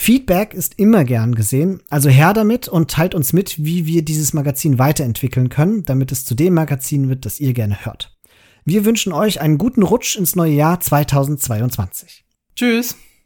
Feedback 0.00 0.54
ist 0.54 0.78
immer 0.78 1.04
gern 1.04 1.34
gesehen, 1.34 1.82
also 1.90 2.08
her 2.08 2.32
damit 2.32 2.68
und 2.68 2.88
teilt 2.88 3.16
uns 3.16 3.32
mit, 3.32 3.62
wie 3.62 3.84
wir 3.84 4.02
dieses 4.02 4.32
Magazin 4.32 4.78
weiterentwickeln 4.78 5.48
können, 5.48 5.84
damit 5.84 6.12
es 6.12 6.24
zu 6.24 6.36
dem 6.36 6.54
Magazin 6.54 7.08
wird, 7.08 7.26
das 7.26 7.40
ihr 7.40 7.52
gerne 7.52 7.84
hört. 7.84 8.16
Wir 8.64 8.84
wünschen 8.84 9.12
euch 9.12 9.40
einen 9.40 9.58
guten 9.58 9.82
Rutsch 9.82 10.16
ins 10.16 10.36
neue 10.36 10.52
Jahr 10.52 10.78
2022. 10.78 12.24
Tschüss. 12.54 12.94